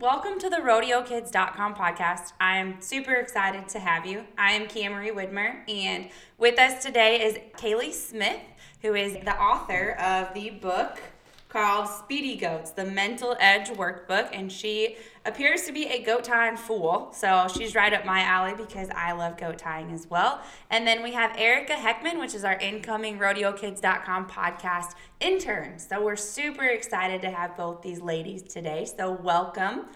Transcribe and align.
welcome 0.00 0.38
to 0.38 0.48
the 0.48 0.56
RodeoKids.com 0.56 1.74
podcast. 1.74 2.32
I'm 2.40 2.80
super 2.80 3.12
excited 3.16 3.68
to 3.68 3.78
have 3.78 4.06
you. 4.06 4.24
I 4.38 4.52
am 4.52 4.66
Camry 4.66 5.12
Widmer, 5.12 5.68
and 5.68 6.08
with 6.38 6.58
us 6.58 6.82
today 6.82 7.22
is 7.22 7.36
Kaylee 7.58 7.92
Smith, 7.92 8.40
who 8.80 8.94
is 8.94 9.12
the 9.12 9.36
author 9.36 9.90
of 10.00 10.32
the 10.32 10.50
book 10.50 11.02
called 11.50 11.88
Speedy 11.88 12.36
Goats, 12.36 12.70
the 12.70 12.84
Mental 12.84 13.36
Edge 13.40 13.68
Workbook, 13.70 14.30
and 14.32 14.50
she 14.50 14.96
appears 15.26 15.64
to 15.64 15.72
be 15.72 15.86
a 15.86 16.02
goat 16.02 16.24
tying 16.24 16.56
fool. 16.56 17.12
So 17.12 17.48
she's 17.54 17.74
right 17.74 17.92
up 17.92 18.04
my 18.04 18.20
alley 18.20 18.54
because 18.56 18.88
I 18.94 19.12
love 19.12 19.36
goat 19.36 19.58
tying 19.58 19.90
as 19.92 20.08
well. 20.08 20.42
And 20.70 20.86
then 20.86 21.02
we 21.02 21.12
have 21.12 21.36
Erica 21.36 21.74
Heckman, 21.74 22.18
which 22.18 22.34
is 22.34 22.44
our 22.44 22.58
incoming 22.58 23.18
RodeoKids.com 23.18 24.28
podcast 24.28 24.94
intern. 25.18 25.78
So 25.78 26.02
we're 26.02 26.16
super 26.16 26.64
excited 26.64 27.20
to 27.22 27.30
have 27.30 27.56
both 27.56 27.82
these 27.82 28.00
ladies 28.00 28.42
today. 28.44 28.86
So 28.86 29.12
welcome. 29.12 29.86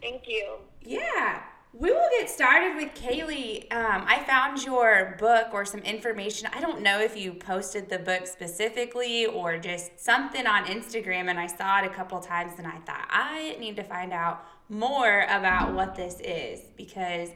Thank 0.00 0.28
you. 0.28 0.58
Yeah. 0.82 1.42
We 1.74 1.92
will 1.92 2.08
get 2.18 2.30
started 2.30 2.76
with 2.76 2.94
Kaylee. 2.94 3.70
Um, 3.70 4.04
I 4.06 4.24
found 4.26 4.64
your 4.64 5.16
book 5.18 5.48
or 5.52 5.66
some 5.66 5.80
information. 5.80 6.48
I 6.54 6.60
don't 6.60 6.80
know 6.80 6.98
if 6.98 7.14
you 7.14 7.34
posted 7.34 7.90
the 7.90 7.98
book 7.98 8.26
specifically 8.26 9.26
or 9.26 9.58
just 9.58 10.00
something 10.00 10.46
on 10.46 10.64
Instagram, 10.64 11.28
and 11.28 11.38
I 11.38 11.46
saw 11.46 11.80
it 11.80 11.84
a 11.84 11.90
couple 11.90 12.18
times, 12.20 12.52
and 12.56 12.66
I 12.66 12.78
thought 12.78 13.06
I 13.10 13.54
need 13.60 13.76
to 13.76 13.82
find 13.82 14.14
out 14.14 14.46
more 14.70 15.26
about 15.28 15.74
what 15.74 15.94
this 15.94 16.20
is 16.20 16.60
because 16.74 17.28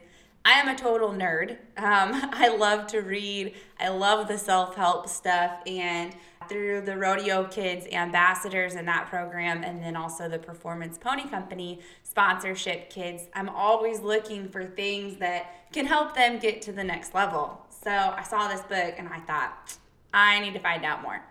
I 0.45 0.53
am 0.53 0.67
a 0.67 0.75
total 0.75 1.09
nerd. 1.09 1.51
Um, 1.77 2.11
I 2.33 2.55
love 2.57 2.87
to 2.87 3.01
read. 3.01 3.53
I 3.79 3.89
love 3.89 4.27
the 4.27 4.39
self 4.39 4.75
help 4.75 5.07
stuff, 5.09 5.59
and 5.67 6.15
through 6.49 6.81
the 6.81 6.97
Rodeo 6.97 7.45
Kids 7.45 7.87
ambassadors 7.91 8.75
in 8.75 8.85
that 8.85 9.07
program, 9.07 9.63
and 9.63 9.81
then 9.81 9.95
also 9.95 10.27
the 10.27 10.39
Performance 10.39 10.97
Pony 10.97 11.27
Company 11.27 11.79
sponsorship 12.13 12.91
kids, 12.91 13.23
I'm 13.33 13.49
always 13.49 14.01
looking 14.01 14.47
for 14.47 14.65
things 14.65 15.17
that 15.17 15.71
can 15.73 15.87
help 15.87 16.13
them 16.13 16.37
get 16.37 16.61
to 16.61 16.71
the 16.71 16.83
next 16.83 17.15
level. 17.15 17.59
So 17.83 17.89
I 17.89 18.21
saw 18.21 18.47
this 18.47 18.61
book 18.61 18.93
and 18.99 19.07
I 19.09 19.17
thought, 19.21 19.77
I 20.13 20.39
need 20.39 20.53
to 20.53 20.59
find 20.59 20.85
out 20.85 21.01
more. 21.01 21.23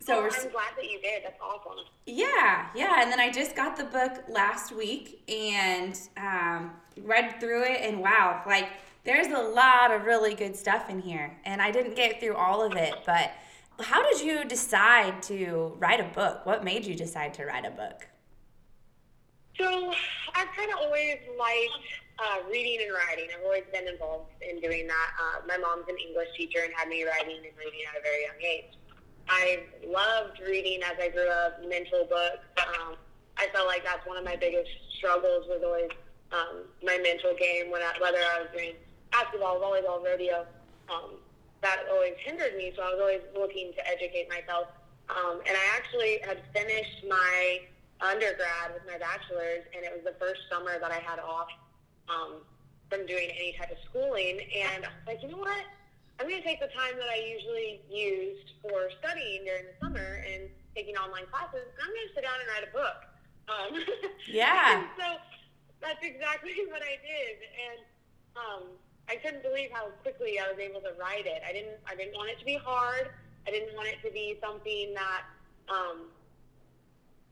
So 0.00 0.22
well, 0.22 0.24
I'm 0.24 0.50
glad 0.50 0.72
that 0.76 0.90
you 0.90 1.00
did. 1.00 1.22
That's 1.22 1.40
awesome. 1.40 1.84
Yeah, 2.04 2.66
yeah. 2.74 3.00
And 3.00 3.12
then 3.12 3.20
I 3.20 3.30
just 3.30 3.54
got 3.54 3.76
the 3.76 3.84
book 3.84 4.24
last 4.28 4.74
week 4.74 5.22
and 5.28 5.96
um, 6.16 6.72
read 7.00 7.38
through 7.38 7.62
it, 7.62 7.82
and 7.82 8.00
wow, 8.00 8.42
like 8.44 8.70
there's 9.04 9.28
a 9.28 9.38
lot 9.38 9.92
of 9.92 10.02
really 10.02 10.34
good 10.34 10.56
stuff 10.56 10.90
in 10.90 10.98
here. 10.98 11.38
And 11.44 11.62
I 11.62 11.70
didn't 11.70 11.94
get 11.94 12.18
through 12.18 12.34
all 12.34 12.60
of 12.60 12.72
it, 12.72 12.94
but 13.06 13.30
how 13.78 14.02
did 14.02 14.20
you 14.20 14.44
decide 14.44 15.22
to 15.24 15.76
write 15.78 16.00
a 16.00 16.08
book? 16.12 16.44
What 16.44 16.64
made 16.64 16.84
you 16.84 16.96
decide 16.96 17.34
to 17.34 17.44
write 17.44 17.64
a 17.64 17.70
book? 17.70 18.08
So 19.58 19.92
I've 20.34 20.48
kind 20.56 20.70
of 20.72 20.78
always 20.78 21.18
liked 21.38 21.86
uh, 22.18 22.38
reading 22.50 22.78
and 22.86 22.92
writing. 22.94 23.28
I've 23.36 23.44
always 23.44 23.64
been 23.72 23.88
involved 23.88 24.30
in 24.40 24.60
doing 24.60 24.86
that. 24.86 25.08
Uh, 25.20 25.46
my 25.46 25.58
mom's 25.58 25.88
an 25.88 25.96
English 25.98 26.28
teacher 26.36 26.60
and 26.64 26.72
had 26.74 26.88
me 26.88 27.04
writing 27.04 27.36
and 27.36 27.56
reading 27.58 27.80
at 27.88 28.00
a 28.00 28.02
very 28.02 28.24
young 28.24 28.40
age. 28.40 28.72
I 29.28 29.64
loved 29.86 30.40
reading 30.40 30.82
as 30.82 30.96
I 31.00 31.08
grew 31.08 31.28
up, 31.28 31.60
mental 31.68 32.06
books. 32.08 32.44
Um, 32.58 32.96
I 33.36 33.46
felt 33.52 33.66
like 33.66 33.84
that's 33.84 34.06
one 34.06 34.16
of 34.16 34.24
my 34.24 34.36
biggest 34.36 34.70
struggles 34.96 35.46
was 35.48 35.62
always 35.64 35.90
um, 36.32 36.64
my 36.82 36.98
mental 37.02 37.34
game, 37.38 37.70
when 37.70 37.82
I, 37.82 37.92
whether 38.00 38.18
I 38.18 38.40
was 38.40 38.48
doing 38.52 38.74
basketball, 39.10 39.60
volleyball, 39.60 40.04
rodeo. 40.04 40.46
Um, 40.88 41.20
that 41.62 41.84
always 41.90 42.14
hindered 42.24 42.56
me, 42.56 42.72
so 42.74 42.82
I 42.82 42.90
was 42.90 43.00
always 43.00 43.22
looking 43.36 43.72
to 43.76 43.88
educate 43.88 44.28
myself. 44.28 44.66
Um, 45.08 45.40
and 45.46 45.56
I 45.56 45.76
actually 45.76 46.18
had 46.24 46.40
finished 46.52 47.04
my 47.08 47.60
undergrad 48.02 48.74
with 48.74 48.82
my 48.86 48.98
bachelor's, 48.98 49.64
and 49.74 49.86
it 49.86 49.92
was 49.94 50.02
the 50.04 50.18
first 50.18 50.42
summer 50.50 50.78
that 50.78 50.90
I 50.90 50.98
had 50.98 51.18
off 51.18 51.48
um, 52.10 52.42
from 52.90 53.06
doing 53.06 53.30
any 53.30 53.54
type 53.56 53.70
of 53.70 53.78
schooling. 53.88 54.42
And 54.42 54.84
I 54.84 54.90
was 54.90 55.06
like, 55.06 55.22
you 55.22 55.30
know 55.30 55.38
what? 55.38 55.64
I'm 56.20 56.28
going 56.28 56.42
to 56.42 56.46
take 56.46 56.60
the 56.60 56.70
time 56.74 56.98
that 56.98 57.08
I 57.08 57.18
usually 57.18 57.80
used 57.90 58.58
for 58.62 58.90
studying 59.00 59.46
during 59.46 59.64
the 59.70 59.76
summer 59.80 60.22
and 60.26 60.50
taking 60.74 60.94
online 60.96 61.26
classes, 61.30 61.66
and 61.66 61.80
I'm 61.80 61.90
going 61.90 62.08
to 62.08 62.14
sit 62.14 62.22
down 62.22 62.38
and 62.38 62.48
write 62.50 62.66
a 62.66 62.72
book. 62.74 62.98
Um, 63.48 63.70
yeah. 64.30 64.86
so 64.98 65.18
that's 65.80 66.02
exactly 66.02 66.54
what 66.70 66.82
I 66.82 67.00
did, 67.02 67.36
and 67.42 67.78
um, 68.38 68.62
I 69.08 69.16
couldn't 69.16 69.42
believe 69.42 69.70
how 69.72 69.90
quickly 70.02 70.38
I 70.38 70.46
was 70.46 70.58
able 70.62 70.80
to 70.86 70.94
write 70.94 71.26
it. 71.26 71.42
I 71.42 71.52
didn't. 71.52 71.76
I 71.90 71.94
didn't 71.96 72.14
want 72.14 72.30
it 72.30 72.38
to 72.38 72.46
be 72.46 72.56
hard. 72.56 73.10
I 73.46 73.50
didn't 73.50 73.74
want 73.74 73.88
it 73.88 73.98
to 74.06 74.10
be 74.14 74.38
something 74.40 74.94
that 74.94 75.22
um, 75.68 76.06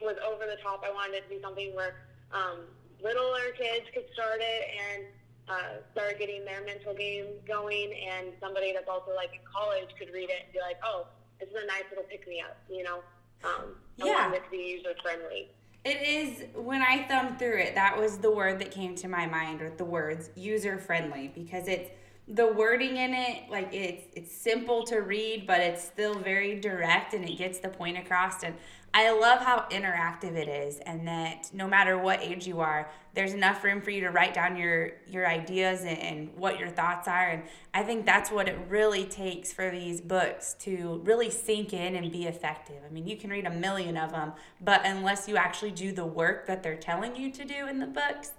was 0.00 0.16
over 0.26 0.44
the 0.46 0.60
top. 0.62 0.82
I 0.84 0.92
wanted 0.92 1.16
it 1.16 1.24
to 1.24 1.30
be 1.30 1.40
something 1.42 1.74
where 1.74 2.08
um, 2.32 2.64
littler 3.02 3.52
kids 3.56 3.86
could 3.94 4.06
start 4.12 4.40
it 4.40 4.64
and 4.74 5.04
uh, 5.48 5.82
start 5.92 6.18
getting 6.18 6.44
their 6.44 6.64
mental 6.64 6.94
game 6.94 7.26
going, 7.46 7.92
and 7.92 8.32
somebody 8.40 8.72
that's 8.72 8.88
also 8.88 9.14
like 9.14 9.32
in 9.34 9.40
college 9.44 9.88
could 9.98 10.12
read 10.12 10.30
it 10.30 10.44
and 10.44 10.52
be 10.52 10.60
like, 10.60 10.78
"Oh, 10.84 11.06
this 11.38 11.48
is 11.48 11.56
a 11.62 11.66
nice 11.66 11.84
little 11.90 12.04
pick 12.04 12.26
me 12.28 12.40
up," 12.40 12.56
you 12.70 12.82
know. 12.82 13.00
Um, 13.42 13.76
I 14.00 14.06
yeah. 14.06 14.26
wanted 14.26 14.36
it 14.36 14.44
to 14.44 14.50
be 14.50 14.58
user 14.58 14.94
friendly. 15.02 15.48
It 15.84 16.02
is 16.02 16.44
when 16.54 16.82
I 16.82 17.08
thumbed 17.08 17.38
through 17.38 17.58
it, 17.58 17.74
that 17.74 17.98
was 17.98 18.18
the 18.18 18.30
word 18.30 18.58
that 18.60 18.70
came 18.70 18.94
to 18.96 19.08
my 19.08 19.26
mind 19.26 19.60
with 19.60 19.78
the 19.78 19.84
words 19.84 20.30
user 20.36 20.78
friendly 20.78 21.32
because 21.34 21.68
it's 21.68 21.90
the 22.34 22.46
wording 22.46 22.96
in 22.96 23.12
it 23.12 23.50
like 23.50 23.68
it's 23.72 24.06
it's 24.14 24.32
simple 24.32 24.84
to 24.84 24.98
read 24.98 25.46
but 25.46 25.60
it's 25.60 25.82
still 25.82 26.14
very 26.14 26.60
direct 26.60 27.12
and 27.12 27.28
it 27.28 27.36
gets 27.36 27.58
the 27.58 27.68
point 27.68 27.98
across 27.98 28.44
and 28.44 28.54
I 28.92 29.12
love 29.12 29.40
how 29.40 29.66
interactive 29.70 30.34
it 30.34 30.48
is 30.48 30.78
and 30.80 31.06
that 31.06 31.50
no 31.52 31.68
matter 31.68 31.96
what 31.96 32.20
age 32.20 32.44
you 32.48 32.58
are, 32.58 32.90
there's 33.14 33.34
enough 33.34 33.62
room 33.62 33.80
for 33.80 33.90
you 33.90 34.00
to 34.00 34.10
write 34.10 34.34
down 34.34 34.56
your 34.56 34.92
your 35.08 35.28
ideas 35.28 35.82
and, 35.82 35.98
and, 35.98 36.36
what 36.36 36.58
your 36.58 36.68
thoughts 36.68 37.06
are 37.06 37.28
and 37.28 37.42
I 37.72 37.82
think 37.84 38.04
that's 38.04 38.30
what 38.30 38.48
it 38.48 38.58
really 38.68 39.04
takes 39.04 39.52
for 39.52 39.70
these 39.70 40.00
books 40.00 40.54
to 40.60 41.00
really 41.04 41.30
sink 41.30 41.72
in 41.72 41.94
and 41.94 42.10
be 42.10 42.26
effective. 42.26 42.76
I 42.84 42.92
mean, 42.92 43.06
you 43.06 43.16
can 43.16 43.30
read 43.30 43.46
a 43.46 43.50
million 43.50 43.96
of 43.96 44.10
them, 44.10 44.32
but 44.60 44.84
unless 44.84 45.28
you 45.28 45.36
actually 45.36 45.70
do 45.70 45.92
the 45.92 46.06
work 46.06 46.46
that 46.46 46.62
they're 46.62 46.76
telling 46.76 47.14
you 47.14 47.30
to 47.30 47.44
do 47.44 47.68
in 47.68 47.78
the 47.78 47.86
books, 47.86 48.32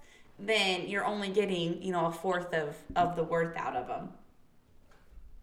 then 0.46 0.88
you're 0.88 1.06
only 1.06 1.30
getting, 1.30 1.82
you 1.82 1.92
know, 1.92 2.06
a 2.08 2.12
fourth 2.12 2.54
of 2.54 2.76
of 2.96 3.16
the 3.16 3.24
worth 3.24 3.56
out 3.58 3.76
of 3.76 3.88
them. 3.88 4.10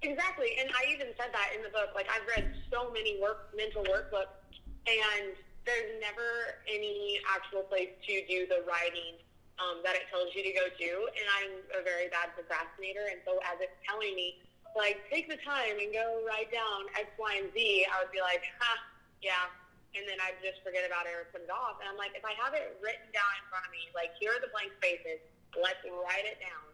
Exactly. 0.03 0.57
And 0.61 0.71
I 0.71 0.93
even 0.93 1.09
said 1.17 1.31
that 1.33 1.51
in 1.57 1.63
the 1.63 1.71
book. 1.71 1.91
Like 1.95 2.07
I've 2.11 2.27
read 2.27 2.55
so 2.71 2.91
many 2.93 3.21
work 3.21 3.51
mental 3.57 3.83
workbooks 3.85 4.39
and 4.87 5.35
there's 5.69 6.01
never 6.01 6.57
any 6.65 7.21
actual 7.29 7.63
place 7.69 7.93
to 8.09 8.15
do 8.25 8.49
the 8.49 8.65
writing 8.65 9.21
um, 9.61 9.85
that 9.85 9.93
it 9.99 10.09
tells 10.09 10.33
you 10.33 10.41
to 10.41 10.53
go 10.57 10.65
to. 10.71 10.91
And 11.13 11.27
I'm 11.37 11.53
a 11.77 11.83
very 11.85 12.09
bad 12.09 12.33
procrastinator, 12.33 13.05
and 13.13 13.21
so 13.29 13.37
as 13.45 13.61
it's 13.61 13.77
telling 13.85 14.17
me, 14.17 14.41
like, 14.73 15.05
take 15.13 15.29
the 15.29 15.37
time 15.45 15.77
and 15.77 15.93
go 15.93 16.25
write 16.25 16.49
down 16.49 16.89
X, 16.97 17.13
Y, 17.21 17.33
and 17.37 17.53
Z, 17.53 17.59
I 17.91 18.01
would 18.01 18.13
be 18.15 18.25
like, 18.25 18.41
ha, 18.57 18.81
yeah. 19.21 19.53
And 19.97 20.05
then 20.05 20.21
I'd 20.21 20.39
just 20.45 20.61
forget 20.61 20.85
about 20.85 21.09
it 21.09 21.17
or 21.17 21.29
put 21.33 21.41
it 21.43 21.53
off. 21.53 21.81
And 21.81 21.89
I'm 21.89 21.97
like, 21.97 22.13
if 22.13 22.23
I 22.23 22.37
have 22.37 22.53
it 22.53 22.77
written 22.85 23.09
down 23.11 23.33
in 23.41 23.45
front 23.49 23.65
of 23.65 23.73
me, 23.73 23.89
like, 23.97 24.13
here 24.21 24.37
are 24.37 24.43
the 24.43 24.53
blank 24.53 24.77
spaces, 24.77 25.25
let's 25.57 25.81
write 25.85 26.29
it 26.29 26.39
down. 26.39 26.65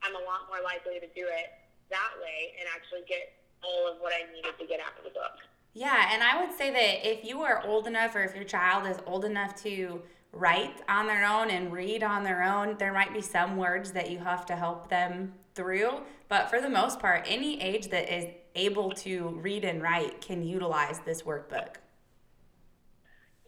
I'm 0.00 0.16
a 0.16 0.24
lot 0.24 0.48
more 0.48 0.64
likely 0.64 0.96
to 0.98 1.08
do 1.12 1.28
it 1.28 1.52
that 1.92 2.12
way 2.22 2.56
and 2.56 2.64
actually 2.72 3.04
get 3.04 3.36
all 3.62 3.90
of 3.90 4.00
what 4.00 4.12
I 4.12 4.30
needed 4.32 4.56
to 4.58 4.66
get 4.66 4.80
out 4.80 4.96
of 4.96 5.04
the 5.04 5.14
book. 5.14 5.38
Yeah, 5.74 6.10
and 6.12 6.22
I 6.22 6.40
would 6.40 6.56
say 6.56 6.70
that 6.70 7.06
if 7.06 7.24
you 7.24 7.42
are 7.42 7.64
old 7.66 7.86
enough 7.86 8.14
or 8.14 8.22
if 8.22 8.34
your 8.34 8.44
child 8.44 8.86
is 8.86 8.98
old 9.06 9.24
enough 9.24 9.60
to 9.62 10.02
write 10.32 10.82
on 10.88 11.06
their 11.06 11.24
own 11.24 11.50
and 11.50 11.72
read 11.72 12.02
on 12.02 12.22
their 12.22 12.42
own, 12.42 12.76
there 12.78 12.92
might 12.92 13.12
be 13.12 13.20
some 13.20 13.56
words 13.56 13.92
that 13.92 14.10
you 14.10 14.18
have 14.18 14.46
to 14.46 14.56
help 14.56 14.88
them 14.88 15.32
through. 15.54 16.00
But 16.28 16.50
for 16.50 16.60
the 16.60 16.68
most 16.68 17.00
part, 17.00 17.24
any 17.26 17.60
age 17.60 17.88
that 17.88 18.12
is 18.12 18.26
able 18.54 18.90
to 18.90 19.28
read 19.40 19.64
and 19.64 19.82
write 19.82 20.20
can 20.20 20.42
utilize 20.42 21.00
this 21.00 21.22
workbook. 21.22 21.76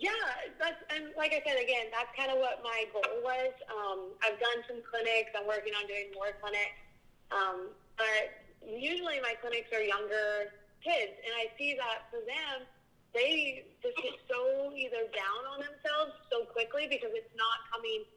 Yeah, 0.00 0.16
that's 0.56 0.80
and 0.88 1.12
like 1.12 1.36
I 1.36 1.44
said 1.44 1.60
again, 1.60 1.92
that's 1.92 2.08
kind 2.16 2.32
of 2.32 2.40
what 2.40 2.64
my 2.64 2.88
goal 2.88 3.20
was. 3.20 3.52
Um, 3.68 4.16
I've 4.24 4.40
done 4.40 4.64
some 4.64 4.80
clinics. 4.80 5.36
I'm 5.36 5.44
working 5.44 5.76
on 5.76 5.84
doing 5.84 6.08
more 6.16 6.32
clinics, 6.40 6.80
um, 7.28 7.68
but 8.00 8.32
usually 8.64 9.20
my 9.20 9.36
clinics 9.44 9.68
are 9.76 9.84
younger 9.84 10.56
kids. 10.80 11.20
And 11.20 11.36
I 11.36 11.52
see 11.60 11.76
that 11.76 12.08
for 12.08 12.24
them, 12.24 12.64
they 13.12 13.68
just 13.84 13.92
get 14.00 14.16
so 14.24 14.72
either 14.72 15.04
down 15.12 15.42
on 15.52 15.60
themselves 15.60 16.16
so 16.32 16.48
quickly 16.48 16.88
because 16.88 17.12
it's 17.12 17.36
not 17.36 17.68
coming. 17.68 18.08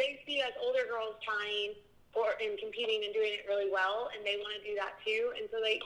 They 0.00 0.24
see 0.24 0.40
us 0.40 0.56
older 0.56 0.88
girls 0.88 1.20
trying 1.20 1.76
or 2.16 2.32
and 2.40 2.56
competing 2.56 3.04
and 3.04 3.12
doing 3.12 3.36
it 3.36 3.44
really 3.44 3.68
well, 3.68 4.08
and 4.16 4.24
they 4.24 4.40
want 4.40 4.56
to 4.56 4.64
do 4.64 4.72
that 4.80 4.96
too. 5.04 5.36
And 5.36 5.52
so 5.52 5.60
they, 5.60 5.84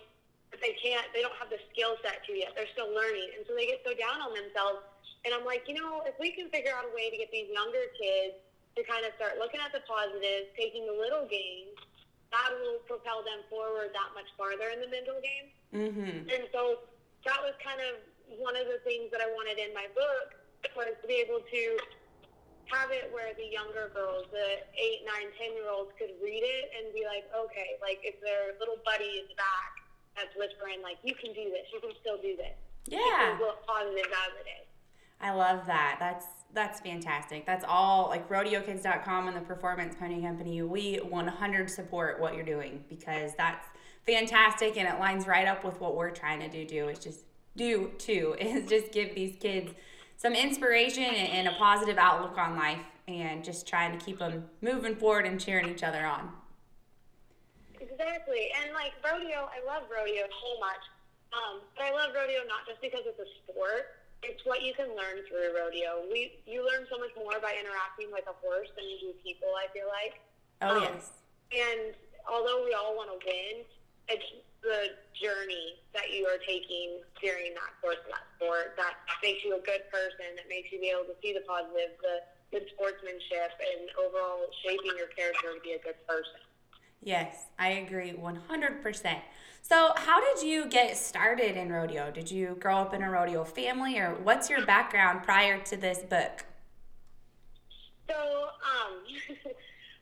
they 0.62 0.78
can't. 0.78 1.10
They 1.10 1.26
don't 1.26 1.34
have 1.42 1.50
the 1.50 1.58
skill 1.74 1.98
set 2.06 2.22
to 2.30 2.38
yet. 2.38 2.54
They're 2.54 2.70
still 2.70 2.94
learning, 2.94 3.34
and 3.34 3.42
so 3.50 3.58
they 3.58 3.66
get 3.66 3.82
so 3.82 3.98
down 3.98 4.22
on 4.22 4.30
themselves. 4.30 4.86
And 5.24 5.36
I'm 5.36 5.44
like, 5.44 5.68
you 5.68 5.76
know, 5.76 6.00
if 6.08 6.16
we 6.16 6.32
can 6.32 6.48
figure 6.48 6.72
out 6.72 6.88
a 6.88 6.92
way 6.96 7.12
to 7.12 7.16
get 7.16 7.28
these 7.28 7.52
younger 7.52 7.92
kids 7.96 8.40
to 8.76 8.80
kind 8.88 9.04
of 9.04 9.12
start 9.20 9.36
looking 9.36 9.60
at 9.60 9.72
the 9.72 9.84
positives, 9.84 10.48
taking 10.56 10.88
the 10.88 10.96
little 10.96 11.28
gains, 11.28 11.76
that 12.32 12.48
will 12.62 12.80
propel 12.86 13.20
them 13.26 13.42
forward 13.50 13.92
that 13.92 14.10
much 14.16 14.30
farther 14.38 14.70
in 14.72 14.80
the 14.80 14.88
mental 14.88 15.18
game. 15.20 15.46
Mm-hmm. 15.74 16.30
And 16.30 16.44
so 16.54 16.86
that 17.26 17.42
was 17.42 17.52
kind 17.60 17.82
of 17.82 18.00
one 18.38 18.54
of 18.54 18.70
the 18.70 18.78
things 18.86 19.10
that 19.10 19.20
I 19.20 19.28
wanted 19.34 19.58
in 19.58 19.74
my 19.74 19.90
book 19.92 20.38
was 20.78 20.94
to 21.02 21.06
be 21.10 21.18
able 21.18 21.42
to 21.42 21.62
have 22.70 22.94
it 22.94 23.10
where 23.10 23.34
the 23.34 23.50
younger 23.50 23.90
girls, 23.90 24.30
the 24.30 24.62
eight, 24.78 25.02
nine, 25.02 25.34
ten 25.34 25.50
year 25.58 25.66
olds 25.66 25.90
could 25.98 26.14
read 26.22 26.46
it 26.46 26.70
and 26.78 26.94
be 26.94 27.02
like, 27.02 27.26
okay, 27.34 27.74
like 27.82 27.98
if 28.06 28.22
their 28.22 28.54
little 28.62 28.78
buddy 28.86 29.18
in 29.18 29.26
the 29.26 29.34
back 29.34 29.82
that's 30.14 30.30
whispering, 30.38 30.78
like, 30.78 31.02
you 31.02 31.18
can 31.18 31.34
do 31.34 31.50
this, 31.50 31.66
you 31.74 31.82
can 31.82 31.90
still 31.98 32.22
do 32.22 32.38
this. 32.38 32.54
Yeah. 32.86 33.34
Positive 33.66 34.06
as 34.06 34.32
it 34.38 34.46
is. 34.46 34.69
I 35.20 35.32
love 35.32 35.66
that. 35.66 35.96
That's 36.00 36.26
that's 36.52 36.80
fantastic. 36.80 37.46
That's 37.46 37.64
all 37.66 38.08
like 38.08 38.28
rodeokids.com 38.28 39.28
and 39.28 39.36
the 39.36 39.40
Performance 39.42 39.94
Pony 39.94 40.22
Company. 40.22 40.62
We 40.62 40.96
100 40.96 41.70
support 41.70 42.20
what 42.20 42.34
you're 42.34 42.44
doing 42.44 42.84
because 42.88 43.32
that's 43.36 43.66
fantastic 44.06 44.76
and 44.76 44.88
it 44.88 44.98
lines 44.98 45.26
right 45.26 45.46
up 45.46 45.64
with 45.64 45.80
what 45.80 45.96
we're 45.96 46.10
trying 46.10 46.40
to 46.40 46.48
do. 46.48 46.64
Do 46.64 46.88
is 46.88 46.98
just 46.98 47.20
do 47.56 47.90
too 47.98 48.36
is 48.40 48.68
just 48.68 48.92
give 48.92 49.14
these 49.14 49.36
kids 49.36 49.72
some 50.16 50.34
inspiration 50.34 51.04
and 51.04 51.48
a 51.48 51.52
positive 51.52 51.98
outlook 51.98 52.36
on 52.36 52.56
life 52.56 52.80
and 53.08 53.44
just 53.44 53.66
trying 53.66 53.96
to 53.96 54.04
keep 54.04 54.18
them 54.18 54.44
moving 54.60 54.94
forward 54.96 55.26
and 55.26 55.40
cheering 55.40 55.68
each 55.68 55.82
other 55.82 56.04
on. 56.04 56.30
Exactly. 57.80 58.50
And 58.62 58.74
like 58.74 58.92
rodeo, 59.04 59.48
I 59.48 59.64
love 59.66 59.84
rodeo 59.90 60.24
so 60.28 60.60
much. 60.60 60.82
Um, 61.32 61.60
but 61.76 61.84
I 61.84 61.92
love 61.92 62.10
rodeo 62.14 62.40
not 62.46 62.66
just 62.66 62.80
because 62.82 63.00
it's 63.06 63.18
a 63.18 63.28
sport. 63.44 63.99
It's 64.22 64.44
what 64.44 64.62
you 64.62 64.74
can 64.74 64.92
learn 64.92 65.24
through 65.28 65.56
rodeo. 65.56 66.04
We 66.12 66.44
you 66.44 66.60
learn 66.60 66.84
so 66.92 67.00
much 67.00 67.12
more 67.16 67.40
by 67.40 67.56
interacting 67.56 68.12
with 68.12 68.28
a 68.28 68.36
horse 68.44 68.68
than 68.76 68.84
you 68.84 69.00
do 69.00 69.10
people. 69.24 69.48
I 69.56 69.66
feel 69.72 69.88
like. 69.88 70.20
Oh 70.60 70.76
um, 70.76 70.82
yes. 70.84 71.12
And 71.50 71.96
although 72.28 72.62
we 72.64 72.76
all 72.76 72.94
want 72.94 73.08
to 73.08 73.18
win, 73.24 73.64
it's 74.12 74.28
the 74.60 74.92
journey 75.16 75.80
that 75.96 76.12
you 76.12 76.28
are 76.28 76.36
taking 76.44 77.00
during 77.20 77.56
that 77.56 77.72
course 77.80 77.96
of 78.04 78.12
that 78.12 78.28
sport 78.36 78.76
that 78.76 79.00
makes 79.22 79.40
you 79.44 79.56
a 79.56 79.62
good 79.64 79.88
person, 79.88 80.36
that 80.36 80.48
makes 80.48 80.68
you 80.68 80.80
be 80.80 80.92
able 80.92 81.08
to 81.08 81.16
see 81.24 81.32
the 81.32 81.40
positive, 81.48 81.96
the 82.04 82.20
good 82.52 82.68
sportsmanship, 82.76 83.56
and 83.56 83.88
overall 83.96 84.44
shaping 84.60 84.92
your 85.00 85.08
character 85.16 85.56
to 85.56 85.60
be 85.64 85.72
a 85.72 85.82
good 85.82 85.96
person. 86.04 86.44
Yes, 87.02 87.48
I 87.58 87.80
agree 87.80 88.12
100%. 88.12 89.16
So, 89.62 89.92
how 89.96 90.20
did 90.20 90.46
you 90.46 90.66
get 90.66 90.96
started 90.96 91.56
in 91.56 91.72
rodeo? 91.72 92.10
Did 92.10 92.30
you 92.30 92.56
grow 92.58 92.78
up 92.78 92.94
in 92.94 93.02
a 93.02 93.10
rodeo 93.10 93.44
family, 93.44 93.98
or 93.98 94.14
what's 94.22 94.50
your 94.50 94.64
background 94.66 95.22
prior 95.22 95.60
to 95.64 95.76
this 95.76 95.98
book? 95.98 96.44
So, 98.08 98.16
um, 98.16 99.52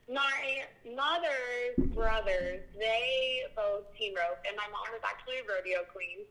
my 0.15 0.65
mother's 0.97 1.95
brothers, 1.95 2.61
they 2.79 3.43
both 3.55 3.85
team 3.99 4.15
rope, 4.15 4.39
and 4.47 4.57
my 4.57 4.67
mom 4.73 4.87
was 4.93 5.03
actually 5.05 5.37
a 5.39 5.43
rodeo 5.43 5.85
queen. 5.93 6.25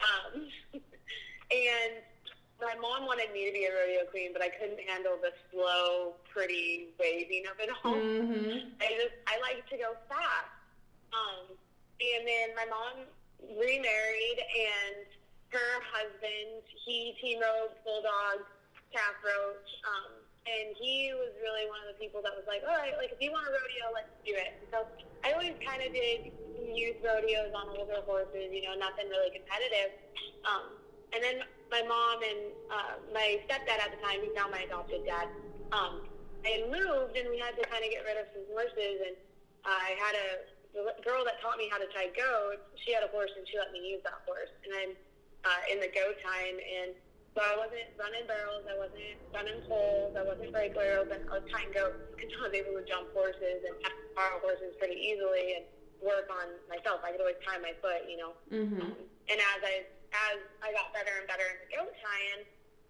Um, 0.00 0.48
and 1.50 2.02
my 2.60 2.74
mom 2.80 3.06
wanted 3.06 3.32
me 3.32 3.46
to 3.46 3.52
be 3.52 3.64
a 3.66 3.72
rodeo 3.72 4.08
queen, 4.10 4.30
but 4.32 4.42
I 4.42 4.48
couldn't 4.48 4.80
handle 4.88 5.18
the 5.20 5.32
slow, 5.50 6.14
pretty 6.32 6.88
waving 6.98 7.44
of 7.50 7.58
it 7.60 7.70
all. 7.84 7.94
Mm-hmm. 7.94 8.68
I 8.80 8.88
just 8.94 9.14
I 9.26 9.40
like 9.40 9.68
to 9.70 9.76
go 9.76 9.92
fast. 10.08 10.52
Um, 11.12 11.56
and 12.00 12.22
then 12.26 12.54
my 12.56 12.66
mom 12.68 13.06
remarried, 13.56 14.38
and 14.40 15.06
her 15.52 15.72
husband 15.92 16.62
he 16.86 17.34
roped 17.42 17.82
bulldog, 17.82 18.46
calf 18.94 19.16
roped. 19.26 19.70
Um, 19.84 20.22
and 20.46 20.78
he 20.78 21.10
was 21.10 21.34
really 21.42 21.66
one 21.66 21.82
of 21.82 21.90
the 21.90 21.98
people 21.98 22.22
that 22.22 22.30
was 22.30 22.46
like, 22.46 22.62
all 22.62 22.78
right, 22.78 22.94
like 23.02 23.10
if 23.10 23.18
you 23.18 23.34
want 23.34 23.50
a 23.50 23.50
rodeo, 23.50 23.90
let's 23.90 24.14
do 24.22 24.30
it. 24.30 24.54
So 24.70 24.86
I 25.26 25.34
always 25.34 25.58
kind 25.58 25.82
of 25.82 25.90
did 25.90 26.30
youth 26.70 27.02
rodeos 27.02 27.50
on 27.50 27.74
older 27.74 27.98
horses, 28.06 28.54
you 28.54 28.62
know, 28.62 28.78
nothing 28.78 29.10
really 29.10 29.34
competitive. 29.34 29.90
Um, 30.46 30.78
and 31.10 31.18
then 31.18 31.42
my 31.74 31.82
mom 31.82 32.22
and 32.22 32.40
uh, 32.70 32.94
my 33.10 33.42
stepdad 33.50 33.82
at 33.82 33.90
the 33.90 33.98
time, 33.98 34.22
he's 34.22 34.34
now 34.38 34.46
my 34.46 34.62
adopted 34.62 35.02
dad, 35.02 35.26
um, 35.74 36.06
I 36.46 36.62
moved 36.70 37.18
and 37.18 37.26
we 37.26 37.42
had 37.42 37.58
to 37.58 37.66
kind 37.66 37.82
of 37.82 37.90
get 37.90 38.06
rid 38.06 38.14
of 38.14 38.30
some 38.30 38.46
horses. 38.54 39.02
And 39.02 39.18
I 39.66 39.98
had 39.98 40.14
a 40.14 40.46
the 40.76 40.84
girl 41.00 41.24
that 41.24 41.40
taught 41.40 41.56
me 41.56 41.72
how 41.72 41.80
to 41.80 41.88
tie 41.96 42.12
goats. 42.12 42.60
She 42.84 42.92
had 42.92 43.00
a 43.00 43.08
horse 43.08 43.32
and 43.32 43.48
she 43.48 43.56
let 43.56 43.72
me 43.72 43.80
use 43.80 44.04
that 44.04 44.20
horse. 44.28 44.52
And 44.68 44.70
I'm 44.76 44.92
uh, 45.48 45.72
in 45.72 45.80
the 45.80 45.88
go 45.88 46.12
time 46.20 46.56
and 46.60 46.92
so 47.36 47.44
I 47.44 47.52
wasn't 47.52 47.92
running 48.00 48.24
barrels, 48.24 48.64
I 48.64 48.80
wasn't 48.80 49.20
running 49.28 49.60
poles, 49.68 50.16
I 50.16 50.24
wasn't 50.24 50.56
breakaway 50.56 50.96
rope, 50.96 51.12
and 51.12 51.20
I 51.28 51.36
was 51.36 51.44
tying 51.52 51.68
goats 51.68 52.00
because 52.16 52.32
I 52.32 52.48
was 52.48 52.56
able 52.56 52.80
to 52.80 52.84
jump 52.88 53.12
horses 53.12 53.60
and 53.60 53.76
borrow 54.16 54.40
horses 54.40 54.72
pretty 54.80 54.96
easily 54.96 55.60
and 55.60 55.68
work 56.00 56.32
on 56.32 56.56
myself. 56.72 57.04
I 57.04 57.12
could 57.12 57.20
always 57.20 57.36
tie 57.44 57.60
my 57.60 57.76
foot, 57.84 58.08
you 58.08 58.16
know. 58.16 58.32
Mm-hmm. 58.48 58.80
Um, 58.80 58.96
and 59.28 59.36
as 59.36 59.60
I 59.60 59.84
as 60.16 60.38
I 60.64 60.72
got 60.72 60.96
better 60.96 61.12
and 61.12 61.28
better 61.28 61.44
into 61.44 61.68
goat 61.76 61.92
tying, 62.00 62.42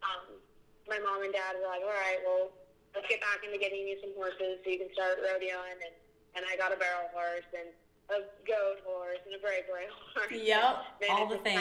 um, 0.07 0.39
my 0.87 1.03
mom 1.03 1.27
and 1.27 1.35
dad 1.35 1.59
were 1.59 1.67
like, 1.67 1.83
"All 1.83 1.99
right, 1.99 2.23
well, 2.23 2.55
let's 2.95 3.11
get 3.11 3.19
back 3.19 3.43
into 3.43 3.59
getting 3.59 3.83
you 3.83 3.99
some 3.99 4.15
horses 4.15 4.63
so 4.63 4.67
you 4.71 4.79
can 4.79 4.95
start 4.95 5.19
rodeoing." 5.27 5.83
And 5.83 5.95
and 6.37 6.45
I 6.51 6.57
got 6.57 6.73
a 6.73 6.77
barrel 6.77 7.09
horse 7.13 7.49
and 7.53 7.69
a 8.11 8.23
goat 8.47 8.79
horse 8.85 9.19
and 9.27 9.35
a 9.35 9.39
breakaway 9.39 9.87
horse. 10.15 10.31
Yep, 10.31 11.11
all 11.11 11.27
the 11.27 11.39
things. 11.39 11.61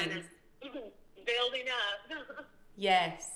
Kind 0.61 0.75
of 0.75 0.83
building 1.25 1.65
up. 1.69 2.45
Yes. 2.77 3.29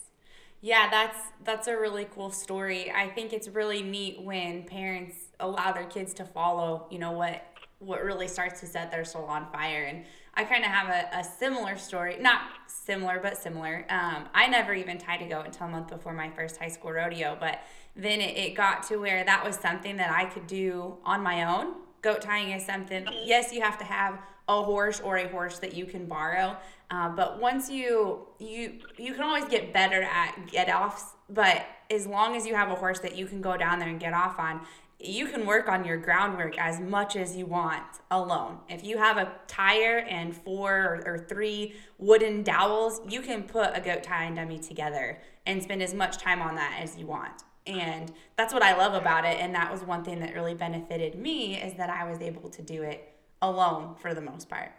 Yeah, 0.60 0.90
that's 0.92 1.18
that's 1.46 1.68
a 1.70 1.80
really 1.80 2.06
cool 2.14 2.30
story. 2.30 2.92
I 2.92 3.08
think 3.08 3.32
it's 3.32 3.48
really 3.48 3.82
neat 3.82 4.22
when 4.22 4.64
parents 4.64 5.16
allow 5.40 5.72
their 5.72 5.86
kids 5.86 6.14
to 6.16 6.26
follow, 6.26 6.88
you 6.92 7.00
know, 7.00 7.14
what 7.14 7.42
what 7.80 8.04
really 8.04 8.28
starts 8.28 8.60
to 8.60 8.68
set 8.68 8.92
their 8.92 9.06
soul 9.06 9.24
on 9.24 9.50
fire. 9.54 9.86
And 9.86 10.04
I 10.34 10.44
kind 10.44 10.66
of 10.66 10.70
have 10.72 10.90
a, 10.90 11.20
a 11.20 11.24
similar 11.24 11.78
story, 11.78 12.18
not 12.20 12.42
similar, 12.68 13.20
but 13.22 13.38
similar. 13.38 13.86
Um, 13.90 14.28
I 14.34 14.48
never 14.48 14.74
even 14.74 14.98
tied 14.98 15.22
a 15.22 15.26
goat 15.30 15.46
until 15.46 15.68
a 15.68 15.70
month 15.70 15.88
before 15.88 16.14
my 16.14 16.30
first 16.30 16.58
high 16.58 16.68
school 16.68 16.92
rodeo, 16.92 17.38
but 17.40 17.60
then 17.96 18.22
it, 18.22 18.38
it 18.38 18.56
got 18.56 18.84
to 18.84 18.98
where 18.98 19.24
that 19.24 19.44
was 19.44 19.56
something 19.56 19.98
that 19.98 20.12
I 20.12 20.26
could 20.26 20.48
do 20.48 20.98
on 21.04 21.22
my 21.22 21.44
own. 21.44 21.74
Goat 22.02 22.22
tying 22.22 22.52
is 22.52 22.66
something, 22.66 23.08
yes, 23.26 23.52
you 23.54 23.62
have 23.62 23.78
to 23.80 23.86
have 23.86 24.20
a 24.48 24.64
horse 24.64 25.00
or 25.00 25.18
a 25.18 25.28
horse 25.28 25.60
that 25.60 25.76
you 25.76 25.86
can 25.86 26.06
borrow. 26.06 26.58
Uh, 26.92 27.08
but 27.10 27.40
once 27.40 27.70
you 27.70 28.26
you 28.40 28.80
you 28.98 29.14
can 29.14 29.22
always 29.22 29.46
get 29.46 29.72
better 29.72 30.02
at 30.02 30.36
get 30.52 30.70
offs. 30.70 31.14
But 31.30 31.68
as 31.92 32.08
long 32.08 32.36
as 32.36 32.48
you 32.48 32.56
have 32.56 32.72
a 32.72 32.76
horse 32.76 33.00
that 33.00 33.16
you 33.16 33.28
can 33.28 33.42
go 33.42 33.56
down 33.56 33.78
there 33.78 33.90
and 33.90 34.00
get 34.00 34.14
off 34.14 34.40
on, 34.40 34.62
you 35.00 35.28
can 35.28 35.46
work 35.46 35.70
on 35.70 35.86
your 35.86 35.98
groundwork 35.98 36.58
as 36.58 36.80
much 36.80 37.16
as 37.16 37.38
you 37.38 37.46
want 37.46 37.86
alone. 38.10 38.58
If 38.68 38.84
you 38.84 38.98
have 38.98 39.18
a 39.18 39.32
tire 39.48 40.00
and 40.00 40.36
four 40.36 40.74
or, 40.74 41.04
or 41.06 41.26
three 41.30 41.76
wooden 42.00 42.42
dowels, 42.42 43.02
you 43.08 43.22
can 43.22 43.44
put 43.44 43.78
a 43.78 43.82
goat 43.82 44.04
tying 44.04 44.36
dummy 44.36 44.58
together 44.58 45.22
and 45.46 45.62
spend 45.62 45.84
as 45.84 45.94
much 45.94 46.18
time 46.18 46.42
on 46.42 46.56
that 46.56 46.80
as 46.82 46.98
you 46.98 47.06
want. 47.06 47.44
And 47.70 48.12
that's 48.38 48.54
what 48.54 48.64
I 48.64 48.76
love 48.76 48.94
about 48.94 49.26
it. 49.26 49.38
And 49.40 49.54
that 49.56 49.72
was 49.72 49.84
one 49.84 50.04
thing 50.04 50.20
that 50.20 50.34
really 50.34 50.54
benefited 50.54 51.16
me 51.16 51.56
is 51.56 51.74
that 51.76 51.90
I 51.90 52.10
was 52.10 52.20
able 52.22 52.50
to 52.50 52.62
do 52.62 52.82
it 52.84 53.14
alone 53.42 53.96
for 54.02 54.14
the 54.14 54.22
most 54.22 54.50
part. 54.50 54.72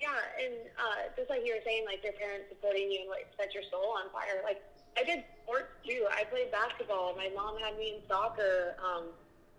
Yeah, 0.00 0.08
and 0.44 0.54
uh, 0.76 1.08
just 1.16 1.30
like 1.30 1.40
you 1.44 1.54
were 1.54 1.64
saying, 1.64 1.84
like 1.86 2.04
your 2.04 2.12
parents 2.12 2.46
supporting 2.48 2.90
you 2.90 3.00
and 3.00 3.10
like 3.10 3.28
set 3.38 3.54
your 3.54 3.62
soul 3.70 3.96
on 3.96 4.12
fire. 4.12 4.44
Like 4.44 4.62
I 4.96 5.04
did 5.04 5.24
sports 5.42 5.72
too. 5.86 6.06
I 6.12 6.24
played 6.24 6.52
basketball. 6.52 7.14
My 7.16 7.30
mom 7.34 7.56
had 7.58 7.78
me 7.78 7.96
in 7.96 8.00
soccer. 8.08 8.76
Um, 8.76 9.08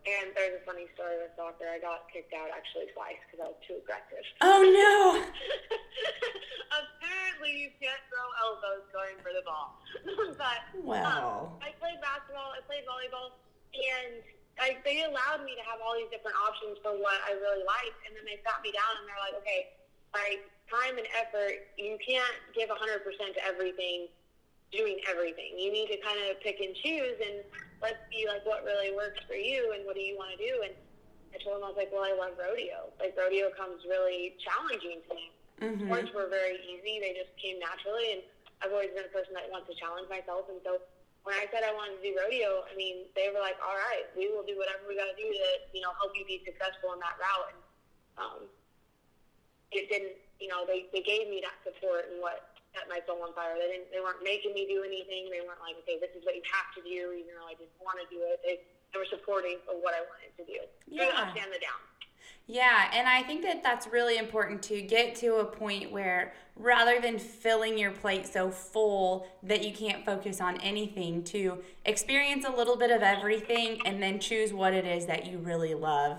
and 0.07 0.31
there's 0.31 0.55
a 0.55 0.63
funny 0.63 0.87
story 0.95 1.19
with 1.19 1.35
soccer. 1.35 1.67
I 1.67 1.83
got 1.83 2.07
kicked 2.07 2.31
out 2.31 2.47
actually 2.47 2.87
twice 2.95 3.19
because 3.27 3.43
I 3.43 3.47
was 3.51 3.59
too 3.67 3.75
aggressive. 3.83 4.23
Oh 4.39 4.63
no! 4.63 5.19
Apparently, 6.79 7.51
you 7.51 7.69
can't 7.75 7.99
throw 8.07 8.27
elbows 8.39 8.87
going 8.95 9.19
for 9.19 9.35
the 9.35 9.43
ball. 9.43 9.75
but 10.39 10.63
wow. 10.79 11.51
Um, 11.51 11.63
I 11.63 11.75
played 11.75 11.99
basketball. 11.99 12.55
I 12.55 12.63
played 12.63 12.87
volleyball, 12.87 13.35
and 13.75 14.23
I, 14.57 14.79
they 14.87 15.03
allowed 15.03 15.43
me 15.43 15.53
to 15.59 15.63
have 15.67 15.83
all 15.83 15.93
these 15.99 16.09
different 16.09 16.39
options 16.39 16.79
for 16.81 16.95
what 16.95 17.19
I 17.27 17.35
really 17.37 17.67
liked. 17.67 17.99
And 18.07 18.15
then 18.15 18.23
they 18.23 18.39
sat 18.41 18.63
me 18.63 18.71
down 18.73 18.91
and 19.01 19.05
they're 19.05 19.21
like, 19.21 19.37
okay, 19.43 19.75
by 20.15 20.41
time 20.71 20.97
and 20.97 21.07
effort, 21.13 21.67
you 21.77 21.99
can't 22.01 22.37
give 22.57 22.71
100% 22.71 22.79
to 23.05 23.41
everything, 23.45 24.09
doing 24.71 25.00
everything. 25.07 25.55
You 25.55 25.71
need 25.71 25.88
to 25.88 25.97
kind 26.03 26.19
of 26.27 26.39
pick 26.43 26.59
and 26.59 26.75
choose 26.75 27.17
and 27.24 27.43
let's 27.81 28.01
see 28.12 28.27
like 28.27 28.43
what 28.43 28.65
really 28.65 28.91
works 28.95 29.21
for 29.27 29.38
you 29.38 29.71
and 29.75 29.86
what 29.86 29.95
do 29.95 30.03
you 30.03 30.17
want 30.17 30.36
to 30.36 30.39
do. 30.39 30.53
And 30.65 30.74
I 31.31 31.38
told 31.43 31.62
him, 31.62 31.63
I 31.63 31.71
was 31.71 31.79
like, 31.79 31.91
well, 31.93 32.03
I 32.03 32.15
love 32.17 32.36
rodeo. 32.36 32.91
Like 33.00 33.15
rodeo 33.15 33.53
comes 33.55 33.86
really 33.88 34.36
challenging 34.41 35.00
to 35.07 35.12
me. 35.15 35.27
Mm-hmm. 35.62 35.88
Sports 35.88 36.12
were 36.13 36.29
very 36.29 36.59
easy. 36.65 37.00
They 37.00 37.15
just 37.15 37.31
came 37.39 37.62
naturally. 37.62 38.19
And 38.19 38.21
I've 38.59 38.74
always 38.74 38.91
been 38.91 39.05
a 39.05 39.13
person 39.13 39.38
that 39.38 39.47
wants 39.53 39.69
to 39.69 39.75
challenge 39.77 40.09
myself. 40.09 40.50
And 40.50 40.59
so 40.65 40.81
when 41.24 41.38
I 41.38 41.45
said 41.51 41.63
I 41.63 41.71
wanted 41.75 42.01
to 42.01 42.03
do 42.03 42.12
rodeo, 42.17 42.65
I 42.65 42.74
mean, 42.74 43.07
they 43.13 43.29
were 43.29 43.43
like, 43.43 43.59
all 43.62 43.75
right, 43.75 44.07
we 44.17 44.31
will 44.31 44.47
do 44.47 44.57
whatever 44.57 44.88
we 44.88 44.97
got 44.97 45.12
to 45.12 45.17
do 45.17 45.27
to, 45.27 45.50
you 45.75 45.83
know, 45.83 45.93
help 46.01 46.15
you 46.17 46.25
be 46.25 46.41
successful 46.43 46.95
in 46.95 47.00
that 47.03 47.19
route. 47.19 47.47
And 47.53 47.59
um, 48.17 48.41
it 49.71 49.91
didn't, 49.91 50.17
you 50.41 50.50
know, 50.50 50.65
they, 50.65 50.89
they 50.89 51.03
gave 51.03 51.29
me 51.29 51.43
that 51.45 51.57
support 51.62 52.09
and 52.09 52.24
what 52.24 52.56
set 52.77 52.86
my 52.86 53.01
soul 53.10 53.25
on 53.25 53.34
fire. 53.34 53.57
They 53.57 53.74
didn't, 53.74 53.89
they 53.89 53.98
weren't 53.98 54.22
making 54.22 54.53
me 54.53 54.69
do 54.69 54.86
anything. 54.86 55.34
They 55.34 55.41
weren't 55.41 55.60
like, 55.65 55.74
okay, 55.81 55.98
this 55.98 56.13
is 56.13 56.22
what 56.22 56.38
you 56.38 56.46
have 56.53 56.69
to 56.77 56.81
do, 56.86 57.17
even 57.17 57.34
though 57.34 57.50
I 57.50 57.57
didn't 57.57 57.74
want 57.81 57.98
to 57.98 58.05
do 58.13 58.22
it. 58.22 58.38
They, 58.46 58.62
they 58.93 59.01
were 59.01 59.10
supporting 59.10 59.57
of 59.65 59.81
what 59.81 59.98
I 59.98 60.05
wanted 60.05 60.38
to 60.38 60.46
do. 60.46 60.62
Yeah. 60.86 61.10
The 61.10 61.17
ups 61.17 61.36
and 61.41 61.50
the 61.50 61.57
downs. 61.57 61.89
Yeah, 62.50 62.91
and 62.93 63.10
I 63.10 63.24
think 63.24 63.41
that 63.43 63.62
that's 63.62 63.88
really 63.88 64.17
important 64.17 64.62
to 64.63 64.81
get 64.81 65.15
to 65.15 65.38
a 65.38 65.46
point 65.46 65.91
where 65.91 66.34
rather 66.55 67.01
than 67.01 67.19
filling 67.19 67.77
your 67.77 67.91
plate 67.91 68.25
so 68.25 68.50
full 68.50 69.27
that 69.43 69.65
you 69.65 69.74
can't 69.74 70.05
focus 70.05 70.39
on 70.39 70.60
anything, 70.62 71.24
to 71.25 71.62
experience 71.86 72.46
a 72.46 72.51
little 72.51 72.77
bit 72.77 72.89
of 72.89 73.01
everything 73.01 73.81
and 73.86 74.01
then 74.01 74.19
choose 74.19 74.53
what 74.53 74.74
it 74.74 74.86
is 74.86 75.05
that 75.07 75.25
you 75.25 75.39
really 75.39 75.74
love. 75.74 76.17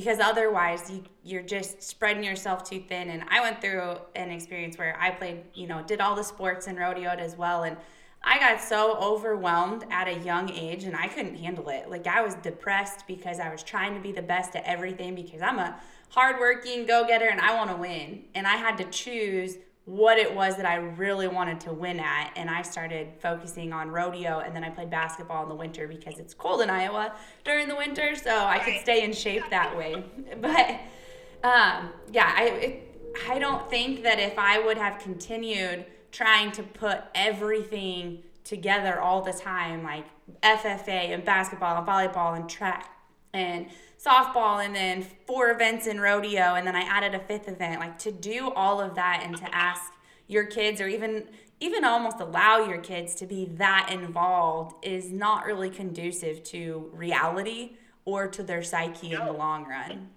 Because 0.00 0.18
otherwise, 0.18 0.90
you, 0.90 1.02
you're 1.22 1.42
just 1.42 1.82
spreading 1.82 2.24
yourself 2.24 2.64
too 2.64 2.80
thin. 2.80 3.10
And 3.10 3.22
I 3.28 3.42
went 3.42 3.60
through 3.60 3.98
an 4.16 4.30
experience 4.30 4.78
where 4.78 4.96
I 4.98 5.10
played, 5.10 5.42
you 5.52 5.66
know, 5.66 5.82
did 5.82 6.00
all 6.00 6.14
the 6.14 6.22
sports 6.22 6.68
and 6.68 6.78
rodeoed 6.78 7.18
as 7.18 7.36
well. 7.36 7.64
And 7.64 7.76
I 8.24 8.38
got 8.38 8.62
so 8.62 8.96
overwhelmed 8.96 9.84
at 9.90 10.08
a 10.08 10.18
young 10.20 10.48
age 10.48 10.84
and 10.84 10.96
I 10.96 11.06
couldn't 11.08 11.36
handle 11.36 11.68
it. 11.68 11.90
Like 11.90 12.06
I 12.06 12.22
was 12.22 12.34
depressed 12.36 13.06
because 13.06 13.40
I 13.40 13.50
was 13.50 13.62
trying 13.62 13.92
to 13.92 14.00
be 14.00 14.10
the 14.10 14.22
best 14.22 14.56
at 14.56 14.64
everything 14.64 15.14
because 15.14 15.42
I'm 15.42 15.58
a 15.58 15.78
hardworking 16.08 16.86
go-getter 16.86 17.28
and 17.28 17.38
I 17.38 17.54
want 17.54 17.68
to 17.68 17.76
win. 17.76 18.24
And 18.34 18.46
I 18.46 18.56
had 18.56 18.78
to 18.78 18.84
choose 18.84 19.56
what 19.90 20.18
it 20.18 20.32
was 20.32 20.56
that 20.56 20.66
I 20.66 20.76
really 20.76 21.26
wanted 21.26 21.58
to 21.62 21.72
win 21.72 21.98
at 21.98 22.32
and 22.36 22.48
I 22.48 22.62
started 22.62 23.08
focusing 23.18 23.72
on 23.72 23.90
rodeo 23.90 24.38
and 24.38 24.54
then 24.54 24.62
I 24.62 24.70
played 24.70 24.88
basketball 24.88 25.42
in 25.42 25.48
the 25.48 25.54
winter 25.56 25.88
because 25.88 26.20
it's 26.20 26.32
cold 26.32 26.60
in 26.60 26.70
Iowa 26.70 27.12
during 27.42 27.66
the 27.66 27.74
winter 27.74 28.14
so 28.14 28.30
I 28.30 28.60
could 28.60 28.80
stay 28.82 29.02
in 29.02 29.12
shape 29.12 29.42
that 29.50 29.76
way. 29.76 30.04
But 30.40 30.80
um, 31.42 31.90
yeah, 32.12 32.32
I 32.36 32.44
it, 32.44 32.98
I 33.28 33.40
don't 33.40 33.68
think 33.68 34.04
that 34.04 34.20
if 34.20 34.38
I 34.38 34.60
would 34.60 34.78
have 34.78 35.00
continued 35.00 35.86
trying 36.12 36.52
to 36.52 36.62
put 36.62 37.00
everything 37.16 38.22
together 38.44 39.00
all 39.00 39.22
the 39.22 39.32
time, 39.32 39.82
like 39.82 40.04
FFA 40.42 41.12
and 41.12 41.24
basketball 41.24 41.78
and 41.78 41.86
volleyball 41.86 42.36
and 42.36 42.48
track 42.48 42.90
and 43.32 43.66
softball 44.02 44.64
and 44.64 44.74
then 44.74 45.06
four 45.26 45.50
events 45.50 45.86
in 45.86 46.00
rodeo 46.00 46.54
and 46.54 46.66
then 46.66 46.74
I 46.74 46.82
added 46.82 47.14
a 47.14 47.20
fifth 47.20 47.48
event. 47.48 47.80
Like 47.80 47.98
to 48.00 48.12
do 48.12 48.50
all 48.50 48.80
of 48.80 48.94
that 48.94 49.22
and 49.24 49.36
to 49.36 49.54
ask 49.54 49.92
your 50.26 50.44
kids 50.44 50.80
or 50.80 50.88
even 50.88 51.24
even 51.62 51.84
almost 51.84 52.20
allow 52.20 52.64
your 52.64 52.78
kids 52.78 53.14
to 53.16 53.26
be 53.26 53.44
that 53.56 53.90
involved 53.92 54.82
is 54.82 55.10
not 55.10 55.44
really 55.44 55.68
conducive 55.68 56.42
to 56.44 56.90
reality 56.94 57.72
or 58.06 58.26
to 58.26 58.42
their 58.42 58.62
psyche 58.62 59.10
no. 59.10 59.20
in 59.20 59.26
the 59.26 59.32
long 59.32 59.66
run. 59.66 60.08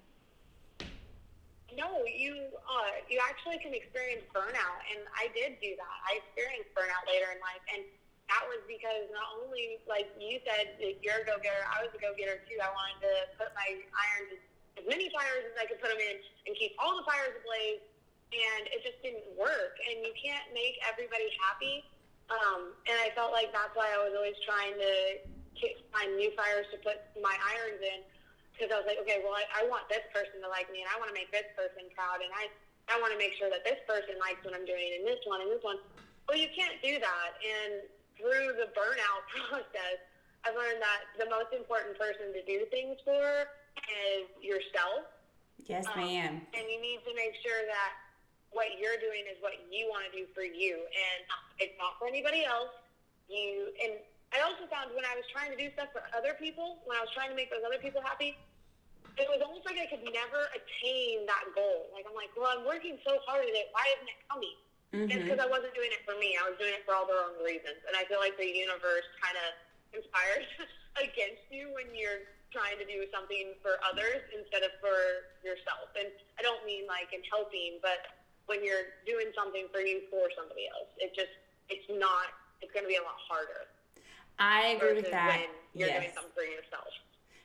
No, 1.75 2.05
you 2.05 2.33
uh, 2.33 2.93
you 3.09 3.19
actually 3.27 3.57
can 3.57 3.73
experience 3.73 4.23
burnout, 4.33 4.79
and 4.93 5.03
I 5.17 5.27
did 5.33 5.59
do 5.59 5.75
that. 5.75 5.97
I 6.07 6.21
experienced 6.23 6.69
burnout 6.77 7.03
later 7.11 7.25
in 7.33 7.41
life, 7.41 7.65
and 7.73 7.83
that 8.31 8.43
was 8.47 8.63
because 8.65 9.09
not 9.11 9.27
only, 9.43 9.83
like 9.87 10.07
you 10.15 10.39
said, 10.47 10.79
you're 11.03 11.21
a 11.21 11.27
go-getter, 11.27 11.63
I 11.67 11.83
was 11.83 11.91
a 11.91 11.99
go-getter 11.99 12.39
too. 12.47 12.57
I 12.59 12.71
wanted 12.71 13.03
to 13.03 13.13
put 13.35 13.49
my 13.53 13.67
irons 13.91 14.39
as 14.79 14.85
many 14.87 15.11
fires 15.13 15.43
as 15.51 15.55
I 15.59 15.67
could 15.69 15.77
put 15.83 15.91
them 15.91 16.01
in 16.01 16.17
and 16.49 16.51
keep 16.57 16.73
all 16.79 16.97
the 16.97 17.05
fires 17.05 17.35
ablaze, 17.35 17.83
and 18.33 18.61
it 18.73 18.81
just 18.81 18.97
didn't 19.05 19.27
work. 19.37 19.75
And 19.85 20.01
you 20.01 20.15
can't 20.17 20.47
make 20.55 20.79
everybody 20.81 21.29
happy. 21.45 21.85
Um, 22.31 22.73
and 22.87 22.97
I 23.03 23.11
felt 23.13 23.35
like 23.35 23.51
that's 23.51 23.75
why 23.75 23.91
I 23.91 23.99
was 24.01 24.15
always 24.15 24.39
trying 24.47 24.73
to 24.79 24.93
find 25.93 26.15
new 26.17 26.31
fires 26.33 26.65
to 26.73 26.77
put 26.81 26.99
my 27.21 27.35
irons 27.55 27.79
in 27.79 28.01
because 28.51 28.69
I 28.69 28.77
was 28.79 28.87
like, 28.87 29.01
okay, 29.01 29.21
well, 29.25 29.33
I, 29.33 29.45
I 29.49 29.61
want 29.65 29.89
this 29.89 30.05
person 30.13 30.37
to 30.45 30.49
like 30.49 30.69
me, 30.69 30.85
and 30.85 30.89
I 30.89 30.95
want 31.01 31.09
to 31.09 31.17
make 31.17 31.33
this 31.33 31.49
person 31.57 31.89
proud, 31.97 32.21
and 32.21 32.29
I 32.33 32.49
I 32.91 32.99
want 32.99 33.15
to 33.15 33.19
make 33.19 33.31
sure 33.39 33.47
that 33.47 33.63
this 33.63 33.79
person 33.87 34.19
likes 34.19 34.43
what 34.43 34.51
I'm 34.51 34.67
doing, 34.67 34.99
and 34.99 35.07
this 35.07 35.23
one, 35.23 35.39
and 35.39 35.47
this 35.47 35.63
one. 35.63 35.79
Well, 36.27 36.35
you 36.35 36.51
can't 36.51 36.75
do 36.83 36.99
that, 36.99 37.29
and 37.39 37.87
through 38.23 38.55
the 38.55 38.71
burnout 38.71 39.23
process, 39.51 39.99
I've 40.47 40.55
learned 40.55 40.79
that 40.79 41.11
the 41.19 41.27
most 41.27 41.51
important 41.51 41.99
person 41.99 42.31
to 42.31 42.41
do 42.47 42.63
things 42.71 42.95
for 43.03 43.51
is 43.91 44.31
yourself. 44.39 45.11
Yes, 45.67 45.83
um, 45.91 45.99
ma'am. 45.99 46.39
And 46.55 46.63
you 46.71 46.79
need 46.79 47.03
to 47.03 47.11
make 47.15 47.35
sure 47.43 47.67
that 47.67 47.91
what 48.55 48.79
you're 48.79 48.99
doing 49.03 49.27
is 49.27 49.35
what 49.43 49.59
you 49.67 49.91
want 49.91 50.07
to 50.07 50.11
do 50.15 50.23
for 50.31 50.43
you, 50.43 50.79
and 50.87 51.19
it's 51.59 51.75
not 51.75 51.99
for 51.99 52.07
anybody 52.07 52.47
else. 52.47 52.71
You 53.27 53.71
and 53.79 53.99
I 54.35 54.43
also 54.43 54.67
found 54.67 54.91
when 54.93 55.07
I 55.07 55.15
was 55.15 55.25
trying 55.31 55.51
to 55.51 55.59
do 55.59 55.71
stuff 55.73 55.93
for 55.95 56.03
other 56.11 56.35
people, 56.35 56.83
when 56.87 56.99
I 56.99 57.01
was 57.01 57.11
trying 57.15 57.31
to 57.31 57.37
make 57.37 57.49
those 57.49 57.63
other 57.63 57.79
people 57.79 58.03
happy, 58.03 58.35
it 59.15 59.27
was 59.29 59.39
almost 59.45 59.65
like 59.65 59.77
I 59.77 59.87
could 59.87 60.03
never 60.05 60.49
attain 60.53 61.25
that 61.29 61.45
goal. 61.53 61.89
Like 61.93 62.05
I'm 62.09 62.17
like, 62.17 62.33
well, 62.33 62.49
I'm 62.49 62.65
working 62.65 62.97
so 63.05 63.21
hard 63.25 63.45
at 63.45 63.53
it. 63.53 63.69
Why 63.71 63.85
isn't 63.95 64.09
it 64.09 64.19
coming? 64.25 64.57
Mm-hmm. 64.93 65.09
It's 65.09 65.25
because 65.25 65.41
I 65.41 65.49
wasn't 65.49 65.73
doing 65.73 65.89
it 65.89 66.05
for 66.05 66.13
me. 66.21 66.37
I 66.37 66.45
was 66.45 66.53
doing 66.61 66.77
it 66.77 66.85
for 66.85 66.93
all 66.93 67.09
the 67.09 67.17
wrong 67.17 67.33
reasons. 67.41 67.81
And 67.89 67.97
I 67.97 68.05
feel 68.05 68.21
like 68.21 68.37
the 68.37 68.45
universe 68.45 69.09
kind 69.17 69.33
of 69.41 69.49
conspires 69.89 70.45
against 71.05 71.49
you 71.49 71.73
when 71.73 71.89
you're 71.97 72.29
trying 72.53 72.77
to 72.77 72.85
do 72.85 73.09
something 73.09 73.57
for 73.65 73.81
others 73.81 74.21
instead 74.29 74.61
of 74.61 74.69
for 74.77 75.33
yourself. 75.41 75.89
And 75.97 76.13
I 76.37 76.45
don't 76.45 76.61
mean 76.61 76.85
like 76.85 77.09
in 77.09 77.25
helping, 77.25 77.81
but 77.81 78.05
when 78.45 78.61
you're 78.61 78.93
doing 79.09 79.33
something 79.33 79.65
for 79.73 79.81
you 79.81 80.05
for 80.13 80.29
somebody 80.37 80.69
else, 80.69 80.93
it 81.01 81.17
just 81.17 81.33
it's 81.73 81.89
not. 81.89 82.29
It's 82.61 82.69
going 82.71 82.85
to 82.85 82.91
be 82.91 83.01
a 83.01 83.03
lot 83.03 83.17
harder. 83.17 83.65
I 84.37 84.77
agree 84.77 84.93
with 84.93 85.09
that. 85.09 85.41
When 85.41 85.49
you're 85.73 85.89
yes. 85.89 86.05
doing 86.05 86.13
something 86.13 86.37
for 86.37 86.45
yourself. 86.45 86.93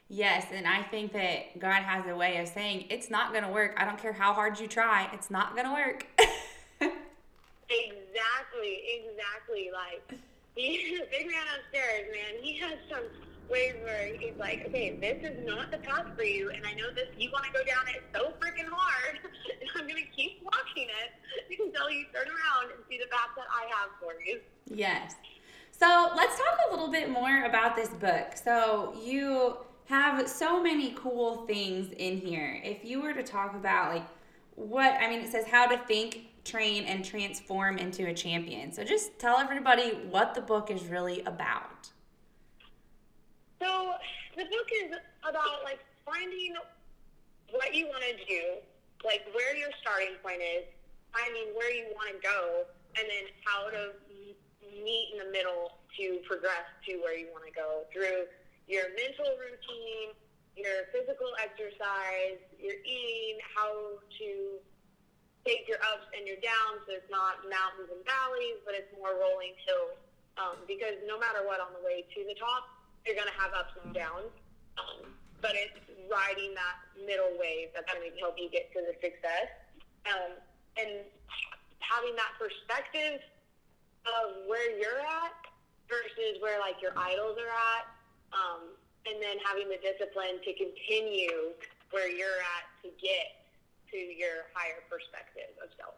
Yes, 0.07 0.45
and 0.51 0.67
I 0.67 0.83
think 0.83 1.13
that 1.13 1.59
God 1.59 1.83
has 1.83 2.05
a 2.07 2.15
way 2.15 2.37
of 2.37 2.47
saying 2.47 2.85
it's 2.89 3.09
not 3.09 3.31
going 3.31 3.43
to 3.43 3.49
work. 3.49 3.75
I 3.77 3.85
don't 3.85 3.99
care 3.99 4.13
how 4.13 4.33
hard 4.33 4.59
you 4.59 4.67
try, 4.67 5.09
it's 5.13 5.29
not 5.29 5.55
going 5.55 5.67
to 5.67 5.73
work. 5.73 6.05
exactly, 7.69 8.81
exactly. 8.99 9.69
Like 9.73 10.19
he, 10.55 10.99
big 11.11 11.27
man 11.27 11.45
upstairs, 11.57 12.09
man, 12.11 12.41
he 12.41 12.57
has 12.59 12.77
some 12.89 13.03
ways 13.49 13.75
where 13.83 14.13
he's 14.15 14.37
like, 14.37 14.65
okay, 14.67 14.97
this 14.99 15.31
is 15.31 15.45
not 15.47 15.71
the 15.71 15.77
path 15.77 16.05
for 16.15 16.23
you, 16.23 16.51
and 16.51 16.65
I 16.65 16.73
know 16.73 16.93
this. 16.93 17.07
You 17.17 17.31
want 17.31 17.45
to 17.45 17.51
go 17.51 17.63
down 17.65 17.87
it 17.87 18.03
so 18.13 18.33
freaking 18.39 18.69
hard, 18.69 19.19
and 19.61 19.69
I'm 19.75 19.87
going 19.87 20.03
to 20.03 20.09
keep 20.15 20.41
walking 20.43 20.87
it 20.87 21.59
until 21.59 21.89
you 21.89 22.05
turn 22.13 22.27
around 22.27 22.71
and 22.75 22.83
see 22.89 22.97
the 22.97 23.09
path 23.09 23.29
that 23.35 23.47
I 23.49 23.67
have 23.75 23.89
for 23.99 24.13
you. 24.23 24.39
Yes. 24.67 25.15
So 25.71 26.11
let's 26.15 26.37
talk 26.37 26.59
a 26.67 26.71
little 26.71 26.89
bit 26.89 27.09
more 27.09 27.45
about 27.45 27.75
this 27.75 27.89
book. 27.89 28.33
So 28.35 28.93
you 29.01 29.57
have 29.85 30.27
so 30.27 30.61
many 30.61 30.91
cool 30.91 31.47
things 31.47 31.91
in 31.97 32.17
here. 32.17 32.61
If 32.63 32.83
you 32.83 33.01
were 33.01 33.13
to 33.13 33.23
talk 33.23 33.55
about 33.55 33.93
like 33.93 34.05
what 34.55 34.93
I 34.99 35.09
mean, 35.09 35.21
it 35.21 35.31
says 35.31 35.45
how 35.45 35.67
to 35.67 35.77
think, 35.77 36.28
train, 36.43 36.85
and 36.85 37.03
transform 37.03 37.77
into 37.77 38.07
a 38.07 38.13
champion. 38.13 38.71
So 38.71 38.83
just 38.83 39.17
tell 39.19 39.37
everybody 39.37 39.91
what 40.09 40.33
the 40.33 40.41
book 40.41 40.71
is 40.71 40.83
really 40.85 41.21
about. 41.21 41.89
So 43.61 43.93
the 44.35 44.43
book 44.43 44.69
is 44.83 44.91
about 45.27 45.63
like 45.63 45.79
finding 46.05 46.53
what 47.51 47.73
you 47.73 47.87
want 47.87 48.03
to 48.03 48.25
do, 48.25 48.57
like 49.03 49.25
where 49.33 49.55
your 49.55 49.69
starting 49.81 50.15
point 50.23 50.41
is, 50.41 50.65
finding 51.13 51.55
where 51.55 51.73
you 51.73 51.85
want 51.95 52.09
to 52.15 52.19
go, 52.21 52.63
and 52.97 53.05
then 53.07 53.25
how 53.45 53.69
to 53.69 53.91
meet 54.83 55.07
in 55.13 55.19
the 55.25 55.31
middle 55.31 55.71
to 55.97 56.19
progress 56.27 56.65
to 56.87 56.95
where 57.01 57.17
you 57.17 57.27
want 57.33 57.45
to 57.45 57.51
go 57.51 57.83
through 57.91 58.25
your 58.67 58.93
mental 58.95 59.33
routine, 59.41 60.13
your 60.55 60.85
physical 60.93 61.33
exercise, 61.41 62.37
your 62.61 62.77
eating, 62.85 63.41
how 63.55 63.97
to 64.19 64.61
take 65.47 65.67
your 65.67 65.79
ups 65.93 66.07
and 66.15 66.27
your 66.27 66.39
downs 66.43 66.83
it's 66.91 67.07
not 67.07 67.39
mountains 67.47 67.89
and 67.89 68.03
valleys, 68.03 68.59
but 68.67 68.75
it's 68.75 68.89
more 68.95 69.15
rolling 69.15 69.55
hills. 69.63 69.95
Um, 70.39 70.55
because 70.67 70.95
no 71.03 71.19
matter 71.19 71.43
what 71.43 71.59
on 71.59 71.75
the 71.75 71.83
way 71.83 72.07
to 72.15 72.19
the 72.23 72.35
top, 72.39 72.67
you're 73.03 73.15
going 73.15 73.29
to 73.29 73.39
have 73.39 73.51
ups 73.55 73.75
and 73.83 73.91
downs. 73.91 74.31
Um, 74.79 75.11
but 75.43 75.55
it's 75.55 75.75
riding 76.07 76.55
that 76.55 76.79
middle 76.99 77.31
wave 77.39 77.71
that's 77.75 77.87
going 77.91 78.03
to 78.03 78.11
help 78.19 78.35
you 78.39 78.47
get 78.51 78.71
to 78.75 78.79
the 78.83 78.95
success. 78.99 79.51
Um, 80.07 80.39
and 80.79 81.03
having 81.79 82.15
that 82.15 82.35
perspective 82.39 83.19
of 84.07 84.47
where 84.47 84.71
you're 84.79 85.03
at 85.03 85.35
versus 85.91 86.39
where 86.39 86.59
like 86.59 86.79
your 86.79 86.95
idols 86.95 87.35
are 87.35 87.51
at, 87.51 87.85
um, 88.31 88.75
and 89.07 89.17
then 89.19 89.39
having 89.43 89.67
the 89.67 89.79
discipline 89.79 90.39
to 90.43 90.51
continue 90.55 91.55
where 91.91 92.07
you're 92.07 92.39
at 92.59 92.65
to 92.83 92.91
get 93.01 93.38
to 93.91 93.97
your 93.97 94.47
higher 94.53 94.83
perspective 94.89 95.55
of 95.63 95.69
self. 95.77 95.95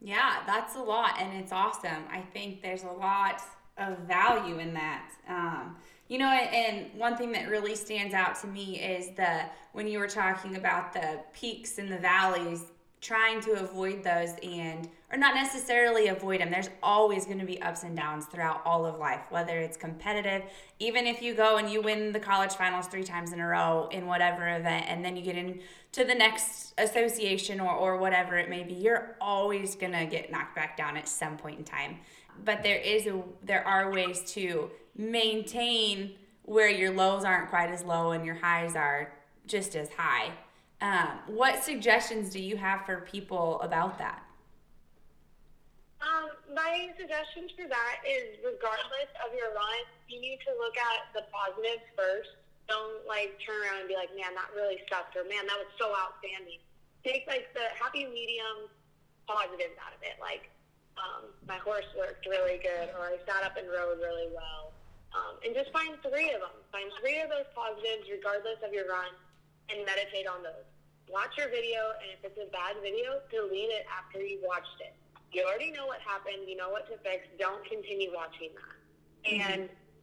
Yeah, 0.00 0.42
that's 0.46 0.76
a 0.76 0.80
lot, 0.80 1.20
and 1.20 1.40
it's 1.40 1.52
awesome. 1.52 2.04
I 2.10 2.20
think 2.32 2.60
there's 2.60 2.82
a 2.82 2.90
lot 2.90 3.40
of 3.78 3.98
value 3.98 4.58
in 4.58 4.74
that. 4.74 5.10
Um, 5.28 5.76
you 6.08 6.18
know, 6.18 6.28
and 6.28 6.92
one 6.98 7.16
thing 7.16 7.32
that 7.32 7.48
really 7.48 7.74
stands 7.74 8.12
out 8.12 8.38
to 8.40 8.46
me 8.46 8.80
is 8.80 9.10
the 9.16 9.44
when 9.72 9.86
you 9.86 9.98
were 9.98 10.08
talking 10.08 10.56
about 10.56 10.92
the 10.92 11.20
peaks 11.32 11.78
and 11.78 11.90
the 11.90 11.98
valleys 11.98 12.66
trying 13.00 13.40
to 13.42 13.52
avoid 13.52 14.02
those 14.02 14.30
and 14.42 14.88
or 15.12 15.18
not 15.18 15.34
necessarily 15.34 16.08
avoid 16.08 16.40
them 16.40 16.50
there's 16.50 16.70
always 16.82 17.24
going 17.24 17.38
to 17.38 17.46
be 17.46 17.60
ups 17.62 17.82
and 17.82 17.96
downs 17.96 18.26
throughout 18.26 18.62
all 18.64 18.84
of 18.86 18.98
life 18.98 19.26
whether 19.30 19.58
it's 19.58 19.76
competitive 19.76 20.42
even 20.78 21.06
if 21.06 21.22
you 21.22 21.34
go 21.34 21.56
and 21.56 21.70
you 21.70 21.80
win 21.80 22.12
the 22.12 22.20
college 22.20 22.52
finals 22.52 22.86
three 22.86 23.04
times 23.04 23.32
in 23.32 23.40
a 23.40 23.46
row 23.46 23.88
in 23.92 24.06
whatever 24.06 24.48
event 24.48 24.84
and 24.88 25.04
then 25.04 25.16
you 25.16 25.22
get 25.22 25.36
into 25.36 26.04
the 26.04 26.14
next 26.14 26.74
association 26.78 27.60
or, 27.60 27.70
or 27.70 27.96
whatever 27.96 28.36
it 28.36 28.50
may 28.50 28.62
be 28.62 28.82
you're 28.82 29.16
always 29.20 29.74
going 29.74 29.92
to 29.92 30.06
get 30.06 30.30
knocked 30.30 30.54
back 30.54 30.76
down 30.76 30.96
at 30.96 31.08
some 31.08 31.36
point 31.36 31.58
in 31.58 31.64
time. 31.64 31.98
But 32.44 32.62
there 32.62 32.78
is 32.78 33.06
a 33.06 33.22
there 33.42 33.66
are 33.66 33.90
ways 33.90 34.22
to 34.32 34.70
maintain 34.96 36.14
where 36.44 36.68
your 36.68 36.92
lows 36.92 37.24
aren't 37.24 37.50
quite 37.50 37.70
as 37.70 37.84
low 37.84 38.10
and 38.10 38.26
your 38.26 38.34
highs 38.34 38.74
are 38.74 39.12
just 39.46 39.76
as 39.76 39.88
high. 39.90 40.32
Um, 40.80 41.18
what 41.26 41.62
suggestions 41.62 42.30
do 42.30 42.40
you 42.40 42.56
have 42.56 42.84
for 42.84 43.02
people 43.02 43.60
about 43.60 43.98
that? 43.98 44.22
Um, 46.02 46.34
my 46.50 46.90
suggestions 46.98 47.54
for 47.54 47.70
that 47.70 48.02
is 48.02 48.34
regardless 48.42 49.10
of 49.22 49.30
your 49.38 49.54
run, 49.54 49.82
you 50.10 50.18
need 50.18 50.42
to 50.42 50.52
look 50.58 50.74
at 50.74 51.14
the 51.14 51.22
positives 51.30 51.86
first. 51.94 52.34
Don't 52.66 53.06
like 53.06 53.38
turn 53.46 53.62
around 53.62 53.86
and 53.86 53.90
be 53.90 53.94
like, 53.94 54.10
man, 54.18 54.34
that 54.34 54.50
really 54.50 54.82
sucked, 54.90 55.14
or 55.14 55.22
man, 55.30 55.46
that 55.46 55.58
was 55.62 55.70
so 55.78 55.94
outstanding. 55.94 56.58
Take 57.06 57.30
like 57.30 57.54
the 57.54 57.70
happy 57.78 58.10
medium 58.10 58.66
positives 59.30 59.78
out 59.78 59.94
of 59.94 60.02
it. 60.02 60.18
Like, 60.18 60.50
um, 60.98 61.30
my 61.46 61.62
horse 61.62 61.86
worked 61.94 62.26
really 62.26 62.58
good, 62.58 62.90
or 62.98 63.14
I 63.14 63.22
sat 63.22 63.46
up 63.46 63.54
and 63.54 63.70
rode 63.70 64.02
really 64.02 64.30
well. 64.34 64.74
Um, 65.14 65.38
and 65.46 65.54
just 65.54 65.70
find 65.70 65.94
three 66.02 66.34
of 66.34 66.42
them. 66.42 66.56
Find 66.74 66.90
three 66.98 67.22
of 67.22 67.30
those 67.30 67.46
positives, 67.54 68.10
regardless 68.10 68.58
of 68.66 68.74
your 68.74 68.90
run, 68.90 69.10
and 69.70 69.86
meditate 69.86 70.26
on 70.26 70.42
those. 70.42 70.66
Watch 71.06 71.38
your 71.38 71.52
video, 71.52 71.94
and 72.02 72.10
if 72.10 72.26
it's 72.26 72.38
a 72.42 72.48
bad 72.50 72.80
video, 72.82 73.22
delete 73.30 73.70
it 73.70 73.86
after 73.86 74.18
you've 74.18 74.42
watched 74.42 74.82
it 74.82 74.96
you 75.32 75.44
already 75.44 75.70
know 75.70 75.86
what 75.86 76.00
happened. 76.00 76.48
You 76.48 76.56
know 76.56 76.70
what 76.70 76.86
to 76.88 76.96
fix. 76.98 77.26
Don't 77.38 77.64
continue 77.64 78.10
watching 78.14 78.50
that. 78.54 79.30
Mm-hmm. 79.30 79.52
And 79.52 79.62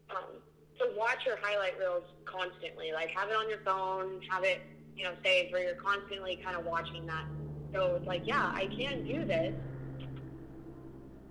um, 0.09 0.41
so 0.79 0.91
watch 0.97 1.25
your 1.25 1.37
highlight 1.41 1.77
reels 1.77 2.03
constantly. 2.25 2.91
Like 2.93 3.09
have 3.11 3.29
it 3.29 3.35
on 3.35 3.49
your 3.49 3.59
phone. 3.59 4.21
Have 4.29 4.43
it, 4.43 4.61
you 4.95 5.03
know, 5.03 5.13
saved 5.23 5.53
where 5.53 5.63
you're 5.63 5.81
constantly 5.81 6.39
kind 6.43 6.57
of 6.57 6.65
watching 6.65 7.05
that. 7.05 7.25
So 7.73 7.95
it's 7.95 8.07
like, 8.07 8.23
yeah, 8.25 8.51
I 8.53 8.65
can 8.65 9.05
do 9.05 9.25
this. 9.25 9.53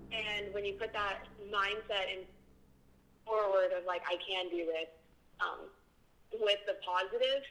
And 0.09 0.53
when 0.53 0.65
you 0.65 0.73
put 0.73 0.93
that 0.93 1.27
mindset 1.51 2.07
in 2.15 2.23
forward 3.25 3.71
of 3.77 3.85
like, 3.85 4.01
I 4.07 4.17
can 4.25 4.49
do 4.49 4.65
this, 4.65 4.89
um, 5.41 5.67
with 6.41 6.59
the 6.65 6.75
positive, 6.85 7.43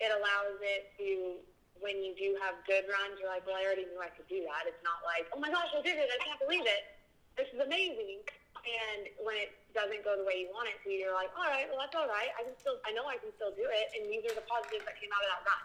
it 0.00 0.10
allows 0.10 0.58
it 0.62 0.90
to 0.98 1.34
when 1.80 2.00
you 2.04 2.12
do 2.16 2.36
have 2.40 2.60
good 2.68 2.84
runs, 2.88 3.16
you're 3.16 3.28
like, 3.28 3.44
well, 3.48 3.56
I 3.56 3.64
already 3.64 3.88
knew 3.88 4.00
I 4.00 4.12
could 4.12 4.28
do 4.28 4.44
that. 4.44 4.68
It's 4.68 4.80
not 4.84 5.00
like, 5.04 5.28
oh 5.32 5.40
my 5.40 5.48
gosh, 5.48 5.72
I 5.72 5.80
did 5.80 5.96
it. 5.96 6.08
I 6.08 6.20
can't 6.20 6.40
believe 6.40 6.64
it. 6.64 6.82
This 7.36 7.48
is 7.52 7.60
amazing. 7.60 8.20
And 8.60 9.08
when 9.24 9.40
it 9.40 9.56
doesn't 9.72 10.04
go 10.04 10.20
the 10.20 10.26
way 10.28 10.44
you 10.44 10.52
want 10.52 10.68
it 10.68 10.76
to, 10.84 10.88
you're 10.92 11.16
like, 11.16 11.32
all 11.32 11.48
right, 11.48 11.64
well, 11.72 11.80
that's 11.80 11.96
all 11.96 12.08
right. 12.08 12.28
I 12.36 12.44
can 12.44 12.52
still, 12.60 12.76
I 12.84 12.92
know 12.92 13.08
I 13.08 13.16
can 13.16 13.32
still 13.40 13.52
do 13.56 13.64
it. 13.64 13.86
And 13.96 14.04
these 14.12 14.20
are 14.28 14.36
the 14.36 14.44
positives 14.44 14.84
that 14.84 15.00
came 15.00 15.08
out 15.08 15.24
of 15.24 15.28
that 15.32 15.42
run. 15.48 15.64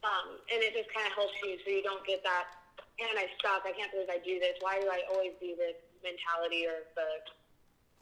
Um, 0.00 0.26
and 0.48 0.62
it 0.62 0.72
just 0.72 0.88
kind 0.94 1.04
of 1.10 1.12
helps 1.18 1.34
you 1.42 1.58
so 1.60 1.68
you 1.68 1.82
don't 1.82 2.06
get 2.06 2.22
that, 2.22 2.48
man, 2.96 3.18
I 3.18 3.26
suck. 3.42 3.66
I 3.66 3.74
can't 3.74 3.90
believe 3.90 4.08
I 4.08 4.22
do 4.22 4.38
this. 4.38 4.56
Why 4.62 4.78
do 4.78 4.86
I 4.86 5.02
always 5.10 5.34
do 5.42 5.58
this 5.58 5.76
mentality 6.00 6.64
or 6.70 6.86
the, 6.94 7.08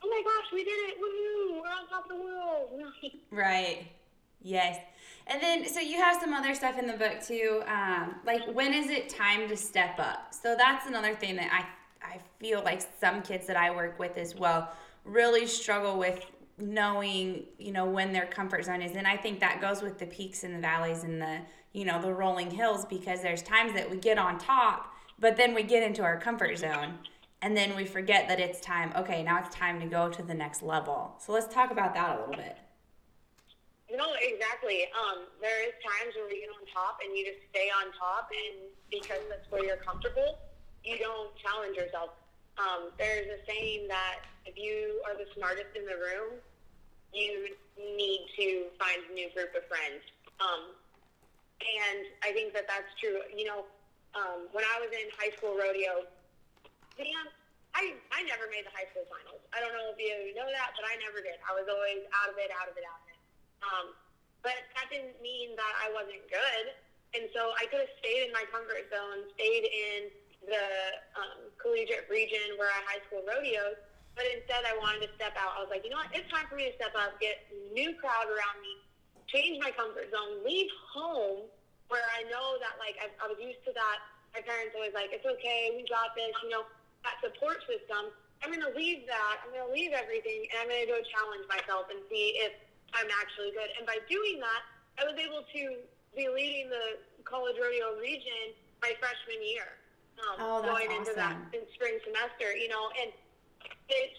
oh 0.05 0.07
my 0.07 0.21
gosh, 0.21 0.47
we 0.53 0.63
did 0.63 0.79
it. 0.93 1.01
Woohoo. 1.01 1.65
We're 1.65 1.73
on 1.73 1.89
top 1.89 2.05
of 2.05 2.13
the 2.13 2.21
world. 2.21 2.69
right. 3.33 3.89
Yes. 4.41 4.79
And 5.27 5.41
then, 5.41 5.67
so 5.67 5.79
you 5.79 5.97
have 5.97 6.19
some 6.19 6.33
other 6.33 6.55
stuff 6.55 6.79
in 6.79 6.87
the 6.87 6.97
book 6.97 7.21
too. 7.21 7.61
Um, 7.67 8.15
like, 8.25 8.41
when 8.53 8.73
is 8.73 8.89
it 8.89 9.09
time 9.09 9.47
to 9.49 9.55
step 9.55 9.99
up? 9.99 10.33
So 10.33 10.55
that's 10.57 10.87
another 10.87 11.13
thing 11.13 11.35
that 11.35 11.51
I 11.51 11.65
I 12.01 12.19
feel 12.39 12.63
like 12.63 12.81
some 12.99 13.21
kids 13.21 13.47
that 13.47 13.57
I 13.57 13.71
work 13.71 13.99
with 13.99 14.17
as 14.17 14.35
well 14.35 14.71
really 15.05 15.45
struggle 15.47 15.97
with 15.97 16.25
knowing, 16.57 17.45
you 17.57 17.71
know, 17.71 17.85
when 17.85 18.11
their 18.11 18.25
comfort 18.25 18.65
zone 18.65 18.81
is. 18.81 18.95
And 18.95 19.07
I 19.07 19.17
think 19.17 19.39
that 19.39 19.61
goes 19.61 19.81
with 19.81 19.97
the 19.97 20.05
peaks 20.05 20.43
and 20.43 20.53
the 20.53 20.59
valleys 20.59 21.03
and 21.03 21.21
the, 21.21 21.39
you 21.73 21.85
know, 21.85 22.01
the 22.01 22.13
rolling 22.13 22.51
hills 22.51 22.85
because 22.85 23.21
there's 23.21 23.41
times 23.41 23.73
that 23.73 23.89
we 23.89 23.97
get 23.97 24.17
on 24.17 24.37
top, 24.37 24.93
but 25.19 25.37
then 25.37 25.53
we 25.53 25.63
get 25.63 25.83
into 25.83 26.01
our 26.01 26.19
comfort 26.19 26.57
zone 26.57 26.95
and 27.41 27.55
then 27.55 27.75
we 27.75 27.85
forget 27.85 28.27
that 28.27 28.39
it's 28.39 28.59
time. 28.59 28.91
Okay, 28.95 29.23
now 29.23 29.39
it's 29.39 29.55
time 29.55 29.79
to 29.79 29.85
go 29.85 30.09
to 30.09 30.21
the 30.21 30.33
next 30.33 30.61
level. 30.61 31.15
So 31.19 31.31
let's 31.31 31.53
talk 31.53 31.71
about 31.71 31.93
that 31.93 32.17
a 32.17 32.19
little 32.19 32.35
bit. 32.35 32.57
No, 33.89 34.05
exactly. 34.21 34.85
Um, 34.93 35.25
there 35.41 35.65
is 35.65 35.73
times 35.81 36.13
where 36.13 36.29
you 36.29 36.45
get 36.45 36.53
on 36.53 36.61
top 36.69 37.01
and 37.01 37.09
you 37.17 37.25
just 37.25 37.41
stay 37.49 37.73
on 37.73 37.89
top, 37.97 38.29
and 38.29 38.69
because 38.93 39.21
that's 39.33 39.49
where 39.49 39.65
you're 39.65 39.81
comfortable, 39.81 40.37
you 40.85 41.01
don't 41.01 41.33
challenge 41.41 41.73
yourself. 41.73 42.13
Um, 42.61 42.93
there's 43.01 43.25
a 43.25 43.39
saying 43.49 43.89
that 43.89 44.21
if 44.45 44.53
you 44.53 45.01
are 45.09 45.17
the 45.17 45.25
smartest 45.33 45.73
in 45.73 45.89
the 45.89 45.97
room, 45.97 46.37
you 47.09 47.49
need 47.97 48.29
to 48.37 48.69
find 48.77 49.01
a 49.09 49.11
new 49.13 49.31
group 49.33 49.57
of 49.57 49.65
friends. 49.65 50.05
Um, 50.37 50.77
and 51.59 52.05
I 52.21 52.29
think 52.37 52.53
that 52.53 52.69
that's 52.69 52.93
true. 53.01 53.25
You 53.33 53.49
know, 53.49 53.65
um, 54.13 54.53
when 54.53 54.63
I 54.69 54.77
was 54.85 54.93
in 54.93 55.09
high 55.17 55.33
school 55.33 55.57
rodeo, 55.57 56.05
damn, 56.93 57.25
I, 57.73 57.97
I 58.13 58.21
never 58.29 58.45
made 58.53 58.69
the 58.69 58.73
high 58.73 58.85
school 58.93 59.09
finals. 59.09 59.41
I 59.49 59.65
don't 59.65 59.73
know 59.73 59.89
if 59.89 59.97
you 59.97 60.37
know 60.37 60.45
that, 60.45 60.77
but 60.77 60.85
I 60.85 60.93
never 61.01 61.25
did. 61.25 61.41
I 61.41 61.57
was 61.57 61.65
always 61.65 62.05
out 62.13 62.29
of 62.29 62.37
it, 62.37 62.53
out 62.53 62.69
of 62.69 62.77
it, 62.77 62.85
out 62.85 63.01
of 63.01 63.07
it. 63.08 63.08
Um, 63.63 63.95
but 64.41 64.55
that 64.75 64.87
didn't 64.87 65.19
mean 65.19 65.55
that 65.59 65.73
I 65.83 65.91
wasn't 65.91 66.23
good. 66.31 66.65
And 67.17 67.25
so 67.33 67.51
I 67.57 67.65
could 67.67 67.81
have 67.83 67.93
stayed 67.99 68.29
in 68.29 68.31
my 68.31 68.45
comfort 68.53 68.87
zone, 68.93 69.25
stayed 69.35 69.65
in 69.65 70.13
the 70.45 70.65
um, 71.17 71.39
collegiate 71.59 72.07
region 72.07 72.55
where 72.55 72.69
I 72.69 72.79
high 72.85 73.01
school 73.09 73.25
rodeos, 73.25 73.75
but 74.15 74.23
instead 74.29 74.63
I 74.63 74.77
wanted 74.79 75.09
to 75.09 75.11
step 75.19 75.35
out. 75.35 75.57
I 75.57 75.65
was 75.65 75.71
like, 75.73 75.83
you 75.83 75.91
know 75.91 75.99
what? 75.99 76.13
It's 76.15 76.29
time 76.31 76.47
for 76.47 76.55
me 76.55 76.71
to 76.71 76.75
step 76.79 76.95
up, 76.95 77.19
get 77.19 77.43
new 77.73 77.91
crowd 77.99 78.29
around 78.29 78.57
me, 78.63 78.79
change 79.27 79.59
my 79.59 79.73
comfort 79.75 80.07
zone, 80.13 80.45
leave 80.45 80.69
home 80.93 81.49
where 81.89 82.05
I 82.13 82.23
know 82.29 82.61
that 82.61 82.77
like 82.77 82.95
I, 83.01 83.09
I 83.19 83.25
was 83.27 83.41
used 83.41 83.65
to 83.65 83.73
that. 83.73 83.97
My 84.37 84.45
parents 84.45 84.77
always 84.77 84.93
like, 84.93 85.09
it's 85.09 85.25
okay, 85.25 85.73
we 85.73 85.89
got 85.89 86.13
this, 86.13 86.29
you 86.45 86.53
know, 86.53 86.61
that 87.01 87.17
support 87.19 87.65
system. 87.65 88.13
I'm 88.45 88.53
going 88.53 88.63
to 88.63 88.71
leave 88.77 89.09
that. 89.09 89.41
I'm 89.43 89.51
going 89.51 89.65
to 89.65 89.73
leave 89.73 89.91
everything, 89.91 90.47
and 90.53 90.63
I'm 90.63 90.69
going 90.69 90.85
to 90.85 90.91
go 90.93 91.01
challenge 91.01 91.43
myself 91.49 91.89
and 91.91 91.99
see 92.07 92.37
if 92.39 92.53
I'm 92.93 93.09
actually 93.21 93.51
good. 93.51 93.69
And 93.77 93.85
by 93.85 93.97
doing 94.09 94.39
that, 94.41 94.63
I 94.97 95.05
was 95.05 95.15
able 95.17 95.45
to 95.45 95.61
be 96.15 96.27
leading 96.27 96.69
the 96.69 97.01
college 97.23 97.55
rodeo 97.61 97.95
region 98.01 98.57
my 98.81 98.93
freshman 98.99 99.41
year. 99.45 99.77
Um, 100.19 100.35
oh, 100.39 100.61
that's 100.61 100.73
going 100.73 100.91
awesome. 100.91 100.99
into 100.99 101.13
that 101.15 101.35
in 101.55 101.63
spring 101.73 101.95
semester, 102.03 102.51
you 102.51 102.67
know, 102.67 102.91
and 102.99 103.11
it, 103.87 104.11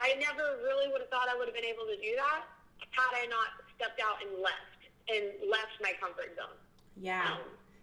I 0.00 0.14
never 0.20 0.62
really 0.62 0.86
would 0.92 1.02
have 1.02 1.10
thought 1.10 1.26
I 1.26 1.34
would 1.34 1.50
have 1.50 1.56
been 1.56 1.66
able 1.66 1.86
to 1.90 1.98
do 1.98 2.14
that 2.16 2.46
had 2.90 3.12
I 3.14 3.26
not 3.26 3.66
stepped 3.74 4.00
out 4.00 4.22
and 4.22 4.42
left 4.42 4.78
and 5.10 5.50
left 5.50 5.74
my 5.80 5.92
comfort 5.98 6.36
zone. 6.36 6.54
Yeah. 6.96 7.24
Um, 7.24 7.38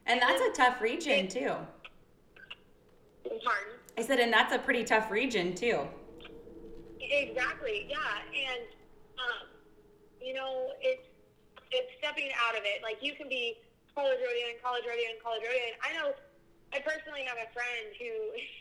and, 0.06 0.21
and 0.21 0.30
that's 0.30 0.41
a 0.41 0.52
tough 0.52 0.82
region 0.82 1.25
it, 1.25 1.30
too. 1.30 1.54
Pardon? 3.23 3.73
I 3.97 4.02
said, 4.02 4.19
and 4.19 4.32
that's 4.32 4.54
a 4.54 4.60
pretty 4.60 4.84
tough 4.84 5.12
region 5.12 5.54
too. 5.54 5.82
Exactly. 7.02 7.88
Yeah. 7.89 7.97
And, 8.32 8.63
um, 9.19 9.47
you 10.21 10.34
know, 10.34 10.75
it's 10.79 11.08
it's 11.71 11.91
stepping 12.01 12.29
out 12.38 12.58
of 12.58 12.63
it. 12.65 12.82
Like 12.82 13.01
you 13.01 13.13
can 13.13 13.29
be 13.29 13.58
college 13.93 14.19
rodeo 14.21 14.45
and 14.53 14.60
college 14.62 14.86
rodeo 14.86 15.10
and 15.12 15.19
college 15.21 15.43
rodeo. 15.43 15.63
And 15.73 15.77
I 15.82 15.89
know 15.97 16.08
I 16.73 16.79
personally 16.86 17.25
have 17.25 17.38
a 17.41 17.49
friend 17.51 17.88
who 17.97 18.12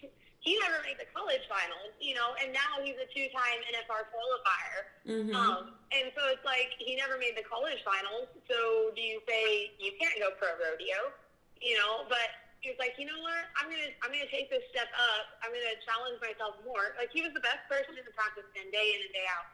he 0.45 0.57
never 0.65 0.81
made 0.87 0.97
the 0.97 1.09
college 1.11 1.43
finals, 1.51 1.93
you 1.99 2.15
know, 2.15 2.33
and 2.39 2.55
now 2.55 2.79
he's 2.81 2.97
a 2.97 3.09
two-time 3.11 3.59
NFR 3.75 4.07
qualifier. 4.09 4.79
Mm-hmm. 5.05 5.35
Um, 5.35 5.77
and 5.91 6.15
so 6.15 6.31
it's 6.31 6.45
like 6.47 6.73
he 6.79 6.95
never 6.95 7.19
made 7.19 7.35
the 7.35 7.45
college 7.45 7.81
finals. 7.83 8.31
So 8.47 8.93
do 8.95 9.03
you 9.03 9.19
say 9.27 9.75
you 9.83 9.93
can't 9.99 10.17
go 10.23 10.33
pro 10.39 10.55
rodeo, 10.57 11.13
you 11.59 11.75
know? 11.77 12.07
But 12.07 12.33
he's 12.63 12.79
like, 12.79 12.95
you 12.97 13.07
know 13.07 13.19
what? 13.19 13.51
I'm 13.59 13.67
gonna 13.67 13.93
I'm 14.01 14.15
gonna 14.15 14.31
take 14.31 14.49
this 14.49 14.63
step 14.71 14.89
up. 14.95 15.43
I'm 15.43 15.51
gonna 15.51 15.79
challenge 15.85 16.23
myself 16.23 16.59
more. 16.63 16.95
Like 16.97 17.11
he 17.11 17.21
was 17.21 17.35
the 17.35 17.45
best 17.45 17.67
person 17.67 17.99
in 17.99 18.05
the 18.07 18.15
practice 18.15 18.47
pen 18.55 18.71
day 18.71 18.95
in 18.95 19.01
and 19.05 19.13
day 19.13 19.27
out, 19.27 19.49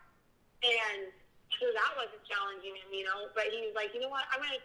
and 0.62 1.00
so 1.60 1.70
that 1.70 1.92
wasn't 1.98 2.22
challenging 2.26 2.74
him, 2.74 2.88
you 2.90 3.04
know. 3.06 3.30
But 3.34 3.50
he 3.50 3.64
was 3.66 3.74
like, 3.74 3.94
you 3.94 4.00
know 4.00 4.12
what? 4.12 4.26
I'm 4.30 4.40
gonna 4.42 4.62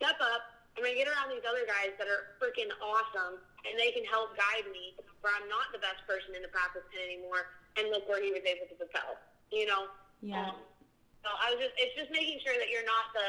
step 0.00 0.18
up. 0.20 0.42
I'm 0.76 0.84
gonna 0.84 0.96
get 0.96 1.08
around 1.08 1.32
these 1.32 1.44
other 1.48 1.64
guys 1.64 1.96
that 1.96 2.08
are 2.08 2.36
freaking 2.36 2.68
awesome, 2.80 3.40
and 3.64 3.72
they 3.80 3.92
can 3.92 4.04
help 4.04 4.36
guide 4.36 4.68
me. 4.70 4.96
Where 5.24 5.32
I'm 5.32 5.48
not 5.48 5.72
the 5.74 5.82
best 5.82 6.04
person 6.06 6.36
in 6.36 6.44
the 6.44 6.52
practice 6.52 6.84
pen 6.92 7.02
anymore, 7.02 7.48
and 7.80 7.88
look 7.90 8.06
where 8.06 8.20
he 8.20 8.30
was 8.30 8.44
able 8.44 8.68
to 8.68 8.76
propel. 8.76 9.18
You 9.50 9.66
know. 9.66 9.88
Yeah. 10.20 10.52
Um, 10.52 10.60
so 11.26 11.34
I 11.34 11.50
was 11.50 11.58
just, 11.58 11.74
it's 11.74 11.96
just 11.98 12.14
making 12.14 12.38
sure 12.46 12.54
that 12.54 12.70
you're 12.70 12.86
not 12.86 13.10
the 13.10 13.28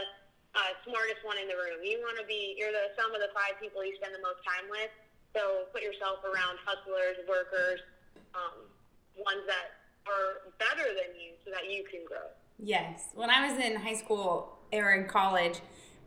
uh, 0.53 0.71
smartest 0.85 1.25
one 1.25 1.41
in 1.41 1.49
the 1.49 1.57
room. 1.57 1.81
You 1.81 1.97
want 2.05 2.21
to 2.21 2.25
be, 2.29 2.53
you're 2.53 2.69
the 2.69 2.93
sum 2.93 3.09
of 3.09 3.17
the 3.17 3.33
five 3.33 3.57
people 3.57 3.81
you 3.81 3.97
spend 3.97 4.13
the 4.13 4.21
most 4.21 4.37
time 4.45 4.69
with. 4.69 4.93
So 5.33 5.65
put 5.73 5.81
yourself 5.81 6.21
around 6.21 6.61
hustlers, 6.61 7.17
workers, 7.25 7.81
um, 8.37 8.69
ones 9.17 9.41
that 9.49 9.81
are 10.05 10.45
better 10.61 10.93
than 10.93 11.17
you, 11.17 11.33
so 11.41 11.49
that 11.49 11.65
you 11.73 11.81
can 11.89 12.05
grow. 12.05 12.29
Yes. 12.59 13.09
When 13.13 13.29
I 13.29 13.49
was 13.49 13.63
in 13.63 13.75
high 13.75 13.95
school 13.95 14.57
or 14.73 14.93
in 14.93 15.07
college, 15.07 15.61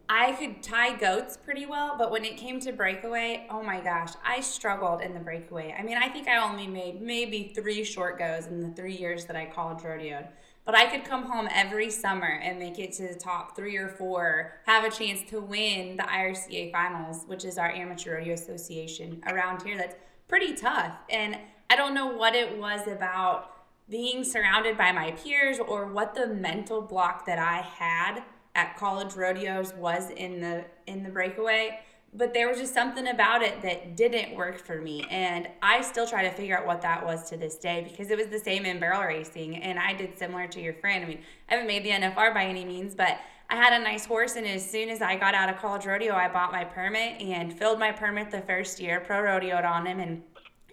I 0.08 0.32
could 0.32 0.60
tie 0.60 0.96
goats 0.96 1.36
pretty 1.36 1.66
well, 1.66 1.94
but 1.96 2.10
when 2.10 2.24
it 2.24 2.36
came 2.36 2.58
to 2.60 2.72
breakaway, 2.72 3.46
oh 3.48 3.62
my 3.62 3.80
gosh, 3.80 4.10
I 4.26 4.40
struggled 4.40 5.02
in 5.02 5.14
the 5.14 5.20
breakaway. 5.20 5.72
I 5.78 5.84
mean, 5.84 5.96
I 5.96 6.08
think 6.08 6.26
I 6.26 6.42
only 6.42 6.66
made 6.66 7.00
maybe 7.00 7.52
three 7.54 7.84
short 7.84 8.18
goes 8.18 8.46
in 8.46 8.60
the 8.60 8.74
three 8.74 8.96
years 8.96 9.26
that 9.26 9.36
I 9.36 9.46
college 9.46 9.84
rodeoed. 9.84 10.26
But 10.64 10.74
I 10.74 10.86
could 10.86 11.04
come 11.04 11.24
home 11.24 11.48
every 11.52 11.90
summer 11.90 12.40
and 12.42 12.58
make 12.58 12.80
it 12.80 12.92
to 12.94 13.06
the 13.06 13.14
top 13.14 13.54
three 13.54 13.76
or 13.76 13.88
four, 13.88 14.60
have 14.66 14.84
a 14.84 14.90
chance 14.90 15.20
to 15.30 15.40
win 15.40 15.96
the 15.96 16.02
IRCA 16.02 16.72
finals, 16.72 17.24
which 17.28 17.44
is 17.44 17.56
our 17.56 17.70
amateur 17.70 18.16
rodeo 18.16 18.34
association 18.34 19.22
around 19.28 19.62
here. 19.62 19.78
That's 19.78 19.94
pretty 20.26 20.54
tough. 20.54 20.96
And 21.08 21.38
I 21.70 21.76
don't 21.76 21.94
know 21.94 22.06
what 22.06 22.34
it 22.34 22.58
was 22.58 22.88
about 22.88 23.60
being 23.90 24.24
surrounded 24.24 24.79
by 24.79 24.92
my 24.92 25.11
peers 25.12 25.59
or 25.59 25.87
what 25.87 26.14
the 26.14 26.26
mental 26.29 26.81
block 26.81 27.26
that 27.26 27.38
I 27.38 27.59
had 27.59 28.22
at 28.55 28.76
college 28.76 29.14
rodeos 29.14 29.74
was 29.74 30.11
in 30.11 30.40
the 30.40 30.64
in 30.87 31.03
the 31.03 31.11
breakaway 31.11 31.81
but 32.12 32.35
there 32.35 32.48
was 32.48 32.59
just 32.59 32.74
something 32.74 33.07
about 33.07 33.40
it 33.42 33.62
that 33.62 33.96
didn't 33.96 34.35
work 34.35 34.59
for 34.59 34.81
me. 34.81 35.05
And 35.11 35.48
i 35.62 35.81
still 35.81 36.07
try 36.07 36.22
to 36.22 36.31
figure 36.31 36.59
out 36.59 36.66
what 36.66 36.83
that 36.83 37.05
was 37.05 37.29
to 37.31 37.37
this 37.37 37.57
day 37.57 37.87
because 37.88 38.11
it 38.11 38.18
was 38.18 38.26
the 38.29 38.38
same 38.38 38.64
in 38.64 38.81
barrel 38.81 39.03
racing 39.03 39.57
and 39.57 39.79
i 39.79 39.92
did 39.92 40.18
similar 40.18 40.46
to 40.48 40.61
your 40.61 40.74
friend. 40.74 41.05
I 41.05 41.09
mean 41.09 41.20
i 41.48 41.55
haven't 41.55 41.66
made 41.66 41.85
the 41.85 41.90
nfr 41.90 42.35
by 42.35 42.44
any 42.44 42.64
means 42.64 42.94
but 42.94 43.18
i 43.48 43.57
had 43.57 43.72
a 43.72 43.83
nice 43.83 44.05
horse 44.05 44.37
and 44.37 44.46
as 44.46 44.68
soon 44.68 44.88
as 44.88 45.00
i 45.03 45.16
got 45.16 45.35
out 45.35 45.48
of 45.48 45.57
college 45.57 45.87
rodeo 45.87 46.14
i 46.14 46.29
bought 46.29 46.53
my 46.53 46.64
permit 46.64 47.20
and 47.20 47.53
filled 47.53 47.79
my 47.79 47.92
permit 47.92 48.31
the 48.31 48.40
first 48.42 48.81
year 48.81 49.00
pro 49.00 49.18
rodeoed 49.18 49.64
on 49.64 49.87
him 49.87 50.00
and 50.00 50.22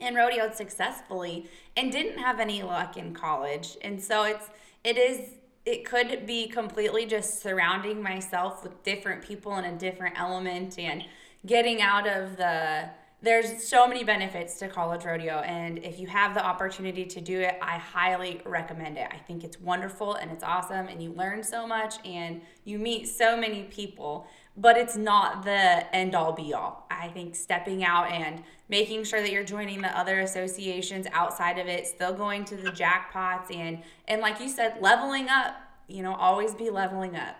and 0.01 0.15
rodeoed 0.15 0.53
successfully 0.53 1.49
and 1.75 1.91
didn't 1.91 2.17
have 2.17 2.39
any 2.39 2.63
luck 2.63 2.97
in 2.97 3.13
college. 3.13 3.77
And 3.81 4.01
so 4.01 4.23
it's 4.23 4.49
it 4.83 4.97
is 4.97 5.31
it 5.65 5.83
could 5.83 6.25
be 6.25 6.47
completely 6.47 7.05
just 7.05 7.41
surrounding 7.41 8.01
myself 8.01 8.63
with 8.63 8.83
different 8.83 9.21
people 9.21 9.57
in 9.57 9.65
a 9.65 9.77
different 9.77 10.17
element 10.17 10.79
and 10.79 11.03
getting 11.45 11.81
out 11.81 12.07
of 12.07 12.37
the 12.37 12.89
there's 13.19 13.67
so 13.67 13.87
many 13.87 14.03
benefits 14.03 14.59
to 14.59 14.67
college 14.67 15.03
rodeo. 15.03 15.39
And 15.39 15.79
if 15.79 15.99
you 15.99 16.05
have 16.05 16.35
the 16.35 16.45
opportunity 16.45 17.03
to 17.05 17.19
do 17.19 17.39
it 17.39 17.57
i 17.61 17.77
highly 17.77 18.41
recommend 18.45 18.97
it. 18.97 19.07
I 19.11 19.17
think 19.17 19.43
it's 19.43 19.59
wonderful 19.59 20.15
and 20.15 20.31
it's 20.31 20.43
awesome 20.43 20.87
and 20.87 21.01
you 21.01 21.11
learn 21.13 21.43
so 21.43 21.67
much 21.67 21.95
and 22.05 22.41
you 22.63 22.79
meet 22.79 23.07
so 23.07 23.35
many 23.35 23.63
people 23.63 24.27
but 24.57 24.77
it's 24.77 24.95
not 24.97 25.45
the 25.45 25.95
end 25.95 26.15
all 26.15 26.33
be 26.33 26.53
all 26.53 26.87
i 26.91 27.07
think 27.09 27.35
stepping 27.35 27.83
out 27.83 28.11
and 28.11 28.43
making 28.69 29.03
sure 29.03 29.21
that 29.21 29.31
you're 29.31 29.43
joining 29.43 29.81
the 29.81 29.97
other 29.97 30.19
associations 30.21 31.07
outside 31.13 31.57
of 31.57 31.67
it 31.67 31.85
still 31.87 32.13
going 32.13 32.43
to 32.43 32.55
the 32.55 32.71
jackpots 32.71 33.53
and 33.55 33.81
and 34.07 34.21
like 34.21 34.39
you 34.39 34.49
said 34.49 34.77
leveling 34.81 35.29
up 35.29 35.55
you 35.87 36.01
know 36.03 36.13
always 36.15 36.53
be 36.55 36.69
leveling 36.69 37.15
up 37.15 37.37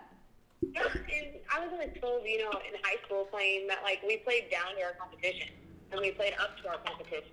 yeah, 0.62 0.90
and 0.90 1.38
I 1.54 1.62
was 1.62 1.70
told, 2.02 2.26
you 2.26 2.42
know, 2.42 2.52
in 2.66 2.74
high 2.82 2.98
school 3.06 3.26
playing 3.30 3.68
that 3.68 3.84
like 3.84 4.02
we 4.06 4.18
played 4.18 4.50
down 4.50 4.74
to 4.76 4.82
our 4.84 4.94
competition 4.98 5.50
and 5.92 6.02
we 6.02 6.12
played 6.12 6.34
up 6.42 6.58
to 6.62 6.70
our 6.70 6.78
competition. 6.82 7.32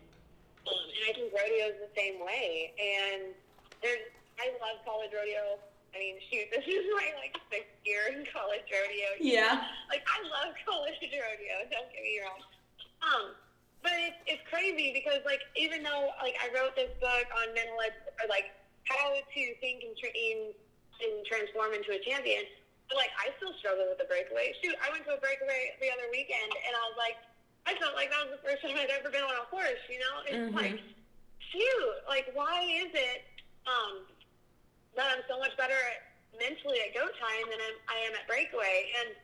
Um, 0.68 0.77
and 0.77 1.03
I 1.09 1.12
think 1.12 1.33
rodeo 1.33 1.73
is 1.73 1.79
the 1.81 1.92
same 1.97 2.20
way. 2.20 2.73
And 2.77 3.35
there's, 3.83 4.12
I 4.38 4.53
love 4.61 4.85
college 4.85 5.11
rodeo. 5.12 5.61
I 5.94 5.98
mean, 6.02 6.18
shoot, 6.26 6.50
this 6.50 6.66
is 6.66 6.85
my 6.98 7.14
like 7.22 7.38
sixth 7.48 7.78
year 7.87 8.11
in 8.11 8.26
college 8.35 8.66
rodeo. 8.66 9.14
Yeah. 9.22 9.70
Like 9.87 10.02
I 10.11 10.18
love 10.26 10.52
college 10.66 10.98
rodeo. 10.98 11.57
Don't 11.70 11.90
get 11.94 12.02
me 12.02 12.18
wrong. 12.18 12.42
Um, 13.00 13.24
but 13.80 13.94
it's 14.02 14.20
it's 14.26 14.44
crazy 14.50 14.90
because 14.90 15.22
like 15.22 15.40
even 15.54 15.87
though 15.87 16.11
like 16.18 16.35
I 16.42 16.50
wrote 16.50 16.74
this 16.74 16.90
book 16.98 17.26
on 17.38 17.54
mental 17.54 17.78
edge, 17.87 17.94
or 18.18 18.26
like 18.26 18.50
how 18.90 19.14
to 19.14 19.42
think 19.62 19.87
and 19.87 19.94
train 19.96 20.52
and 21.00 21.14
transform 21.26 21.72
into 21.72 21.94
a 21.94 22.00
champion 22.02 22.44
but 22.88 23.00
like 23.00 23.12
I 23.16 23.33
still 23.40 23.52
struggle 23.61 23.88
with 23.88 23.98
the 23.98 24.09
breakaway. 24.09 24.52
Shoot, 24.61 24.76
I 24.80 24.92
went 24.92 25.09
to 25.09 25.16
a 25.16 25.20
breakaway 25.20 25.76
the 25.80 25.88
other 25.88 26.09
weekend 26.12 26.52
and 26.52 26.72
I 26.76 26.83
was 26.92 26.96
like, 27.00 27.16
I 27.64 27.72
felt 27.80 27.96
like 27.96 28.12
that 28.12 28.28
was 28.28 28.37
the 28.37 28.42
first 28.44 28.61
time 28.61 28.76
I'd 28.76 28.92
ever 28.92 29.09
been 29.09 29.24
on 29.24 29.33
a 29.33 29.46
horse. 29.48 29.80
You 29.88 30.00
know, 30.00 30.14
it's 30.28 30.44
mm-hmm. 30.52 30.57
like, 30.57 30.78
shoot, 31.52 31.94
like 32.09 32.28
why 32.37 32.61
is 32.85 32.92
it 32.92 33.24
um, 33.64 34.04
that 34.96 35.11
I'm 35.11 35.24
so 35.28 35.38
much 35.38 35.57
better 35.57 35.78
mentally 36.38 36.83
at 36.83 36.94
go 36.94 37.07
time 37.18 37.46
than 37.50 37.61
I'm, 37.61 37.76
I 37.90 37.98
am 38.07 38.12
at 38.14 38.26
breakaway? 38.26 38.90
And 39.02 39.14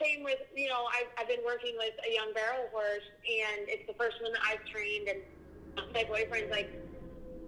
same 0.00 0.24
with 0.24 0.40
you 0.54 0.66
know 0.66 0.88
I've, 0.90 1.10
I've 1.18 1.30
been 1.30 1.44
working 1.44 1.76
with 1.78 1.94
a 2.02 2.10
young 2.10 2.32
barrel 2.32 2.66
horse 2.72 3.06
and 3.22 3.68
it's 3.68 3.86
the 3.86 3.94
first 3.94 4.18
one 4.22 4.32
that 4.32 4.42
I've 4.42 4.64
trained 4.66 5.06
and 5.06 5.20
my 5.94 6.02
boyfriend's 6.04 6.50
like 6.50 6.68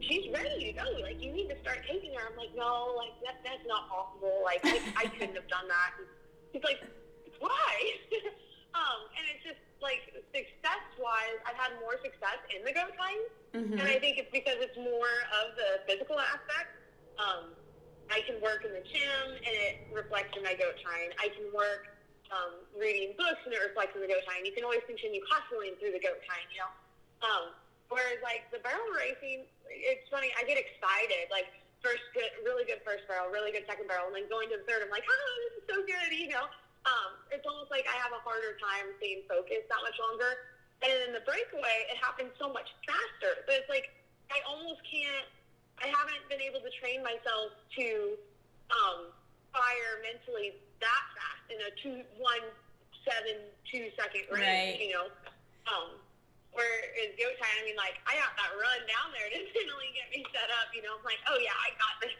she's 0.08 0.28
ready 0.32 0.72
to 0.72 0.72
go. 0.72 0.84
Like, 1.00 1.20
you 1.20 1.32
need 1.32 1.48
to 1.48 1.58
start 1.60 1.80
taking 1.88 2.12
her. 2.14 2.24
I'm 2.28 2.36
like, 2.36 2.52
no, 2.56 2.94
like, 2.96 3.16
that, 3.24 3.40
that's 3.44 3.64
not 3.66 3.88
possible. 3.88 4.42
Like, 4.44 4.60
I, 4.64 4.80
I 4.96 5.04
couldn't 5.08 5.34
have 5.34 5.48
done 5.48 5.68
that. 5.68 5.92
He's 6.52 6.64
like, 6.64 6.80
why? 7.40 7.72
um, 8.74 9.00
and 9.14 9.24
it's 9.32 9.42
just, 9.46 9.62
like, 9.80 10.02
success-wise, 10.34 11.38
I've 11.46 11.56
had 11.56 11.72
more 11.80 11.96
success 12.02 12.42
in 12.50 12.66
the 12.66 12.74
go 12.74 12.90
time. 12.98 13.22
Mm-hmm. 13.54 13.78
And 13.78 13.86
I 13.86 14.02
think 14.02 14.18
it's 14.18 14.30
because 14.34 14.58
it's 14.60 14.76
more 14.76 15.14
of 15.40 15.54
the 15.54 15.80
physical 15.86 16.18
aspect. 16.18 16.74
Um, 17.16 17.54
I 18.10 18.20
can 18.26 18.42
work 18.42 18.66
in 18.66 18.74
the 18.74 18.84
gym, 18.84 19.26
and 19.32 19.54
it 19.54 19.88
reflects 19.94 20.36
in 20.36 20.42
my 20.42 20.58
goat 20.58 20.76
tying. 20.82 21.14
I 21.22 21.30
can 21.32 21.48
work 21.54 21.94
um, 22.34 22.60
reading 22.76 23.14
books, 23.16 23.40
and 23.46 23.54
it 23.54 23.62
reflects 23.62 23.96
in 23.96 24.02
the 24.02 24.10
goat 24.10 24.26
tying. 24.26 24.44
You 24.44 24.52
can 24.52 24.66
always 24.66 24.84
continue 24.84 25.22
hustling 25.30 25.78
through 25.78 25.94
the 25.96 26.02
goat 26.02 26.20
tying, 26.26 26.50
you 26.52 26.60
know? 26.60 26.72
Um, 27.24 27.44
Whereas 27.92 28.18
like 28.24 28.48
the 28.48 28.58
barrel 28.64 28.90
racing, 28.96 29.44
it's 29.68 30.08
funny. 30.08 30.32
I 30.34 30.42
get 30.48 30.56
excited. 30.56 31.28
Like 31.28 31.52
first 31.84 32.02
good, 32.16 32.32
really 32.42 32.64
good 32.64 32.80
first 32.80 33.04
barrel, 33.06 33.28
really 33.28 33.52
good 33.52 33.68
second 33.68 33.86
barrel, 33.86 34.08
and 34.08 34.16
then 34.16 34.26
going 34.26 34.48
to 34.50 34.56
the 34.56 34.64
third, 34.64 34.82
I'm 34.82 34.90
like, 34.90 35.04
oh, 35.04 35.32
this 35.46 35.62
is 35.62 35.64
so 35.68 35.76
good. 35.84 36.08
You 36.10 36.32
know, 36.32 36.48
um, 36.84 37.16
it's 37.32 37.44
almost 37.48 37.72
like 37.72 37.88
I 37.88 37.96
have 37.96 38.12
a 38.12 38.20
harder 38.20 38.56
time 38.60 38.92
staying 39.00 39.24
focused 39.24 39.68
that 39.72 39.82
much 39.84 39.96
longer. 39.96 40.52
And 40.84 40.92
in 41.08 41.10
the 41.16 41.24
breakaway, 41.24 41.88
it 41.88 41.96
happens 41.96 42.36
so 42.36 42.52
much 42.52 42.68
faster. 42.84 43.40
But 43.48 43.64
it's 43.64 43.70
like 43.72 43.88
I 44.28 44.44
almost 44.44 44.84
can't. 44.84 45.28
I 45.80 45.90
haven't 45.90 46.22
been 46.30 46.44
able 46.44 46.62
to 46.62 46.70
train 46.78 47.02
myself 47.02 47.56
to 47.80 48.14
um, 48.70 49.10
fire 49.50 49.98
mentally 50.04 50.54
that 50.78 51.04
fast 51.16 51.44
in 51.50 51.58
a 51.64 51.70
two 51.80 52.04
one 52.20 52.44
seven 53.02 53.40
two 53.66 53.88
second 53.96 54.28
range. 54.28 54.44
Right. 54.44 54.76
You 54.78 54.92
know. 54.92 55.06
Um, 55.64 55.96
Whereas 56.54 57.10
go 57.18 57.26
time, 57.42 57.50
I 57.58 57.66
mean, 57.66 57.74
like 57.74 57.98
I 58.06 58.14
got 58.14 58.30
that 58.38 58.54
run 58.54 58.80
down 58.86 59.10
there 59.10 59.26
to 59.26 59.38
mentally 59.58 59.90
get 59.90 60.06
me 60.14 60.22
set 60.30 60.46
up. 60.54 60.70
You 60.70 60.86
know, 60.86 60.94
I'm 60.94 61.02
like, 61.02 61.18
oh 61.26 61.38
yeah, 61.42 61.50
I 61.50 61.74
got 61.74 61.94
this. 61.98 62.14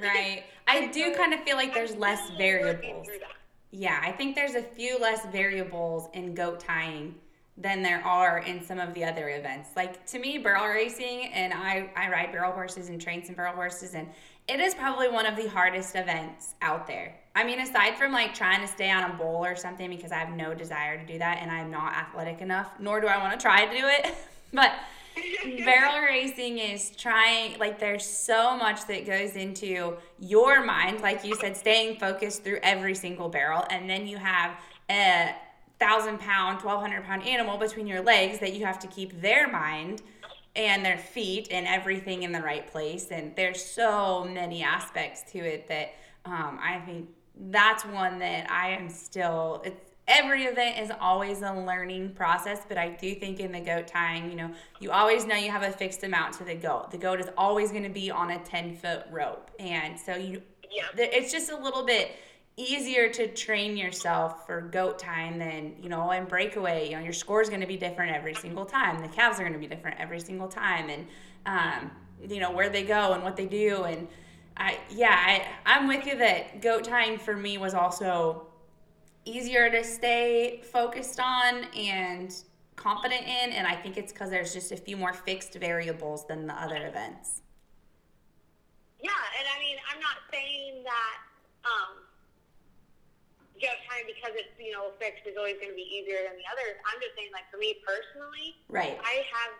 Right. 0.00 0.48
I 0.66 0.88
do 0.88 1.12
kind 1.12 1.34
of 1.34 1.44
feel 1.44 1.56
like 1.56 1.74
there's 1.74 1.94
less 1.94 2.30
variables. 2.38 3.06
Yeah, 3.70 4.00
I 4.02 4.12
think 4.12 4.34
there's 4.34 4.54
a 4.54 4.62
few 4.62 4.98
less 4.98 5.26
variables 5.26 6.08
in 6.14 6.34
goat 6.34 6.60
tying 6.60 7.14
than 7.58 7.82
there 7.82 8.04
are 8.04 8.38
in 8.38 8.62
some 8.62 8.78
of 8.78 8.92
the 8.94 9.04
other 9.04 9.30
events. 9.30 9.70
Like 9.76 10.06
to 10.06 10.18
me, 10.18 10.38
barrel 10.38 10.68
racing, 10.68 11.26
and 11.32 11.52
I, 11.52 11.90
I 11.96 12.10
ride 12.10 12.32
barrel 12.32 12.52
horses 12.52 12.88
and 12.90 13.00
train 13.00 13.24
some 13.24 13.34
barrel 13.34 13.54
horses, 13.54 13.94
and 13.94 14.08
it 14.48 14.60
is 14.60 14.74
probably 14.74 15.08
one 15.08 15.26
of 15.26 15.36
the 15.36 15.48
hardest 15.48 15.96
events 15.96 16.54
out 16.62 16.86
there. 16.86 17.16
I 17.34 17.44
mean, 17.44 17.60
aside 17.60 17.96
from 17.96 18.12
like 18.12 18.34
trying 18.34 18.60
to 18.60 18.68
stay 18.68 18.90
on 18.90 19.10
a 19.10 19.14
bowl 19.14 19.44
or 19.44 19.56
something 19.56 19.90
because 19.90 20.12
I 20.12 20.16
have 20.16 20.36
no 20.36 20.54
desire 20.54 20.98
to 20.98 21.04
do 21.04 21.18
that 21.18 21.38
and 21.42 21.50
I'm 21.50 21.70
not 21.70 21.94
athletic 21.94 22.40
enough, 22.40 22.70
nor 22.78 23.00
do 23.00 23.08
I 23.08 23.18
want 23.18 23.38
to 23.38 23.42
try 23.42 23.66
to 23.66 23.70
do 23.70 23.86
it. 23.86 24.14
but 24.52 24.72
barrel 25.64 26.00
racing 26.00 26.58
is 26.58 26.90
trying, 26.96 27.58
like, 27.58 27.78
there's 27.78 28.04
so 28.04 28.56
much 28.56 28.86
that 28.86 29.06
goes 29.06 29.36
into 29.36 29.96
your 30.18 30.64
mind, 30.64 31.00
like 31.00 31.24
you 31.24 31.34
said, 31.36 31.56
staying 31.56 31.98
focused 31.98 32.44
through 32.44 32.58
every 32.62 32.94
single 32.94 33.28
barrel. 33.28 33.64
And 33.70 33.88
then 33.88 34.06
you 34.06 34.18
have 34.18 34.58
a 34.90 35.34
thousand 35.78 36.18
pound, 36.20 36.62
1200 36.62 37.04
pound 37.04 37.26
animal 37.26 37.58
between 37.58 37.86
your 37.86 38.02
legs 38.02 38.38
that 38.38 38.54
you 38.54 38.64
have 38.64 38.78
to 38.80 38.86
keep 38.86 39.20
their 39.20 39.48
mind 39.48 40.02
and 40.54 40.84
their 40.84 40.98
feet 40.98 41.48
and 41.50 41.66
everything 41.66 42.22
in 42.22 42.32
the 42.32 42.40
right 42.40 42.66
place. 42.70 43.10
And 43.10 43.34
there's 43.36 43.62
so 43.62 44.24
many 44.24 44.62
aspects 44.62 45.30
to 45.32 45.38
it 45.38 45.68
that 45.68 45.94
um, 46.24 46.58
I 46.62 46.80
think 46.86 47.08
that's 47.50 47.84
one 47.84 48.18
that 48.20 48.50
I 48.50 48.70
am 48.70 48.88
still. 48.88 49.62
It's 49.64 49.85
every 50.08 50.44
event 50.44 50.78
is 50.78 50.92
always 51.00 51.42
a 51.42 51.52
learning 51.52 52.14
process, 52.14 52.60
but 52.68 52.78
I 52.78 52.90
do 52.90 53.14
think 53.14 53.40
in 53.40 53.52
the 53.52 53.60
goat 53.60 53.88
tying, 53.88 54.30
you 54.30 54.36
know, 54.36 54.50
you 54.80 54.90
always 54.90 55.24
know 55.24 55.34
you 55.34 55.50
have 55.50 55.62
a 55.62 55.72
fixed 55.72 56.04
amount 56.04 56.34
to 56.34 56.44
the 56.44 56.54
goat. 56.54 56.90
The 56.90 56.98
goat 56.98 57.20
is 57.20 57.28
always 57.36 57.70
going 57.70 57.82
to 57.82 57.88
be 57.88 58.10
on 58.10 58.30
a 58.30 58.38
ten 58.44 58.76
foot 58.76 59.04
rope, 59.10 59.50
and 59.58 59.98
so 59.98 60.14
you. 60.16 60.42
Yeah. 60.68 60.82
It's 60.96 61.32
just 61.32 61.50
a 61.50 61.56
little 61.56 61.86
bit 61.86 62.10
easier 62.56 63.08
to 63.10 63.28
train 63.28 63.76
yourself 63.76 64.46
for 64.46 64.62
goat 64.62 64.98
tying 64.98 65.38
than 65.38 65.74
you 65.80 65.90
know 65.90 66.10
in 66.12 66.24
breakaway 66.24 66.88
you 66.88 66.96
know 66.96 67.02
your 67.02 67.12
score 67.12 67.42
is 67.42 67.50
going 67.50 67.60
to 67.60 67.66
be 67.66 67.76
different 67.76 68.14
every 68.14 68.34
single 68.34 68.64
time 68.64 68.98
the 69.02 69.08
calves 69.08 69.38
are 69.38 69.42
going 69.42 69.52
to 69.52 69.58
be 69.58 69.66
different 69.66 69.98
every 70.00 70.18
single 70.18 70.48
time 70.48 70.88
and 70.88 71.06
um, 71.44 71.90
you 72.26 72.40
know 72.40 72.50
where 72.50 72.70
they 72.70 72.82
go 72.82 73.12
and 73.12 73.22
what 73.22 73.36
they 73.36 73.44
do 73.44 73.84
and 73.84 74.08
i 74.56 74.78
yeah 74.90 75.14
I, 75.14 75.46
i'm 75.66 75.86
with 75.86 76.06
you 76.06 76.16
that 76.16 76.62
goat 76.62 76.84
tying 76.84 77.18
for 77.18 77.36
me 77.36 77.58
was 77.58 77.74
also 77.74 78.46
easier 79.26 79.70
to 79.70 79.84
stay 79.84 80.62
focused 80.72 81.20
on 81.20 81.64
and 81.76 82.34
confident 82.76 83.22
in 83.22 83.52
and 83.52 83.66
i 83.66 83.74
think 83.74 83.96
it's 83.96 84.12
because 84.12 84.30
there's 84.30 84.52
just 84.52 84.72
a 84.72 84.76
few 84.76 84.96
more 84.96 85.12
fixed 85.12 85.54
variables 85.54 86.26
than 86.26 86.46
the 86.46 86.54
other 86.54 86.86
events 86.86 87.42
yeah 89.02 89.10
and 89.38 89.46
i 89.56 89.60
mean 89.60 89.76
i'm 89.92 90.00
not 90.00 90.16
saying 90.30 90.82
that 90.84 91.18
um, 91.66 92.06
get 93.60 93.80
time 93.88 94.04
because 94.04 94.36
it's 94.36 94.52
you 94.60 94.72
know 94.72 94.92
fixed 95.00 95.24
is 95.24 95.36
always 95.36 95.56
going 95.58 95.72
to 95.72 95.78
be 95.78 95.88
easier 95.88 96.20
than 96.24 96.36
the 96.36 96.46
others. 96.48 96.76
I'm 96.84 97.00
just 97.00 97.16
saying, 97.16 97.32
like 97.32 97.48
for 97.48 97.58
me 97.58 97.80
personally, 97.82 98.56
right? 98.68 99.00
I 99.00 99.24
have, 99.32 99.52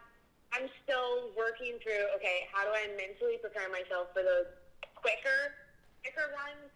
I'm 0.55 0.67
still 0.85 1.33
working 1.35 1.81
through. 1.81 2.13
Okay, 2.21 2.49
how 2.53 2.65
do 2.65 2.73
I 2.73 2.93
mentally 2.95 3.41
prepare 3.41 3.69
myself 3.73 4.13
for 4.13 4.23
those 4.23 4.49
quicker, 4.95 5.57
quicker 6.05 6.29
runs, 6.37 6.71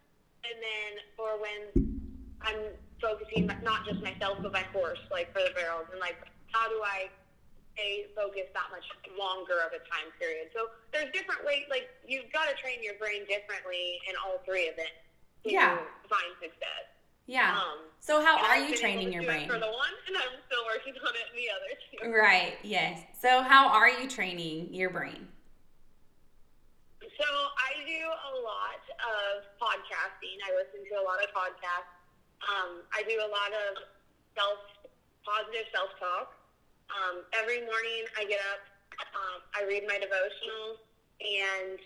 and 0.45 0.57
then 0.59 0.91
for 1.13 1.37
when 1.37 2.00
I'm 2.43 2.73
focusing 3.01 3.49
not 3.63 3.85
just 3.85 4.01
myself 4.01 4.37
but 4.41 4.51
my 4.53 4.65
horse, 4.73 4.99
like 5.11 5.31
for 5.33 5.41
the 5.41 5.53
barrels, 5.55 5.87
and 5.91 5.99
like 5.99 6.17
how 6.51 6.69
do 6.69 6.81
I 6.83 7.09
stay 7.73 8.05
focused 8.15 8.51
that 8.53 8.67
much 8.69 8.83
longer 9.17 9.63
of 9.63 9.71
a 9.71 9.81
time 9.87 10.11
period. 10.19 10.51
So 10.53 10.67
there's 10.91 11.11
different 11.13 11.45
ways, 11.45 11.63
like 11.69 11.87
you've 12.05 12.27
got 12.33 12.51
to 12.51 12.55
train 12.59 12.83
your 12.83 12.95
brain 12.99 13.23
differently 13.31 13.99
in 14.09 14.13
all 14.19 14.43
three 14.45 14.67
of 14.67 14.75
it 14.77 14.91
to 15.47 15.51
Yeah. 15.51 15.79
find 16.09 16.31
success. 16.43 16.91
Yeah. 17.27 17.55
Um, 17.55 17.87
so 18.01 18.19
how 18.19 18.37
are 18.43 18.57
you 18.57 18.75
training 18.75 19.13
your 19.13 19.23
brain? 19.23 19.47
it 19.47 19.47
For 19.47 19.59
the 19.59 19.71
one, 19.71 19.93
and 20.07 20.17
I'm 20.17 20.35
still 20.51 20.65
working 20.67 20.93
on 20.99 21.13
it 21.15 21.25
in 21.31 21.35
the 21.39 21.47
other 21.47 21.71
two. 21.87 22.11
Right. 22.11 22.57
Yes. 22.61 22.99
So 23.21 23.41
how 23.41 23.69
are 23.69 23.87
you 23.89 24.09
training 24.09 24.73
your 24.73 24.89
brain? 24.89 25.27
So 27.01 27.27
I 27.29 27.71
do 27.85 28.01
a 28.03 28.33
lot 28.41 28.81
of 28.99 29.45
podcasting. 29.61 30.37
I 30.43 30.51
listen 30.57 30.81
to 30.89 30.93
a 30.99 31.05
lot 31.05 31.21
of 31.23 31.29
podcasts. 31.31 32.00
Um, 32.47 32.81
I 32.93 33.05
do 33.05 33.17
a 33.21 33.29
lot 33.29 33.51
of 33.53 33.85
self 34.33 34.59
positive 35.21 35.67
self 35.69 35.93
talk. 36.01 36.33
Um, 36.91 37.23
every 37.37 37.63
morning 37.63 38.03
I 38.17 38.25
get 38.25 38.41
up, 38.51 38.61
um, 39.15 39.39
I 39.55 39.63
read 39.63 39.87
my 39.87 39.95
devotional, 40.01 40.81
and 41.21 41.79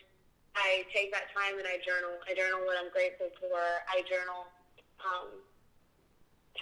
I 0.55 0.87
take 0.95 1.11
that 1.11 1.29
time 1.35 1.59
and 1.59 1.67
I 1.67 1.77
journal. 1.83 2.15
I 2.25 2.33
journal 2.33 2.63
what 2.63 2.79
I'm 2.79 2.89
grateful 2.89 3.29
for. 3.43 3.59
I 3.91 4.01
journal 4.07 4.47
um, 5.03 5.29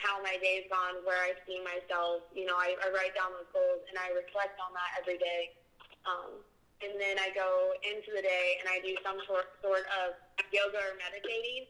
how 0.02 0.18
my 0.26 0.36
day's 0.42 0.66
gone, 0.68 1.06
where 1.06 1.22
I 1.22 1.38
see 1.46 1.62
myself. 1.62 2.26
You 2.34 2.50
know, 2.50 2.58
I, 2.58 2.74
I 2.82 2.90
write 2.90 3.14
down 3.14 3.32
those 3.38 3.48
goals 3.54 3.86
and 3.88 3.96
I 4.02 4.10
reflect 4.18 4.58
on 4.58 4.74
that 4.74 4.98
every 4.98 5.22
day. 5.22 5.54
Um, 6.10 6.42
and 6.84 7.00
then 7.00 7.16
I 7.22 7.32
go 7.32 7.78
into 7.86 8.12
the 8.12 8.20
day 8.20 8.60
and 8.60 8.68
I 8.68 8.84
do 8.84 8.98
some 9.06 9.22
sort 9.30 9.48
sort 9.64 9.86
of 10.04 10.18
yoga 10.52 10.82
or 10.82 10.98
meditating. 11.00 11.70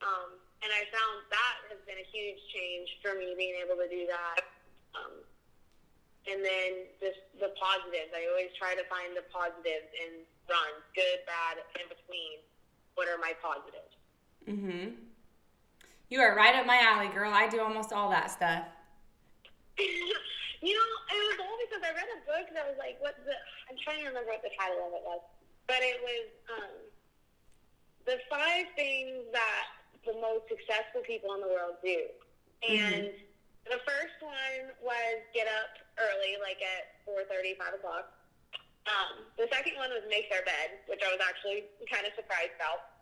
Um, 0.00 0.40
and 0.62 0.70
I 0.70 0.82
found 0.92 1.16
that 1.32 1.56
has 1.72 1.80
been 1.88 1.98
a 1.98 2.08
huge 2.08 2.40
change 2.52 2.88
for 3.02 3.18
me 3.18 3.34
being 3.36 3.58
able 3.60 3.76
to 3.80 3.88
do 3.88 4.06
that. 4.06 4.40
Um, 4.94 5.24
and 6.24 6.40
then 6.40 6.88
just 7.00 7.20
the 7.36 7.52
positives. 7.60 8.12
I 8.16 8.24
always 8.32 8.48
try 8.56 8.72
to 8.72 8.84
find 8.88 9.12
the 9.12 9.24
positives 9.28 9.92
in 9.92 10.24
runs, 10.48 10.80
good, 10.96 11.20
bad, 11.28 11.60
in 11.76 11.84
between. 11.92 12.40
What 12.96 13.10
are 13.12 13.20
my 13.20 13.36
positives? 13.44 13.92
Mm-hmm. 14.48 15.04
You 16.08 16.18
are 16.20 16.36
right 16.36 16.54
up 16.54 16.64
my 16.64 16.80
alley, 16.80 17.12
girl. 17.12 17.32
I 17.32 17.48
do 17.48 17.60
almost 17.60 17.92
all 17.92 18.08
that 18.08 18.30
stuff. 18.30 18.64
you 20.64 20.72
know, 20.72 20.90
it 21.12 21.22
was 21.34 21.38
all 21.44 21.58
because 21.68 21.82
I 21.84 21.92
read 21.92 22.08
a 22.08 22.20
book 22.24 22.46
that 22.54 22.64
was 22.64 22.78
like, 22.78 22.96
what 23.04 23.18
the, 23.26 23.36
I'm 23.68 23.76
trying 23.82 24.00
to 24.00 24.08
remember 24.08 24.32
what 24.32 24.40
the 24.40 24.54
title 24.56 24.80
of 24.88 24.92
it 24.94 25.04
was, 25.04 25.20
but 25.66 25.80
it 25.82 26.00
was 26.00 26.24
um, 26.54 26.74
the 28.06 28.16
five 28.30 28.70
things 28.76 29.28
that 29.32 29.66
the 30.06 30.16
most 30.20 30.48
successful 30.48 31.02
people 31.04 31.34
in 31.34 31.40
the 31.40 31.50
world 31.50 31.80
do. 31.84 32.08
And 32.64 33.12
the 33.68 33.80
first 33.84 34.16
one 34.20 34.72
was 34.80 35.20
get 35.32 35.48
up 35.48 35.76
early, 36.00 36.36
like 36.40 36.60
at 36.60 37.00
4.30, 37.08 37.56
5 37.56 37.80
o'clock. 37.80 38.12
Um, 38.84 39.24
the 39.40 39.48
second 39.48 39.80
one 39.80 39.88
was 39.92 40.04
make 40.12 40.28
their 40.28 40.44
bed, 40.44 40.84
which 40.92 41.00
I 41.00 41.08
was 41.08 41.20
actually 41.24 41.64
kind 41.88 42.04
of 42.04 42.12
surprised 42.12 42.52
about. 42.60 43.00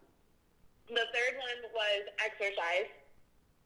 The 0.86 1.06
third 1.10 1.34
one 1.38 1.58
was 1.74 2.00
exercise. 2.22 2.90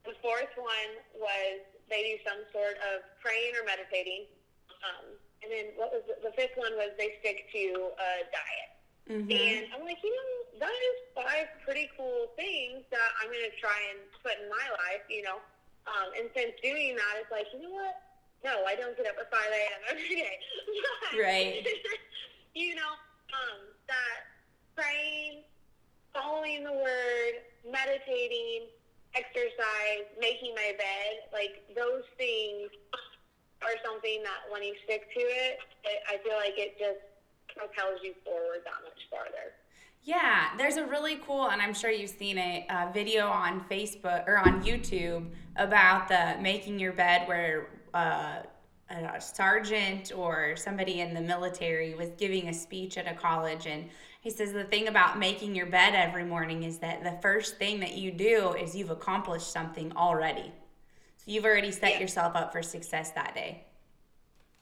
The 0.09 0.16
fourth 0.25 0.53
one 0.57 0.90
was 1.12 1.61
they 1.92 2.16
do 2.16 2.16
some 2.25 2.40
sort 2.57 2.81
of 2.81 3.05
praying 3.20 3.53
or 3.57 3.68
meditating. 3.68 4.33
Um, 4.81 5.16
and 5.44 5.49
then 5.53 5.66
what 5.77 5.92
was 5.92 6.05
the, 6.09 6.16
the 6.25 6.33
fifth 6.33 6.57
one 6.57 6.72
was 6.81 6.96
they 6.96 7.20
stick 7.20 7.53
to 7.53 7.92
a 8.01 8.11
diet. 8.33 8.70
Mm-hmm. 9.07 9.31
And 9.31 9.62
I'm 9.77 9.85
like, 9.85 10.01
you 10.01 10.11
know, 10.11 10.33
that 10.59 10.79
is 10.90 10.97
five 11.14 11.47
pretty 11.64 11.88
cool 11.97 12.33
things 12.37 12.85
that 12.90 13.11
I'm 13.21 13.29
going 13.29 13.45
to 13.45 13.57
try 13.61 13.77
and 13.92 14.01
put 14.23 14.37
in 14.40 14.49
my 14.49 14.66
life, 14.88 15.05
you 15.09 15.23
know. 15.23 15.40
Um, 15.87 16.11
and 16.19 16.27
since 16.35 16.53
doing 16.62 16.97
that, 16.97 17.23
it's 17.23 17.31
like, 17.31 17.47
you 17.53 17.62
know 17.62 17.75
what? 17.75 17.95
No, 18.45 18.64
I 18.66 18.75
don't 18.75 18.97
get 18.97 19.07
up 19.07 19.16
at 19.19 19.31
5 19.31 19.40
a.m. 19.40 19.81
every 19.90 20.14
day. 20.16 20.37
But, 21.12 21.19
Right. 21.19 21.66
you 22.55 22.75
know, 22.75 22.92
um, 23.33 23.61
that 23.87 24.27
praying, 24.77 25.42
following 26.12 26.64
the 26.64 26.73
word, 26.73 27.42
meditating, 27.64 28.69
exercise, 29.14 30.05
making 30.21 30.55
my 30.55 30.73
bed, 30.77 31.25
like 31.33 31.62
those 31.75 32.05
things 32.19 32.69
are 33.62 33.77
something 33.85 34.21
that 34.23 34.45
when 34.53 34.62
you 34.62 34.75
stick 34.85 35.09
to 35.16 35.23
it, 35.23 35.59
it 35.85 35.99
I 36.09 36.21
feel 36.21 36.37
like 36.37 36.59
it 36.59 36.77
just 36.77 37.01
propels 37.57 37.99
you 38.05 38.12
forward 38.25 38.61
that 38.64 38.81
much 38.85 39.01
farther. 39.09 39.57
Yeah, 40.07 40.51
there's 40.57 40.77
a 40.77 40.87
really 40.87 41.16
cool, 41.27 41.51
and 41.51 41.61
I'm 41.61 41.75
sure 41.75 41.90
you've 41.90 42.11
seen 42.11 42.38
it, 42.38 42.71
uh, 42.71 42.90
video 42.95 43.27
on 43.27 43.61
Facebook 43.69 44.27
or 44.29 44.38
on 44.38 44.62
YouTube 44.62 45.27
about 45.57 46.07
the 46.07 46.40
making 46.40 46.79
your 46.79 46.92
bed 46.92 47.27
where 47.27 47.71
uh, 47.92 48.42
a 48.88 49.21
sergeant 49.21 50.12
or 50.14 50.55
somebody 50.55 51.01
in 51.01 51.12
the 51.12 51.21
military 51.21 51.95
was 51.95 52.11
giving 52.19 52.49
a 52.49 52.55
speech 52.55 52.97
at 52.99 53.09
a 53.11 53.14
college. 53.14 53.66
And 53.66 53.90
he 54.21 54.31
says 54.31 54.53
the 54.53 54.62
thing 54.62 54.87
about 54.87 55.19
making 55.19 55.57
your 55.57 55.66
bed 55.66 55.97
every 55.97 56.25
morning 56.25 56.62
is 56.62 56.79
that 56.79 57.03
the 57.03 57.19
first 57.21 57.57
thing 57.57 57.81
that 57.81 57.95
you 57.95 58.12
do 58.12 58.53
is 58.53 58.77
you've 58.77 58.90
accomplished 58.90 59.51
something 59.51 59.92
already. 59.97 60.53
So 61.16 61.25
you've 61.33 61.45
already 61.45 61.73
set 61.73 61.95
Yeah. 61.95 61.99
yourself 61.99 62.37
up 62.37 62.53
for 62.53 62.62
success 62.62 63.11
that 63.11 63.35
day. 63.35 63.65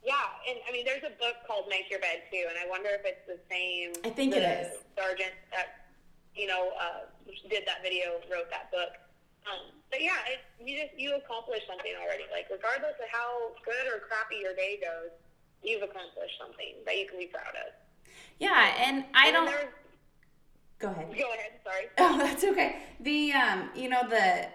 Yeah, 0.04 0.20
and 0.44 0.60
I 0.68 0.72
mean, 0.72 0.84
there's 0.84 1.02
a 1.02 1.16
book 1.16 1.40
called 1.48 1.64
Make 1.68 1.88
Your 1.88 1.98
Bed 2.00 2.28
too, 2.30 2.44
and 2.44 2.60
I 2.60 2.68
wonder 2.68 2.92
if 2.92 3.08
it's 3.08 3.24
the 3.24 3.40
same. 3.48 3.96
I 4.04 4.12
think 4.12 4.36
it 4.36 4.44
is. 4.44 4.84
Sergeant 4.92 5.32
that 5.50 5.88
you 6.36 6.46
know 6.46 6.76
uh, 6.76 7.08
did 7.48 7.64
that 7.64 7.80
video, 7.82 8.20
wrote 8.28 8.52
that 8.52 8.68
book. 8.70 9.00
Um, 9.48 9.72
but 9.90 10.04
yeah, 10.04 10.20
it, 10.28 10.44
you 10.60 10.76
just 10.76 10.92
you 11.00 11.16
accomplished 11.16 11.64
something 11.66 11.92
already. 11.96 12.28
Like 12.28 12.52
regardless 12.52 13.00
of 13.00 13.08
how 13.08 13.56
good 13.64 13.88
or 13.88 14.04
crappy 14.04 14.44
your 14.44 14.52
day 14.54 14.76
goes, 14.76 15.08
you've 15.64 15.82
accomplished 15.82 16.36
something 16.36 16.84
that 16.84 17.00
you 17.00 17.08
can 17.08 17.18
be 17.18 17.32
proud 17.32 17.56
of. 17.64 17.72
Yeah, 18.38 18.76
and 18.76 19.04
I 19.16 19.28
And 19.28 19.34
don't. 19.34 19.48
Go 20.78 20.90
ahead. 20.90 21.16
Go 21.16 21.32
ahead. 21.32 21.52
Sorry. 21.64 21.88
Oh, 21.98 22.18
that's 22.18 22.44
okay. 22.44 22.76
The 23.00 23.32
um, 23.32 23.70
you 23.74 23.88
know, 23.88 24.04
the 24.08 24.48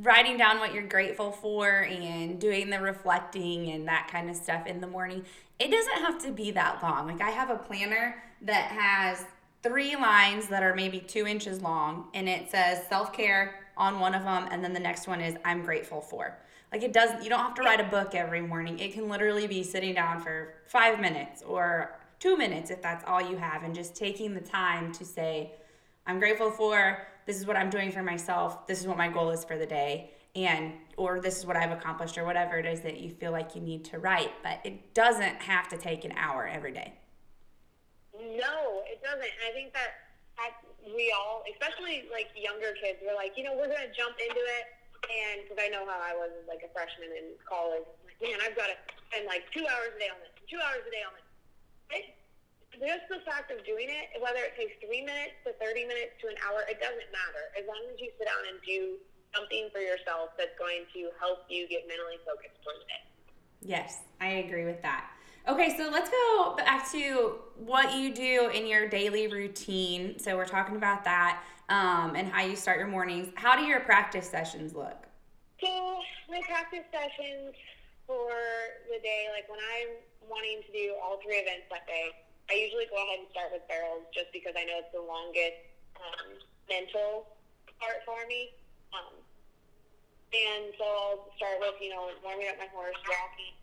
writing 0.00 0.36
down 0.36 0.58
what 0.58 0.72
you're 0.72 0.86
grateful 0.86 1.32
for 1.32 1.82
and 1.82 2.40
doing 2.40 2.70
the 2.70 2.80
reflecting 2.80 3.70
and 3.70 3.86
that 3.88 4.08
kind 4.10 4.30
of 4.30 4.36
stuff 4.36 4.66
in 4.66 4.80
the 4.80 4.86
morning. 4.86 5.24
It 5.58 5.70
doesn't 5.70 6.04
have 6.04 6.18
to 6.24 6.32
be 6.32 6.50
that 6.52 6.82
long. 6.82 7.06
Like 7.06 7.20
I 7.20 7.30
have 7.30 7.50
a 7.50 7.56
planner 7.56 8.22
that 8.42 8.70
has 8.70 9.24
three 9.62 9.94
lines 9.94 10.48
that 10.48 10.62
are 10.62 10.74
maybe 10.74 10.98
two 10.98 11.26
inches 11.26 11.60
long, 11.60 12.08
and 12.14 12.28
it 12.28 12.50
says 12.50 12.86
self 12.88 13.12
care 13.12 13.54
on 13.76 14.00
one 14.00 14.14
of 14.14 14.24
them, 14.24 14.48
and 14.50 14.62
then 14.62 14.72
the 14.72 14.80
next 14.80 15.06
one 15.06 15.20
is 15.20 15.36
I'm 15.44 15.64
grateful 15.64 16.00
for. 16.00 16.36
Like 16.72 16.82
it 16.82 16.92
doesn't—you 16.92 17.28
don't 17.28 17.40
have 17.40 17.54
to 17.54 17.62
write 17.62 17.80
a 17.80 17.84
book 17.84 18.14
every 18.14 18.40
morning. 18.40 18.78
It 18.78 18.92
can 18.92 19.08
literally 19.08 19.46
be 19.46 19.62
sitting 19.62 19.94
down 19.94 20.20
for 20.20 20.54
five 20.66 21.00
minutes 21.00 21.42
or 21.42 21.98
two 22.18 22.36
minutes 22.36 22.70
if 22.70 22.82
that's 22.82 23.04
all 23.06 23.20
you 23.20 23.36
have, 23.36 23.62
and 23.62 23.74
just 23.74 23.94
taking 23.94 24.34
the 24.34 24.40
time 24.40 24.92
to 24.92 25.04
say. 25.04 25.52
I'm 26.04 26.18
grateful 26.18 26.50
for 26.50 27.06
this 27.26 27.38
is 27.38 27.46
what 27.46 27.56
I'm 27.56 27.70
doing 27.70 27.90
for 27.92 28.02
myself. 28.02 28.66
This 28.66 28.80
is 28.80 28.86
what 28.86 28.96
my 28.96 29.08
goal 29.08 29.30
is 29.30 29.44
for 29.44 29.56
the 29.56 29.66
day. 29.66 30.10
And 30.34 30.72
or 30.96 31.20
this 31.20 31.38
is 31.38 31.44
what 31.44 31.56
I've 31.56 31.72
accomplished 31.72 32.16
or 32.16 32.24
whatever 32.24 32.56
it 32.56 32.64
is 32.64 32.80
that 32.80 33.00
you 33.00 33.10
feel 33.10 33.32
like 33.32 33.54
you 33.54 33.60
need 33.60 33.84
to 33.86 33.98
write, 33.98 34.32
but 34.42 34.60
it 34.64 34.94
doesn't 34.94 35.42
have 35.42 35.68
to 35.68 35.76
take 35.76 36.04
an 36.04 36.12
hour 36.12 36.48
every 36.48 36.72
day. 36.72 36.94
No, 38.16 38.80
it 38.88 39.02
doesn't. 39.02 39.20
And 39.20 39.44
I 39.48 39.52
think 39.52 39.72
that, 39.74 40.08
we 40.82 41.14
all, 41.14 41.46
especially 41.46 42.10
like 42.10 42.26
younger 42.34 42.74
kids, 42.74 42.98
we're 43.06 43.14
like, 43.14 43.38
you 43.38 43.46
know, 43.46 43.54
we're 43.54 43.70
going 43.70 43.86
to 43.86 43.94
jump 43.94 44.18
into 44.18 44.42
it. 44.42 44.66
And 45.06 45.46
because 45.46 45.62
I 45.62 45.70
know 45.70 45.86
how 45.86 45.98
I 46.02 46.10
was 46.18 46.34
like 46.50 46.66
a 46.66 46.70
freshman 46.74 47.14
in 47.14 47.38
college, 47.46 47.86
like, 48.02 48.18
man, 48.18 48.42
I've 48.42 48.58
got 48.58 48.66
to 48.66 48.76
spend 49.06 49.30
like 49.30 49.46
two 49.54 49.62
hours 49.62 49.94
a 49.94 49.98
day 50.02 50.10
on 50.10 50.18
this, 50.18 50.34
two 50.50 50.58
hours 50.58 50.82
a 50.82 50.90
day 50.90 51.06
on 51.06 51.14
this. 51.14 51.28
It, 52.02 52.04
just 52.80 53.08
the 53.08 53.20
fact 53.28 53.52
of 53.52 53.60
doing 53.64 53.88
it, 53.88 54.16
whether 54.20 54.40
it 54.40 54.56
takes 54.56 54.76
three 54.80 55.04
minutes 55.04 55.36
to 55.44 55.52
30 55.60 55.84
minutes 55.84 56.16
to 56.24 56.28
an 56.28 56.38
hour, 56.44 56.64
it 56.68 56.80
doesn't 56.80 57.10
matter. 57.12 57.52
As 57.56 57.64
long 57.68 57.80
as 57.92 58.00
you 58.00 58.08
sit 58.16 58.24
down 58.24 58.42
and 58.48 58.56
do 58.64 58.96
something 59.34 59.68
for 59.72 59.80
yourself 59.80 60.36
that's 60.36 60.56
going 60.58 60.84
to 60.92 61.12
help 61.20 61.44
you 61.48 61.68
get 61.68 61.88
mentally 61.88 62.20
focused 62.24 62.56
for 62.64 62.72
the 62.76 62.84
day. 62.88 63.02
Yes, 63.62 64.04
I 64.20 64.44
agree 64.44 64.64
with 64.64 64.82
that. 64.82 65.10
Okay, 65.48 65.74
so 65.76 65.90
let's 65.90 66.08
go 66.08 66.54
back 66.56 66.90
to 66.92 67.38
what 67.56 67.94
you 67.98 68.14
do 68.14 68.50
in 68.54 68.66
your 68.66 68.88
daily 68.88 69.26
routine. 69.26 70.18
So 70.18 70.36
we're 70.36 70.46
talking 70.46 70.76
about 70.76 71.04
that 71.04 71.42
um, 71.68 72.14
and 72.14 72.28
how 72.28 72.42
you 72.42 72.54
start 72.54 72.78
your 72.78 72.86
mornings. 72.86 73.32
How 73.34 73.56
do 73.56 73.62
your 73.62 73.80
practice 73.80 74.28
sessions 74.28 74.74
look? 74.74 75.06
So 75.60 75.98
my 76.30 76.40
practice 76.46 76.86
sessions 76.92 77.54
for 78.06 78.30
the 78.86 79.00
day, 79.02 79.26
like 79.34 79.48
when 79.48 79.58
I'm 79.58 80.30
wanting 80.30 80.62
to 80.66 80.72
do 80.72 80.94
all 81.02 81.18
three 81.24 81.36
events 81.36 81.66
that 81.70 81.86
day, 81.86 82.10
I 82.52 82.60
usually 82.60 82.84
go 82.92 83.00
ahead 83.00 83.24
and 83.24 83.28
start 83.32 83.48
with 83.48 83.64
barrels 83.64 84.04
just 84.12 84.28
because 84.28 84.52
I 84.52 84.68
know 84.68 84.84
it's 84.84 84.92
the 84.92 85.00
longest 85.00 85.56
um, 85.96 86.36
mental 86.68 87.24
part 87.80 88.04
for 88.04 88.20
me. 88.28 88.52
Um, 88.92 89.16
and 90.36 90.68
so 90.76 90.84
I'll 90.84 91.24
start 91.40 91.64
with, 91.64 91.80
you 91.80 91.88
know, 91.88 92.12
warming 92.20 92.52
up 92.52 92.60
my 92.60 92.68
horse, 92.68 93.00
walking 93.08 93.56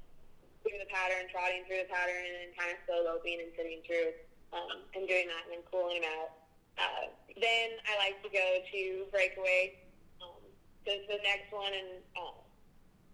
through 0.65 0.81
the 0.81 0.89
pattern, 0.89 1.29
trotting 1.29 1.69
through 1.69 1.85
the 1.85 1.91
pattern, 1.93 2.17
and 2.17 2.33
then 2.33 2.49
kind 2.57 2.73
of 2.73 2.81
slow 2.89 3.05
loping 3.05 3.37
and 3.37 3.53
sitting 3.53 3.85
through 3.85 4.09
um, 4.57 4.81
and 4.97 5.05
doing 5.05 5.29
that 5.29 5.45
and 5.45 5.61
then 5.61 5.63
cooling 5.69 6.01
him 6.01 6.09
out. 6.09 6.33
Uh, 6.81 7.13
then 7.37 7.77
I 7.85 7.93
like 8.01 8.17
to 8.25 8.29
go 8.33 8.47
to 8.73 8.81
breakaway. 9.13 9.77
Um, 10.17 10.41
so 10.81 10.97
it's 10.97 11.05
the 11.05 11.21
next 11.21 11.53
one, 11.53 11.77
and 11.77 12.01
um, 12.17 12.41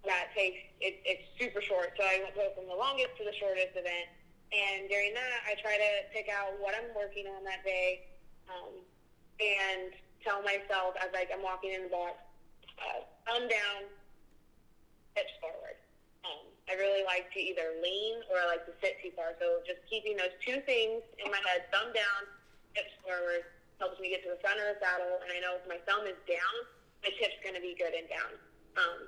that 0.07 0.31
takes 0.31 0.63
it, 0.79 1.03
it's 1.03 1.27
super 1.35 1.59
short, 1.59 1.99
so 1.99 2.03
I 2.07 2.23
go 2.31 2.47
from 2.55 2.71
the 2.71 2.79
longest 2.79 3.19
to 3.19 3.27
the 3.27 3.35
shortest 3.35 3.75
event. 3.75 4.07
And 4.55 4.87
during 4.87 5.11
that, 5.11 5.43
I 5.43 5.59
try 5.59 5.75
to 5.75 5.91
pick 6.15 6.31
out 6.31 6.55
what 6.63 6.71
I'm 6.71 6.95
working 6.95 7.27
on 7.27 7.43
that 7.43 7.67
day, 7.67 8.07
um, 8.47 8.71
and 9.43 9.91
tell 10.23 10.39
myself 10.47 10.95
as 11.03 11.11
like 11.11 11.27
I'm 11.27 11.43
walking 11.43 11.75
in 11.75 11.83
the 11.83 11.91
box, 11.91 12.15
uh, 12.79 13.03
thumb 13.27 13.51
down, 13.51 13.91
hips 15.19 15.35
forward. 15.43 15.75
Um, 16.23 16.47
I 16.71 16.79
really 16.79 17.03
like 17.03 17.27
to 17.35 17.39
either 17.39 17.75
lean 17.83 18.23
or 18.31 18.39
I 18.39 18.47
like 18.47 18.65
to 18.65 18.73
sit 18.79 18.95
too 19.03 19.11
far. 19.13 19.35
So 19.43 19.59
just 19.67 19.83
keeping 19.91 20.15
those 20.15 20.33
two 20.39 20.63
things 20.63 21.03
in 21.19 21.27
my 21.29 21.41
head, 21.43 21.67
thumb 21.69 21.91
down, 21.91 22.21
hips 22.73 22.95
forward, 23.03 23.43
helps 23.77 23.99
me 23.99 24.09
get 24.09 24.23
to 24.23 24.33
the 24.33 24.41
front 24.41 24.57
of 24.63 24.71
the 24.71 24.77
saddle. 24.79 25.19
And 25.19 25.29
I 25.35 25.43
know 25.43 25.59
if 25.59 25.67
my 25.67 25.77
thumb 25.83 26.07
is 26.07 26.17
down, 26.25 26.55
my 27.03 27.11
tip's 27.19 27.37
going 27.43 27.59
to 27.59 27.61
be 27.61 27.75
good 27.75 27.91
and 27.91 28.07
down. 28.07 28.31
Um, 28.79 28.99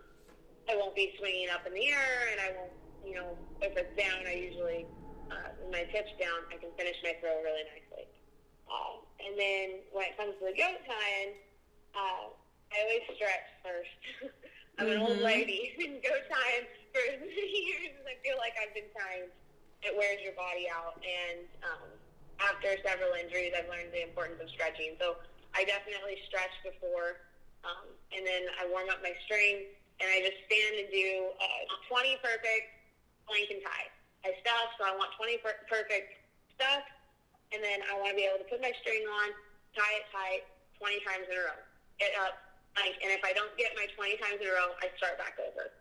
I 0.69 0.75
won't 0.75 0.93
be 0.93 1.15
swinging 1.17 1.47
up 1.49 1.63
in 1.65 1.73
the 1.73 1.88
air, 1.88 2.36
and 2.36 2.39
I 2.43 2.49
won't, 2.60 2.75
you 3.07 3.15
know, 3.15 3.39
if 3.63 3.73
it's 3.79 3.95
down, 3.95 4.27
I 4.27 4.36
usually, 4.36 4.86
uh, 5.31 5.51
my 5.71 5.83
tip's 5.91 6.13
down, 6.19 6.45
I 6.51 6.57
can 6.57 6.71
finish 6.77 6.97
my 7.03 7.15
throw 7.19 7.41
really 7.43 7.65
nicely. 7.67 8.05
Uh, 8.67 8.99
and 9.23 9.33
then 9.39 9.83
when 9.91 10.11
it 10.11 10.13
comes 10.19 10.35
to 10.39 10.43
the 10.47 10.55
goat 10.55 10.79
tying, 10.83 11.31
uh, 11.95 12.31
I 12.71 12.75
always 12.83 13.05
stretch 13.15 13.47
first. 13.63 13.99
I'm 14.77 14.87
mm-hmm. 14.87 14.95
an 14.95 15.01
old 15.01 15.17
mm-hmm. 15.19 15.31
lady, 15.31 15.73
and 15.81 15.99
goat 16.03 16.25
tying 16.29 16.65
for 16.93 17.03
years, 17.25 17.97
I 18.05 18.15
feel 18.21 18.37
like 18.37 18.53
I've 18.59 18.75
been 18.75 18.91
tying. 18.93 19.31
It 19.85 19.93
wears 19.93 20.17
your 20.25 20.33
body 20.33 20.65
out, 20.65 20.97
and 21.05 21.45
um, 21.61 21.89
after 22.41 22.73
several 22.81 23.13
injuries, 23.13 23.53
I've 23.53 23.69
learned 23.69 23.93
the 23.93 24.01
importance 24.01 24.41
of 24.41 24.49
stretching. 24.49 24.97
So 24.97 25.21
I 25.53 25.63
definitely 25.69 26.17
stretch 26.25 26.53
before, 26.65 27.21
um, 27.61 27.85
and 28.09 28.25
then 28.25 28.49
I 28.57 28.65
warm 28.73 28.89
up 28.89 29.05
my 29.05 29.13
string 29.25 29.69
and 29.97 30.07
I 30.09 30.21
just 30.21 30.37
stand 30.45 30.73
and 30.77 30.89
do 30.93 31.09
uh, 31.41 31.61
20 31.89 32.21
perfect 32.21 32.65
flank 33.25 33.49
and 33.49 33.61
tie. 33.65 33.89
I 34.25 34.34
stuff, 34.41 34.73
so 34.77 34.86
I 34.86 34.93
want 34.97 35.13
20 35.15 35.38
per- 35.43 35.62
perfect 35.69 36.17
stuff, 36.56 36.84
and 37.53 37.62
then 37.62 37.84
I 37.86 37.97
want 38.01 38.13
to 38.13 38.17
be 38.17 38.25
able 38.25 38.41
to 38.41 38.49
put 38.49 38.60
my 38.62 38.73
string 38.82 39.06
on, 39.06 39.27
tie 39.77 39.95
it 40.01 40.06
tight 40.10 40.43
20 40.82 40.99
times 41.06 41.25
in 41.30 41.38
a 41.38 41.43
row. 41.45 41.60
Get 42.01 42.13
up, 42.17 42.38
like, 42.77 42.97
and 43.01 43.10
if 43.13 43.21
I 43.21 43.34
don't 43.34 43.53
get 43.58 43.73
my 43.77 43.89
20 43.93 44.17
times 44.21 44.38
in 44.41 44.47
a 44.49 44.53
row, 44.53 44.73
I 44.82 44.89
start 44.97 45.17
back 45.17 45.38
over. 45.41 45.73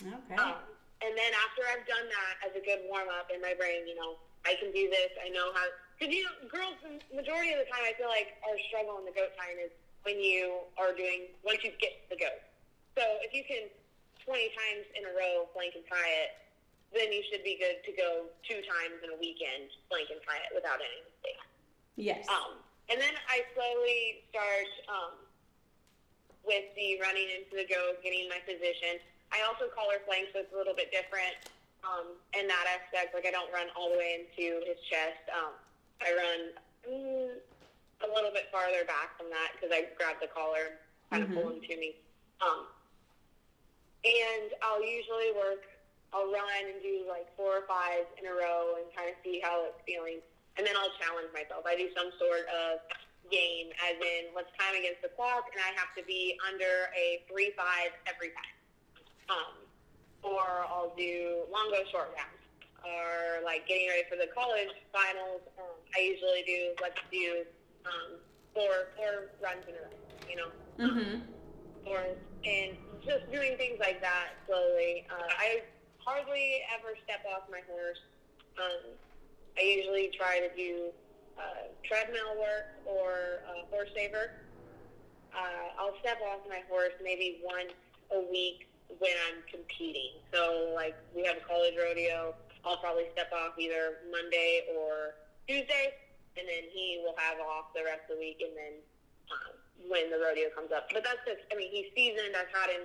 Okay. 0.00 0.38
Um, 0.38 0.58
and 1.00 1.12
then 1.16 1.32
after 1.48 1.64
I've 1.64 1.84
done 1.88 2.06
that 2.08 2.34
as 2.44 2.52
a 2.56 2.62
good 2.62 2.84
warm 2.88 3.08
up 3.08 3.32
in 3.32 3.40
my 3.40 3.56
brain, 3.56 3.88
you 3.88 3.96
know, 3.96 4.20
I 4.44 4.56
can 4.60 4.72
do 4.72 4.88
this. 4.88 5.12
I 5.20 5.28
know 5.32 5.52
how. 5.52 5.64
Because 5.96 6.12
you 6.12 6.24
know, 6.24 6.48
girls, 6.48 6.76
the 6.80 6.96
majority 7.12 7.52
of 7.52 7.60
the 7.60 7.68
time, 7.68 7.84
I 7.84 7.92
feel 7.96 8.08
like 8.08 8.40
our 8.44 8.56
struggle 8.72 8.96
in 9.00 9.04
the 9.04 9.12
goat 9.12 9.36
tying 9.36 9.60
is 9.60 9.72
when 10.04 10.16
you 10.16 10.64
are 10.80 10.96
doing 10.96 11.28
once 11.44 11.60
you 11.60 11.72
get 11.76 12.08
the 12.08 12.16
goat. 12.16 12.40
So 12.96 13.04
if 13.20 13.36
you 13.36 13.44
can 13.44 13.68
20 14.24 14.52
times 14.56 14.84
in 14.96 15.04
a 15.08 15.12
row 15.12 15.48
flank 15.52 15.76
and 15.76 15.84
tie 15.88 16.12
it, 16.24 16.30
then 16.90 17.12
you 17.14 17.22
should 17.30 17.42
be 17.46 17.54
good 17.58 17.82
to 17.86 17.92
go 17.94 18.26
two 18.42 18.58
times 18.66 18.98
in 19.02 19.14
a 19.14 19.18
weekend 19.18 19.70
flank 19.86 20.10
and 20.10 20.18
tie 20.26 20.42
it 20.42 20.52
without 20.54 20.82
any 20.82 21.00
mistake. 21.06 21.42
Yes. 21.94 22.26
Um, 22.26 22.58
and 22.90 22.98
then 22.98 23.14
I 23.30 23.46
slowly 23.54 24.26
start 24.34 24.70
um, 24.90 25.14
with 26.42 26.66
the 26.74 26.98
running 26.98 27.30
into 27.30 27.54
the 27.54 27.66
go, 27.70 27.94
getting 28.02 28.26
my 28.26 28.42
position. 28.42 28.98
I 29.30 29.46
also 29.46 29.70
collar 29.70 30.02
flank, 30.02 30.34
so 30.34 30.42
it's 30.42 30.50
a 30.50 30.58
little 30.58 30.74
bit 30.74 30.90
different 30.90 31.38
um, 31.86 32.18
in 32.34 32.50
that 32.50 32.66
aspect. 32.66 33.14
Like 33.14 33.26
I 33.26 33.30
don't 33.30 33.50
run 33.54 33.70
all 33.78 33.94
the 33.94 33.98
way 33.98 34.26
into 34.26 34.58
his 34.66 34.82
chest. 34.90 35.22
Um, 35.30 35.54
I 36.02 36.10
run 36.10 36.40
mm, 36.90 37.38
a 38.02 38.08
little 38.10 38.34
bit 38.34 38.50
farther 38.50 38.82
back 38.90 39.14
from 39.14 39.30
that 39.30 39.54
because 39.54 39.70
I 39.70 39.86
grab 39.94 40.18
the 40.18 40.26
collar, 40.26 40.82
kind 41.14 41.22
mm-hmm. 41.22 41.36
of 41.36 41.38
pull 41.38 41.54
him 41.54 41.62
to 41.62 41.74
me. 41.78 41.94
Um, 42.42 42.66
and 44.02 44.50
I'll 44.64 44.82
usually 44.82 45.30
work, 45.36 45.62
I'll 46.10 46.26
run 46.26 46.64
and 46.66 46.82
do 46.82 47.06
like 47.06 47.30
four 47.38 47.62
or 47.62 47.64
five 47.70 48.06
in 48.18 48.26
a 48.26 48.34
row 48.34 48.82
and 48.82 48.86
kind 48.94 49.10
of 49.10 49.16
see 49.22 49.38
how 49.38 49.62
it's 49.70 49.78
feeling. 49.86 50.18
And 50.58 50.66
then 50.66 50.74
I'll 50.74 50.92
challenge 50.98 51.30
myself. 51.30 51.62
I 51.62 51.78
do 51.78 51.86
some 51.94 52.10
sort 52.18 52.50
of 52.50 52.82
game, 53.30 53.70
as 53.86 53.94
in 53.94 54.34
let's 54.34 54.50
time 54.58 54.74
against 54.74 55.06
the 55.06 55.12
clock, 55.14 55.46
and 55.54 55.62
I 55.62 55.70
have 55.78 55.94
to 55.94 56.02
be 56.02 56.34
under 56.42 56.90
a 56.98 57.22
3 57.30 57.54
5 57.54 58.10
every 58.10 58.34
time. 58.34 58.56
Um, 59.30 59.54
or 60.26 60.66
I'll 60.66 60.92
do 60.98 61.46
long 61.52 61.70
go 61.70 61.86
short 61.94 62.10
rounds. 62.18 62.42
Or 62.82 63.44
like 63.44 63.68
getting 63.68 63.86
ready 63.86 64.02
for 64.10 64.16
the 64.16 64.26
college 64.34 64.72
finals, 64.90 65.46
um, 65.60 65.78
I 65.94 66.00
usually 66.00 66.42
do, 66.42 66.74
let's 66.82 66.98
do 67.12 67.44
um, 67.86 68.18
four, 68.52 68.90
four 68.96 69.30
runs 69.38 69.62
in 69.68 69.78
a 69.78 69.82
row, 69.84 69.94
you 70.26 70.36
know? 70.36 70.50
Mm-hmm. 70.80 71.14
Or, 71.86 72.02
and 72.42 72.76
just 73.04 73.30
doing 73.30 73.56
things 73.56 73.78
like 73.78 74.00
that 74.00 74.34
slowly. 74.48 75.06
Uh, 75.12 75.28
I 75.38 75.62
hardly 76.04 76.62
ever 76.74 76.96
step 77.04 77.24
off 77.28 77.48
my 77.50 77.60
horse. 77.70 78.00
Um, 78.58 78.92
I 79.58 79.62
usually 79.62 80.10
try 80.16 80.40
to 80.40 80.50
do 80.56 80.90
uh, 81.38 81.68
treadmill 81.84 82.38
work 82.38 82.76
or 82.86 83.44
uh, 83.48 83.66
horse 83.70 83.90
saver. 83.94 84.32
Uh, 85.34 85.78
I'll 85.78 85.96
step 86.00 86.18
off 86.26 86.40
my 86.48 86.60
horse 86.68 86.92
maybe 87.02 87.40
once 87.44 87.72
a 88.10 88.20
week 88.30 88.68
when 88.98 89.14
I'm 89.30 89.42
competing. 89.46 90.18
So, 90.34 90.72
like, 90.74 90.96
we 91.14 91.24
have 91.24 91.36
a 91.36 91.46
college 91.46 91.74
rodeo. 91.78 92.34
I'll 92.64 92.78
probably 92.78 93.06
step 93.12 93.30
off 93.32 93.54
either 93.58 94.02
Monday 94.10 94.66
or 94.76 95.14
Tuesday, 95.46 95.94
and 96.36 96.44
then 96.44 96.68
he 96.74 97.00
will 97.02 97.14
have 97.16 97.38
off 97.40 97.72
the 97.74 97.84
rest 97.84 98.10
of 98.10 98.18
the 98.18 98.20
week, 98.20 98.42
and 98.42 98.52
then 98.52 98.74
um, 99.30 99.54
when 99.88 100.10
the 100.10 100.18
rodeo 100.18 100.50
comes 100.50 100.72
up. 100.74 100.90
But 100.92 101.04
that's 101.06 101.22
just, 101.24 101.46
I 101.52 101.56
mean, 101.56 101.70
he's 101.70 101.88
seasoned. 101.94 102.34
I've 102.34 102.52
had 102.52 102.68
him 102.74 102.84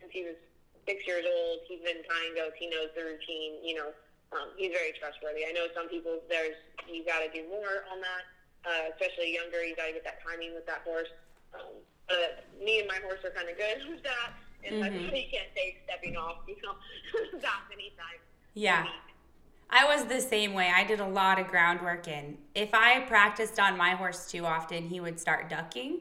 since 0.00 0.12
he 0.14 0.24
was 0.24 0.38
six 0.86 1.06
years 1.06 1.24
old. 1.24 1.64
He's 1.66 1.80
been 1.80 2.02
tying 2.06 2.34
goats. 2.36 2.56
He 2.58 2.68
knows 2.68 2.92
the 2.94 3.04
routine. 3.04 3.60
You 3.64 3.74
know, 3.80 3.90
um, 4.32 4.54
he's 4.56 4.72
very 4.72 4.94
trustworthy. 4.96 5.46
I 5.46 5.52
know 5.52 5.66
some 5.74 5.88
people, 5.88 6.20
there's, 6.28 6.56
you 6.86 7.04
got 7.04 7.20
to 7.24 7.30
do 7.32 7.46
more 7.48 7.86
on 7.90 7.98
that, 8.00 8.24
uh, 8.64 8.84
especially 8.94 9.34
younger. 9.34 9.62
You 9.64 9.74
got 9.74 9.90
to 9.90 9.94
get 9.96 10.04
that 10.04 10.22
timing 10.22 10.54
with 10.54 10.66
that 10.66 10.82
horse. 10.86 11.10
Um, 11.54 11.82
but 12.06 12.46
me 12.58 12.78
and 12.78 12.88
my 12.88 12.98
horse 13.02 13.20
are 13.24 13.34
kind 13.34 13.48
of 13.48 13.56
good 13.56 13.86
with 13.90 14.02
that. 14.04 14.36
And 14.60 14.84
mm-hmm. 14.84 15.14
he 15.14 15.30
can't 15.32 15.48
take 15.56 15.80
stepping 15.88 16.16
off, 16.16 16.44
you 16.46 16.56
know, 16.62 16.76
that 17.40 17.64
many 17.70 17.90
times. 17.96 18.22
Yeah. 18.54 18.86
I 19.70 19.84
was 19.84 20.04
the 20.06 20.20
same 20.20 20.52
way. 20.52 20.70
I 20.74 20.84
did 20.84 21.00
a 21.00 21.06
lot 21.06 21.38
of 21.38 21.46
groundwork, 21.46 22.08
and 22.08 22.36
if 22.56 22.70
I 22.74 23.00
practiced 23.02 23.60
on 23.60 23.76
my 23.76 23.90
horse 23.90 24.28
too 24.28 24.44
often, 24.44 24.88
he 24.88 24.98
would 24.98 25.20
start 25.20 25.48
ducking 25.48 26.00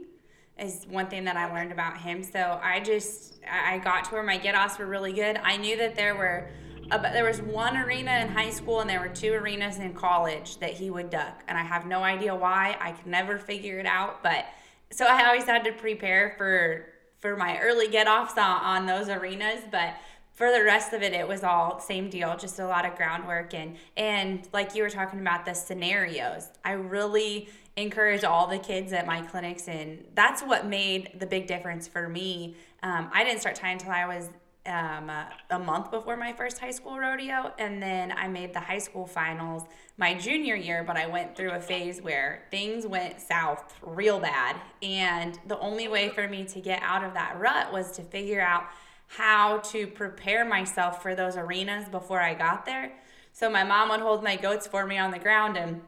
is 0.62 0.86
one 0.90 1.08
thing 1.08 1.24
that 1.26 1.38
I 1.38 1.52
learned 1.54 1.72
about 1.72 1.98
him. 1.98 2.24
So 2.24 2.60
I 2.62 2.80
just 2.80 3.40
I 3.50 3.78
got 3.80 4.06
to 4.06 4.12
where 4.12 4.24
my 4.24 4.38
get 4.38 4.56
offs 4.56 4.78
were 4.78 4.86
really 4.86 5.14
good. 5.14 5.40
I 5.44 5.58
knew 5.58 5.78
that 5.78 5.96
there 5.96 6.16
were 6.16 6.50
but 6.90 7.14
there 7.14 7.26
was 7.26 7.40
one 7.42 7.78
arena 7.78 8.20
in 8.20 8.30
high 8.30 8.50
school 8.50 8.80
and 8.80 8.90
there 8.90 9.00
were 9.00 9.10
two 9.10 9.32
arenas 9.32 9.78
in 9.78 9.94
college 9.94 10.58
that 10.58 10.72
he 10.72 10.90
would 10.90 11.12
duck. 11.12 11.44
And 11.48 11.58
i 11.58 11.62
have 11.64 11.86
no 11.86 12.04
idea 12.04 12.36
why. 12.36 12.78
I 12.80 12.92
could 12.94 13.08
never 13.08 13.38
figure 13.38 13.80
it 13.80 13.86
out. 13.86 14.24
But 14.24 14.46
so 14.92 15.06
i 15.06 15.26
always 15.28 15.46
had 15.46 15.64
to 15.66 15.72
prepare 15.72 16.34
for 16.38 16.86
for 17.20 17.36
my 17.36 17.60
early 17.60 17.90
get 17.90 18.08
offs 18.08 18.38
on, 18.38 18.62
on 18.62 18.86
those 18.86 19.10
arenas. 19.10 19.64
But 19.72 19.96
for 20.34 20.52
the 20.52 20.64
rest 20.64 20.94
of 20.94 21.02
it 21.02 21.14
it 21.14 21.28
was 21.28 21.44
all 21.44 21.80
same 21.80 22.10
deal 22.10 22.36
just 22.38 22.60
a 22.60 22.66
lot 22.66 22.86
of 22.86 22.96
groundwork. 22.96 23.54
And 23.54 23.78
and 23.96 24.48
like 24.54 24.76
you 24.76 24.84
were 24.84 24.90
talking 24.90 25.20
about 25.20 25.46
the 25.46 25.54
scenarios 25.54 26.48
i 26.66 26.72
really 26.72 27.50
encourage 27.82 28.24
all 28.24 28.48
the 28.48 28.60
kids 28.60 28.94
at 28.94 29.06
my 29.06 29.22
clinics 29.22 29.68
and 29.68 30.04
that's 30.14 30.42
what 30.42 30.66
made 30.66 31.12
the 31.20 31.26
big 31.26 31.48
difference 31.48 31.88
for 31.88 32.08
me. 32.08 32.56
Um, 32.84 33.10
i 33.14 33.24
didn't 33.24 33.42
start 33.42 33.56
tying 33.56 33.74
until 33.74 33.92
i 33.92 34.06
was 34.06 34.30
um, 34.66 35.10
a, 35.10 35.30
a 35.52 35.60
month 35.60 35.90
before 35.90 36.16
my 36.16 36.32
first 36.34 36.60
high 36.60 36.72
school 36.72 36.98
rodeo 36.98 37.54
and 37.58 37.82
then 37.82 38.12
i 38.14 38.28
made 38.28 38.54
the 38.54 38.60
high 38.60 38.78
school 38.78 39.06
finals 39.06 39.64
my 39.98 40.14
junior 40.14 40.56
year 40.56 40.84
but 40.86 40.96
i 40.96 41.06
went 41.08 41.36
through 41.36 41.52
a 41.52 41.60
phase 41.60 42.02
where 42.02 42.44
things 42.52 42.86
went 42.86 43.20
south 43.20 43.70
real 43.82 44.20
bad. 44.20 44.56
And 44.82 45.38
the 45.48 45.60
only 45.60 45.88
way 45.88 46.10
for 46.10 46.28
me 46.28 46.46
to 46.46 46.62
get 46.62 46.82
out 46.82 47.04
of 47.04 47.14
that 47.14 47.40
rut 47.40 47.72
was 47.72 47.92
to 47.92 48.04
figure 48.04 48.42
out 48.42 48.64
how 49.08 49.60
to 49.60 49.88
prepare 49.88 50.46
myself 50.46 51.02
for 51.02 51.16
those 51.16 51.36
arenas 51.36 51.90
before 51.90 52.22
i 52.22 52.34
got 52.34 52.66
there. 52.66 52.92
So 53.34 53.50
my 53.50 53.64
mom 53.64 53.90
would 53.90 54.02
hold 54.02 54.24
my 54.24 54.36
goats 54.36 54.68
for 54.68 54.86
me 54.86 54.98
on 54.98 55.12
the 55.12 55.20
ground 55.20 55.58
and 55.58 55.82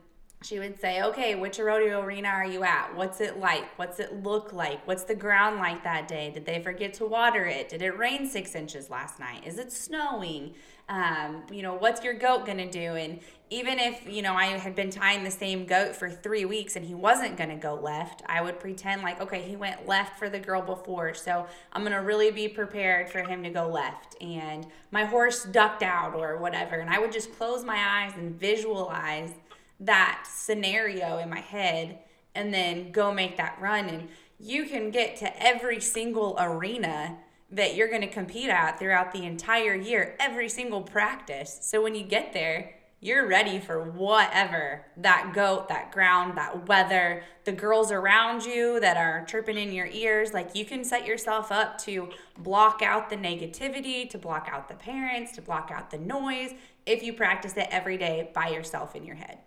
she 0.44 0.58
would 0.58 0.80
say, 0.80 1.04
okay, 1.04 1.36
which 1.36 1.60
rodeo 1.60 2.02
arena 2.02 2.30
are 2.30 2.46
you 2.46 2.64
at? 2.64 2.96
What's 2.96 3.22
it 3.22 3.39
like? 3.39 3.78
What's 3.78 4.00
it 4.00 4.24
look 4.24 4.54
like? 4.54 4.86
What's 4.88 5.04
the 5.04 5.14
ground 5.14 5.60
like 5.60 5.84
that 5.84 6.08
day? 6.08 6.32
Did 6.34 6.46
they 6.46 6.62
forget 6.64 6.96
to 6.96 7.06
water 7.06 7.46
it? 7.46 7.70
Did 7.70 7.84
it 7.84 7.98
rain 7.98 8.28
six 8.28 8.56
inches 8.56 8.89
last 8.89 9.20
night? 9.20 9.46
Is 9.46 9.60
it 9.60 9.72
snowing? 9.72 10.56
Um, 10.89 11.44
you 11.52 11.62
know, 11.62 11.76
what's 11.76 12.04
your 12.04 12.16
goat 12.16 12.46
gonna 12.46 12.70
do? 12.70 12.80
And 12.80 13.20
even 13.52 13.78
if, 13.78 14.08
you 14.10 14.24
know, 14.24 14.34
I 14.34 14.46
had 14.46 14.76
been 14.76 14.89
tying 14.89 15.24
the 15.24 15.32
same 15.32 15.66
goat 15.66 15.96
for 15.96 16.10
three 16.10 16.46
weeks 16.46 16.76
and 16.76 16.84
he 16.84 16.96
wasn't 16.96 17.38
gonna 17.38 17.56
go 17.56 17.76
left, 17.76 18.24
I 18.26 18.42
would 18.42 18.60
pretend 18.60 19.04
like, 19.04 19.22
okay, 19.22 19.44
he 19.44 19.56
went 19.56 19.88
left 19.88 20.18
for 20.18 20.28
the 20.28 20.39
girl 20.39 20.62
before, 20.62 21.14
so 21.14 21.46
I'm 21.72 21.84
gonna 21.84 22.02
really 22.02 22.32
be 22.32 22.48
prepared 22.48 23.10
for 23.10 23.20
him 23.20 23.44
to 23.44 23.50
go 23.52 23.70
left. 23.70 24.16
And 24.22 24.66
my 24.89 25.06
horse 25.06 25.46
ducked 25.46 25.84
out 25.84 26.16
or 26.16 26.38
whatever. 26.38 26.78
And 26.78 26.89
I 26.89 26.98
would 26.98 27.12
just 27.12 27.32
close 27.38 27.64
my 27.64 27.78
eyes 27.78 28.14
and 28.18 28.38
visualize 28.38 29.34
that 29.82 30.26
scenario 30.32 31.18
in 31.18 31.30
my 31.30 31.40
head 31.40 32.00
and 32.34 32.54
then 32.54 32.92
go 32.92 33.14
make 33.14 33.38
that 33.38 33.58
run 33.60 33.90
and 33.90 34.08
you 34.40 34.66
can 34.66 34.90
get 34.90 35.18
to 35.18 35.44
every 35.44 35.80
single 35.80 36.36
arena 36.40 37.18
that 37.52 37.76
you're 37.76 37.90
going 37.90 38.02
to 38.02 38.08
compete 38.08 38.50
at 38.50 38.80
throughout 38.80 39.12
the 39.12 39.26
entire 39.26 39.76
year, 39.76 40.16
every 40.20 40.50
single 40.50 40.82
practice. 40.82 41.60
So 41.62 41.82
when 41.82 41.96
you 41.96 42.04
get 42.04 42.34
there, 42.34 42.76
you're 43.02 43.28
ready 43.28 43.60
for 43.60 43.84
whatever 43.84 44.86
that 44.98 45.32
goat, 45.34 45.68
that 45.70 45.92
ground, 45.92 46.38
that 46.38 46.68
weather, 46.68 47.24
the 47.46 47.52
girls 47.52 47.92
around 47.92 48.44
you 48.46 48.80
that 48.80 48.96
are 48.96 49.26
chirping 49.26 49.58
in 49.58 49.74
your 49.74 49.88
ears. 49.88 50.34
Like 50.34 50.56
you 50.56 50.66
can 50.66 50.84
set 50.84 51.06
yourself 51.06 51.52
up 51.52 51.80
to 51.80 52.10
block 52.38 52.82
out 52.84 53.10
the 53.10 53.18
negativity, 53.18 54.10
to 54.12 54.18
block 54.18 54.48
out 54.52 54.70
the 54.70 54.76
parents, 54.76 55.32
to 55.34 55.42
block 55.42 55.72
out 55.74 55.90
the 55.90 55.98
noise 55.98 56.54
if 56.86 57.04
you 57.04 57.14
practice 57.14 57.58
it 57.58 57.68
every 57.72 57.98
day 57.98 58.30
by 58.34 58.50
yourself 58.50 58.96
in 58.96 59.04
your 59.04 59.16
head. 59.16 59.40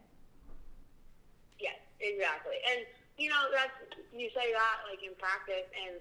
Exactly. 2.04 2.60
And 2.68 2.84
you 3.16 3.32
know, 3.32 3.48
that's 3.48 3.72
you 4.12 4.28
say 4.36 4.52
that 4.52 4.76
like 4.84 5.00
in 5.00 5.16
practice 5.16 5.64
and 5.72 5.96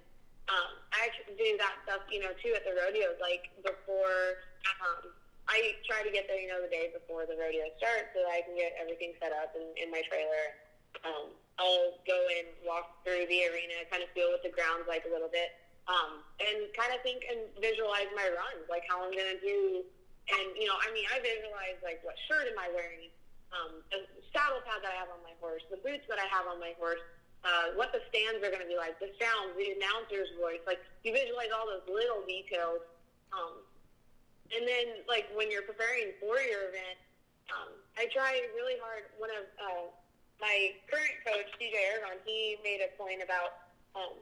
um, 0.51 0.75
I 0.91 1.07
actually 1.07 1.39
do 1.39 1.55
that 1.55 1.79
stuff, 1.87 2.03
you 2.11 2.19
know, 2.19 2.35
too 2.43 2.51
at 2.51 2.67
the 2.67 2.75
rodeos, 2.75 3.15
like 3.23 3.47
before 3.63 4.43
um 4.83 5.15
I 5.47 5.75
try 5.87 6.03
to 6.03 6.11
get 6.11 6.27
there, 6.27 6.39
you 6.39 6.47
know, 6.51 6.63
the 6.63 6.71
day 6.71 6.91
before 6.91 7.27
the 7.27 7.35
rodeo 7.35 7.67
starts 7.79 8.11
so 8.15 8.23
that 8.23 8.31
I 8.31 8.43
can 8.47 8.55
get 8.55 8.75
everything 8.79 9.11
set 9.19 9.35
up 9.35 9.51
in, 9.55 9.63
in 9.75 9.91
my 9.91 9.99
trailer. 10.07 10.55
Um, 11.03 11.35
I'll 11.59 11.99
go 12.07 12.19
and 12.39 12.47
walk 12.63 13.03
through 13.03 13.27
the 13.27 13.39
arena, 13.51 13.83
kind 13.91 13.99
of 14.01 14.09
feel 14.15 14.31
what 14.31 14.39
the 14.39 14.53
ground's 14.55 14.87
like 14.87 15.03
a 15.03 15.11
little 15.11 15.27
bit, 15.27 15.51
um, 15.91 16.23
and 16.39 16.71
kind 16.79 16.95
of 16.95 17.03
think 17.03 17.27
and 17.27 17.43
visualize 17.59 18.07
my 18.15 18.23
runs, 18.31 18.63
like 18.71 18.87
how 18.87 19.03
I'm 19.03 19.11
going 19.11 19.35
to 19.35 19.41
do. 19.43 19.83
And, 20.31 20.55
you 20.55 20.63
know, 20.63 20.79
I 20.79 20.87
mean, 20.95 21.03
I 21.11 21.19
visualize, 21.19 21.75
like, 21.83 21.99
what 22.07 22.15
shirt 22.31 22.47
am 22.47 22.55
I 22.55 22.71
wearing, 22.71 23.11
um, 23.53 23.85
the 23.93 24.01
saddle 24.33 24.61
pad 24.65 24.81
that 24.81 24.91
I 24.91 24.97
have 24.97 25.13
on 25.13 25.21
my 25.21 25.33
horse, 25.37 25.61
the 25.69 25.79
boots 25.81 26.05
that 26.09 26.17
I 26.17 26.27
have 26.29 26.49
on 26.49 26.57
my 26.57 26.73
horse, 26.81 27.01
uh, 27.45 27.75
what 27.77 27.93
the 27.93 28.01
stands 28.09 28.41
are 28.41 28.49
going 28.49 28.63
to 28.63 28.71
be 28.71 28.79
like, 28.79 28.97
the 28.97 29.11
sounds, 29.19 29.53
the 29.59 29.75
announcer's 29.77 30.31
voice. 30.39 30.63
Like, 30.65 30.81
you 31.03 31.11
visualize 31.11 31.51
all 31.51 31.67
those 31.67 31.85
little 31.85 32.23
details. 32.25 32.81
Um, 33.35 33.61
and 34.53 34.63
then, 34.63 35.01
like 35.09 35.27
when 35.33 35.49
you're 35.49 35.65
preparing 35.65 36.13
for 36.21 36.37
your 36.37 36.69
event, 36.69 36.97
um, 37.51 37.73
I 37.97 38.07
try 38.13 38.39
really 38.55 38.77
hard. 38.79 39.09
One 39.17 39.33
of 39.33 39.43
uh, 39.59 39.85
my 40.39 40.77
current 40.87 41.17
coach, 41.25 41.49
DJ 41.57 41.75
Aragon, 41.93 42.21
he 42.23 42.57
made 42.63 42.79
a 42.79 42.93
point 42.95 43.19
about 43.25 43.67
um, 43.97 44.17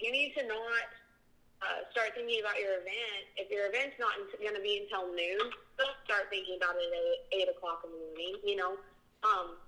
you 0.00 0.10
need 0.10 0.34
to 0.36 0.42
not 0.48 0.88
uh, 1.62 1.86
start 1.92 2.16
thinking 2.16 2.40
about 2.40 2.58
your 2.58 2.80
event. 2.82 3.24
If 3.38 3.48
your 3.48 3.70
event's 3.70 3.96
not 4.00 4.12
going 4.40 4.56
to 4.56 4.64
be 4.64 4.84
until 4.84 5.08
noon, 5.12 5.52
don't 5.78 5.98
start 6.04 6.30
thinking 6.30 6.56
about 6.58 6.76
it 6.76 6.90
at 6.90 7.18
eight 7.34 7.48
o'clock 7.50 7.82
in 7.84 7.90
the 7.90 8.00
morning. 8.00 8.34
You 8.44 8.56
know, 8.56 8.72
um, 9.26 9.58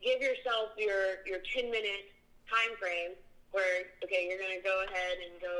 give 0.00 0.20
yourself 0.20 0.72
your 0.76 1.24
your 1.24 1.40
ten 1.54 1.70
minute 1.70 2.10
time 2.48 2.76
frame 2.80 3.16
where 3.52 3.86
okay, 4.02 4.26
you're 4.26 4.40
to 4.40 4.62
go 4.66 4.82
ahead 4.88 5.16
and 5.22 5.38
go 5.38 5.54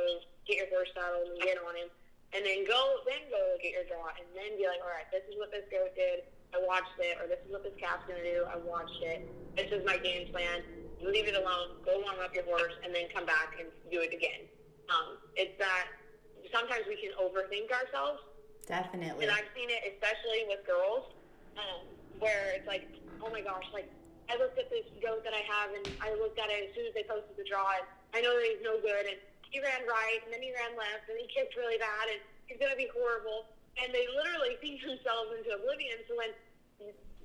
get 0.46 0.60
your 0.60 0.68
horse 0.74 0.90
saddled 0.92 1.30
and 1.30 1.40
get 1.40 1.56
on 1.62 1.74
him 1.78 1.88
and 2.34 2.42
then 2.42 2.66
go 2.66 2.98
then 3.06 3.22
go 3.30 3.38
at 3.54 3.62
your 3.62 3.86
draw 3.86 4.10
and 4.18 4.26
then 4.34 4.58
be 4.58 4.66
like, 4.66 4.82
all 4.82 4.90
right, 4.90 5.06
this 5.14 5.22
is 5.30 5.38
what 5.38 5.54
this 5.54 5.62
goat 5.70 5.94
did. 5.94 6.26
I 6.50 6.58
watched 6.66 6.98
it, 6.98 7.18
or 7.18 7.30
this 7.30 7.38
is 7.46 7.50
what 7.50 7.62
this 7.62 7.74
calf's 7.78 8.06
gonna 8.10 8.26
do. 8.26 8.46
I 8.50 8.58
watched 8.58 8.98
it. 9.02 9.26
This 9.54 9.70
is 9.70 9.86
my 9.86 9.98
game 10.02 10.26
plan. 10.34 10.62
Leave 11.02 11.30
it 11.30 11.38
alone. 11.38 11.78
Go 11.86 12.02
warm 12.02 12.18
up 12.22 12.34
your 12.34 12.46
horse, 12.46 12.74
and 12.82 12.90
then 12.90 13.06
come 13.14 13.26
back 13.26 13.54
and 13.58 13.70
do 13.90 14.02
it 14.02 14.10
again. 14.10 14.50
Um, 14.90 15.18
it's 15.38 15.54
that 15.62 15.86
sometimes 16.50 16.86
we 16.90 16.98
can 16.98 17.14
overthink 17.18 17.70
ourselves. 17.70 18.22
Definitely. 18.66 19.28
And 19.28 19.32
I've 19.32 19.48
seen 19.52 19.68
it 19.68 19.94
especially 19.94 20.48
with 20.48 20.64
girls, 20.64 21.12
um, 21.60 21.84
where 22.18 22.56
it's 22.56 22.66
like, 22.66 22.88
oh 23.20 23.28
my 23.28 23.44
gosh, 23.44 23.64
like 23.72 23.88
I 24.32 24.40
looked 24.40 24.56
at 24.56 24.72
this 24.72 24.88
goat 25.04 25.20
that 25.24 25.36
I 25.36 25.44
have, 25.44 25.76
and 25.76 25.84
I 26.00 26.16
looked 26.16 26.40
at 26.40 26.48
it 26.48 26.68
as 26.68 26.70
soon 26.72 26.88
as 26.88 26.94
they 26.96 27.04
posted 27.04 27.36
the 27.36 27.44
draw, 27.44 27.68
and 27.76 27.84
I 28.16 28.24
know 28.24 28.32
that 28.32 28.44
he's 28.44 28.64
no 28.64 28.80
good, 28.80 29.04
and 29.04 29.20
he 29.52 29.60
ran 29.60 29.84
right, 29.84 30.24
and 30.24 30.32
then 30.32 30.40
he 30.40 30.50
ran 30.56 30.72
left, 30.74 31.06
and 31.12 31.16
he 31.20 31.28
kicked 31.28 31.54
really 31.60 31.76
bad, 31.76 32.08
and 32.08 32.20
he's 32.48 32.56
going 32.56 32.72
to 32.72 32.80
be 32.80 32.88
horrible. 32.90 33.52
And 33.76 33.92
they 33.92 34.08
literally 34.16 34.56
think 34.64 34.80
themselves 34.80 35.36
into 35.36 35.54
oblivion. 35.54 36.00
So 36.08 36.16
when 36.16 36.32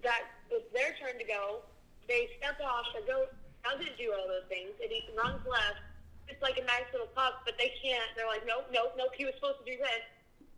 that 0.04 0.32
it's 0.52 0.68
their 0.72 0.96
turn 1.00 1.20
to 1.20 1.28
go, 1.28 1.64
they 2.08 2.32
step 2.40 2.60
off. 2.64 2.88
The 2.96 3.04
goat 3.08 3.32
doesn't 3.64 3.96
do 4.00 4.12
all 4.16 4.28
those 4.28 4.48
things, 4.48 4.72
he 4.80 5.04
runs 5.16 5.44
left. 5.44 5.84
It's 6.30 6.42
like 6.46 6.62
a 6.62 6.66
nice 6.70 6.86
little 6.94 7.10
pup, 7.18 7.42
but 7.42 7.58
they 7.58 7.74
can't. 7.82 8.06
They're 8.14 8.30
like, 8.30 8.46
nope, 8.46 8.70
nope, 8.70 8.94
nope. 8.94 9.18
He 9.18 9.26
was 9.26 9.34
supposed 9.36 9.66
to 9.66 9.68
do 9.68 9.76
this, 9.82 10.04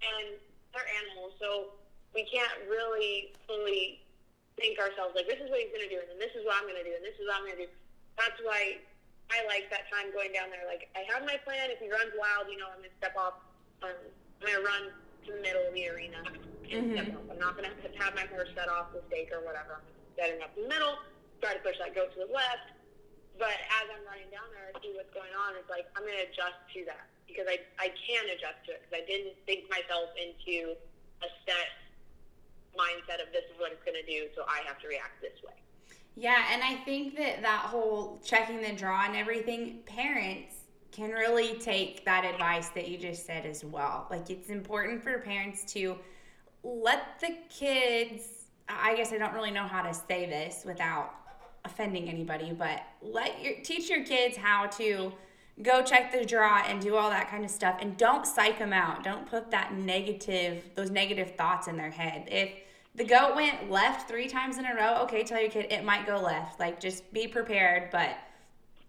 and 0.03 0.35
they're 0.73 0.87
animals, 1.03 1.35
so 1.39 1.75
we 2.15 2.27
can't 2.27 2.51
really 2.67 3.35
fully 3.47 4.03
think 4.59 4.79
ourselves 4.79 5.15
like 5.15 5.27
this 5.27 5.39
is 5.39 5.47
what 5.47 5.63
he's 5.63 5.71
going 5.71 5.87
to 5.87 5.91
do, 5.91 5.99
and 5.99 6.09
then 6.11 6.19
this 6.19 6.35
is 6.35 6.43
what 6.43 6.59
I'm 6.59 6.67
going 6.67 6.79
to 6.79 6.87
do, 6.87 6.95
and 6.95 7.03
this 7.03 7.15
is 7.19 7.23
what 7.27 7.39
I'm 7.39 7.45
going 7.47 7.59
to 7.59 7.65
do. 7.67 7.71
That's 8.19 8.39
why 8.43 8.83
I 9.31 9.47
like 9.47 9.71
that 9.71 9.87
time 9.87 10.11
going 10.11 10.35
down 10.35 10.51
there. 10.51 10.67
Like 10.67 10.91
I 10.91 11.07
have 11.07 11.23
my 11.23 11.39
plan. 11.47 11.71
If 11.71 11.79
he 11.79 11.87
runs 11.87 12.11
wild, 12.19 12.51
you 12.51 12.59
know, 12.59 12.67
I'm 12.67 12.83
gonna 12.83 12.99
step 12.99 13.15
off. 13.15 13.39
Um, 13.79 13.95
I'm 13.95 14.43
gonna 14.43 14.67
run 14.67 14.91
to 14.91 15.29
the 15.31 15.39
middle 15.39 15.63
of 15.63 15.71
the 15.71 15.87
arena 15.87 16.19
and 16.67 16.91
mm-hmm. 16.91 16.95
step 16.99 17.07
off. 17.15 17.25
I'm 17.31 17.39
not 17.39 17.55
gonna 17.55 17.71
have 17.95 18.11
my 18.11 18.27
horse 18.27 18.51
set 18.51 18.67
off 18.67 18.91
the 18.91 18.99
stake 19.07 19.31
or 19.31 19.39
whatever. 19.47 19.79
I'm 19.79 19.87
setting 20.19 20.43
up 20.43 20.51
in 20.59 20.67
the 20.67 20.71
middle, 20.71 20.99
try 21.39 21.55
to 21.55 21.63
push 21.63 21.79
that 21.79 21.95
goat 21.95 22.11
to 22.19 22.27
the 22.27 22.31
left. 22.31 22.75
But 23.39 23.55
as 23.55 23.87
I'm 23.87 24.03
running 24.03 24.27
down 24.29 24.51
there, 24.51 24.67
I 24.67 24.75
see 24.83 24.91
what's 24.91 25.11
going 25.15 25.31
on. 25.31 25.55
It's 25.55 25.71
like 25.71 25.87
I'm 25.95 26.03
gonna 26.03 26.27
adjust 26.27 26.59
to 26.75 26.79
that 26.91 27.07
because 27.31 27.47
I 27.47 27.59
I 27.79 27.89
can 27.95 28.27
adjust 28.29 28.67
to 28.67 28.75
it 28.75 28.83
because 28.83 29.03
I 29.03 29.05
didn't 29.07 29.35
think 29.45 29.69
myself 29.69 30.11
into 30.19 30.75
a 31.23 31.29
set 31.47 31.71
mindset 32.77 33.19
of 33.23 33.31
this 33.33 33.43
is 33.51 33.57
what 33.57 33.71
it's 33.71 33.83
gonna 33.83 34.05
do, 34.07 34.27
so 34.35 34.43
I 34.47 34.61
have 34.67 34.79
to 34.79 34.87
react 34.87 35.21
this 35.21 35.35
way. 35.43 35.53
Yeah, 36.15 36.43
and 36.51 36.61
I 36.63 36.75
think 36.83 37.15
that 37.17 37.41
that 37.41 37.65
whole 37.65 38.19
checking 38.23 38.61
the 38.61 38.73
draw 38.73 39.05
and 39.05 39.15
everything, 39.15 39.79
parents 39.85 40.55
can 40.91 41.11
really 41.11 41.57
take 41.57 42.03
that 42.05 42.25
advice 42.25 42.69
that 42.69 42.89
you 42.89 42.97
just 42.97 43.25
said 43.25 43.45
as 43.45 43.63
well. 43.63 44.07
Like 44.11 44.29
it's 44.29 44.49
important 44.49 45.03
for 45.03 45.19
parents 45.19 45.63
to 45.73 45.97
let 46.63 47.19
the 47.21 47.37
kids, 47.49 48.45
I 48.67 48.95
guess 48.95 49.13
I 49.13 49.17
don't 49.17 49.33
really 49.33 49.51
know 49.51 49.65
how 49.67 49.81
to 49.81 49.93
say 49.93 50.25
this 50.25 50.63
without 50.65 51.13
offending 51.63 52.09
anybody, 52.09 52.51
but 52.51 52.81
let 53.01 53.41
your 53.41 53.55
teach 53.63 53.89
your 53.89 54.03
kids 54.03 54.35
how 54.35 54.67
to 54.67 55.13
go 55.63 55.83
check 55.83 56.11
the 56.11 56.25
draw 56.25 56.63
and 56.67 56.81
do 56.81 56.95
all 56.95 57.09
that 57.09 57.29
kind 57.29 57.45
of 57.45 57.51
stuff 57.51 57.77
and 57.81 57.97
don't 57.97 58.25
psych 58.25 58.59
them 58.59 58.73
out. 58.73 59.03
Don't 59.03 59.25
put 59.25 59.51
that 59.51 59.73
negative 59.73 60.63
those 60.75 60.89
negative 60.89 61.35
thoughts 61.35 61.67
in 61.67 61.77
their 61.77 61.91
head. 61.91 62.27
If 62.31 62.51
the 62.95 63.05
goat 63.05 63.35
went 63.35 63.71
left 63.71 64.09
three 64.09 64.27
times 64.27 64.57
in 64.57 64.65
a 64.65 64.75
row. 64.75 65.03
Okay, 65.03 65.23
tell 65.23 65.39
your 65.39 65.49
kid 65.49 65.67
it 65.71 65.85
might 65.85 66.05
go 66.05 66.17
left. 66.17 66.59
Like 66.59 66.79
just 66.79 67.11
be 67.13 67.27
prepared, 67.27 67.89
but 67.91 68.17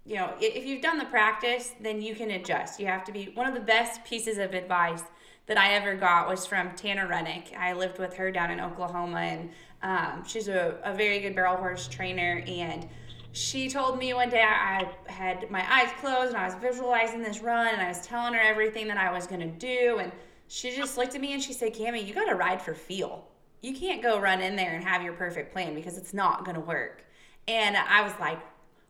you 0.05 0.16
know, 0.16 0.35
if 0.41 0.66
you've 0.66 0.83
done 0.83 0.99
the 0.99 1.05
practice, 1.05 1.73
then 1.81 2.03
you 2.03 2.16
can 2.16 2.33
adjust. 2.33 2.81
You 2.81 2.87
have 2.87 3.05
to 3.05 3.12
be 3.12 3.31
one 3.35 3.47
of 3.47 3.55
the 3.55 3.61
best 3.61 4.05
pieces 4.05 4.39
of 4.39 4.53
advice 4.53 5.05
that 5.47 5.57
I 5.57 5.75
ever 5.75 5.95
got 5.95 6.29
was 6.29 6.45
from 6.45 6.73
Tana 6.73 7.07
Rennick. 7.07 7.53
I 7.57 7.73
lived 7.73 7.99
with 7.99 8.14
her 8.14 8.33
down 8.33 8.51
in 8.51 8.59
Oklahoma, 8.59 9.20
and 9.20 9.51
um, 9.83 10.25
she's 10.27 10.49
a, 10.49 10.79
a 10.83 10.93
very 10.93 11.20
good 11.20 11.37
barrel 11.37 11.57
horse 11.57 11.87
trainer. 11.87 12.43
And 12.49 12.89
she 13.33 13.68
told 13.68 13.99
me 13.99 14.14
one 14.14 14.30
day 14.30 14.43
I 14.43 14.89
had 15.07 15.51
my 15.51 15.64
eyes 15.72 15.91
closed 16.01 16.28
and 16.28 16.37
I 16.37 16.47
was 16.47 16.55
visualizing 16.55 17.22
this 17.22 17.41
run, 17.41 17.68
and 17.68 17.83
I 17.83 17.89
was 17.89 18.07
telling 18.07 18.35
her 18.35 18.41
everything 18.41 18.89
that 18.89 18.99
I 18.99 19.12
was 19.12 19.26
going 19.26 19.41
to 19.41 19.47
do. 19.47 19.99
And 19.99 20.12
she 20.49 20.74
just 20.74 20.97
looked 20.97 21.14
at 21.14 21.20
me 21.20 21.33
and 21.33 21.43
she 21.43 21.53
said, 21.53 21.74
Cami, 21.74 22.07
you 22.07 22.14
got 22.14 22.26
to 22.26 22.35
ride 22.35 22.61
for 22.61 22.74
feel 22.74 23.26
you 23.62 23.72
can't 23.74 24.03
go 24.03 24.20
run 24.20 24.41
in 24.41 24.57
there 24.57 24.74
and 24.74 24.85
have 24.85 25.03
your 25.03 25.12
perfect 25.14 25.53
plan 25.53 25.74
because 25.74 25.97
it's 25.97 26.12
not 26.12 26.45
going 26.45 26.57
to 26.57 26.61
work. 26.61 27.05
And 27.47 27.76
I 27.76 28.03
was 28.03 28.12
like, 28.20 28.41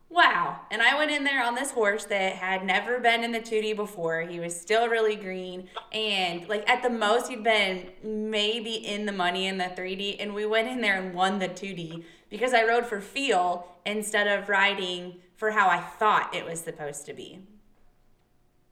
wow. 0.09 0.59
And 0.71 0.81
I 0.81 0.97
went 0.97 1.11
in 1.11 1.23
there 1.23 1.43
on 1.43 1.55
this 1.55 1.71
horse 1.71 2.05
that 2.05 2.33
had 2.33 2.65
never 2.65 2.99
been 2.99 3.23
in 3.23 3.31
the 3.31 3.39
2D 3.39 3.75
before. 3.75 4.21
He 4.21 4.39
was 4.39 4.59
still 4.59 4.89
really 4.89 5.15
green. 5.15 5.69
And 5.91 6.47
like 6.49 6.67
at 6.67 6.81
the 6.81 6.89
most, 6.89 7.29
he'd 7.29 7.43
been 7.43 7.89
maybe 8.03 8.73
in 8.73 9.05
the 9.05 9.11
money 9.11 9.47
in 9.47 9.57
the 9.57 9.65
3D. 9.65 10.17
And 10.19 10.33
we 10.33 10.45
went 10.45 10.67
in 10.67 10.81
there 10.81 10.99
and 10.99 11.13
won 11.13 11.39
the 11.39 11.49
2D 11.49 12.03
because 12.33 12.49
I 12.57 12.65
rode 12.65 12.89
for 12.89 12.97
feel 12.97 13.69
instead 13.85 14.25
of 14.25 14.49
riding 14.49 15.21
for 15.37 15.53
how 15.53 15.69
I 15.69 15.77
thought 15.77 16.33
it 16.33 16.41
was 16.41 16.57
supposed 16.57 17.05
to 17.05 17.13
be. 17.13 17.45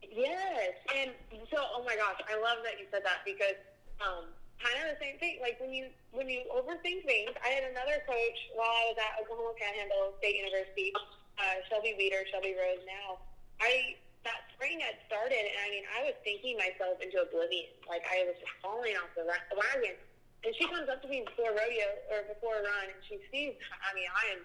Yes. 0.01 0.73
And 0.97 1.13
so, 1.45 1.61
oh 1.77 1.85
my 1.85 1.93
gosh, 1.93 2.17
I 2.25 2.41
love 2.41 2.65
that 2.65 2.81
you 2.81 2.89
said 2.89 3.05
that 3.05 3.21
because, 3.21 3.61
um, 4.01 4.33
kind 4.57 4.81
of 4.81 4.89
the 4.89 4.97
same 4.97 5.21
thing. 5.21 5.37
Like 5.45 5.61
when 5.61 5.69
you 5.69 5.93
when 6.09 6.25
you 6.25 6.41
overthink 6.49 7.05
things. 7.05 7.37
I 7.45 7.53
had 7.53 7.69
another 7.69 8.01
coach 8.09 8.39
while 8.57 8.73
I 8.73 8.83
was 8.89 8.97
at 8.97 9.21
Oklahoma 9.21 9.53
Panhandle 9.53 10.17
State 10.17 10.41
University, 10.41 10.89
uh, 11.37 11.61
Shelby 11.69 11.93
Weeder, 12.01 12.25
Shelby 12.33 12.57
Rose. 12.57 12.81
Now, 12.89 13.21
I 13.61 13.93
that 14.25 14.49
spring 14.57 14.81
had 14.81 14.97
started, 15.05 15.37
and 15.37 15.57
I 15.61 15.69
mean, 15.69 15.85
I 15.85 16.09
was 16.09 16.17
thinking 16.25 16.57
myself 16.57 16.97
into 16.97 17.21
oblivion. 17.21 17.69
Like 17.85 18.01
I 18.09 18.25
was 18.25 18.37
falling 18.65 18.97
off 18.97 19.13
the 19.13 19.29
wagon. 19.29 20.01
And 20.41 20.55
she 20.57 20.65
comes 20.65 20.89
up 20.89 21.01
to 21.05 21.07
me 21.07 21.21
before 21.21 21.53
rodeo 21.53 21.89
or 22.09 22.25
before 22.25 22.57
a 22.57 22.63
run, 22.65 22.89
and 22.89 23.01
she 23.05 23.21
sees. 23.29 23.53
I 23.85 23.93
mean, 23.93 24.09
I 24.09 24.33
am 24.33 24.41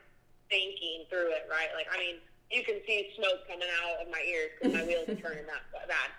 thinking 0.52 1.08
through 1.08 1.32
it, 1.32 1.48
right? 1.48 1.72
Like 1.72 1.88
I 1.88 1.96
mean, 1.96 2.16
you 2.52 2.62
can 2.62 2.84
see 2.86 3.10
smoke 3.16 3.48
coming 3.48 3.68
out 3.82 4.04
of 4.04 4.12
my 4.12 4.20
ears 4.28 4.52
because 4.56 4.76
my 4.76 4.84
wheels 4.84 5.08
are 5.08 5.16
turning 5.16 5.48
that 5.48 5.64
bad. 5.88 6.10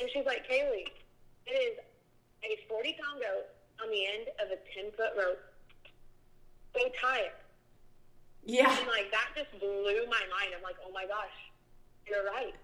And 0.00 0.08
she's 0.08 0.24
like, 0.24 0.48
Kaylee, 0.48 0.88
it 1.46 1.54
is 1.54 1.76
a 2.44 2.56
40 2.68 2.96
pound 2.96 3.20
goat 3.20 3.46
on 3.84 3.92
the 3.92 4.02
end 4.08 4.32
of 4.40 4.48
a 4.50 4.58
10 4.72 4.92
foot 4.96 5.12
rope. 5.16 5.40
Go 6.72 6.80
tie 7.00 7.28
it. 7.28 7.36
Yeah. 8.44 8.72
And 8.72 8.88
like 8.88 9.12
that 9.12 9.36
just 9.36 9.52
blew 9.60 10.00
my 10.08 10.24
mind. 10.32 10.56
I'm 10.56 10.62
like, 10.62 10.80
oh 10.86 10.92
my 10.92 11.04
gosh, 11.04 11.36
you're 12.08 12.24
right. 12.24 12.54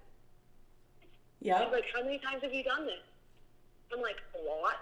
Yeah. 1.41 1.69
Like, 1.71 1.85
how 1.95 2.03
many 2.03 2.19
times 2.19 2.43
have 2.43 2.53
you 2.53 2.65
done 2.65 2.87
this? 2.87 3.05
I'm 3.93 4.01
like, 4.01 4.17
what? 4.33 4.77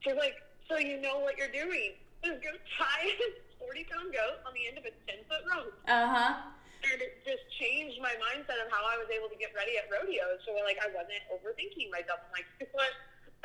She's 0.00 0.14
like, 0.14 0.34
so 0.68 0.76
you 0.76 1.00
know 1.00 1.18
what 1.18 1.40
you're 1.40 1.52
doing. 1.52 1.96
This 2.22 2.36
goat 2.44 2.60
tie 2.76 3.08
a 3.08 3.28
40 3.64 3.88
pound 3.88 4.12
goat 4.12 4.44
on 4.44 4.52
the 4.52 4.68
end 4.68 4.76
of 4.76 4.84
a 4.84 4.92
10 5.08 5.24
foot 5.26 5.42
rope. 5.48 5.72
Uh 5.88 6.06
huh. 6.06 6.32
And 6.78 7.02
it 7.02 7.18
just 7.26 7.42
changed 7.58 7.98
my 7.98 8.14
mindset 8.22 8.62
of 8.62 8.70
how 8.70 8.86
I 8.86 8.94
was 9.00 9.10
able 9.10 9.26
to 9.26 9.38
get 9.40 9.50
ready 9.56 9.74
at 9.80 9.90
rodeos. 9.90 10.38
So 10.46 10.54
like 10.62 10.78
I 10.78 10.92
wasn't 10.94 11.24
overthinking 11.32 11.90
myself. 11.90 12.22
I'm 12.22 12.32
like, 12.36 12.48
what? 12.70 12.92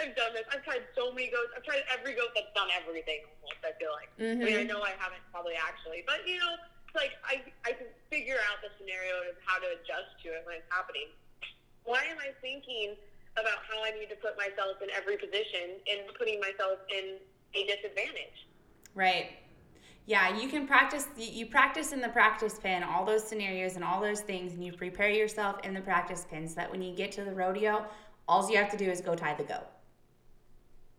I've 0.02 0.18
done 0.18 0.34
this. 0.34 0.46
I've 0.50 0.66
tried 0.66 0.82
so 0.98 1.14
many 1.14 1.30
goats. 1.30 1.54
I've 1.54 1.66
tried 1.66 1.86
every 1.94 2.18
goat 2.18 2.34
that's 2.34 2.50
done 2.58 2.70
everything 2.74 3.26
almost, 3.30 3.62
I 3.62 3.74
feel 3.78 3.94
like. 3.94 4.10
Mm-hmm. 4.18 4.42
I 4.42 4.46
mean, 4.46 4.58
I 4.58 4.66
know 4.66 4.82
I 4.82 4.98
haven't 4.98 5.22
probably 5.30 5.54
actually, 5.54 6.02
but 6.10 6.26
you 6.26 6.42
know, 6.42 6.58
it's 6.58 6.98
like 6.98 7.14
I, 7.22 7.46
I 7.62 7.78
can 7.78 7.90
figure 8.10 8.42
out 8.50 8.62
the 8.66 8.74
scenario 8.82 9.22
of 9.30 9.38
how 9.46 9.62
to 9.62 9.70
adjust 9.78 10.18
to 10.26 10.34
it 10.34 10.42
when 10.50 10.62
it's 10.62 10.70
happening. 10.74 11.14
Why 11.86 12.02
am 12.10 12.18
I 12.18 12.34
thinking 12.42 12.98
about 13.38 13.66
how 13.68 13.84
I 13.84 13.92
need 13.98 14.10
to 14.10 14.16
put 14.16 14.38
myself 14.38 14.82
in 14.82 14.90
every 14.96 15.18
position 15.18 15.82
and 15.90 16.02
putting 16.18 16.40
myself 16.40 16.80
in 16.90 17.18
a 17.56 17.66
disadvantage? 17.66 18.48
Right. 18.96 19.38
Yeah, 20.06 20.38
you 20.38 20.50
can 20.50 20.68
practice. 20.68 21.08
You 21.18 21.46
practice 21.46 21.94
in 21.94 22.02
the 22.02 22.10
practice 22.10 22.60
pen 22.60 22.84
all 22.84 23.06
those 23.06 23.24
scenarios 23.24 23.76
and 23.76 23.84
all 23.84 24.02
those 24.02 24.20
things, 24.20 24.54
and 24.54 24.64
you 24.64 24.74
prepare 24.74 25.10
yourself 25.10 25.58
in 25.64 25.74
the 25.74 25.82
practice 25.82 26.26
pen 26.30 26.48
so 26.48 26.56
that 26.56 26.70
when 26.70 26.82
you 26.82 26.94
get 26.94 27.12
to 27.14 27.24
the 27.24 27.32
rodeo, 27.32 27.86
all 28.28 28.50
you 28.52 28.58
have 28.58 28.70
to 28.72 28.78
do 28.78 28.90
is 28.90 29.00
go 29.00 29.16
tie 29.16 29.34
the 29.34 29.44
goat. 29.44 29.68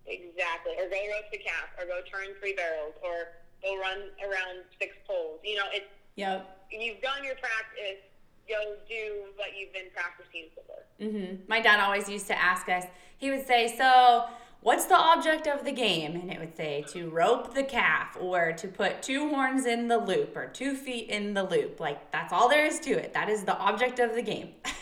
Exactly, 0.06 0.72
or 0.78 0.88
go 0.88 0.96
roast 0.96 1.30
the 1.32 1.38
calf, 1.38 1.68
or 1.78 1.84
go 1.84 2.00
turn 2.10 2.34
three 2.40 2.54
barrels, 2.54 2.94
or 3.02 3.28
go 3.62 3.78
run 3.78 4.08
around 4.24 4.64
six 4.80 4.96
poles. 5.06 5.40
You 5.44 5.56
know, 5.56 5.66
it's 5.72 5.86
Yep. 6.16 6.68
you've 6.70 7.00
done 7.02 7.24
your 7.24 7.34
practice. 7.36 8.00
Go 8.48 8.76
do 8.88 9.24
what 9.36 9.48
you've 9.58 9.72
been 9.72 9.90
practicing 9.94 10.48
for. 10.54 11.04
Mm-hmm. 11.04 11.42
My 11.48 11.60
dad 11.60 11.80
always 11.80 12.08
used 12.08 12.26
to 12.28 12.40
ask 12.40 12.68
us. 12.68 12.84
He 13.16 13.30
would 13.30 13.46
say, 13.46 13.74
"So, 13.76 14.24
what's 14.60 14.84
the 14.86 14.96
object 14.96 15.46
of 15.46 15.64
the 15.64 15.72
game?" 15.72 16.16
And 16.16 16.30
it 16.30 16.38
would 16.38 16.56
say 16.56 16.84
to 16.88 17.10
rope 17.10 17.54
the 17.54 17.64
calf, 17.64 18.16
or 18.20 18.52
to 18.52 18.68
put 18.68 19.02
two 19.02 19.28
horns 19.30 19.66
in 19.66 19.88
the 19.88 19.98
loop, 19.98 20.36
or 20.36 20.46
two 20.46 20.74
feet 20.74 21.08
in 21.08 21.34
the 21.34 21.44
loop. 21.44 21.80
Like 21.80 22.10
that's 22.12 22.32
all 22.32 22.48
there 22.48 22.66
is 22.66 22.80
to 22.80 22.90
it. 22.90 23.14
That 23.14 23.28
is 23.28 23.44
the 23.44 23.56
object 23.56 23.98
of 23.98 24.14
the 24.14 24.22
game. 24.22 24.50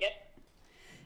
Yep, 0.00 0.12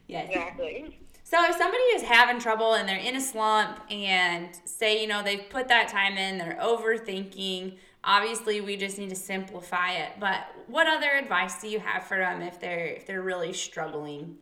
yes. 0.07 0.29
exactly. 0.29 0.99
So 1.27 1.43
if 1.43 1.57
somebody 1.57 1.83
is 1.95 2.03
having 2.03 2.39
trouble 2.39 2.75
and 2.75 2.87
they're 2.87 2.97
in 2.97 3.15
a 3.15 3.21
slump 3.21 3.79
and 3.89 4.49
say, 4.63 5.01
you 5.01 5.07
know, 5.07 5.23
they've 5.23 5.49
put 5.49 5.67
that 5.69 5.87
time 5.87 6.17
in, 6.17 6.37
they're 6.37 6.57
overthinking, 6.61 7.77
obviously 8.05 8.61
we 8.61 8.77
just 8.77 8.97
need 8.97 9.09
to 9.09 9.15
simplify 9.15 9.91
it. 9.93 10.11
But 10.19 10.45
what 10.67 10.87
other 10.87 11.09
advice 11.09 11.59
do 11.59 11.67
you 11.67 11.79
have 11.79 12.03
for 12.03 12.17
them 12.17 12.41
if 12.41 12.59
they're 12.59 12.85
if 12.85 13.05
they're 13.05 13.21
really 13.21 13.53
struggling? 13.53 14.37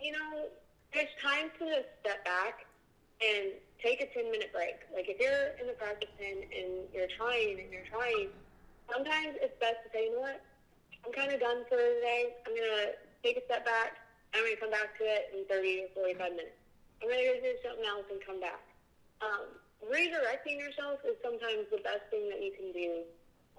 You 0.00 0.12
know, 0.12 0.48
it's 0.92 1.12
time 1.22 1.50
to 1.60 1.84
step 2.00 2.24
back 2.24 2.66
and 3.22 3.52
take 3.80 4.00
a 4.02 4.06
10 4.12 4.30
minute 4.32 4.52
break. 4.52 4.82
Like 4.92 5.08
if 5.08 5.18
you're 5.20 5.54
in 5.62 5.68
the 5.68 5.78
practice 5.78 6.10
pen 6.18 6.42
and 6.42 6.90
you're 6.92 7.10
trying 7.16 7.60
and 7.60 7.70
you're 7.72 7.86
trying, 7.86 8.28
sometimes 8.90 9.38
it's 9.40 9.54
best 9.62 9.78
to 9.86 9.88
say, 9.94 10.10
you 10.10 10.18
know 10.18 10.26
what, 10.26 10.42
I'm 11.06 11.12
kind 11.12 11.30
of 11.32 11.38
done 11.38 11.62
for 11.70 11.78
the 11.78 11.98
day. 12.02 12.34
I'm 12.46 12.54
to 12.54 12.98
take 13.22 13.38
a 13.38 13.44
step 13.46 13.64
back. 13.64 14.02
I'm 14.34 14.42
to 14.42 14.56
come 14.58 14.70
back 14.70 14.98
to 14.98 15.04
it 15.04 15.30
in 15.36 15.44
30 15.46 15.86
or 15.94 16.18
45 16.18 16.34
minutes. 16.34 16.58
I'm 17.02 17.10
to 17.10 17.14
go 17.14 17.34
do 17.42 17.54
something 17.62 17.86
else 17.86 18.06
and 18.10 18.18
come 18.26 18.40
back. 18.40 18.62
Um, 19.22 19.61
redirecting 19.86 20.58
yourself 20.58 21.02
is 21.02 21.18
sometimes 21.22 21.66
the 21.70 21.82
best 21.82 22.06
thing 22.10 22.28
that 22.30 22.42
you 22.42 22.52
can 22.54 22.70
do. 22.70 23.02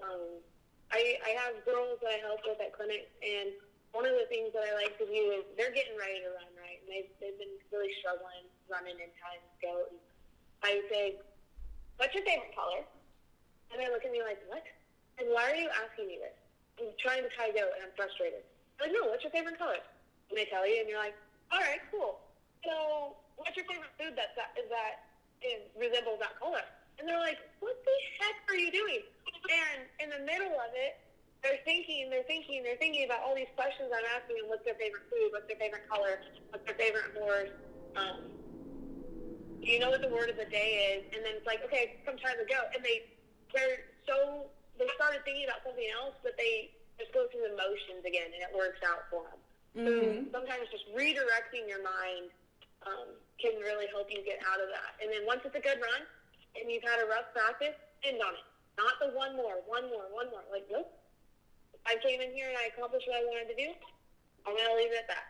Um, 0.00 0.40
I, 0.92 1.16
I 1.24 1.30
have 1.44 1.58
girls 1.64 2.00
that 2.00 2.12
I 2.12 2.18
help 2.20 2.40
with 2.44 2.60
at 2.60 2.72
clinics, 2.72 3.10
and 3.20 3.52
one 3.94 4.04
of 4.04 4.14
the 4.18 4.26
things 4.26 4.50
that 4.52 4.66
I 4.66 4.74
like 4.74 4.98
to 4.98 5.06
do 5.06 5.22
is 5.38 5.46
they're 5.54 5.70
getting 5.70 5.94
ready 5.94 6.18
to 6.18 6.30
run, 6.34 6.50
right? 6.58 6.82
And 6.82 6.88
they've, 6.90 7.10
they've 7.22 7.38
been 7.38 7.54
really 7.70 7.94
struggling 8.02 8.50
running 8.66 8.98
in 8.98 9.10
time 9.22 9.38
to 9.38 9.56
go. 9.62 9.74
And 9.86 9.98
I 10.66 10.82
say, 10.90 11.14
What's 11.96 12.10
your 12.10 12.26
favorite 12.26 12.50
color? 12.58 12.82
And 13.70 13.78
they 13.78 13.86
look 13.86 14.02
at 14.02 14.10
me 14.10 14.18
like, 14.26 14.42
What? 14.50 14.66
And 15.22 15.30
why 15.30 15.46
are 15.46 15.58
you 15.58 15.70
asking 15.78 16.10
me 16.10 16.18
this? 16.18 16.34
I'm 16.82 16.90
trying 16.98 17.22
to 17.22 17.30
tie 17.38 17.54
go, 17.54 17.70
and 17.70 17.86
I'm 17.86 17.94
frustrated. 17.94 18.42
I'm 18.82 18.90
like, 18.90 18.94
No, 18.98 19.06
what's 19.06 19.22
your 19.22 19.30
favorite 19.30 19.58
color? 19.62 19.78
And 19.78 20.34
they 20.34 20.50
tell 20.50 20.66
you, 20.66 20.82
and 20.82 20.90
you're 20.90 20.98
like, 20.98 21.14
All 21.54 21.62
right, 21.62 21.78
cool. 21.94 22.18
So, 22.66 23.14
what's 23.38 23.54
your 23.54 23.66
favorite 23.70 23.94
food 23.94 24.18
that, 24.18 24.34
that 24.34 24.58
is 24.58 24.66
that 24.74 25.06
is, 25.42 25.60
resembles 25.74 26.18
that 26.20 26.38
color? 26.38 26.62
And 26.98 27.08
they're 27.08 27.18
like, 27.22 27.38
What 27.58 27.74
the 27.82 27.96
heck 28.20 28.36
are 28.50 28.58
you 28.58 28.70
doing? 28.70 29.02
And 29.50 29.78
in 29.98 30.08
the 30.10 30.22
middle 30.24 30.54
of 30.54 30.72
it, 30.72 30.96
they're 31.42 31.60
thinking, 31.68 32.08
they're 32.08 32.24
thinking, 32.24 32.64
they're 32.64 32.80
thinking 32.80 33.04
about 33.04 33.20
all 33.20 33.36
these 33.36 33.50
questions 33.52 33.92
I'm 33.92 34.06
asking 34.16 34.40
them. 34.40 34.48
What's 34.48 34.64
their 34.64 34.78
favorite 34.80 35.04
food? 35.12 35.28
What's 35.34 35.44
their 35.44 35.60
favorite 35.60 35.84
color? 35.84 36.16
What's 36.48 36.64
their 36.64 36.78
favorite 36.80 37.12
horse? 37.12 37.52
Um, 38.00 38.32
do 39.60 39.66
you 39.68 39.78
know 39.80 39.92
what 39.92 40.00
the 40.00 40.08
word 40.08 40.32
of 40.32 40.36
the 40.40 40.48
day 40.48 40.96
is? 40.96 41.04
And 41.12 41.20
then 41.24 41.36
it's 41.36 41.44
like, 41.44 41.60
okay, 41.68 42.00
come 42.08 42.16
time 42.16 42.40
to 42.40 42.48
go. 42.48 42.56
And 42.72 42.80
they, 42.80 43.04
they're 43.52 43.84
so, 44.08 44.48
they 44.80 44.88
started 44.96 45.20
thinking 45.28 45.44
about 45.44 45.60
something 45.64 45.88
else, 45.92 46.16
but 46.24 46.32
they 46.40 46.72
just 46.96 47.12
go 47.12 47.28
through 47.28 47.44
the 47.48 47.56
motions 47.56 48.04
again, 48.06 48.32
and 48.32 48.40
it 48.40 48.52
works 48.56 48.80
out 48.84 49.04
for 49.12 49.28
them. 49.28 49.40
Mhm. 49.84 50.30
So 50.32 50.40
sometimes 50.40 50.68
just 50.72 50.86
redirecting 50.96 51.68
your 51.68 51.82
mind 51.82 52.30
um, 52.86 53.16
can 53.40 53.58
really 53.60 53.86
help 53.92 54.08
you 54.10 54.24
get 54.24 54.40
out 54.46 54.60
of 54.60 54.68
that. 54.72 55.00
And 55.02 55.12
then 55.12 55.26
once 55.26 55.42
it's 55.44 55.56
a 55.56 55.64
good 55.64 55.80
run, 55.80 56.02
and 56.54 56.70
you've 56.70 56.84
had 56.84 57.02
a 57.02 57.06
rough 57.06 57.32
practice, 57.34 57.74
end 58.04 58.20
on 58.22 58.34
it. 58.34 58.46
Not 58.78 58.94
the 59.00 59.16
one 59.16 59.36
more, 59.36 59.62
one 59.66 59.90
more, 59.90 60.06
one 60.10 60.30
more. 60.30 60.42
Like, 60.50 60.66
nope. 60.70 60.90
I 61.86 61.96
came 62.02 62.20
in 62.20 62.32
here 62.32 62.48
and 62.48 62.56
I 62.56 62.70
accomplished 62.74 63.06
what 63.06 63.16
I 63.16 63.24
wanted 63.26 63.48
to 63.54 63.56
do. 63.56 63.70
I'm 64.46 64.56
gonna 64.56 64.76
leave 64.76 64.92
it 64.92 64.98
at 65.02 65.08
that. 65.08 65.24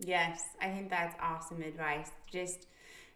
Yes, 0.00 0.42
I 0.60 0.68
think 0.68 0.90
that's 0.90 1.14
awesome 1.20 1.62
advice. 1.62 2.10
Just 2.30 2.66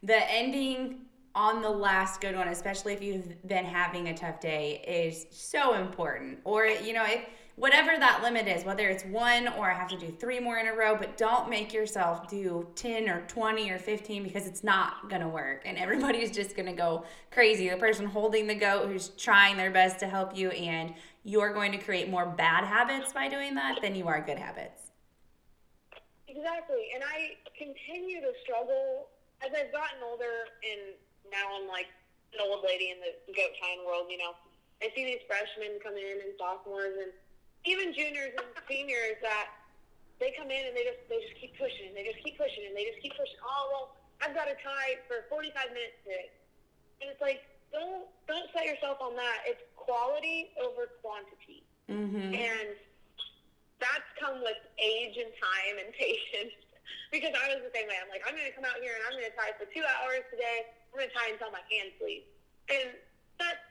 the 0.03 0.31
ending 0.31 1.07
on 1.35 1.63
the 1.63 1.71
last 1.71 2.21
good 2.21 2.35
one, 2.35 2.49
especially 2.49 2.95
if 2.95 3.03
you've 3.03 3.47
been 3.47 3.65
having 3.65 4.09
a 4.09 4.17
tough 4.17 4.41
day, 4.41 4.83
is 4.87 5.27
so 5.31 5.75
important. 5.75 6.39
Or, 6.45 6.67
you 6.67 6.93
know, 6.93 7.05
if 7.05 7.27
whatever 7.59 7.99
that 7.99 8.23
limit 8.23 8.47
is, 8.47 8.65
whether 8.65 8.89
it's 8.89 9.05
one 9.05 9.49
or 9.49 9.69
I 9.71 9.75
have 9.75 9.89
to 9.89 9.99
do 9.99 10.13
three 10.13 10.39
more 10.39 10.59
in 10.59 10.69
a 10.69 10.73
row, 10.73 10.97
but 10.97 11.17
don't 11.17 11.51
make 11.51 11.73
yourself 11.73 12.29
do 12.29 12.67
10 12.77 13.09
or 13.09 13.23
20 13.23 13.71
or 13.71 13.79
15 13.79 14.23
because 14.23 14.47
it's 14.47 14.63
not 14.63 15.11
going 15.11 15.23
to 15.23 15.29
work. 15.29 15.63
And 15.65 15.77
everybody's 15.77 16.31
just 16.31 16.55
going 16.55 16.67
to 16.67 16.73
go 16.73 17.05
crazy. 17.33 17.69
The 17.69 17.77
person 17.77 18.07
holding 18.07 18.47
the 18.47 18.55
goat 18.55 18.87
who's 18.87 19.09
trying 19.11 19.57
their 19.57 19.73
best 19.73 19.99
to 20.01 20.07
help 20.07 20.37
you, 20.37 20.51
and 20.51 20.95
you're 21.25 21.53
going 21.53 21.73
to 21.73 21.79
create 21.79 22.09
more 22.09 22.27
bad 22.27 22.65
habits 22.65 23.13
by 23.13 23.29
doing 23.29 23.55
that 23.57 23.81
than 23.83 23.97
you 23.97 24.07
are 24.07 24.21
good 24.21 24.39
habits. 24.39 24.93
Exactly. 26.29 26.95
And 26.95 27.03
I 27.03 27.35
continue 27.59 28.21
to 28.21 28.31
struggle 28.45 29.09
as 29.43 29.51
I've 29.51 29.73
gotten 29.73 29.99
older 30.07 30.47
and 30.63 30.95
now 31.31 31.59
I'm 31.59 31.67
like 31.69 31.87
an 32.35 32.41
old 32.43 32.63
lady 32.63 32.91
in 32.91 32.99
the 33.03 33.13
goat 33.35 33.51
tying 33.59 33.83
world, 33.87 34.07
you 34.11 34.19
know. 34.19 34.35
I 34.79 34.95
see 34.95 35.05
these 35.05 35.23
freshmen 35.27 35.83
come 35.83 35.99
in 35.99 36.23
and 36.23 36.39
sophomores 36.39 36.95
and 37.03 37.11
even 37.69 37.93
juniors 37.93 38.33
and 38.33 38.49
seniors 38.65 39.21
that 39.21 39.53
they 40.19 40.33
come 40.35 40.49
in 40.51 40.67
and 40.67 40.75
they 40.75 40.83
just 40.89 41.05
they 41.13 41.21
just 41.21 41.37
keep 41.37 41.53
pushing 41.61 41.93
and 41.93 41.95
they 41.95 42.09
just 42.09 42.19
keep 42.25 42.41
pushing 42.41 42.65
and 42.65 42.73
they 42.75 42.89
just 42.89 42.99
keep 43.05 43.13
pushing. 43.15 43.39
Oh 43.45 43.65
well, 43.71 43.87
I've 44.25 44.33
got 44.35 44.49
to 44.49 44.57
tie 44.65 44.99
for 45.07 45.29
45 45.31 45.53
minutes 45.77 46.01
today, 46.03 46.33
and 47.05 47.13
it's 47.13 47.21
like 47.21 47.45
don't 47.71 48.09
don't 48.27 48.49
set 48.57 48.65
yourself 48.65 48.99
on 49.05 49.15
that. 49.21 49.45
It's 49.47 49.63
quality 49.77 50.51
over 50.59 50.89
quantity, 51.05 51.63
Mm-hmm. 51.89 52.37
and 52.37 52.69
that's 53.81 54.09
come 54.21 54.43
with 54.45 54.59
age 54.77 55.17
and 55.17 55.31
time 55.39 55.77
and 55.85 55.89
patience. 56.01 56.57
Because 57.13 57.33
I 57.33 57.49
was 57.53 57.65
the 57.65 57.73
same 57.73 57.89
way. 57.89 57.97
I'm 58.01 58.09
like, 58.13 58.21
I'm 58.29 58.37
going 58.37 58.49
to 58.49 58.53
come 58.53 58.65
out 58.69 58.77
here 58.85 58.93
and 58.97 59.01
I'm 59.09 59.17
going 59.17 59.29
to 59.29 59.33
tie 59.37 59.53
for 59.57 59.65
two 59.73 59.81
hours 59.81 60.25
today. 60.29 60.69
I'm 60.93 61.01
going 61.01 61.09
to 61.09 61.17
tie 61.17 61.33
until 61.33 61.49
my 61.53 61.65
hands 61.73 61.97
bleed. 61.97 62.25
And 62.69 62.93
that 63.41 63.68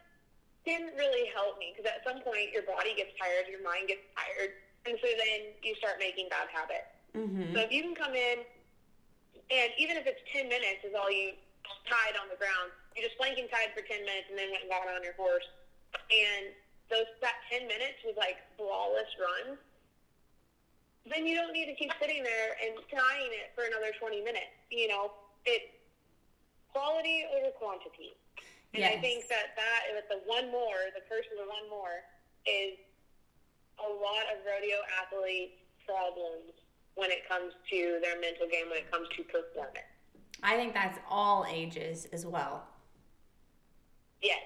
didn't 0.67 0.99
really 0.99 1.31
help 1.31 1.55
me 1.55 1.71
because 1.71 1.87
at 1.87 2.03
some 2.03 2.19
point 2.27 2.51
your 2.51 2.67
body 2.67 2.91
gets 2.91 3.15
tired, 3.15 3.47
your 3.47 3.63
mind 3.63 3.87
gets 3.87 4.03
tired, 4.11 4.51
and 4.83 4.99
so 4.99 5.07
then 5.07 5.55
you 5.63 5.71
start 5.79 5.95
making 6.03 6.27
bad 6.27 6.51
habits. 6.51 6.91
Mm-hmm. 7.15 7.55
So 7.55 7.63
if 7.63 7.71
you 7.71 7.87
can 7.87 7.95
come 7.95 8.11
in, 8.11 8.43
and 9.47 9.71
even 9.79 9.95
if 9.95 10.03
it's 10.03 10.19
10 10.35 10.51
minutes 10.51 10.83
is 10.83 10.91
all 10.91 11.07
you 11.07 11.31
tied 11.87 12.19
on 12.19 12.27
the 12.27 12.35
ground, 12.35 12.75
you 12.99 12.99
just 12.99 13.15
flanking 13.15 13.47
tied 13.47 13.71
for 13.71 13.79
10 13.79 14.03
minutes 14.03 14.27
and 14.27 14.35
then 14.35 14.51
went 14.51 14.67
and 14.67 14.71
got 14.71 14.91
on 14.91 14.99
your 15.07 15.15
horse. 15.15 15.47
And 16.11 16.51
those 16.91 17.07
that 17.23 17.39
10 17.47 17.63
minutes 17.63 18.03
was 18.03 18.19
like 18.19 18.43
flawless 18.59 19.07
runs. 19.15 19.55
Then 21.07 21.23
you 21.23 21.39
don't 21.39 21.55
need 21.55 21.71
to 21.71 21.75
keep 21.79 21.95
sitting 21.95 22.27
there 22.27 22.59
and 22.59 22.75
tying 22.91 23.31
it 23.31 23.55
for 23.55 23.63
another 23.63 23.95
20 23.95 24.19
minutes. 24.27 24.51
You 24.67 24.91
know, 24.91 25.15
it's 25.47 25.71
quality 26.75 27.23
over 27.31 27.55
quantity. 27.55 28.19
And 28.73 28.83
I 28.83 28.97
think 28.97 29.27
that 29.29 29.55
that 29.55 29.81
with 29.95 30.07
the 30.09 30.19
one 30.29 30.51
more, 30.51 30.91
the 30.93 31.01
curse 31.09 31.25
of 31.31 31.37
the 31.37 31.49
one 31.49 31.69
more, 31.69 32.03
is 32.45 32.77
a 33.79 33.89
lot 33.89 34.25
of 34.33 34.45
rodeo 34.45 34.77
athletes' 35.01 35.53
problems 35.85 36.53
when 36.95 37.11
it 37.11 37.27
comes 37.27 37.53
to 37.69 37.99
their 38.01 38.19
mental 38.19 38.47
game, 38.47 38.69
when 38.69 38.79
it 38.79 38.91
comes 38.91 39.07
to 39.15 39.23
performance. 39.23 39.77
I 40.43 40.55
think 40.55 40.73
that's 40.73 40.99
all 41.09 41.45
ages 41.49 42.07
as 42.11 42.25
well. 42.25 42.63
Yes. 44.21 44.39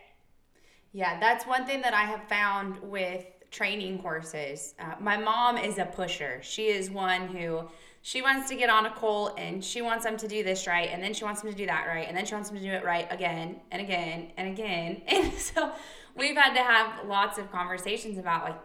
Yeah, 0.93 1.19
that's 1.19 1.45
one 1.45 1.65
thing 1.65 1.81
that 1.81 1.93
I 1.93 2.03
have 2.03 2.23
found 2.27 2.81
with 2.81 3.25
training 3.49 3.99
courses. 3.99 4.75
Uh, 4.79 4.95
my 4.99 5.17
mom 5.17 5.57
is 5.57 5.77
a 5.77 5.85
pusher. 5.85 6.39
She 6.41 6.67
is 6.67 6.89
one 6.89 7.27
who 7.27 7.69
she 8.01 8.21
wants 8.21 8.49
to 8.49 8.55
get 8.55 8.69
on 8.69 8.85
a 8.85 8.91
colt 8.91 9.35
and 9.37 9.63
she 9.63 9.81
wants 9.81 10.03
them 10.03 10.17
to 10.17 10.27
do 10.27 10.43
this 10.43 10.65
right 10.65 10.89
and 10.91 11.03
then 11.03 11.13
she 11.13 11.23
wants 11.23 11.41
them 11.41 11.51
to 11.51 11.57
do 11.57 11.65
that 11.65 11.85
right 11.87 12.07
and 12.07 12.17
then 12.17 12.25
she 12.25 12.33
wants 12.33 12.49
them 12.49 12.57
to 12.57 12.63
do 12.63 12.71
it 12.71 12.83
right 12.83 13.07
again 13.11 13.59
and 13.71 13.81
again 13.81 14.31
and 14.37 14.47
again. 14.49 15.01
And 15.07 15.33
so 15.33 15.71
we've 16.15 16.35
had 16.35 16.53
to 16.55 16.61
have 16.61 17.07
lots 17.07 17.37
of 17.37 17.51
conversations 17.51 18.17
about 18.17 18.43
like 18.43 18.59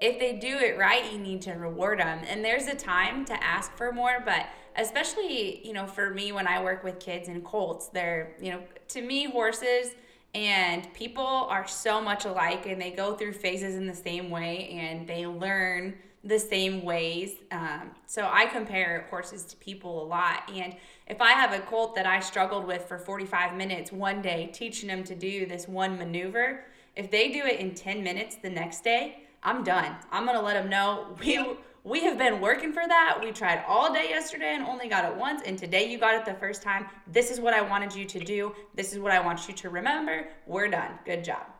if 0.00 0.18
they 0.18 0.36
do 0.36 0.58
it 0.58 0.76
right 0.78 1.12
you 1.12 1.18
need 1.18 1.42
to 1.42 1.52
reward 1.52 2.00
them. 2.00 2.20
And 2.26 2.44
there's 2.44 2.66
a 2.66 2.74
time 2.74 3.24
to 3.26 3.44
ask 3.44 3.76
for 3.76 3.92
more 3.92 4.22
but 4.24 4.46
especially 4.76 5.66
you 5.66 5.72
know 5.72 5.86
for 5.86 6.10
me 6.10 6.32
when 6.32 6.46
i 6.46 6.62
work 6.62 6.82
with 6.82 6.98
kids 6.98 7.28
and 7.28 7.44
colts 7.44 7.88
they're 7.88 8.34
you 8.40 8.50
know 8.50 8.62
to 8.88 9.02
me 9.02 9.30
horses 9.30 9.94
and 10.34 10.92
people 10.94 11.22
are 11.24 11.68
so 11.68 12.00
much 12.00 12.24
alike 12.24 12.64
and 12.66 12.80
they 12.80 12.90
go 12.90 13.14
through 13.14 13.32
phases 13.32 13.74
in 13.74 13.86
the 13.86 13.94
same 13.94 14.30
way 14.30 14.70
and 14.70 15.06
they 15.06 15.26
learn 15.26 15.94
the 16.24 16.38
same 16.38 16.82
ways. 16.82 17.34
Um, 17.50 17.90
so 18.06 18.28
I 18.30 18.46
compare 18.46 19.06
horses 19.10 19.44
to 19.44 19.56
people 19.56 20.02
a 20.02 20.06
lot. 20.06 20.50
And 20.54 20.76
if 21.08 21.20
I 21.20 21.32
have 21.32 21.52
a 21.52 21.60
colt 21.60 21.94
that 21.96 22.06
I 22.06 22.20
struggled 22.20 22.64
with 22.64 22.86
for 22.86 22.98
45 22.98 23.56
minutes 23.56 23.90
one 23.92 24.22
day, 24.22 24.50
teaching 24.52 24.88
them 24.88 25.02
to 25.04 25.14
do 25.14 25.46
this 25.46 25.66
one 25.66 25.98
maneuver, 25.98 26.64
if 26.94 27.10
they 27.10 27.30
do 27.30 27.44
it 27.44 27.58
in 27.58 27.74
10 27.74 28.02
minutes 28.02 28.36
the 28.36 28.50
next 28.50 28.84
day, 28.84 29.24
I'm 29.42 29.64
done. 29.64 29.96
I'm 30.10 30.24
going 30.24 30.38
to 30.38 30.44
let 30.44 30.54
them 30.54 30.70
know 30.70 31.16
we. 31.20 31.56
We 31.84 32.04
have 32.04 32.16
been 32.16 32.40
working 32.40 32.72
for 32.72 32.86
that. 32.86 33.18
We 33.20 33.32
tried 33.32 33.64
all 33.66 33.92
day 33.92 34.08
yesterday 34.08 34.54
and 34.54 34.62
only 34.62 34.88
got 34.88 35.04
it 35.04 35.16
once, 35.16 35.42
and 35.44 35.58
today 35.58 35.90
you 35.90 35.98
got 35.98 36.14
it 36.14 36.24
the 36.24 36.34
first 36.34 36.62
time. 36.62 36.86
This 37.08 37.28
is 37.28 37.40
what 37.40 37.54
I 37.54 37.60
wanted 37.60 37.92
you 37.92 38.04
to 38.04 38.20
do. 38.20 38.54
This 38.76 38.92
is 38.92 39.00
what 39.00 39.10
I 39.10 39.18
want 39.18 39.48
you 39.48 39.54
to 39.54 39.68
remember. 39.68 40.28
We're 40.46 40.68
done. 40.68 40.92
Good 41.04 41.24
job. 41.24 41.51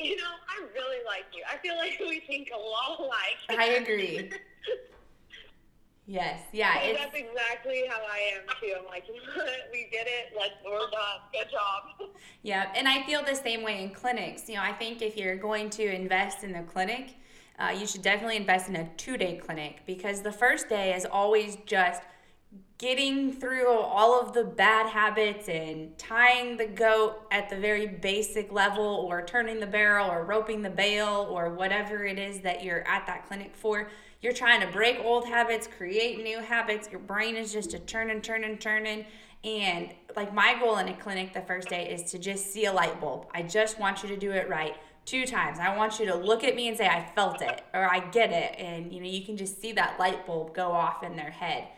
You 0.00 0.16
know, 0.16 0.34
I 0.48 0.64
really 0.74 1.04
like 1.04 1.24
you. 1.34 1.42
I 1.50 1.58
feel 1.58 1.76
like 1.76 1.98
we 2.00 2.20
think 2.26 2.50
a 2.54 2.58
lot 2.58 3.00
alike. 3.00 3.58
I 3.58 3.66
agree. 3.76 4.30
yes, 6.06 6.40
yeah. 6.52 6.92
That's 6.92 7.16
exactly 7.16 7.84
how 7.88 8.00
I 8.00 8.36
am 8.36 8.42
too. 8.60 8.74
I'm 8.78 8.86
like, 8.86 9.04
you 9.08 9.14
know 9.14 9.42
what? 9.42 9.48
We 9.72 9.88
get 9.90 10.06
it. 10.06 10.32
Let's 10.38 10.54
we're 10.64 10.78
done. 10.78 11.20
Good 11.32 11.50
job. 11.50 12.10
Yeah, 12.42 12.72
and 12.76 12.86
I 12.86 13.02
feel 13.02 13.24
the 13.24 13.34
same 13.34 13.62
way 13.62 13.82
in 13.82 13.90
clinics. 13.90 14.48
You 14.48 14.56
know, 14.56 14.62
I 14.62 14.72
think 14.72 15.02
if 15.02 15.16
you're 15.16 15.36
going 15.36 15.70
to 15.70 15.84
invest 15.84 16.44
in 16.44 16.52
the 16.52 16.62
clinic, 16.62 17.16
uh, 17.58 17.74
you 17.76 17.86
should 17.86 18.02
definitely 18.02 18.36
invest 18.36 18.68
in 18.68 18.76
a 18.76 18.88
two-day 18.96 19.40
clinic 19.44 19.82
because 19.86 20.22
the 20.22 20.32
first 20.32 20.68
day 20.68 20.94
is 20.94 21.04
always 21.04 21.58
just 21.66 22.02
getting 22.78 23.32
through 23.32 23.68
all 23.68 24.20
of 24.20 24.32
the 24.32 24.44
bad 24.44 24.88
habits 24.88 25.48
and 25.48 25.98
tying 25.98 26.56
the 26.56 26.66
goat 26.66 27.22
at 27.32 27.50
the 27.50 27.56
very 27.56 27.86
basic 27.86 28.52
level 28.52 28.84
or 28.84 29.20
turning 29.20 29.58
the 29.58 29.66
barrel 29.66 30.08
or 30.08 30.24
roping 30.24 30.62
the 30.62 30.70
bale 30.70 31.26
or 31.28 31.50
whatever 31.50 32.04
it 32.04 32.20
is 32.20 32.38
that 32.38 32.62
you're 32.62 32.86
at 32.86 33.04
that 33.04 33.26
clinic 33.26 33.54
for 33.56 33.90
you're 34.22 34.32
trying 34.32 34.60
to 34.60 34.66
break 34.68 35.00
old 35.00 35.26
habits 35.26 35.66
create 35.66 36.22
new 36.22 36.38
habits. 36.38 36.88
Your 36.90 37.00
brain 37.00 37.36
is 37.36 37.52
just 37.52 37.74
a 37.74 37.80
turn 37.80 38.10
and 38.10 38.22
turning 38.22 38.58
turning 38.58 39.04
turning 39.04 39.06
and 39.44 39.92
like 40.16 40.32
my 40.32 40.56
goal 40.58 40.78
in 40.78 40.88
a 40.88 40.96
clinic 40.96 41.32
the 41.32 41.40
first 41.42 41.68
day 41.68 41.88
is 41.88 42.10
to 42.10 42.18
just 42.18 42.52
see 42.52 42.66
a 42.66 42.72
light 42.72 43.00
bulb. 43.00 43.26
I 43.32 43.42
just 43.42 43.78
want 43.78 44.02
you 44.02 44.08
to 44.08 44.16
do 44.16 44.30
it 44.30 44.48
right 44.48 44.76
two 45.04 45.26
times. 45.26 45.58
I 45.58 45.76
want 45.76 45.98
you 45.98 46.06
to 46.06 46.14
look 46.14 46.44
at 46.44 46.54
me 46.54 46.68
and 46.68 46.76
say 46.76 46.86
i 46.86 47.10
felt 47.14 47.42
it 47.42 47.64
or 47.74 47.90
i 47.90 47.98
get 47.98 48.30
it. 48.30 48.56
And 48.56 48.92
you 48.92 49.00
know 49.00 49.08
you 49.08 49.24
can 49.24 49.36
just 49.36 49.60
see 49.60 49.72
that 49.72 49.98
light 49.98 50.26
bulb 50.26 50.54
go 50.54 50.70
off 50.70 51.02
in 51.02 51.16
their 51.16 51.30
head 51.30 51.68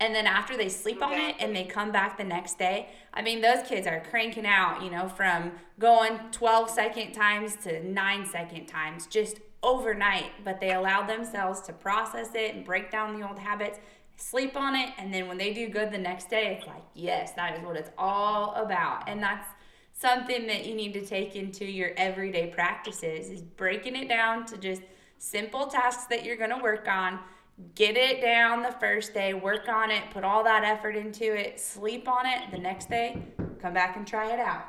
and 0.00 0.14
then 0.14 0.26
after 0.26 0.56
they 0.56 0.68
sleep 0.68 1.02
on 1.02 1.12
it 1.12 1.36
and 1.38 1.54
they 1.54 1.64
come 1.64 1.92
back 1.92 2.16
the 2.16 2.24
next 2.24 2.58
day 2.58 2.88
i 3.14 3.22
mean 3.22 3.40
those 3.40 3.62
kids 3.68 3.86
are 3.86 4.02
cranking 4.10 4.46
out 4.46 4.82
you 4.82 4.90
know 4.90 5.08
from 5.08 5.52
going 5.78 6.18
12 6.32 6.70
second 6.70 7.12
times 7.12 7.56
to 7.56 7.82
9 7.88 8.26
second 8.26 8.66
times 8.66 9.06
just 9.06 9.40
overnight. 9.62 10.32
But 10.44 10.60
they 10.60 10.72
allow 10.72 11.06
themselves 11.06 11.60
to 11.62 11.72
process 11.72 12.30
it 12.34 12.54
and 12.54 12.64
break 12.64 12.90
down 12.90 13.18
the 13.18 13.26
old 13.26 13.38
habits 13.38 13.78
sleep 14.16 14.54
on 14.54 14.76
it. 14.76 14.90
And 14.98 15.12
then 15.12 15.28
when 15.28 15.38
they 15.38 15.54
do 15.54 15.68
good 15.68 15.90
the 15.90 15.98
next 15.98 16.28
day 16.28 16.56
it's 16.58 16.66
like 16.66 16.82
yes 16.94 17.32
that 17.32 17.58
is 17.58 17.64
what 17.64 17.76
it's 17.76 17.90
all 17.96 18.54
about. 18.54 19.08
And 19.08 19.22
that's 19.22 19.46
something 19.92 20.46
that 20.46 20.66
you 20.66 20.74
need 20.74 20.92
to 20.94 21.04
take 21.04 21.36
into 21.36 21.64
your 21.64 21.90
everyday 21.96 22.48
practices 22.48 23.28
is 23.28 23.42
breaking 23.42 23.96
it 23.96 24.08
down 24.08 24.46
to 24.46 24.56
just 24.56 24.82
simple 25.18 25.66
tasks 25.66 26.04
that 26.04 26.24
you're 26.24 26.36
going 26.36 26.50
to 26.50 26.62
work 26.62 26.88
on 26.88 27.18
get 27.74 27.96
it 27.96 28.20
down 28.20 28.62
the 28.62 28.72
first 28.72 29.14
day, 29.14 29.34
work 29.34 29.68
on 29.68 29.90
it, 29.90 30.02
put 30.10 30.24
all 30.24 30.44
that 30.44 30.64
effort 30.64 30.96
into 30.96 31.36
it, 31.36 31.60
sleep 31.60 32.08
on 32.08 32.26
it. 32.26 32.50
The 32.50 32.58
next 32.58 32.88
day, 32.88 33.22
come 33.60 33.74
back 33.74 33.96
and 33.96 34.06
try 34.06 34.32
it 34.32 34.40
out. 34.40 34.64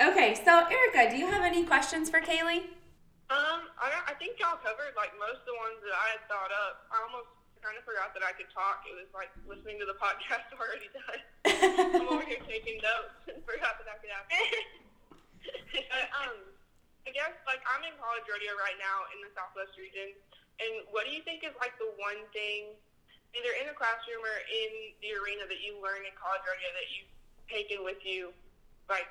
Okay, 0.00 0.34
so 0.34 0.66
Erica, 0.66 1.10
do 1.10 1.16
you 1.16 1.26
have 1.26 1.44
any 1.44 1.64
questions 1.64 2.08
for 2.08 2.20
Kaylee? 2.20 2.64
Um, 3.30 3.70
I, 3.80 4.12
I 4.12 4.14
think 4.20 4.36
y'all 4.36 4.60
covered 4.60 4.92
like 4.96 5.12
most 5.16 5.40
of 5.44 5.48
the 5.48 5.56
ones 5.56 5.80
that 5.80 5.94
I 5.96 6.06
had 6.16 6.22
thought 6.28 6.52
up. 6.52 6.84
I 6.92 7.00
almost 7.06 7.32
kind 7.62 7.78
of 7.78 7.86
forgot 7.86 8.10
that 8.12 8.26
I 8.26 8.34
could 8.34 8.50
talk. 8.50 8.82
It 8.84 8.92
was 8.98 9.08
like 9.14 9.30
listening 9.46 9.78
to 9.78 9.86
the 9.86 9.96
podcast 9.96 10.50
already 10.58 10.90
done. 10.92 11.20
I'm 11.46 12.08
over 12.10 12.26
here 12.26 12.42
taking 12.44 12.82
notes 12.82 13.16
and 13.30 13.40
forgot 13.46 13.78
that 13.78 13.88
I 13.88 13.96
could 14.02 14.12
ask. 14.12 14.28
um, 16.18 16.36
I 17.06 17.10
guess 17.14 17.34
like 17.46 17.62
I'm 17.64 17.86
in 17.86 17.94
college 17.96 18.26
rodeo 18.26 18.58
right 18.58 18.76
now 18.76 19.06
in 19.14 19.22
the 19.22 19.30
Southwest 19.32 19.78
region, 19.78 20.12
and 20.60 20.84
what 20.92 21.08
do 21.08 21.12
you 21.14 21.22
think 21.24 21.44
is 21.46 21.54
like 21.60 21.72
the 21.80 21.88
one 21.96 22.20
thing, 22.34 22.76
either 23.32 23.52
in 23.60 23.70
the 23.70 23.76
classroom 23.76 24.20
or 24.20 24.36
in 24.50 24.92
the 25.00 25.10
arena, 25.16 25.48
that 25.48 25.60
you 25.64 25.78
learn 25.80 26.04
in 26.04 26.12
college 26.18 26.44
rodeo 26.44 26.70
that 26.76 26.88
you've 26.92 27.12
taken 27.48 27.84
with 27.84 28.00
you, 28.04 28.34
like 28.88 29.08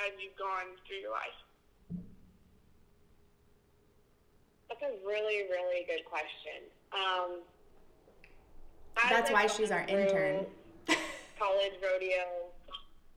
as 0.00 0.12
you've 0.20 0.36
gone 0.36 0.76
through 0.84 1.00
your 1.00 1.14
life? 1.14 1.38
That's 4.68 4.82
a 4.88 4.92
really, 5.04 5.48
really 5.52 5.84
good 5.84 6.04
question. 6.08 6.64
Um, 6.92 7.44
That's 9.08 9.30
why 9.30 9.46
she's 9.46 9.70
our 9.70 9.84
intern. 9.84 10.46
college 11.38 11.76
rodeo, 11.82 12.48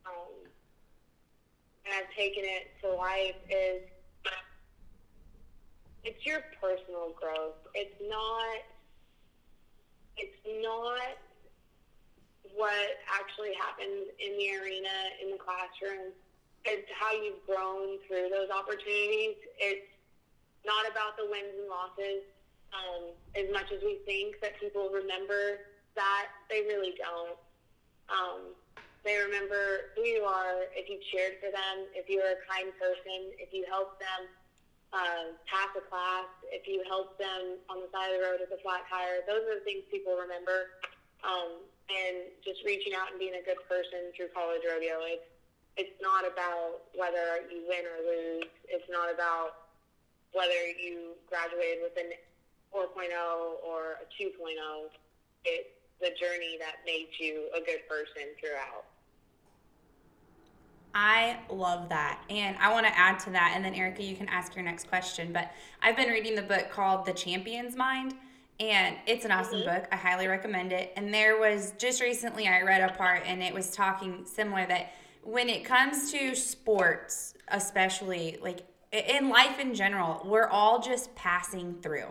um, 0.05 0.33
and 1.85 1.93
I've 1.93 2.11
taken 2.15 2.43
it 2.43 2.71
to 2.81 2.91
life 2.91 3.35
is 3.49 3.81
it's 6.05 6.21
your 6.21 6.45
personal 6.61 7.17
growth. 7.17 7.57
It's 7.73 7.97
not 8.05 8.61
it's 10.15 10.39
not 10.63 11.17
what 12.55 12.87
actually 13.11 13.51
happens 13.59 14.07
in 14.15 14.31
the 14.39 14.47
arena, 14.61 14.95
in 15.19 15.33
the 15.33 15.41
classroom. 15.41 16.15
It's 16.63 16.87
how 16.95 17.11
you've 17.11 17.43
grown 17.43 17.99
through 18.07 18.31
those 18.31 18.47
opportunities. 18.47 19.35
It's 19.59 19.91
not 20.63 20.87
about 20.87 21.17
the 21.19 21.27
wins 21.27 21.51
and 21.51 21.67
losses. 21.67 22.23
Um, 22.71 23.11
as 23.35 23.51
much 23.51 23.75
as 23.75 23.83
we 23.83 23.99
think 24.07 24.39
that 24.39 24.55
people 24.61 24.87
remember 24.87 25.67
that, 25.99 26.31
they 26.49 26.63
really 26.63 26.95
don't. 26.95 27.35
Um, 28.07 28.55
they 29.03 29.19
remember 29.19 29.91
who 29.95 30.07
you 30.07 30.23
are, 30.23 30.65
if 30.73 30.87
you 30.87 30.97
cheered 31.11 31.37
for 31.43 31.51
them, 31.51 31.91
if 31.93 32.07
you 32.07 32.23
were 32.23 32.39
a 32.39 32.41
kind 32.47 32.71
person, 32.79 33.35
if 33.35 33.51
you 33.51 33.67
helped 33.67 33.99
them 33.99 34.31
uh, 34.95 35.35
pass 35.43 35.67
a 35.75 35.83
class, 35.91 36.31
if 36.55 36.63
you 36.63 36.79
help 36.87 37.19
them 37.19 37.59
on 37.67 37.83
the 37.83 37.91
side 37.91 38.15
of 38.15 38.17
the 38.17 38.23
road 38.23 38.39
with 38.39 38.55
a 38.55 38.61
flat 38.63 38.87
tire, 38.87 39.19
those 39.27 39.43
are 39.43 39.59
the 39.59 39.65
things 39.67 39.83
people 39.91 40.15
remember. 40.15 40.71
Um, 41.27 41.67
and 41.91 42.31
just 42.41 42.63
reaching 42.65 42.95
out 42.97 43.11
and 43.11 43.19
being 43.19 43.37
a 43.37 43.43
good 43.45 43.59
person 43.69 44.09
through 44.15 44.33
college 44.33 44.63
rodeo. 44.65 45.05
It's 45.05 45.27
it's 45.75 45.99
not 45.99 46.23
about 46.23 46.87
whether 46.95 47.43
you 47.51 47.67
win 47.67 47.83
or 47.83 47.99
lose. 48.07 48.47
It's 48.71 48.87
not 48.87 49.11
about 49.11 49.75
whether 50.31 50.71
you 50.79 51.19
graduated 51.27 51.83
with 51.83 51.99
an 51.99 52.15
4.0 52.71 53.11
or 53.59 53.99
a 53.99 54.07
2.0. 54.15 54.55
It's 55.43 55.75
the 55.99 56.15
journey 56.15 56.55
that 56.63 56.79
makes 56.87 57.19
you 57.19 57.51
a 57.51 57.59
good 57.59 57.83
person 57.91 58.31
throughout. 58.39 58.87
I 60.95 61.37
love 61.49 61.89
that. 61.89 62.21
And 62.29 62.55
I 62.57 62.71
want 62.71 62.87
to 62.87 62.97
add 62.97 63.19
to 63.19 63.29
that. 63.31 63.51
And 63.53 63.63
then, 63.63 63.75
Erica, 63.75 64.01
you 64.01 64.15
can 64.15 64.29
ask 64.29 64.55
your 64.55 64.63
next 64.63 64.87
question. 64.87 65.33
But 65.33 65.51
I've 65.81 65.97
been 65.97 66.09
reading 66.09 66.35
the 66.35 66.41
book 66.41 66.71
called 66.71 67.05
The 67.05 67.11
Champion's 67.11 67.75
Mind. 67.75 68.15
And 68.61 68.95
it's 69.05 69.25
an 69.25 69.31
awesome 69.31 69.59
mm-hmm. 69.59 69.75
book. 69.75 69.89
I 69.91 69.97
highly 69.97 70.27
recommend 70.27 70.71
it. 70.71 70.93
And 70.95 71.13
there 71.13 71.37
was 71.37 71.73
just 71.77 72.01
recently, 72.01 72.47
I 72.47 72.61
read 72.61 72.81
a 72.81 72.93
part 72.93 73.23
and 73.25 73.43
it 73.43 73.53
was 73.53 73.71
talking 73.71 74.23
similar 74.25 74.65
that 74.67 74.93
when 75.21 75.49
it 75.49 75.65
comes 75.65 76.13
to 76.13 76.33
sports, 76.33 77.33
especially 77.49 78.37
like 78.41 78.61
in 78.93 79.27
life 79.27 79.59
in 79.59 79.75
general, 79.75 80.21
we're 80.23 80.47
all 80.47 80.79
just 80.79 81.13
passing 81.15 81.75
through. 81.81 82.07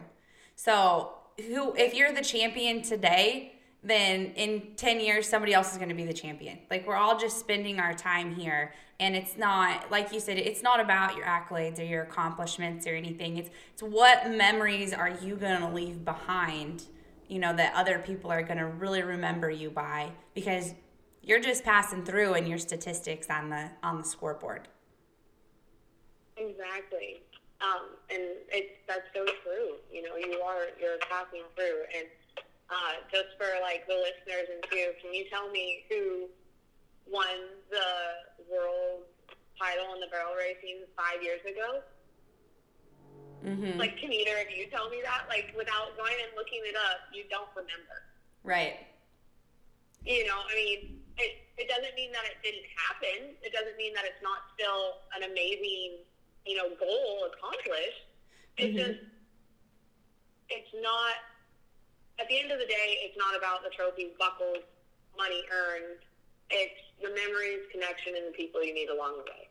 So, 0.57 1.15
who, 1.49 1.75
if 1.75 1.95
you're 1.95 2.13
the 2.13 2.23
champion 2.23 2.83
today, 2.83 3.54
then 3.85 4.33
in 4.37 4.75
10 4.77 5.01
years 5.01 5.29
somebody 5.29 5.53
else 5.53 5.73
is 5.73 5.77
going 5.77 5.91
to 5.91 5.95
be 5.95 6.05
the 6.05 6.13
champion. 6.13 6.59
Like 6.71 6.87
we're 6.87 6.97
all 6.97 7.19
just 7.19 7.39
spending 7.39 7.79
our 7.79 7.95
time 7.95 8.35
here 8.35 8.73
and 9.01 9.15
it's 9.15 9.37
not 9.37 9.91
like 9.91 10.13
you 10.13 10.21
said 10.21 10.39
it's 10.39 10.63
not 10.63 10.81
about 10.81 11.17
your 11.17 11.27
accolades 11.27 11.79
or 11.79 11.85
your 11.85 12.03
accomplishments 12.03 12.87
or 12.87 12.95
anything. 12.95 13.37
It's 13.37 13.51
it's 13.73 13.83
what 13.83 14.31
memories 14.31 14.93
are 14.93 15.11
you 15.11 15.37
going 15.37 15.61
to 15.61 15.69
leave 15.69 16.05
behind 16.05 16.85
you 17.29 17.39
know 17.39 17.55
that 17.57 17.75
other 17.75 17.99
people 17.99 18.31
are 18.31 18.43
going 18.43 18.59
to 18.59 18.67
really 18.67 19.03
remember 19.03 19.51
you 19.51 19.71
by? 19.71 20.11
Because 20.35 20.75
you're 21.23 21.41
just 21.41 21.65
passing 21.65 22.05
through 22.05 22.35
in 22.35 22.47
your 22.47 22.59
statistics 22.59 23.29
on 23.29 23.51
the 23.51 23.71
on 23.83 23.99
the 23.99 24.05
scoreboard. 24.05 24.69
Exactly. 26.37 27.23
Um, 27.61 27.89
and 28.11 28.23
it's 28.49 28.73
that's 28.87 29.09
so 29.15 29.25
true. 29.43 29.77
You 29.93 30.03
know 30.03 30.17
you 30.17 30.41
are 30.41 30.67
you're 30.81 30.99
passing 31.11 31.43
through 31.57 31.83
and 31.97 32.07
uh, 32.71 32.95
just 33.13 33.37
for 33.37 33.49
like 33.61 33.87
the 33.87 33.95
listeners 33.95 34.49
and 34.53 34.63
too, 34.71 34.93
can 35.03 35.13
you 35.13 35.25
tell 35.31 35.51
me 35.51 35.85
who 35.91 36.29
won 37.07 37.37
the 37.71 37.89
world 38.51 39.05
title 39.59 39.95
in 39.95 40.01
the 40.01 40.09
barrel 40.09 40.35
racing 40.35 40.83
five 40.97 41.23
years 41.23 41.41
ago? 41.45 41.81
Mm-hmm. 43.45 43.77
Like, 43.79 44.01
can 44.01 44.09
either 44.09 44.41
of 44.41 44.49
you 44.49 44.65
tell 44.73 44.89
me 44.89 45.05
that? 45.05 45.29
Like, 45.29 45.53
without 45.53 45.93
going 46.01 46.17
and 46.17 46.33
looking 46.33 46.65
it 46.65 46.77
up, 46.77 47.13
you 47.13 47.29
don't 47.29 47.53
remember. 47.53 48.09
Right. 48.43 48.81
You 50.01 50.25
know, 50.25 50.41
I 50.49 50.55
mean, 50.57 51.05
it, 51.21 51.45
it 51.61 51.69
doesn't 51.69 51.93
mean 51.95 52.11
that 52.13 52.25
it 52.25 52.41
didn't 52.41 52.65
happen. 52.73 53.37
It 53.45 53.53
doesn't 53.53 53.77
mean 53.77 53.93
that 53.93 54.05
it's 54.09 54.21
not 54.25 54.49
still 54.57 55.05
an 55.13 55.29
amazing, 55.29 56.09
you 56.49 56.57
know, 56.57 56.73
goal 56.81 57.29
accomplished. 57.29 58.09
It's 58.57 58.73
Mhm. 58.73 58.81
just, 58.81 59.01
it's 60.49 60.73
not, 60.81 61.17
at 62.21 62.29
the 62.29 62.39
end 62.39 62.53
of 62.53 62.59
the 62.59 62.67
day, 62.67 63.03
it's 63.03 63.17
not 63.17 63.37
about 63.37 63.63
the 63.63 63.71
trophies, 63.71 64.13
buckles, 64.19 64.63
money 65.17 65.43
earned. 65.51 65.99
It's 66.51 66.81
the 67.03 67.09
memories, 67.09 67.67
connection, 67.73 68.15
and 68.17 68.29
the 68.29 68.37
people 68.37 68.63
you 68.63 68.75
meet 68.75 68.89
along 68.89 69.19
the 69.19 69.25
way. 69.25 69.49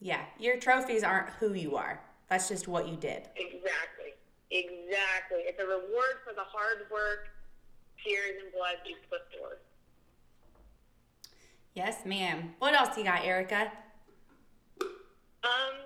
Yeah. 0.00 0.24
Your 0.38 0.56
trophies 0.56 1.02
aren't 1.02 1.30
who 1.40 1.52
you 1.52 1.76
are. 1.76 2.00
That's 2.28 2.48
just 2.48 2.68
what 2.68 2.88
you 2.88 2.96
did. 2.96 3.28
Exactly. 3.36 4.16
Exactly. 4.50 5.44
It's 5.44 5.60
a 5.60 5.66
reward 5.66 6.22
for 6.24 6.32
the 6.34 6.44
hard 6.46 6.86
work, 6.90 7.28
tears, 8.02 8.42
and 8.42 8.52
blood 8.52 8.76
you 8.86 8.96
put 9.10 9.20
forth. 9.38 9.58
Yes, 11.74 12.06
ma'am. 12.06 12.54
What 12.58 12.74
else 12.74 12.96
you 12.96 13.04
got, 13.04 13.24
Erica? 13.24 13.70
Um, 15.44 15.76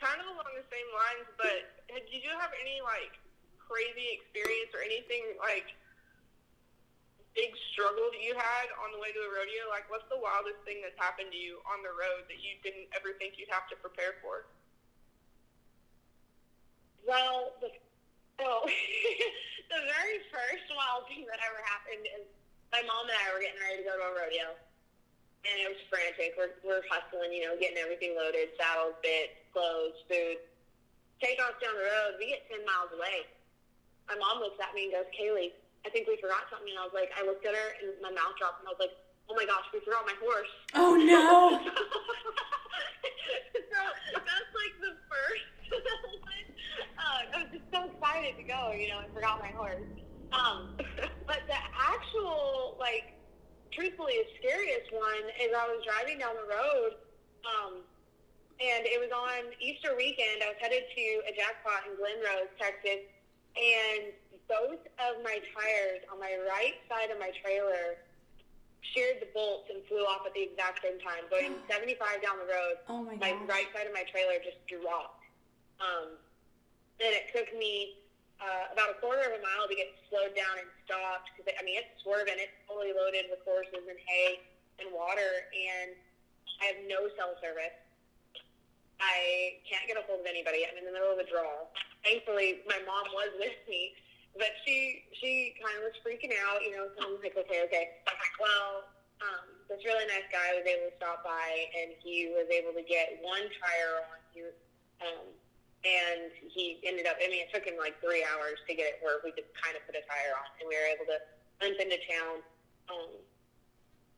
kind 0.00 0.18
of 0.18 0.26
along 0.32 0.52
the 0.56 0.66
same 0.72 0.88
lines, 0.96 1.28
but 1.36 1.84
did 1.92 2.22
you 2.24 2.32
have 2.40 2.50
any 2.56 2.80
like 2.80 3.20
crazy 3.74 4.22
experience 4.22 4.70
or 4.70 4.86
anything 4.86 5.34
like 5.42 5.74
big 7.34 7.50
struggle 7.74 8.06
that 8.14 8.22
you 8.22 8.30
had 8.38 8.70
on 8.78 8.94
the 8.94 9.02
way 9.02 9.10
to 9.10 9.18
a 9.18 9.30
rodeo? 9.34 9.66
Like, 9.66 9.90
what's 9.90 10.06
the 10.06 10.18
wildest 10.22 10.62
thing 10.62 10.78
that's 10.78 10.94
happened 10.94 11.34
to 11.34 11.40
you 11.40 11.58
on 11.66 11.82
the 11.82 11.90
road 11.90 12.30
that 12.30 12.38
you 12.38 12.54
didn't 12.62 12.86
ever 12.94 13.18
think 13.18 13.34
you'd 13.34 13.50
have 13.50 13.66
to 13.74 13.76
prepare 13.82 14.14
for? 14.22 14.46
Well, 17.02 17.58
the, 17.58 17.74
so 18.38 18.62
the 19.74 19.82
very 19.82 20.22
first 20.30 20.66
wild 20.70 21.10
thing 21.10 21.26
that 21.26 21.42
ever 21.42 21.58
happened 21.66 22.06
is 22.06 22.24
my 22.70 22.86
mom 22.86 23.10
and 23.10 23.18
I 23.18 23.34
were 23.34 23.42
getting 23.42 23.58
ready 23.58 23.82
to 23.82 23.86
go 23.86 23.98
to 23.98 24.06
a 24.08 24.14
rodeo, 24.14 24.54
and 25.42 25.54
it 25.58 25.68
was 25.74 25.82
frantic. 25.90 26.38
We're 26.38 26.54
we're 26.62 26.86
hustling, 26.86 27.34
you 27.34 27.50
know, 27.50 27.58
getting 27.58 27.82
everything 27.82 28.14
loaded, 28.14 28.54
saddles, 28.54 28.94
bits, 29.02 29.36
clothes, 29.50 29.98
food. 30.06 30.38
Take 31.18 31.38
off 31.42 31.58
down 31.58 31.76
the 31.76 31.86
road. 31.86 32.18
We 32.18 32.30
get 32.34 32.46
ten 32.48 32.64
miles 32.64 32.90
away. 32.94 33.33
My 34.08 34.16
mom 34.20 34.40
looks 34.44 34.60
at 34.60 34.74
me 34.76 34.90
and 34.90 34.92
goes, 34.92 35.08
"Kaylee, 35.16 35.52
I 35.86 35.90
think 35.90 36.08
we 36.08 36.16
forgot 36.20 36.44
something." 36.52 36.68
And 36.68 36.80
I 36.80 36.84
was 36.84 36.94
like, 36.96 37.10
I 37.16 37.24
looked 37.24 37.44
at 37.46 37.56
her 37.56 37.68
and 37.80 37.96
my 38.04 38.12
mouth 38.12 38.36
dropped, 38.36 38.60
and 38.60 38.68
I 38.68 38.72
was 38.76 38.82
like, 38.82 38.94
"Oh 39.28 39.34
my 39.34 39.46
gosh, 39.48 39.64
we 39.72 39.80
forgot 39.80 40.04
my 40.04 40.16
horse." 40.20 40.52
Oh 40.76 40.94
no. 40.96 41.58
so 43.72 43.80
that's 44.12 44.52
like 44.52 44.74
the 44.80 44.92
first. 45.08 45.48
Uh, 47.04 47.20
I 47.36 47.44
was 47.44 47.50
just 47.52 47.68
so 47.68 47.84
excited 47.84 48.34
to 48.40 48.44
go, 48.48 48.72
you 48.72 48.88
know, 48.88 48.98
I 48.98 49.06
forgot 49.12 49.36
my 49.36 49.52
horse. 49.52 49.84
Um, 50.32 50.72
but 51.28 51.44
the 51.46 51.60
actual, 51.76 52.74
like, 52.80 53.04
truthfully, 53.70 54.18
the 54.24 54.28
scariest 54.40 54.88
one 54.90 55.24
is 55.38 55.52
I 55.52 55.68
was 55.68 55.84
driving 55.84 56.18
down 56.18 56.34
the 56.34 56.48
road, 56.48 56.96
um, 57.44 57.72
and 58.58 58.88
it 58.88 58.98
was 58.98 59.12
on 59.12 59.52
Easter 59.60 59.94
weekend. 59.94 60.42
I 60.42 60.56
was 60.56 60.60
headed 60.64 60.82
to 60.82 61.04
a 61.28 61.32
jackpot 61.36 61.86
in 61.86 61.94
Glen 62.00 62.18
Rose, 62.24 62.50
Texas, 62.58 63.04
and 63.56 64.12
both 64.50 64.82
of 65.00 65.22
my 65.24 65.40
tires 65.54 66.02
on 66.12 66.20
my 66.20 66.36
right 66.44 66.76
side 66.90 67.08
of 67.10 67.18
my 67.18 67.32
trailer 67.42 67.96
sheared 68.92 69.16
the 69.22 69.30
bolts 69.32 69.70
and 69.72 69.80
flew 69.88 70.04
off 70.04 70.26
at 70.28 70.34
the 70.36 70.44
exact 70.44 70.84
same 70.84 71.00
time, 71.00 71.24
going 71.32 71.56
75 71.70 72.20
down 72.20 72.36
the 72.42 72.48
road 72.50 72.76
Oh 72.90 73.00
my 73.02 73.16
my 73.16 73.32
gosh. 73.32 73.48
right 73.48 73.68
side 73.72 73.86
of 73.88 73.94
my 73.96 74.04
trailer 74.12 74.36
just 74.44 74.60
dropped. 74.68 75.24
Um, 75.80 76.14
and 77.00 77.10
it 77.16 77.32
took 77.34 77.48
me 77.56 77.98
uh, 78.38 78.70
about 78.74 78.92
a 78.92 78.96
quarter 79.00 79.24
of 79.24 79.34
a 79.34 79.42
mile 79.42 79.66
to 79.66 79.74
get 79.74 79.88
slowed 80.10 80.34
down 80.36 80.60
and 80.60 80.68
stopped 80.84 81.32
because 81.34 81.48
I 81.56 81.62
mean 81.64 81.80
it's 81.80 81.90
swerving, 82.04 82.36
it's 82.38 82.54
fully 82.68 82.92
loaded 82.94 83.26
with 83.32 83.40
horses 83.46 83.82
and 83.88 83.98
hay 84.04 84.38
and 84.82 84.90
water, 84.92 85.48
and 85.54 85.94
I 86.60 86.74
have 86.74 86.78
no 86.86 87.06
cell 87.18 87.34
service. 87.40 87.74
I 89.02 89.58
can't 89.66 89.86
get 89.90 89.98
a 89.98 90.04
hold 90.06 90.22
of 90.22 90.28
anybody. 90.28 90.62
I'm 90.66 90.78
in 90.78 90.86
the 90.86 90.94
middle 90.94 91.10
of 91.10 91.18
a 91.18 91.26
draw. 91.26 91.66
Thankfully, 92.04 92.60
my 92.68 92.78
mom 92.84 93.08
was 93.16 93.32
with 93.40 93.56
me, 93.68 93.96
but 94.36 94.52
she 94.64 95.02
she 95.16 95.56
kind 95.56 95.80
of 95.80 95.88
was 95.88 95.96
freaking 96.04 96.36
out. 96.44 96.60
You 96.60 96.76
know, 96.76 96.86
so 96.94 97.08
I'm 97.08 97.16
like, 97.24 97.32
okay, 97.32 97.64
okay. 97.64 97.84
Well, 98.36 98.84
um, 99.24 99.46
this 99.72 99.80
really 99.88 100.04
nice 100.06 100.28
guy 100.28 100.52
was 100.52 100.68
able 100.68 100.92
to 100.92 100.96
stop 101.00 101.24
by, 101.24 101.48
and 101.80 101.96
he 102.04 102.28
was 102.28 102.44
able 102.52 102.76
to 102.76 102.84
get 102.84 103.16
one 103.24 103.48
tire 103.56 104.04
on 104.12 104.20
you. 104.36 104.52
Um, 105.00 105.26
and 105.84 106.32
he 106.52 106.80
ended 106.84 107.08
up. 107.08 107.16
I 107.20 107.28
mean, 107.28 107.44
it 107.44 107.52
took 107.52 107.64
him 107.64 107.80
like 107.80 107.96
three 108.04 108.24
hours 108.24 108.60
to 108.68 108.72
get 108.76 108.96
it 108.96 108.96
where 109.00 109.20
we 109.24 109.32
could 109.32 109.48
kind 109.56 109.76
of 109.76 109.84
put 109.88 109.96
a 109.96 110.04
tire 110.04 110.36
on, 110.36 110.48
and 110.60 110.68
we 110.68 110.76
were 110.76 110.88
able 110.92 111.08
to 111.08 111.18
limp 111.64 111.80
into 111.80 112.00
town. 112.04 112.44
Um, 112.92 113.12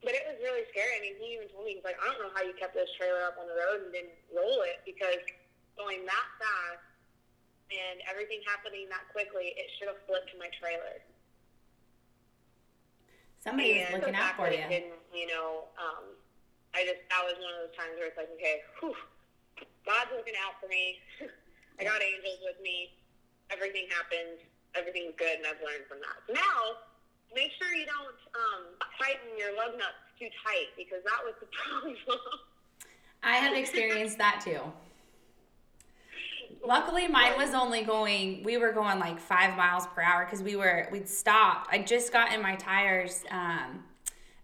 but 0.02 0.14
it 0.14 0.22
was 0.26 0.38
really 0.42 0.62
scary. 0.70 0.94
I 0.94 1.00
mean, 1.02 1.16
he 1.18 1.34
even 1.34 1.50
told 1.50 1.66
me 1.66 1.78
he's 1.78 1.86
like, 1.86 1.98
I 1.98 2.06
don't 2.06 2.22
know 2.22 2.30
how 2.34 2.42
you 2.46 2.54
kept 2.54 2.78
this 2.78 2.90
trailer 2.94 3.26
up 3.26 3.38
on 3.38 3.50
the 3.50 3.58
road 3.58 3.86
and 3.86 3.90
didn't 3.90 4.14
roll 4.30 4.62
it 4.62 4.78
because 4.86 5.18
going 5.74 6.06
that 6.06 6.28
fast 6.38 6.86
and 7.70 7.98
everything 8.06 8.42
happening 8.46 8.86
that 8.90 9.06
quickly, 9.10 9.54
it 9.58 9.66
should 9.76 9.90
have 9.90 9.98
flipped 10.06 10.30
to 10.30 10.36
my 10.38 10.50
trailer. 10.56 11.02
Somebody 13.42 13.78
was 13.78 14.02
looking 14.02 14.18
out 14.18 14.34
for 14.34 14.50
you. 14.50 14.62
Didn't, 14.66 14.98
you 15.14 15.30
know, 15.30 15.70
um, 15.78 16.18
I 16.74 16.82
just 16.82 16.98
that 17.08 17.22
was 17.22 17.38
one 17.38 17.54
of 17.54 17.60
those 17.66 17.76
times 17.78 17.94
where 17.94 18.10
it's 18.10 18.18
like, 18.18 18.30
okay, 18.34 18.66
whew, 18.82 18.94
God's 19.86 20.10
looking 20.14 20.34
out 20.42 20.58
for 20.58 20.66
me. 20.66 20.98
I 21.78 21.86
got 21.86 22.02
angels 22.02 22.42
with 22.42 22.58
me. 22.58 22.90
Everything 23.54 23.86
happens. 23.94 24.42
Everything's 24.74 25.14
good, 25.14 25.40
and 25.40 25.46
I've 25.46 25.62
learned 25.62 25.86
from 25.86 26.02
that. 26.02 26.18
Now, 26.26 26.82
make 27.32 27.54
sure 27.56 27.70
you 27.72 27.86
don't 27.86 28.20
um, 28.34 28.62
tighten 28.98 29.30
your 29.38 29.54
lug 29.54 29.78
nuts 29.78 30.04
too 30.18 30.28
tight 30.42 30.74
because 30.76 31.00
that 31.06 31.20
was 31.22 31.38
the 31.38 31.48
problem. 31.56 31.96
I 33.22 33.38
have 33.40 33.56
experienced 33.56 34.18
that 34.18 34.42
too. 34.44 34.60
Luckily, 36.66 37.06
mine 37.06 37.34
was 37.36 37.54
only 37.54 37.82
going. 37.82 38.42
We 38.42 38.56
were 38.56 38.72
going 38.72 38.98
like 38.98 39.20
five 39.20 39.56
miles 39.56 39.86
per 39.94 40.02
hour 40.02 40.24
because 40.24 40.42
we 40.42 40.56
were 40.56 40.88
we'd 40.90 41.08
stopped. 41.08 41.68
I 41.72 41.78
just 41.78 42.12
got 42.12 42.32
in 42.32 42.42
my 42.42 42.56
tires, 42.56 43.22
um, 43.30 43.84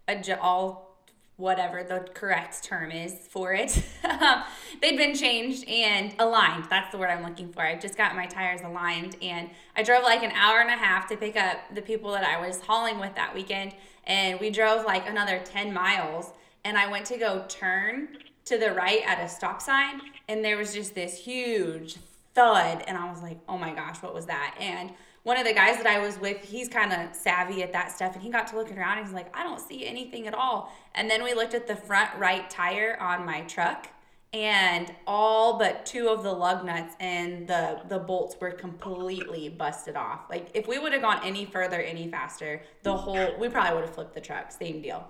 adju- 0.07 0.39
all 0.41 0.95
whatever 1.35 1.83
the 1.83 2.07
correct 2.13 2.63
term 2.63 2.91
is 2.91 3.13
for 3.29 3.53
it. 3.53 3.83
They'd 4.81 4.95
been 4.95 5.15
changed 5.15 5.67
and 5.67 6.13
aligned. 6.17 6.67
That's 6.69 6.93
the 6.93 6.97
word 6.97 7.09
I'm 7.09 7.23
looking 7.23 7.51
for. 7.51 7.61
I 7.61 7.75
just 7.75 7.97
got 7.97 8.15
my 8.15 8.25
tires 8.25 8.61
aligned 8.61 9.17
and 9.21 9.49
I 9.75 9.83
drove 9.83 10.03
like 10.03 10.23
an 10.23 10.31
hour 10.31 10.61
and 10.61 10.69
a 10.69 10.77
half 10.77 11.09
to 11.09 11.17
pick 11.17 11.35
up 11.35 11.57
the 11.73 11.81
people 11.81 12.11
that 12.13 12.23
I 12.23 12.39
was 12.39 12.61
hauling 12.61 12.99
with 12.99 13.15
that 13.15 13.33
weekend. 13.35 13.73
And 14.05 14.39
we 14.39 14.49
drove 14.49 14.85
like 14.85 15.09
another 15.09 15.41
10 15.43 15.73
miles 15.73 16.31
and 16.63 16.77
I 16.77 16.89
went 16.89 17.05
to 17.07 17.17
go 17.17 17.43
turn 17.49 18.09
to 18.45 18.57
the 18.57 18.71
right 18.71 19.01
at 19.05 19.19
a 19.19 19.27
stop 19.27 19.61
sign 19.61 20.01
and 20.27 20.45
there 20.45 20.55
was 20.55 20.73
just 20.73 20.93
this 20.93 21.17
huge 21.17 21.97
thud 22.35 22.83
and 22.87 22.97
I 22.97 23.09
was 23.11 23.21
like, 23.21 23.39
"Oh 23.47 23.57
my 23.57 23.73
gosh, 23.73 24.01
what 24.01 24.13
was 24.13 24.25
that?" 24.27 24.55
And 24.59 24.91
one 25.23 25.37
of 25.37 25.45
the 25.45 25.53
guys 25.53 25.77
that 25.77 25.87
I 25.87 25.99
was 25.99 26.19
with, 26.19 26.41
he's 26.43 26.67
kind 26.67 26.91
of 26.91 27.15
savvy 27.15 27.63
at 27.63 27.71
that 27.73 27.91
stuff 27.91 28.13
and 28.13 28.21
he 28.21 28.29
got 28.29 28.47
to 28.47 28.57
looking 28.57 28.77
around 28.77 28.97
and 28.97 29.07
he's 29.07 29.13
like, 29.13 29.35
"I 29.35 29.43
don't 29.43 29.59
see 29.59 29.85
anything 29.85 30.27
at 30.27 30.33
all." 30.33 30.73
And 30.95 31.09
then 31.09 31.23
we 31.23 31.33
looked 31.33 31.53
at 31.53 31.67
the 31.67 31.75
front 31.75 32.09
right 32.17 32.49
tire 32.49 32.97
on 32.99 33.25
my 33.25 33.41
truck 33.41 33.89
and 34.33 34.91
all 35.05 35.59
but 35.59 35.85
two 35.85 36.09
of 36.09 36.23
the 36.23 36.31
lug 36.33 36.65
nuts 36.65 36.95
and 36.99 37.47
the 37.47 37.81
the 37.87 37.99
bolts 37.99 38.35
were 38.41 38.51
completely 38.51 39.47
busted 39.47 39.95
off. 39.95 40.21
Like 40.29 40.49
if 40.53 40.67
we 40.67 40.79
would 40.79 40.91
have 40.91 41.03
gone 41.03 41.21
any 41.23 41.45
further 41.45 41.79
any 41.79 42.09
faster, 42.09 42.61
the 42.81 42.95
whole 42.97 43.37
we 43.37 43.47
probably 43.47 43.75
would 43.75 43.85
have 43.85 43.93
flipped 43.93 44.15
the 44.15 44.21
truck. 44.21 44.51
Same 44.51 44.81
deal. 44.81 45.07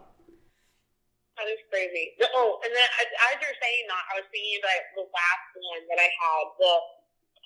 That 1.37 1.49
is 1.49 1.63
crazy. 1.71 2.13
Oh, 2.35 2.59
and 2.61 2.69
then 2.69 2.89
as, 3.01 3.09
as 3.33 3.41
you're 3.41 3.57
saying 3.57 3.85
that, 3.89 4.03
I 4.13 4.21
was 4.21 4.27
thinking 4.29 4.59
about 4.61 4.85
the 4.93 5.07
last 5.09 5.49
one 5.57 5.81
that 5.89 5.97
I 5.97 6.09
had. 6.13 6.45
The 6.61 6.73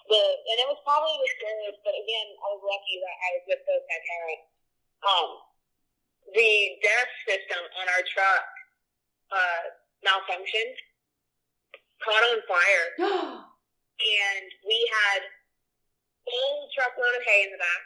the 0.07 0.23
and 0.23 0.57
it 0.63 0.67
was 0.67 0.79
probably 0.87 1.15
the 1.19 1.29
scariest, 1.35 1.79
but 1.83 1.95
again, 1.95 2.27
I 2.39 2.47
was 2.55 2.63
lucky 2.63 2.95
that 3.03 3.15
I 3.15 3.27
was 3.39 3.43
with 3.51 3.61
both 3.67 3.83
my 3.87 3.99
parents. 4.07 4.47
Um, 5.03 5.29
the 6.33 6.51
dash 6.83 7.13
system 7.27 7.61
on 7.79 7.85
our 7.91 8.03
truck 8.11 8.47
uh, 9.31 9.63
malfunctioned, 10.03 10.75
caught 12.03 12.23
on 12.31 12.39
fire, 12.47 12.87
and 13.43 14.47
we 14.63 14.79
had 15.03 15.21
full 16.23 16.71
truckload 16.75 17.13
of 17.15 17.23
hay 17.23 17.47
in 17.47 17.51
the 17.51 17.61
back. 17.61 17.83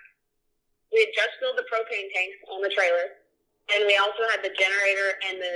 We 0.94 1.06
had 1.06 1.14
just 1.14 1.40
filled 1.40 1.58
the 1.58 1.68
propane 1.70 2.10
tanks 2.14 2.38
on 2.52 2.62
the 2.62 2.74
trailer, 2.74 3.18
and 3.74 3.86
we 3.90 3.98
also 3.98 4.26
had 4.30 4.46
the 4.46 4.54
generator 4.54 5.18
and 5.30 5.36
the 5.42 5.56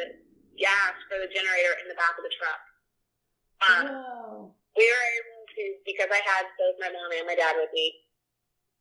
gas 0.57 0.95
for 1.11 1.19
the 1.19 1.29
generator 1.29 1.77
in 1.83 1.91
the 1.91 1.97
back 1.99 2.15
of 2.15 2.23
the 2.23 2.33
truck. 2.39 2.61
Um, 3.65 3.85
we 4.75 4.83
were 4.83 5.05
able 5.19 5.34
to 5.55 5.63
because 5.87 6.11
I 6.11 6.21
had 6.21 6.45
both 6.59 6.75
my 6.77 6.91
mom 6.91 7.09
and 7.15 7.27
my 7.27 7.35
dad 7.35 7.55
with 7.55 7.71
me. 7.71 8.05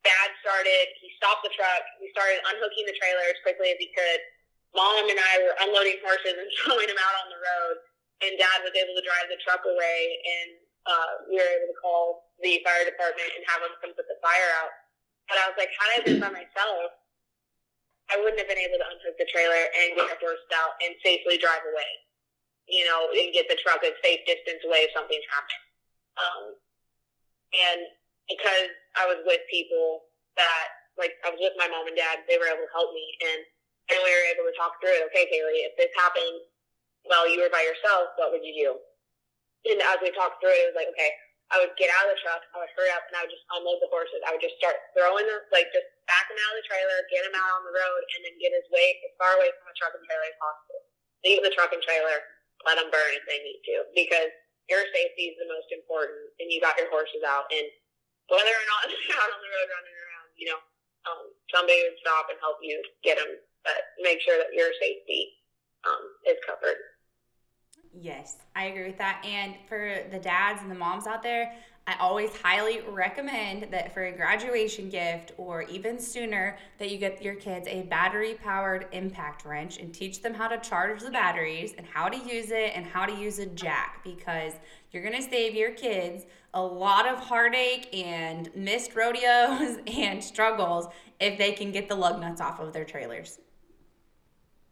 Dad 0.05 0.29
started, 0.45 0.85
he 1.01 1.09
stopped 1.17 1.41
the 1.41 1.49
truck. 1.57 1.81
We 1.97 2.13
started 2.13 2.37
unhooking 2.45 2.85
the 2.85 2.93
trailer 2.93 3.25
as 3.25 3.41
quickly 3.41 3.73
as 3.73 3.81
he 3.81 3.89
could. 3.89 4.21
Mom 4.77 5.07
and 5.07 5.17
I 5.17 5.33
were 5.41 5.55
unloading 5.65 5.97
horses 6.05 6.35
and 6.35 6.51
throwing 6.61 6.85
them 6.85 6.99
out 6.99 7.15
on 7.25 7.27
the 7.31 7.41
road. 7.41 7.75
And 8.23 8.31
Dad 8.37 8.63
was 8.63 8.75
able 8.75 8.95
to 8.95 9.03
drive 9.03 9.27
the 9.27 9.39
truck 9.43 9.59
away, 9.67 9.99
and 10.23 10.49
uh, 10.87 11.11
we 11.27 11.35
were 11.35 11.51
able 11.51 11.67
to 11.67 11.79
call 11.83 12.31
the 12.39 12.63
fire 12.63 12.87
department 12.87 13.27
and 13.35 13.43
have 13.49 13.59
them 13.59 13.75
come 13.83 13.91
put 13.91 14.07
the 14.07 14.15
fire 14.23 14.49
out. 14.63 14.71
But 15.27 15.41
I 15.41 15.51
was 15.51 15.57
like, 15.59 15.73
had 15.73 15.89
I 15.91 15.97
been 16.05 16.21
by 16.23 16.31
myself, 16.31 16.95
I 18.07 18.21
wouldn't 18.21 18.37
have 18.37 18.47
been 18.47 18.61
able 18.61 18.77
to 18.77 18.87
unhook 18.87 19.17
the 19.17 19.27
trailer 19.33 19.57
and 19.57 19.97
get 19.97 20.07
the 20.15 20.19
horse 20.21 20.45
out 20.53 20.77
and 20.85 20.93
safely 21.01 21.41
drive 21.41 21.65
away. 21.65 21.91
You 22.69 22.87
know, 22.87 23.09
and 23.13 23.29
get 23.33 23.45
the 23.51 23.59
truck 23.61 23.83
a 23.83 23.93
safe 24.01 24.25
distance 24.25 24.63
away 24.65 24.89
if 24.89 24.91
something 24.93 25.21
happened. 25.29 25.65
Um, 26.17 26.43
and 27.55 27.79
because 28.27 28.69
I 28.99 29.07
was 29.07 29.23
with 29.23 29.41
people 29.47 30.09
that, 30.35 30.65
like, 30.99 31.15
I 31.23 31.31
was 31.31 31.39
with 31.39 31.55
my 31.55 31.69
mom 31.69 31.87
and 31.87 31.95
dad, 31.95 32.25
they 32.27 32.39
were 32.39 32.49
able 32.49 32.65
to 32.65 32.75
help 32.75 32.91
me, 32.91 33.05
and 33.23 33.41
and 33.93 34.01
we 34.01 34.09
were 34.09 34.27
able 34.33 34.45
to 34.49 34.55
talk 34.57 34.81
through 34.81 34.97
it. 34.97 35.05
Okay, 35.13 35.29
Kaylee, 35.29 35.69
if 35.69 35.77
this 35.77 35.93
happened 35.93 36.41
while 37.05 37.29
you 37.29 37.37
were 37.37 37.53
by 37.53 37.61
yourself, 37.61 38.17
what 38.17 38.33
would 38.33 38.41
you 38.41 38.55
do? 38.57 38.71
And 39.69 39.77
as 39.77 40.01
we 40.01 40.09
talked 40.13 40.41
through 40.41 40.57
it, 40.57 40.65
it 40.65 40.69
was 40.73 40.77
like, 40.77 40.89
okay, 40.89 41.11
I 41.53 41.61
would 41.61 41.77
get 41.77 41.93
out 41.93 42.09
of 42.09 42.17
the 42.17 42.21
truck, 42.25 42.41
I 42.57 42.65
would 42.65 42.73
hurry 42.73 42.89
up, 42.89 43.05
and 43.05 43.13
I 43.13 43.21
would 43.21 43.33
just 43.33 43.45
unload 43.53 43.77
the 43.77 43.93
horses. 43.93 44.17
I 44.25 44.33
would 44.33 44.41
just 44.41 44.57
start 44.57 44.73
throwing 44.97 45.29
them, 45.29 45.41
like 45.53 45.69
just 45.69 45.85
back 46.09 46.25
them 46.25 46.41
out 46.41 46.57
of 46.57 46.65
the 46.65 46.69
trailer, 46.69 46.97
get 47.13 47.21
them 47.21 47.37
out 47.37 47.61
on 47.61 47.63
the 47.69 47.75
road, 47.77 48.01
and 48.17 48.25
then 48.25 48.41
get 48.41 48.57
as 48.57 48.65
way 48.73 48.97
as 49.05 49.13
far 49.21 49.37
away 49.37 49.53
from 49.53 49.69
the 49.69 49.77
truck 49.77 49.93
and 49.93 50.05
trailer 50.09 50.25
as 50.25 50.37
possible. 50.41 50.81
Leave 51.21 51.41
the 51.45 51.53
truck 51.53 51.69
and 51.69 51.85
trailer, 51.85 52.17
let 52.65 52.81
them 52.81 52.89
burn 52.89 53.13
if 53.13 53.25
they 53.29 53.37
need 53.45 53.61
to, 53.69 53.85
because 53.93 54.33
your 54.69 54.83
safety 54.93 55.33
is 55.33 55.37
the 55.37 55.49
most 55.49 55.69
important, 55.69 56.33
and 56.41 56.49
you 56.49 56.59
got 56.59 56.77
your 56.77 56.89
horses 56.89 57.21
out, 57.25 57.45
and 57.53 57.67
whether 58.29 58.53
or 58.53 58.67
not 58.69 58.81
they're 58.89 59.17
out 59.17 59.31
on 59.31 59.39
the 59.41 59.51
road 59.51 59.69
running 59.69 59.97
around, 59.97 60.27
you 60.37 60.47
know, 60.49 60.59
um, 61.05 61.23
somebody 61.53 61.77
would 61.85 61.97
stop 62.01 62.27
and 62.33 62.39
help 62.41 62.57
you 62.61 62.81
get 63.05 63.17
them, 63.17 63.37
but 63.61 63.77
make 64.01 64.21
sure 64.21 64.37
that 64.41 64.49
your 64.53 64.73
safety 64.81 65.37
um, 65.85 66.03
is 66.25 66.37
covered. 66.45 66.81
Yes, 67.93 68.37
I 68.55 68.65
agree 68.65 68.87
with 68.87 68.97
that. 68.97 69.23
And 69.23 69.55
for 69.69 70.03
the 70.11 70.19
dads 70.19 70.61
and 70.61 70.69
the 70.69 70.75
moms 70.75 71.07
out 71.07 71.23
there, 71.23 71.53
I 71.87 71.95
always 71.99 72.31
highly 72.41 72.81
recommend 72.89 73.71
that 73.71 73.93
for 73.93 74.05
a 74.05 74.11
graduation 74.11 74.89
gift 74.89 75.33
or 75.37 75.61
even 75.63 75.99
sooner 75.99 76.57
that 76.79 76.89
you 76.89 76.97
get 76.97 77.21
your 77.21 77.35
kids 77.35 77.67
a 77.69 77.83
battery 77.83 78.33
powered 78.33 78.87
impact 78.91 79.45
wrench 79.45 79.77
and 79.77 79.93
teach 79.93 80.23
them 80.23 80.33
how 80.33 80.47
to 80.47 80.57
charge 80.57 81.01
the 81.01 81.11
batteries 81.11 81.75
and 81.77 81.85
how 81.85 82.09
to 82.09 82.17
use 82.17 82.49
it 82.49 82.71
and 82.73 82.87
how 82.87 83.05
to 83.05 83.13
use 83.13 83.37
a 83.37 83.45
jack 83.45 84.03
because 84.03 84.53
you're 84.91 85.03
going 85.03 85.15
to 85.15 85.29
save 85.29 85.53
your 85.53 85.71
kids 85.71 86.25
a 86.55 86.61
lot 86.61 87.07
of 87.07 87.19
heartache 87.19 87.93
and 87.93 88.49
missed 88.55 88.95
rodeos 88.95 89.77
and 89.87 90.23
struggles 90.23 90.87
if 91.19 91.37
they 91.37 91.51
can 91.51 91.71
get 91.71 91.87
the 91.87 91.95
lug 91.95 92.19
nuts 92.19 92.41
off 92.41 92.59
of 92.59 92.73
their 92.73 92.85
trailers. 92.85 93.39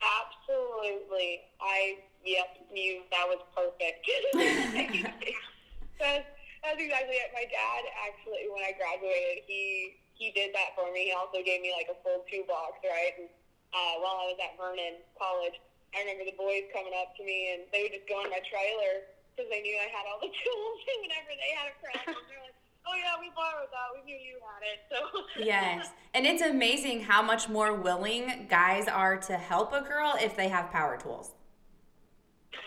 Absolutely. 0.01 1.41
I 1.61 1.97
Yep, 2.25 2.67
you. 2.73 3.01
That 3.11 3.27
was 3.27 3.39
perfect. 3.53 4.07
that's, 6.63 6.79
exactly 6.79 7.19
it. 7.19 7.29
My 7.35 7.45
dad 7.45 7.81
actually, 8.07 8.47
when 8.49 8.63
I 8.63 8.73
graduated, 8.73 9.43
he 9.45 9.99
he 10.15 10.31
did 10.31 10.55
that 10.55 10.77
for 10.77 10.87
me. 10.93 11.11
He 11.11 11.13
also 11.13 11.43
gave 11.43 11.59
me 11.59 11.73
like 11.75 11.89
a 11.89 11.97
full 12.05 12.23
toolbox, 12.29 12.79
right? 12.85 13.13
And, 13.19 13.27
uh, 13.73 13.95
while 13.99 14.21
I 14.21 14.25
was 14.29 14.39
at 14.39 14.53
Vernon 14.55 15.01
College, 15.17 15.57
I 15.91 16.05
remember 16.05 16.29
the 16.29 16.37
boys 16.37 16.69
coming 16.69 16.93
up 17.01 17.17
to 17.17 17.25
me 17.25 17.53
and 17.53 17.65
they 17.73 17.81
would 17.85 17.93
just 17.97 18.05
go 18.05 18.21
in 18.21 18.29
my 18.29 18.41
trailer 18.45 19.09
because 19.33 19.49
they 19.49 19.65
knew 19.65 19.73
I 19.81 19.89
had 19.89 20.05
all 20.05 20.21
the 20.21 20.29
tools. 20.41 20.79
And 20.93 20.99
whenever 21.09 21.33
they 21.33 21.51
had 21.57 21.73
a 21.73 21.75
problem, 21.81 22.21
they're 22.29 22.45
like. 22.45 22.57
Oh 22.85 22.95
yeah, 22.99 23.15
we 23.19 23.31
borrowed 23.35 23.71
that. 23.71 23.95
We 23.95 24.03
knew 24.03 24.19
you 24.19 24.39
had 24.43 24.61
it. 24.61 24.79
So 24.91 24.99
Yes. 25.43 25.87
And 26.13 26.25
it's 26.25 26.41
amazing 26.41 27.01
how 27.01 27.21
much 27.21 27.47
more 27.47 27.73
willing 27.73 28.47
guys 28.49 28.87
are 28.87 29.17
to 29.17 29.33
help 29.33 29.73
a 29.73 29.81
girl 29.81 30.15
if 30.19 30.35
they 30.35 30.49
have 30.49 30.69
power 30.69 30.97
tools. 30.97 31.31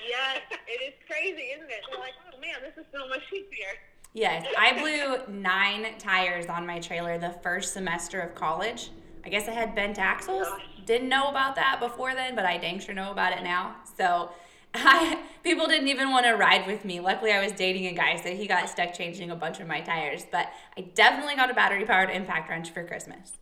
Yes, 0.09 0.41
it 0.67 0.83
is 0.83 0.95
crazy, 1.07 1.53
isn't 1.57 1.69
it? 1.69 1.81
They're 1.91 2.01
like, 2.01 2.15
oh 2.33 2.41
man, 2.41 2.57
this 2.63 2.77
is 2.77 2.87
so 2.93 3.09
much 3.09 3.23
easier. 3.33 3.75
Yes, 4.15 4.47
I 4.59 4.73
blew 4.81 5.35
nine 5.35 5.87
tires 5.99 6.47
on 6.47 6.67
my 6.67 6.79
trailer 6.79 7.19
the 7.19 7.35
first 7.43 7.75
semester 7.75 8.21
of 8.21 8.35
college. 8.35 8.91
I 9.27 9.29
guess 9.29 9.49
I 9.49 9.53
had 9.53 9.75
bent 9.75 9.99
axles. 9.99 10.47
Didn't 10.87 11.09
know 11.09 11.29
about 11.29 11.57
that 11.57 11.81
before 11.81 12.15
then, 12.15 12.35
but 12.35 12.47
I 12.47 12.57
dang 12.57 12.79
sure 12.79 12.95
know 12.95 13.11
about 13.11 13.37
it 13.37 13.43
now. 13.43 13.77
So 13.99 14.31
I 14.75 15.19
people 15.43 15.67
didn't 15.67 15.89
even 15.89 16.11
want 16.11 16.27
to 16.27 16.33
ride 16.33 16.67
with 16.67 16.85
me. 16.85 17.01
Luckily, 17.01 17.33
I 17.33 17.43
was 17.43 17.53
dating 17.53 17.87
a 17.87 17.93
guy, 17.93 18.17
so 18.17 18.31
he 18.31 18.47
got 18.47 18.69
stuck 18.69 18.95
changing 18.95 19.31
a 19.31 19.37
bunch 19.37 19.61
of 19.61 19.67
my 19.67 19.81
tires. 19.81 20.25
But 20.31 20.51
I 20.79 20.83
definitely 20.83 21.35
got 21.35 21.51
a 21.51 21.55
battery 21.55 21.85
powered 21.85 22.11
impact 22.11 22.49
wrench 22.49 22.71
for 22.71 22.85
Christmas. 22.85 23.33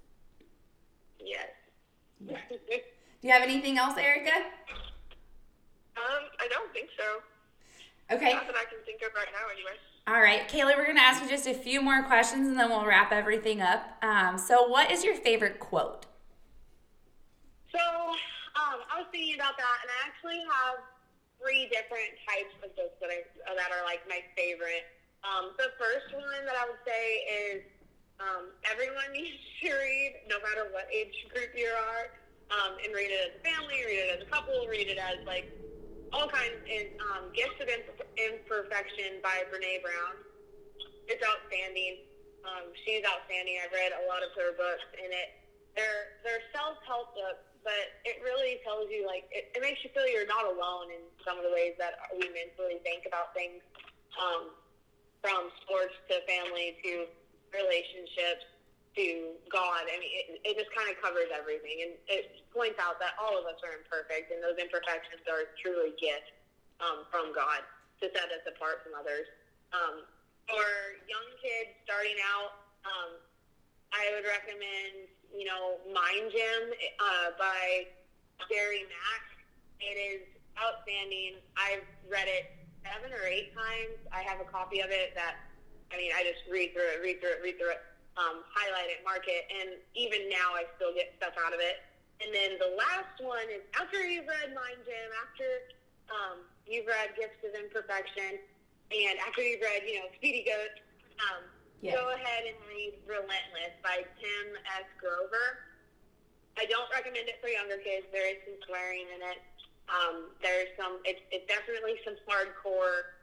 Yes. 1.20 1.48
Do 2.26 2.34
you 3.22 3.32
have 3.32 3.42
anything 3.42 3.78
else, 3.78 3.96
Erica? 3.96 4.32
Um, 5.96 6.22
I 6.40 6.48
don't 6.48 6.72
think 6.72 6.88
so. 6.98 7.22
Okay. 8.14 8.32
Not 8.32 8.46
that 8.46 8.56
I 8.56 8.64
can 8.68 8.78
think 8.84 9.00
of 9.02 9.14
right 9.14 9.30
now, 9.32 9.48
anyway. 9.50 9.78
All 10.06 10.20
right, 10.20 10.44
Kayla, 10.48 10.76
we're 10.76 10.84
going 10.84 11.00
to 11.00 11.02
ask 11.02 11.22
you 11.24 11.28
just 11.30 11.48
a 11.48 11.54
few 11.54 11.80
more 11.80 12.02
questions 12.04 12.46
and 12.46 12.60
then 12.60 12.68
we'll 12.68 12.84
wrap 12.84 13.10
everything 13.10 13.62
up. 13.62 13.96
Um, 14.04 14.36
so, 14.36 14.68
what 14.68 14.90
is 14.92 15.02
your 15.02 15.14
favorite 15.16 15.58
quote? 15.58 16.04
So, 17.72 17.80
um, 17.80 18.84
I 18.92 19.00
was 19.00 19.08
thinking 19.10 19.34
about 19.34 19.56
that, 19.56 19.76
and 19.80 19.88
I 19.88 19.98
actually 20.04 20.44
have 20.44 20.84
three 21.40 21.72
different 21.72 22.12
types 22.28 22.52
of 22.60 22.76
books 22.76 23.00
that, 23.00 23.08
I, 23.08 23.24
that 23.56 23.72
are 23.72 23.80
like 23.88 24.04
my 24.04 24.20
favorite. 24.36 24.84
Um, 25.24 25.56
the 25.56 25.72
first 25.80 26.12
one 26.12 26.44
that 26.44 26.54
I 26.54 26.68
would 26.68 26.84
say 26.84 27.24
is 27.24 27.56
um, 28.20 28.52
everyone 28.68 29.08
needs 29.16 29.40
to 29.64 29.72
read, 29.72 30.28
no 30.28 30.36
matter 30.44 30.68
what 30.68 30.84
age 30.92 31.16
group 31.32 31.56
you 31.56 31.72
are, 31.72 32.12
um, 32.52 32.76
and 32.84 32.92
read 32.92 33.08
it 33.08 33.32
as 33.32 33.32
a 33.40 33.42
family, 33.42 33.80
read 33.88 34.04
it 34.04 34.20
as 34.20 34.22
a 34.22 34.28
couple, 34.28 34.52
read 34.68 34.92
it 34.92 35.00
as 35.00 35.24
like 35.24 35.48
all 36.12 36.28
kinds 36.28 36.58
is 36.68 36.92
um, 37.12 37.30
Gifts 37.32 37.56
of 37.60 37.68
Imperfection 37.70 39.22
by 39.22 39.46
Brene 39.48 39.80
Brown. 39.80 40.14
It's 41.08 41.22
outstanding. 41.24 42.00
Um, 42.44 42.72
she's 42.84 43.04
outstanding. 43.04 43.56
I've 43.60 43.72
read 43.72 43.92
a 43.96 44.04
lot 44.08 44.20
of 44.20 44.32
her 44.36 44.52
books, 44.56 44.84
and 45.00 45.12
it 45.12 45.28
they're 45.76 46.20
they're 46.22 46.44
self 46.54 46.78
help 46.86 47.12
books, 47.16 47.42
but 47.66 47.98
it 48.06 48.22
really 48.22 48.60
tells 48.62 48.88
you 48.92 49.04
like 49.08 49.26
it, 49.32 49.50
it 49.56 49.60
makes 49.60 49.82
you 49.82 49.90
feel 49.92 50.06
you're 50.06 50.28
not 50.28 50.46
alone 50.46 50.92
in 50.92 51.02
some 51.26 51.40
of 51.40 51.44
the 51.44 51.52
ways 51.52 51.74
that 51.80 51.98
we 52.14 52.28
mentally 52.30 52.78
think 52.86 53.04
about 53.08 53.34
things, 53.34 53.60
um, 54.20 54.54
from 55.20 55.50
sports 55.64 55.94
to 56.12 56.20
family 56.28 56.78
to 56.84 57.08
relationships 57.52 58.53
to 58.94 59.34
God. 59.50 59.90
I 59.90 59.98
mean, 59.98 60.12
it, 60.14 60.26
it 60.46 60.54
just 60.54 60.70
kind 60.70 60.86
of 60.86 60.96
covers 61.02 61.30
everything, 61.34 61.82
and 61.82 61.92
it 62.06 62.46
points 62.54 62.78
out 62.78 63.02
that 63.02 63.18
all 63.18 63.34
of 63.34 63.44
us 63.46 63.58
are 63.66 63.74
imperfect, 63.74 64.30
and 64.30 64.38
those 64.38 64.58
imperfections 64.58 65.22
are 65.26 65.50
truly 65.58 65.94
gifts 65.98 66.30
um, 66.78 67.06
from 67.10 67.34
God 67.34 67.62
to 68.02 68.10
set 68.14 68.30
us 68.30 68.42
apart 68.46 68.86
from 68.86 68.94
others. 68.94 69.26
Um, 69.74 70.06
for 70.46 70.66
young 71.10 71.28
kids 71.42 71.74
starting 71.82 72.18
out, 72.22 72.54
um, 72.86 73.18
I 73.90 74.14
would 74.14 74.26
recommend, 74.26 75.10
you 75.30 75.46
know, 75.46 75.82
Mind 75.90 76.30
Gym 76.30 76.62
uh, 77.02 77.34
by 77.38 77.90
Gary 78.46 78.86
Mack. 78.86 79.24
It 79.82 79.96
is 79.98 80.22
outstanding. 80.58 81.42
I've 81.58 81.86
read 82.06 82.30
it 82.30 82.54
seven 82.86 83.10
or 83.10 83.26
eight 83.26 83.54
times. 83.54 83.98
I 84.12 84.22
have 84.22 84.38
a 84.38 84.46
copy 84.46 84.78
of 84.84 84.90
it 84.90 85.14
that, 85.14 85.40
I 85.90 85.96
mean, 85.96 86.12
I 86.14 86.22
just 86.22 86.46
read 86.50 86.74
through 86.74 86.94
it, 86.94 87.02
read 87.02 87.18
through 87.18 87.38
it, 87.38 87.42
read 87.42 87.56
through 87.58 87.74
it 87.74 87.82
um, 88.16 88.46
highlight 88.46 88.90
it, 88.94 89.02
mark 89.02 89.26
it, 89.26 89.44
and 89.50 89.78
even 89.98 90.30
now 90.30 90.54
I 90.54 90.66
still 90.78 90.94
get 90.94 91.14
stuff 91.18 91.34
out 91.38 91.52
of 91.52 91.58
it. 91.58 91.82
And 92.22 92.30
then 92.30 92.56
the 92.62 92.78
last 92.78 93.18
one 93.18 93.50
is 93.50 93.66
after 93.74 93.98
you've 94.06 94.30
read 94.30 94.54
Mind 94.54 94.78
Gym, 94.86 95.10
after 95.18 95.48
um, 96.08 96.46
you've 96.62 96.86
read 96.86 97.18
Gifts 97.18 97.42
of 97.42 97.58
Imperfection, 97.58 98.38
and 98.94 99.14
after 99.26 99.42
you've 99.42 99.62
read, 99.64 99.82
you 99.82 99.98
know, 99.98 100.06
Speedy 100.14 100.46
Goat, 100.46 100.78
um, 101.18 101.42
yes. 101.82 101.98
go 101.98 102.14
ahead 102.14 102.46
and 102.46 102.58
read 102.70 102.94
Relentless 103.02 103.74
by 103.82 104.06
Tim 104.22 104.46
S. 104.78 104.86
Grover. 105.02 105.74
I 106.54 106.70
don't 106.70 106.86
recommend 106.94 107.26
it 107.26 107.42
for 107.42 107.50
younger 107.50 107.82
kids. 107.82 108.06
There 108.14 108.30
is 108.30 108.38
some 108.46 108.54
swearing 108.70 109.10
in 109.10 109.20
it. 109.26 109.42
Um, 109.90 110.30
there's 110.38 110.70
some, 110.78 111.02
it's, 111.02 111.20
it's 111.34 111.44
definitely 111.50 111.98
some 112.06 112.14
hardcore, 112.30 113.18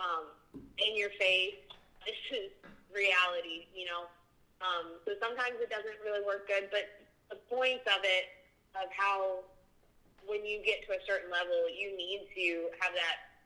um, 0.00 0.32
in 0.80 0.96
your 0.96 1.12
face. 1.20 1.60
This 2.08 2.16
is 2.40 2.50
reality, 2.88 3.68
you 3.76 3.84
know. 3.84 4.08
Um, 4.60 5.00
so 5.08 5.16
sometimes 5.16 5.56
it 5.60 5.72
doesn't 5.72 5.98
really 6.04 6.20
work 6.24 6.44
good, 6.44 6.68
but 6.68 6.84
the 7.32 7.40
point 7.48 7.80
of 7.88 8.04
it, 8.04 8.28
of 8.76 8.92
how 8.92 9.44
when 10.28 10.44
you 10.44 10.60
get 10.60 10.84
to 10.84 10.94
a 10.94 11.02
certain 11.08 11.32
level, 11.32 11.66
you 11.72 11.96
need 11.96 12.28
to 12.36 12.68
have 12.78 12.92
that 12.92 13.40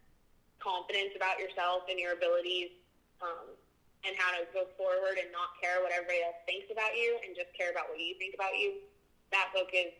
confidence 0.58 1.14
about 1.14 1.38
yourself 1.38 1.86
and 1.86 1.96
your 1.96 2.18
abilities, 2.18 2.74
um, 3.22 3.54
and 4.04 4.12
how 4.18 4.36
to 4.36 4.44
go 4.52 4.68
forward 4.76 5.16
and 5.16 5.32
not 5.32 5.56
care 5.56 5.80
what 5.80 5.94
everybody 5.94 6.20
else 6.20 6.36
thinks 6.44 6.68
about 6.68 6.92
you 6.92 7.16
and 7.24 7.32
just 7.32 7.48
care 7.56 7.72
about 7.72 7.88
what 7.88 7.96
you 7.96 8.12
think 8.20 8.34
about 8.36 8.52
you. 8.58 8.84
That 9.32 9.48
book 9.54 9.72
is 9.72 9.94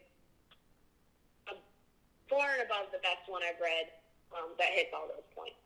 far 2.29 2.53
and 2.59 2.63
above 2.63 2.93
the 2.93 3.01
best 3.01 3.29
one 3.29 3.43
I've 3.43 3.61
read 3.61 3.89
um, 4.33 4.53
that 4.59 4.73
hits 4.73 4.91
all 4.95 5.09
those 5.09 5.27
points. 5.37 5.57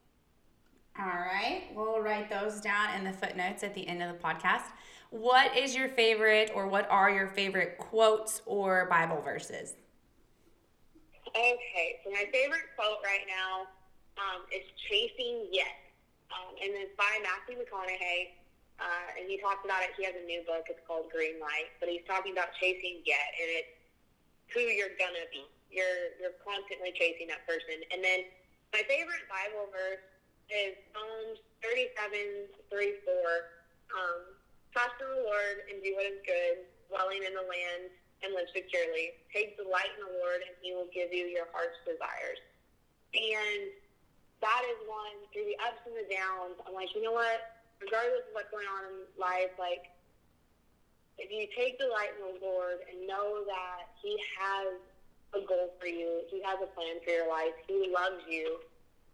All 0.99 1.07
right, 1.07 1.71
we'll 1.75 2.01
write 2.01 2.29
those 2.29 2.61
down 2.61 2.95
in 2.95 3.05
the 3.05 3.13
footnotes 3.13 3.63
at 3.63 3.75
the 3.75 3.87
end 3.87 4.03
of 4.03 4.13
the 4.13 4.19
podcast. 4.19 4.67
What 5.11 5.57
is 5.57 5.75
your 5.75 5.89
favorite, 5.89 6.53
or 6.55 6.69
what 6.69 6.87
are 6.91 7.09
your 7.11 7.29
favorite 7.29 7.79
quotes 7.79 8.43
or 8.45 8.87
Bible 8.91 9.23
verses? 9.23 9.75
Okay, 11.29 12.01
so 12.05 12.11
my 12.11 12.29
favorite 12.33 12.69
quote 12.77 13.01
right 13.05 13.25
now 13.25 13.69
um, 14.21 14.45
is 14.53 14.65
"Chasing 14.89 15.49
Yet," 15.49 15.73
um, 16.29 16.53
and 16.61 16.77
it's 16.77 16.93
by 16.97 17.09
Matthew 17.25 17.57
McConaughey. 17.57 18.37
Uh, 18.79 19.19
and 19.19 19.27
he 19.27 19.41
talks 19.43 19.65
about 19.65 19.83
it. 19.83 19.91
He 19.99 20.05
has 20.05 20.15
a 20.15 20.23
new 20.23 20.45
book. 20.47 20.71
It's 20.71 20.79
called 20.87 21.11
Green 21.11 21.41
Light, 21.41 21.73
but 21.81 21.89
he's 21.89 22.07
talking 22.07 22.31
about 22.31 22.55
chasing 22.61 23.03
Yet, 23.03 23.29
and 23.41 23.49
it's 23.65 23.75
who 24.53 24.61
you're 24.61 24.93
gonna 25.01 25.25
be. 25.33 25.49
You're 25.73 26.21
you're 26.21 26.37
constantly 26.45 26.93
chasing 26.93 27.33
that 27.33 27.49
person. 27.49 27.81
And 27.97 28.05
then 28.05 28.29
my 28.77 28.85
favorite 28.85 29.25
Bible 29.27 29.73
verse 29.73 30.05
is 30.53 30.77
Psalms 30.93 31.41
37, 31.65 32.49
3, 32.69 32.93
4. 33.05 33.13
Um, 33.89 34.38
Trust 34.73 34.97
in 35.01 35.09
the 35.09 35.23
Lord 35.25 35.57
and 35.69 35.81
do 35.83 35.95
what 35.97 36.07
is 36.07 36.21
good, 36.25 36.65
dwelling 36.89 37.25
in 37.25 37.33
the 37.33 37.45
land 37.45 37.89
and 38.25 38.35
live 38.35 38.51
securely. 38.53 39.15
Take 39.33 39.57
delight 39.57 39.95
in 39.97 40.05
the 40.05 40.15
Lord, 40.19 40.43
and 40.45 40.55
He 40.61 40.75
will 40.75 40.91
give 40.91 41.13
you 41.15 41.31
your 41.31 41.49
heart's 41.55 41.79
desires. 41.87 42.41
And 43.15 43.73
that 44.45 44.63
is 44.69 44.79
one 44.85 45.17
through 45.33 45.49
the 45.49 45.59
ups 45.65 45.81
and 45.87 45.97
the 45.97 46.07
downs. 46.11 46.59
I'm 46.67 46.75
like, 46.75 46.93
you 46.95 47.03
know 47.03 47.15
what? 47.15 47.41
regardless 47.81 48.27
of 48.27 48.35
what's 48.35 48.51
going 48.51 48.67
on 48.67 48.83
in 48.91 48.97
life, 49.19 49.55
like 49.59 49.91
if 51.19 51.31
you 51.31 51.47
take 51.55 51.79
delight 51.79 52.15
in 52.15 52.23
the 52.23 52.37
Lord 52.43 52.83
and 52.87 53.07
know 53.07 53.43
that 53.47 53.91
He 54.03 54.19
has 54.39 54.75
a 55.35 55.41
goal 55.43 55.75
for 55.79 55.87
you, 55.87 56.27
He 56.31 56.43
has 56.43 56.59
a 56.63 56.71
plan 56.75 56.99
for 57.03 57.11
your 57.11 57.31
life, 57.31 57.55
He 57.67 57.91
loves 57.91 58.23
you, 58.27 58.59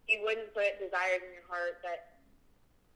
He 0.08 0.20
wouldn't 0.20 0.52
put 0.52 0.80
desires 0.80 1.20
in 1.24 1.32
your 1.32 1.48
heart 1.48 1.80
that 1.84 2.13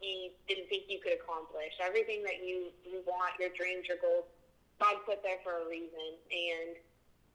He 0.01 0.32
didn't 0.46 0.68
think 0.68 0.86
you 0.88 1.01
could 1.03 1.18
accomplish. 1.18 1.74
Everything 1.82 2.22
that 2.22 2.46
you, 2.46 2.70
you 2.86 3.03
want, 3.07 3.34
your 3.38 3.51
dreams, 3.59 3.90
your 3.90 3.99
goals, 3.99 4.30
God 4.78 5.03
put 5.05 5.22
there 5.22 5.42
for 5.42 5.64
a 5.64 5.68
reason. 5.68 6.14
And 6.30 6.78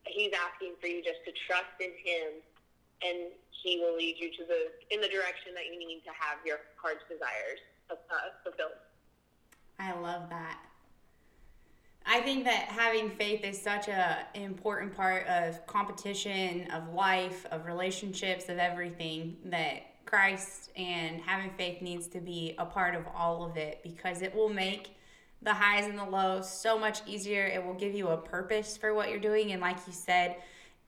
He's 0.07 0.31
asking 0.31 0.75
for 0.79 0.87
you 0.87 1.03
just 1.03 1.23
to 1.25 1.31
trust 1.47 1.75
in 1.79 1.91
Him 2.03 2.43
and 3.03 3.31
He 3.51 3.79
will 3.79 3.95
lead 3.95 4.15
you 4.17 4.31
to 4.31 4.43
the 4.47 4.71
in 4.93 5.01
the 5.01 5.07
direction 5.07 5.53
that 5.55 5.65
you 5.65 5.77
need 5.77 6.01
to 6.05 6.11
have 6.17 6.39
your 6.45 6.59
heart's 6.75 7.03
desires 7.09 7.59
uh, 7.91 7.95
fulfilled. 8.43 8.79
I 9.79 9.93
love 9.99 10.29
that. 10.29 10.59
I 12.05 12.19
think 12.19 12.43
that 12.45 12.65
having 12.65 13.09
faith 13.11 13.43
is 13.43 13.61
such 13.61 13.87
a 13.87 14.25
important 14.33 14.95
part 14.95 15.25
of 15.27 15.65
competition, 15.67 16.69
of 16.71 16.93
life, 16.93 17.45
of 17.51 17.65
relationships, 17.65 18.49
of 18.49 18.57
everything 18.57 19.37
that 19.45 19.92
Christ 20.13 20.69
and 20.75 21.19
having 21.21 21.49
faith 21.57 21.81
needs 21.81 22.05
to 22.09 22.19
be 22.19 22.53
a 22.59 22.65
part 22.67 22.93
of 22.93 23.03
all 23.15 23.43
of 23.43 23.57
it 23.57 23.79
because 23.81 24.21
it 24.21 24.35
will 24.35 24.47
make 24.47 24.95
the 25.41 25.55
highs 25.55 25.87
and 25.87 25.97
the 25.97 26.05
lows 26.05 26.47
so 26.47 26.77
much 26.77 26.99
easier. 27.07 27.47
It 27.47 27.65
will 27.65 27.73
give 27.73 27.95
you 27.95 28.09
a 28.09 28.17
purpose 28.17 28.77
for 28.77 28.93
what 28.93 29.09
you're 29.09 29.17
doing 29.19 29.53
and 29.53 29.59
like 29.59 29.77
you 29.87 29.91
said, 29.91 30.35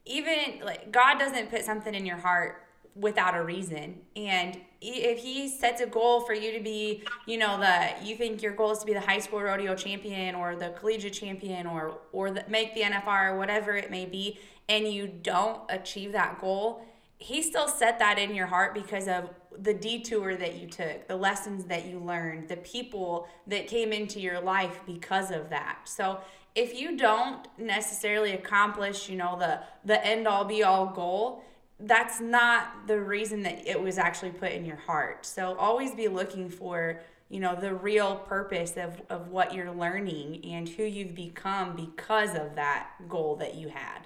even 0.04 0.60
like 0.64 0.92
God 0.92 1.18
doesn't 1.18 1.50
put 1.50 1.64
something 1.64 1.92
in 1.92 2.06
your 2.06 2.18
heart 2.18 2.62
without 2.94 3.36
a 3.36 3.42
reason. 3.42 3.96
And 4.14 4.60
if 4.80 5.18
he 5.18 5.48
sets 5.48 5.80
a 5.80 5.86
goal 5.86 6.20
for 6.20 6.32
you 6.32 6.52
to 6.52 6.60
be, 6.60 7.02
you 7.26 7.36
know, 7.36 7.58
the 7.58 8.06
you 8.06 8.14
think 8.14 8.42
your 8.42 8.52
goal 8.52 8.70
is 8.70 8.78
to 8.78 8.86
be 8.86 8.94
the 8.94 9.00
high 9.00 9.18
school 9.18 9.42
rodeo 9.42 9.74
champion 9.74 10.36
or 10.36 10.54
the 10.54 10.68
collegiate 10.78 11.14
champion 11.14 11.66
or 11.66 11.98
or 12.12 12.30
the, 12.30 12.44
make 12.48 12.74
the 12.74 12.82
NFR 12.82 13.32
or 13.32 13.38
whatever 13.38 13.74
it 13.74 13.90
may 13.90 14.06
be, 14.06 14.38
and 14.68 14.86
you 14.86 15.08
don't 15.08 15.62
achieve 15.68 16.12
that 16.12 16.40
goal, 16.40 16.86
he 17.18 17.42
still 17.42 17.68
set 17.68 17.98
that 17.98 18.18
in 18.18 18.34
your 18.34 18.46
heart 18.46 18.74
because 18.74 19.08
of 19.08 19.30
the 19.58 19.72
detour 19.72 20.36
that 20.36 20.56
you 20.56 20.66
took, 20.66 21.08
the 21.08 21.16
lessons 21.16 21.64
that 21.64 21.86
you 21.86 21.98
learned, 21.98 22.48
the 22.48 22.58
people 22.58 23.26
that 23.46 23.66
came 23.66 23.92
into 23.92 24.20
your 24.20 24.40
life 24.40 24.80
because 24.86 25.30
of 25.30 25.48
that. 25.48 25.80
So 25.84 26.20
if 26.54 26.78
you 26.78 26.96
don't 26.96 27.46
necessarily 27.58 28.32
accomplish, 28.32 29.08
you 29.08 29.16
know, 29.16 29.38
the 29.38 29.60
the 29.84 30.04
end 30.04 30.26
all 30.26 30.44
be 30.44 30.62
all 30.62 30.86
goal, 30.86 31.42
that's 31.80 32.20
not 32.20 32.86
the 32.86 33.00
reason 33.00 33.42
that 33.42 33.66
it 33.66 33.80
was 33.80 33.98
actually 33.98 34.30
put 34.30 34.52
in 34.52 34.64
your 34.64 34.76
heart. 34.76 35.24
So 35.26 35.56
always 35.56 35.94
be 35.94 36.08
looking 36.08 36.48
for, 36.48 37.00
you 37.28 37.40
know, 37.40 37.54
the 37.54 37.74
real 37.74 38.16
purpose 38.16 38.76
of, 38.76 39.00
of 39.10 39.28
what 39.28 39.52
you're 39.54 39.72
learning 39.72 40.44
and 40.44 40.68
who 40.68 40.84
you've 40.84 41.14
become 41.14 41.76
because 41.76 42.34
of 42.34 42.54
that 42.56 42.88
goal 43.08 43.36
that 43.36 43.54
you 43.54 43.68
had. 43.68 44.00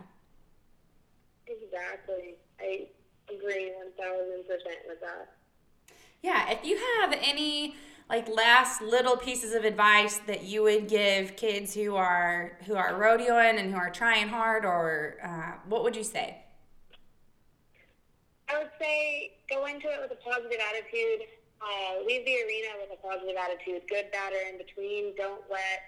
Exactly. 1.47 2.35
I 2.61 2.87
agree 3.35 3.73
1000% 3.99 4.47
with 4.89 5.01
that. 5.01 5.33
Yeah, 6.23 6.51
if 6.51 6.65
you 6.65 6.79
have 7.01 7.13
any 7.23 7.77
like 8.09 8.29
last 8.29 8.83
little 8.83 9.17
pieces 9.17 9.55
of 9.55 9.65
advice 9.65 10.19
that 10.27 10.43
you 10.43 10.65
would 10.65 10.89
give 10.89 11.37
kids 11.37 11.75
who 11.75 11.95
are 11.95 12.59
who 12.67 12.75
are 12.75 12.93
rodeoing 12.95 13.59
and 13.59 13.73
who 13.73 13.79
are 13.79 13.91
trying 13.91 14.29
hard 14.29 14.65
or 14.65 15.17
uh, 15.23 15.53
what 15.69 15.85
would 15.85 15.95
you 15.95 16.03
say? 16.03 16.43
I 18.49 18.59
would 18.59 18.71
say 18.81 19.33
go 19.49 19.65
into 19.67 19.87
it 19.87 20.01
with 20.03 20.11
a 20.11 20.23
positive 20.29 20.59
attitude. 20.69 21.29
Uh, 21.63 22.05
leave 22.07 22.25
the 22.25 22.35
arena 22.43 22.69
with 22.81 22.99
a 22.99 23.07
positive 23.07 23.37
attitude, 23.37 23.83
good, 23.89 24.11
bad, 24.13 24.33
or 24.33 24.49
in 24.49 24.59
between. 24.59 25.15
Don't 25.15 25.43
let 25.51 25.83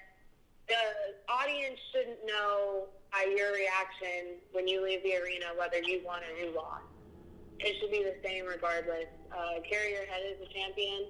the 0.69 1.33
audience 1.33 1.79
shouldn't 1.93 2.19
know 2.27 2.87
by 3.11 3.27
your 3.37 3.53
reaction 3.53 4.39
when 4.53 4.69
you 4.69 4.85
leave 4.85 5.03
the 5.03 5.17
arena 5.17 5.47
whether 5.59 5.79
you 5.79 6.03
won 6.05 6.21
or 6.23 6.45
you 6.45 6.55
lost. 6.55 6.92
It 7.65 7.77
should 7.81 7.91
be 7.91 8.03
the 8.03 8.17
same 8.27 8.47
regardless. 8.47 9.07
Uh, 9.31 9.61
carry 9.69 9.93
your 9.93 10.05
head 10.07 10.21
as 10.35 10.47
a 10.47 10.53
champion, 10.53 11.07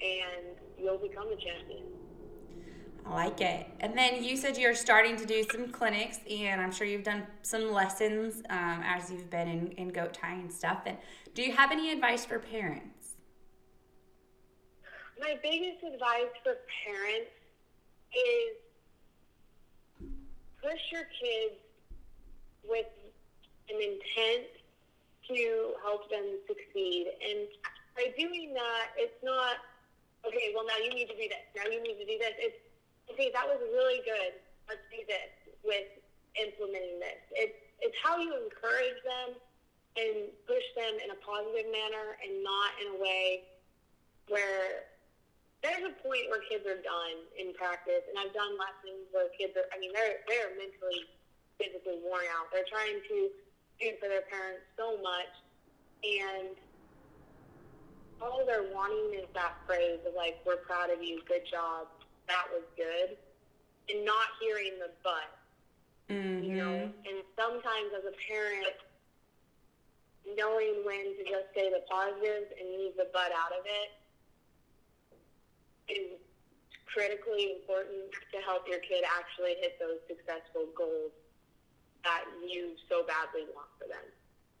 and 0.00 0.56
you'll 0.78 0.98
become 0.98 1.26
a 1.28 1.36
champion. 1.36 1.82
I 3.04 3.14
like 3.14 3.40
it. 3.40 3.66
And 3.80 3.96
then 3.98 4.22
you 4.22 4.36
said 4.36 4.56
you're 4.56 4.74
starting 4.74 5.16
to 5.16 5.26
do 5.26 5.44
some 5.50 5.72
clinics, 5.72 6.20
and 6.30 6.60
I'm 6.60 6.70
sure 6.70 6.86
you've 6.86 7.02
done 7.02 7.26
some 7.42 7.72
lessons 7.72 8.42
um, 8.50 8.82
as 8.84 9.10
you've 9.10 9.30
been 9.30 9.48
in, 9.48 9.68
in 9.72 9.88
goat 9.88 10.14
tying 10.14 10.42
and 10.42 10.52
stuff. 10.52 10.82
And 10.86 10.96
do 11.34 11.42
you 11.42 11.52
have 11.52 11.72
any 11.72 11.90
advice 11.90 12.24
for 12.24 12.38
parents? 12.38 13.14
My 15.18 15.38
biggest 15.42 15.82
advice 15.82 16.32
for 16.44 16.58
parents 16.86 17.30
is 18.14 20.08
push 20.62 20.80
your 20.92 21.02
kids 21.02 21.56
with 22.68 22.86
an 23.68 23.76
intent 23.76 24.46
to 25.34 25.74
help 25.82 26.10
them 26.10 26.38
succeed. 26.46 27.10
And 27.22 27.46
by 27.96 28.12
doing 28.18 28.54
that, 28.54 28.94
it's 28.96 29.18
not, 29.22 29.62
okay, 30.26 30.52
well, 30.54 30.66
now 30.66 30.78
you 30.82 30.90
need 30.90 31.08
to 31.08 31.16
do 31.16 31.26
this. 31.26 31.46
Now 31.56 31.70
you 31.70 31.82
need 31.82 31.98
to 31.98 32.06
do 32.06 32.16
this. 32.18 32.34
It's 32.38 32.60
okay, 33.10 33.30
that 33.34 33.46
was 33.46 33.58
really 33.74 34.02
good. 34.06 34.38
Let's 34.68 34.86
do 34.90 35.02
this 35.06 35.30
with 35.66 35.88
implementing 36.38 37.02
this. 37.02 37.20
It's 37.34 37.58
it's 37.80 37.96
how 38.04 38.20
you 38.20 38.36
encourage 38.36 39.00
them 39.02 39.40
and 39.96 40.30
push 40.44 40.62
them 40.76 41.00
in 41.00 41.10
a 41.10 41.18
positive 41.24 41.66
manner 41.72 42.14
and 42.20 42.44
not 42.44 42.70
in 42.78 42.86
a 42.94 42.98
way 43.00 43.48
where 44.28 44.86
there's 45.64 45.82
a 45.82 45.96
point 46.04 46.28
where 46.28 46.44
kids 46.46 46.62
are 46.68 46.78
done 46.78 47.16
in 47.34 47.56
practice 47.56 48.04
and 48.06 48.20
I've 48.20 48.36
done 48.36 48.54
lessons 48.60 49.08
where 49.10 49.32
kids 49.34 49.56
are 49.56 49.66
I 49.74 49.80
mean 49.80 49.90
they're 49.96 50.22
they're 50.28 50.54
mentally 50.54 51.08
physically 51.60 52.00
worn 52.00 52.24
out. 52.32 52.48
They're 52.52 52.68
trying 52.68 53.04
to 53.04 53.16
do 53.80 53.96
for 54.00 54.08
their 54.08 54.22
parents 54.28 54.62
so 54.76 55.00
much. 55.02 55.32
And 56.04 56.56
all 58.20 58.44
they're 58.44 58.70
wanting 58.72 59.18
is 59.18 59.26
that 59.34 59.56
phrase 59.66 59.98
of 60.06 60.14
like, 60.14 60.38
we're 60.46 60.60
proud 60.62 60.90
of 60.90 61.02
you, 61.02 61.20
good 61.26 61.48
job, 61.50 61.88
that 62.28 62.44
was 62.52 62.62
good. 62.76 63.16
And 63.88 64.04
not 64.04 64.36
hearing 64.40 64.78
the 64.78 64.90
but. 65.02 65.32
Mm-hmm. 66.12 66.44
You 66.44 66.56
know, 66.56 66.74
and 67.06 67.16
sometimes 67.38 67.90
as 67.96 68.04
a 68.04 68.14
parent, 68.26 68.76
knowing 70.36 70.82
when 70.84 71.16
to 71.16 71.22
just 71.24 71.54
say 71.54 71.70
the 71.70 71.82
positives 71.88 72.50
and 72.58 72.66
leave 72.76 72.96
the 72.96 73.08
but 73.12 73.32
out 73.32 73.54
of 73.54 73.64
it 73.64 73.88
is 75.90 76.18
critically 76.86 77.54
important 77.54 78.10
to 78.34 78.38
help 78.42 78.66
your 78.66 78.80
kid 78.80 79.06
actually 79.06 79.54
hit 79.62 79.78
those 79.78 80.02
successful 80.10 80.66
goals 80.74 81.14
that 82.04 82.24
you 82.46 82.76
so 82.88 83.04
badly 83.06 83.46
want 83.54 83.68
for 83.78 83.86
them 83.88 84.04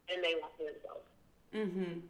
and 0.08 0.22
they 0.22 0.34
want 0.40 0.52
for 0.56 0.64
themselves. 0.64 1.06
Mhm 1.54 2.02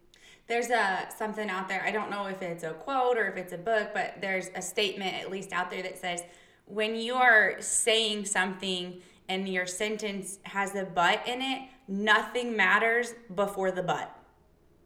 there's 0.50 0.70
a 0.70 1.06
something 1.16 1.48
out 1.48 1.68
there. 1.68 1.82
I 1.86 1.92
don't 1.92 2.10
know 2.10 2.26
if 2.26 2.42
it's 2.42 2.64
a 2.64 2.72
quote 2.72 3.16
or 3.16 3.28
if 3.28 3.36
it's 3.36 3.52
a 3.52 3.58
book, 3.58 3.90
but 3.94 4.16
there's 4.20 4.50
a 4.56 4.60
statement 4.60 5.14
at 5.14 5.30
least 5.30 5.52
out 5.52 5.70
there 5.70 5.82
that 5.82 5.96
says 5.96 6.24
when 6.66 6.96
you 6.96 7.14
are 7.14 7.54
saying 7.60 8.24
something 8.24 9.00
and 9.28 9.48
your 9.48 9.66
sentence 9.66 10.40
has 10.42 10.74
a 10.74 10.84
but 10.84 11.26
in 11.26 11.40
it, 11.40 11.68
nothing 11.86 12.56
matters 12.56 13.14
before 13.36 13.70
the 13.70 13.82
but. 13.82 14.16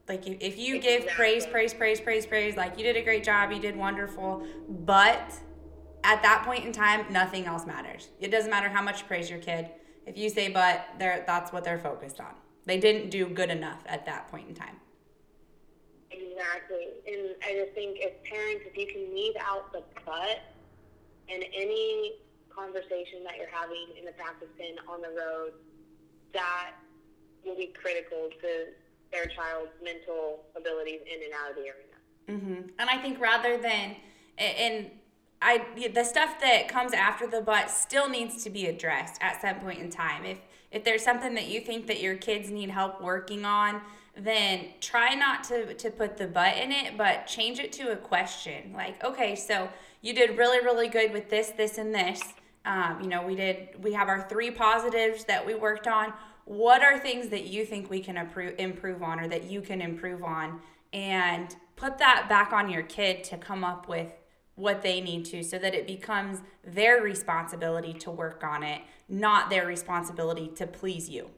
Like 0.07 0.26
if, 0.26 0.36
if 0.40 0.59
you 0.59 0.78
give 0.80 1.07
praise, 1.09 1.47
praise, 1.47 1.72
praise, 1.72 1.99
praise, 1.99 2.26
praise, 2.26 2.57
like 2.57 2.76
you 2.76 2.84
did 2.84 2.97
a 2.97 3.03
great 3.03 3.24
job, 3.24 3.51
you 3.51 3.59
did 3.59 3.74
wonderful, 3.74 4.47
but 4.68 5.32
at 6.05 6.22
that 6.22 6.42
point 6.45 6.66
in 6.66 6.72
time, 6.72 7.11
nothing 7.11 7.47
else 7.47 7.66
matters. 7.66 8.11
It 8.20 8.30
doesn't 8.30 8.51
matter 8.51 8.68
how 8.68 8.82
much 8.82 9.07
praise 9.07 9.30
your 9.30 9.38
kid. 9.38 9.70
If 10.07 10.18
you 10.18 10.28
say 10.28 10.48
but, 10.48 10.86
they're, 10.98 11.24
that's 11.26 11.52
what 11.52 11.64
they're 11.64 11.78
focused 11.78 12.20
on. 12.20 12.34
They 12.66 12.78
didn't 12.78 13.11
do 13.11 13.26
good 13.26 13.50
enough 13.50 13.82
at 13.86 14.07
that 14.07 14.28
point 14.28 14.48
in 14.48 14.55
time. 14.55 14.76
Exactly. 16.11 16.88
And 17.07 17.34
I 17.44 17.55
just 17.55 17.74
think 17.74 17.98
as 18.00 18.12
parents, 18.24 18.64
if 18.66 18.76
you 18.76 18.86
can 18.86 19.14
leave 19.14 19.34
out 19.40 19.72
the 19.72 19.82
but, 20.05 20.40
in 21.28 21.42
any 21.42 22.16
conversation 22.55 23.24
that 23.24 23.36
you're 23.38 23.48
having 23.50 23.86
in 23.98 24.05
the 24.05 24.12
practice 24.12 24.48
pen 24.59 24.76
on 24.88 25.00
the 25.00 25.09
road, 25.09 25.52
that 26.32 26.72
will 27.44 27.57
be 27.57 27.72
critical 27.80 28.28
to 28.40 28.66
their 29.11 29.26
child's 29.26 29.70
mental 29.82 30.44
abilities 30.57 31.00
in 31.07 31.22
and 31.22 31.32
out 31.32 31.50
of 31.50 31.57
the 31.57 31.62
arena. 31.62 31.98
Mm-hmm. 32.28 32.68
And 32.78 32.90
I 32.90 32.98
think 32.98 33.20
rather 33.20 33.59
than, 33.59 33.96
and 34.38 34.90
I 35.45 35.88
the 35.92 36.05
stuff 36.05 36.40
that 36.40 36.68
comes 36.68 36.95
after 36.95 37.26
the 37.26 37.42
but 37.42 37.70
still 37.70 38.09
needs 38.09 38.42
to 38.45 38.51
be 38.51 38.66
addressed 38.66 39.20
at 39.20 39.42
some 39.42 39.57
point 39.57 39.78
in 39.80 39.90
time. 39.90 40.24
If 40.24 40.38
if 40.72 40.84
there's 40.84 41.05
something 41.05 41.34
that 41.34 41.49
you 41.49 41.61
think 41.61 41.86
that 41.86 42.01
your 42.01 42.16
kids 42.16 42.51
need 42.51 42.70
help 42.70 43.01
working 43.03 43.45
on, 43.45 43.82
then 44.16 44.68
try 44.80 45.14
not 45.14 45.45
to 45.45 45.74
to 45.74 45.90
put 45.90 46.16
the 46.16 46.26
but 46.26 46.57
in 46.57 46.72
it, 46.72 46.97
but 46.97 47.26
change 47.26 47.59
it 47.59 47.72
to 47.74 47.92
a 47.92 47.97
question. 47.97 48.72
Like, 48.72 49.05
okay, 49.05 49.36
so 49.36 49.68
you 50.01 50.14
did 50.14 50.38
really 50.38 50.64
really 50.64 50.88
good 50.88 51.12
with 51.12 51.28
this, 51.28 51.51
this, 51.51 51.76
and 51.76 51.95
this. 51.95 52.22
Um, 52.64 53.03
you 53.03 53.09
know, 53.09 53.22
we 53.26 53.36
did. 53.36 53.82
We 53.82 53.92
have 53.92 54.09
our 54.09 54.26
three 54.26 54.51
positives 54.51 55.24
that 55.26 55.47
we 55.47 55.55
worked 55.55 55.86
on. 55.86 56.14
What 56.47 56.82
are 56.82 56.99
things 56.99 57.28
that 57.28 57.45
you 57.45 57.66
think 57.66 57.90
we 57.90 58.01
can 58.01 58.16
improve 58.16 58.55
improve 58.59 59.03
on, 59.03 59.20
or 59.20 59.28
that 59.28 59.45
you 59.45 59.61
can 59.61 59.82
improve 59.82 60.24
on, 60.24 60.61
and 60.95 61.55
put 61.76 61.99
that 61.99 62.30
back 62.30 62.55
on 62.55 62.70
your 62.70 62.82
kid 62.84 63.24
to 63.24 63.36
come 63.36 63.62
up 63.62 63.88
with 63.88 64.11
what 64.57 64.82
they 64.82 65.00
need 65.00 65.24
to 65.24 65.42
so 65.42 65.59
that 65.59 65.74
it 65.74 65.86
becomes 65.86 66.40
their 66.64 67.02
responsibility 67.02 67.92
to 67.92 68.11
work 68.11 68.44
on 68.44 68.62
it, 68.62 68.82
not 69.09 69.50
their 69.50 69.66
responsibility 69.66 70.48
to 70.48 70.66
please 70.66 71.09
you. 71.09 71.28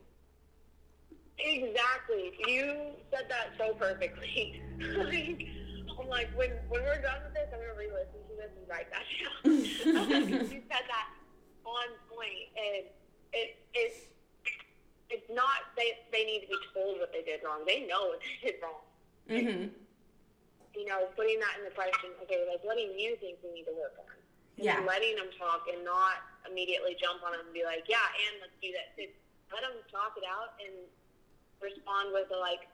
Exactly. 1.38 2.32
You 2.46 2.76
said 3.10 3.26
that 3.28 3.50
so 3.58 3.74
perfectly. 3.74 4.62
I'm 5.98 6.08
like, 6.08 6.28
when, 6.36 6.50
when 6.68 6.82
we're 6.82 7.00
done 7.00 7.20
with 7.24 7.34
this, 7.34 7.48
I'm 7.52 7.58
going 7.58 7.72
to 7.72 7.78
re 7.78 7.88
listen 7.88 8.20
to 8.28 8.36
this 8.36 8.50
and 8.58 8.68
write 8.68 8.86
that 8.92 9.04
down. 9.84 10.28
you 10.28 10.62
said 10.68 10.84
that 10.88 11.08
on 11.64 11.88
point, 12.08 12.48
and 12.56 12.86
it, 13.32 13.56
it's, 13.72 13.96
it's 15.08 15.30
not 15.32 15.72
they, 15.76 15.92
they 16.12 16.24
need 16.24 16.40
to 16.42 16.48
be 16.48 16.56
told 16.74 16.98
what 16.98 17.12
they 17.12 17.22
did 17.22 17.40
wrong. 17.44 17.60
They 17.66 17.86
know 17.86 18.08
what 18.08 18.20
they 18.20 18.50
did 18.50 18.56
wrong. 18.62 18.80
Mm-hmm 19.28 19.66
you 20.76 20.84
know, 20.84 21.08
putting 21.16 21.40
that 21.40 21.56
in 21.58 21.64
the 21.64 21.74
question, 21.74 22.12
okay, 22.22 22.44
like 22.44 22.60
what 22.62 22.76
do 22.76 22.84
you 22.84 23.16
think 23.18 23.40
we 23.40 23.50
need 23.56 23.66
to 23.66 23.74
work 23.74 23.96
on? 23.96 24.12
And 24.56 24.64
yeah. 24.64 24.80
letting 24.84 25.16
them 25.16 25.28
talk 25.36 25.68
and 25.68 25.84
not 25.84 26.24
immediately 26.48 26.96
jump 26.96 27.20
on 27.24 27.36
them 27.36 27.44
and 27.44 27.52
be 27.52 27.64
like, 27.64 27.88
yeah, 27.88 28.04
and 28.28 28.40
let's 28.40 28.56
do 28.60 28.72
that. 28.72 28.96
It's, 28.96 29.12
let 29.52 29.64
them 29.64 29.76
talk 29.92 30.16
it 30.16 30.24
out 30.24 30.56
and 30.60 30.72
respond 31.60 32.12
with 32.12 32.28
a 32.32 32.38
like, 32.40 32.68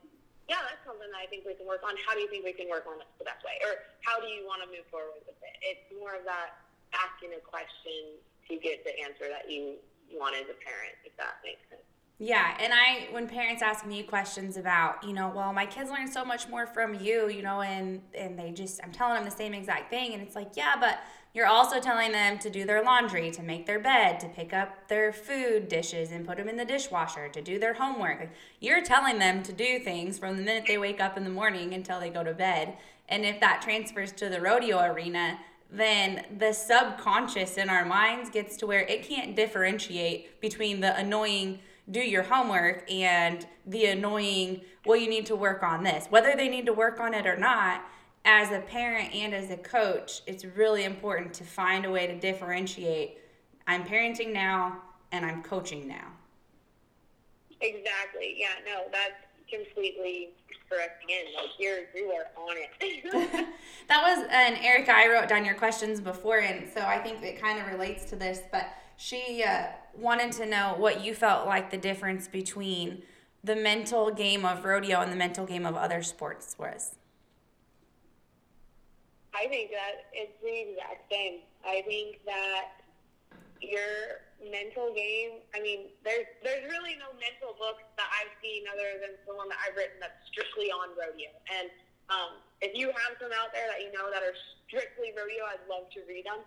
yeah, 0.47 0.59
that's 0.63 0.83
something 0.83 1.07
that 1.07 1.19
I 1.23 1.27
think 1.31 1.47
we 1.47 1.55
can 1.55 1.67
work 1.67 1.83
on. 1.87 1.95
How 2.03 2.15
do 2.15 2.19
you 2.19 2.27
think 2.27 2.43
we 2.43 2.55
can 2.55 2.67
work 2.67 2.83
on 2.87 2.99
it 2.99 3.07
the 3.19 3.27
best 3.27 3.43
way? 3.47 3.55
Or 3.63 3.79
how 4.03 4.19
do 4.19 4.27
you 4.27 4.43
want 4.43 4.63
to 4.63 4.67
move 4.67 4.83
forward 4.91 5.23
with 5.23 5.39
it? 5.39 5.55
It's 5.63 5.87
more 5.95 6.15
of 6.15 6.27
that 6.27 6.59
asking 6.91 7.35
a 7.35 7.41
question 7.43 8.19
to 8.51 8.53
get 8.59 8.83
the 8.83 8.91
answer 9.03 9.31
that 9.31 9.47
you 9.47 9.79
want 10.11 10.35
as 10.35 10.47
a 10.51 10.57
parent, 10.59 10.95
if 11.07 11.15
that 11.15 11.39
makes 11.47 11.63
sense. 11.71 11.87
Yeah, 12.19 12.55
and 12.59 12.71
I 12.73 13.07
when 13.11 13.27
parents 13.27 13.61
ask 13.61 13.85
me 13.85 14.03
questions 14.03 14.55
about, 14.55 15.03
you 15.03 15.13
know, 15.13 15.31
well, 15.35 15.51
my 15.51 15.65
kids 15.65 15.89
learn 15.89 16.09
so 16.09 16.23
much 16.23 16.47
more 16.47 16.67
from 16.67 16.93
you, 16.93 17.29
you 17.29 17.41
know, 17.41 17.61
and 17.61 18.01
and 18.13 18.37
they 18.37 18.51
just 18.51 18.79
I'm 18.83 18.91
telling 18.91 19.15
them 19.15 19.25
the 19.25 19.31
same 19.31 19.53
exact 19.53 19.89
thing 19.89 20.13
and 20.13 20.21
it's 20.21 20.35
like, 20.35 20.51
yeah, 20.55 20.75
but 20.79 20.99
you're 21.33 21.47
also 21.47 21.79
telling 21.79 22.11
them 22.11 22.37
to 22.39 22.49
do 22.51 22.63
their 22.63 22.83
laundry, 22.83 23.31
to 23.31 23.41
make 23.41 23.65
their 23.65 23.79
bed, 23.79 24.19
to 24.19 24.27
pick 24.29 24.53
up 24.53 24.87
their 24.87 25.11
food 25.11 25.67
dishes 25.67 26.11
and 26.11 26.27
put 26.27 26.37
them 26.37 26.47
in 26.47 26.57
the 26.57 26.65
dishwasher, 26.65 27.27
to 27.29 27.41
do 27.41 27.57
their 27.57 27.73
homework. 27.73 28.29
You're 28.59 28.83
telling 28.83 29.17
them 29.17 29.41
to 29.43 29.51
do 29.51 29.79
things 29.79 30.19
from 30.19 30.37
the 30.37 30.43
minute 30.43 30.65
they 30.67 30.77
wake 30.77 31.01
up 31.01 31.17
in 31.17 31.23
the 31.23 31.31
morning 31.31 31.73
until 31.73 31.99
they 31.99 32.11
go 32.11 32.23
to 32.23 32.33
bed. 32.33 32.77
And 33.09 33.25
if 33.25 33.39
that 33.39 33.63
transfers 33.63 34.11
to 34.13 34.29
the 34.29 34.39
rodeo 34.39 34.79
arena, 34.83 35.39
then 35.71 36.23
the 36.37 36.53
subconscious 36.53 37.57
in 37.57 37.67
our 37.67 37.83
minds 37.83 38.29
gets 38.29 38.55
to 38.57 38.67
where 38.67 38.81
it 38.81 39.01
can't 39.01 39.35
differentiate 39.35 40.39
between 40.39 40.81
the 40.81 40.95
annoying 40.95 41.59
do 41.91 41.99
your 41.99 42.23
homework 42.23 42.89
and 42.91 43.45
the 43.65 43.85
annoying, 43.85 44.61
well, 44.85 44.97
you 44.97 45.09
need 45.09 45.25
to 45.27 45.35
work 45.35 45.63
on 45.63 45.83
this. 45.83 46.07
Whether 46.09 46.35
they 46.35 46.47
need 46.47 46.65
to 46.65 46.73
work 46.73 46.99
on 46.99 47.13
it 47.13 47.25
or 47.25 47.37
not, 47.37 47.83
as 48.25 48.51
a 48.51 48.61
parent 48.61 49.13
and 49.13 49.33
as 49.33 49.51
a 49.51 49.57
coach, 49.57 50.21
it's 50.25 50.45
really 50.45 50.85
important 50.85 51.33
to 51.35 51.43
find 51.43 51.85
a 51.85 51.91
way 51.91 52.07
to 52.07 52.17
differentiate 52.17 53.17
I'm 53.67 53.85
parenting 53.85 54.33
now 54.33 54.81
and 55.11 55.25
I'm 55.25 55.41
coaching 55.43 55.87
now. 55.87 56.07
Exactly. 57.61 58.35
Yeah, 58.37 58.49
no, 58.65 58.83
that's 58.91 59.25
completely 59.49 60.31
correct 60.69 61.03
again. 61.03 61.25
Like 61.35 61.51
you're 61.59 61.85
you 61.95 62.11
are 62.11 62.27
on 62.35 62.57
it. 62.57 63.03
that 63.87 64.01
was 64.01 64.27
and 64.29 64.57
Erica, 64.57 64.91
I 64.93 65.07
wrote 65.07 65.29
down 65.29 65.45
your 65.45 65.55
questions 65.55 66.01
before 66.01 66.39
and 66.39 66.67
so 66.73 66.81
I 66.81 66.97
think 66.99 67.23
it 67.23 67.39
kind 67.39 67.59
of 67.59 67.67
relates 67.67 68.05
to 68.09 68.15
this, 68.15 68.41
but 68.51 68.67
she 68.97 69.43
uh, 69.43 69.67
wanted 69.97 70.31
to 70.33 70.45
know 70.45 70.75
what 70.77 71.03
you 71.03 71.13
felt 71.13 71.45
like 71.45 71.71
the 71.71 71.77
difference 71.77 72.27
between 72.27 73.03
the 73.43 73.55
mental 73.55 74.11
game 74.11 74.45
of 74.45 74.63
rodeo 74.63 75.01
and 75.01 75.11
the 75.11 75.15
mental 75.15 75.45
game 75.45 75.65
of 75.65 75.75
other 75.75 76.01
sports 76.01 76.55
was. 76.57 76.95
I 79.35 79.47
think 79.47 79.71
that 79.71 80.07
it's 80.13 80.37
the 80.41 80.71
exact 80.71 81.11
same. 81.11 81.39
I 81.65 81.81
think 81.87 82.23
that 82.25 82.83
your 83.63 84.23
mental 84.43 84.91
game. 84.91 85.39
I 85.55 85.63
mean, 85.63 85.91
there's 86.03 86.27
there's 86.43 86.67
really 86.67 86.99
no 86.99 87.15
mental 87.15 87.55
books 87.55 87.87
that 87.95 88.09
I've 88.11 88.31
seen 88.43 88.67
other 88.67 88.99
than 88.99 89.15
the 89.23 89.33
one 89.33 89.47
that 89.47 89.59
I've 89.63 89.75
written 89.75 89.97
that's 90.03 90.19
strictly 90.27 90.67
on 90.69 90.91
rodeo. 90.99 91.31
And 91.47 91.71
um, 92.11 92.43
if 92.59 92.75
you 92.75 92.91
have 92.91 93.15
some 93.17 93.31
out 93.31 93.55
there 93.55 93.67
that 93.71 93.79
you 93.79 93.91
know 93.95 94.11
that 94.11 94.21
are 94.21 94.35
strictly 94.67 95.15
rodeo, 95.15 95.47
I'd 95.47 95.63
love 95.71 95.87
to 95.95 96.03
read 96.05 96.27
them. 96.27 96.43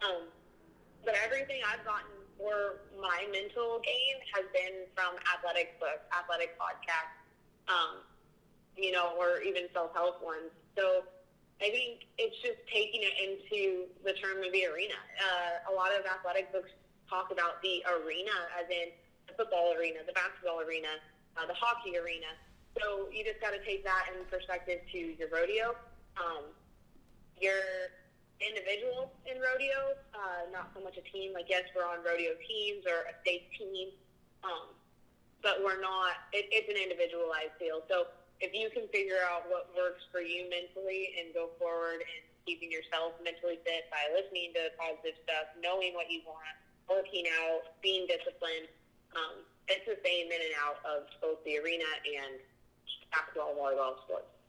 Um, 0.00 0.30
but 1.04 1.14
everything 1.24 1.60
I've 1.66 1.84
gotten 1.84 2.12
for 2.36 2.80
my 3.00 3.28
mental 3.32 3.80
gain 3.84 4.16
has 4.32 4.44
been 4.52 4.88
from 4.96 5.16
athletic 5.28 5.78
books, 5.80 6.04
athletic 6.12 6.56
podcasts, 6.56 7.20
um, 7.68 8.00
you 8.76 8.92
know, 8.92 9.12
or 9.18 9.40
even 9.42 9.68
self 9.72 9.92
help 9.92 10.24
ones. 10.24 10.48
So 10.76 11.04
I 11.60 11.68
think 11.68 12.08
it's 12.16 12.36
just 12.40 12.64
taking 12.72 13.04
it 13.04 13.14
into 13.20 13.92
the 14.00 14.16
term 14.16 14.40
of 14.40 14.52
the 14.52 14.64
arena. 14.64 14.96
Uh, 15.20 15.72
a 15.72 15.74
lot 15.76 15.92
of 15.92 16.08
athletic 16.08 16.52
books 16.52 16.72
talk 17.08 17.28
about 17.30 17.60
the 17.60 17.84
arena, 17.84 18.32
as 18.56 18.64
in 18.72 18.88
the 19.28 19.34
football 19.36 19.76
arena, 19.76 20.00
the 20.06 20.16
basketball 20.16 20.64
arena, 20.64 20.96
uh, 21.36 21.44
the 21.44 21.54
hockey 21.54 21.98
arena. 22.00 22.32
So 22.80 23.12
you 23.12 23.24
just 23.24 23.40
got 23.44 23.52
to 23.52 23.60
take 23.66 23.84
that 23.84 24.08
in 24.14 24.24
perspective 24.30 24.80
to 24.92 24.98
your 24.98 25.28
rodeo. 25.28 25.76
Um, 26.16 26.48
your 27.40 27.60
individuals 28.40 29.12
in 29.28 29.36
rodeo, 29.38 29.94
uh, 30.16 30.48
not 30.52 30.72
so 30.72 30.80
much 30.80 30.96
a 30.96 31.04
team. 31.12 31.32
Like, 31.36 31.46
yes, 31.48 31.68
we're 31.76 31.86
on 31.86 32.00
rodeo 32.00 32.36
teams 32.40 32.88
or 32.88 33.06
a 33.08 33.14
state 33.20 33.48
team, 33.56 33.92
um, 34.44 34.72
but 35.44 35.60
we're 35.60 35.80
not, 35.80 36.16
it, 36.32 36.48
it's 36.48 36.68
an 36.68 36.80
individualized 36.80 37.56
deal. 37.60 37.84
So 37.88 38.08
if 38.40 38.56
you 38.56 38.72
can 38.72 38.88
figure 38.88 39.20
out 39.28 39.44
what 39.52 39.68
works 39.76 40.00
for 40.08 40.24
you 40.24 40.48
mentally 40.48 41.12
and 41.20 41.36
go 41.36 41.52
forward 41.60 42.00
and 42.00 42.22
keeping 42.48 42.72
yourself 42.72 43.12
mentally 43.20 43.60
fit 43.68 43.92
by 43.92 44.08
listening 44.16 44.56
to 44.56 44.72
positive 44.80 45.20
stuff, 45.28 45.52
knowing 45.60 45.92
what 45.92 46.08
you 46.08 46.24
want, 46.24 46.56
working 46.88 47.28
out, 47.44 47.76
being 47.84 48.08
disciplined, 48.08 48.72
um, 49.12 49.44
it's 49.68 49.84
the 49.84 50.00
same 50.00 50.32
in 50.32 50.40
and 50.40 50.56
out 50.56 50.80
of 50.88 51.04
both 51.20 51.38
the 51.44 51.60
arena 51.60 51.86
and 52.08 52.40
basketball, 53.12 53.52
volleyball, 53.54 54.00
sports. 54.08 54.39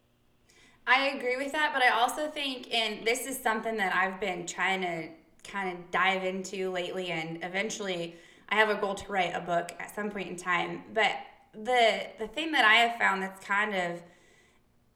I 0.88 1.10
agree 1.10 1.38
with 1.38 1.52
that, 1.54 1.72
but 1.74 1.84
I 1.84 1.90
also 1.90 2.28
think, 2.28 2.74
and 2.74 3.06
this 3.06 3.26
is 3.28 3.38
something 3.38 3.78
that 3.78 3.96
I've 3.96 4.20
been 4.20 4.46
trying 4.46 4.82
to 4.82 5.08
kind 5.50 5.78
of 5.78 5.92
dive 5.92 6.24
into 6.24 6.72
lately, 6.72 7.08
and 7.12 7.44
eventually 7.44 8.16
I 8.50 8.56
have 8.56 8.70
a 8.70 8.76
goal 8.76 8.96
to 8.96 9.12
write 9.12 9.34
a 9.36 9.40
book 9.42 9.72
at 9.80 9.94
some 9.96 10.10
point 10.10 10.30
in 10.30 10.36
time. 10.36 10.84
But 10.94 11.14
the 11.54 12.08
the 12.18 12.28
thing 12.28 12.52
that 12.54 12.66
I 12.66 12.76
have 12.76 12.98
found 12.98 13.22
that's 13.22 13.44
kind 13.46 13.76
of 13.76 14.02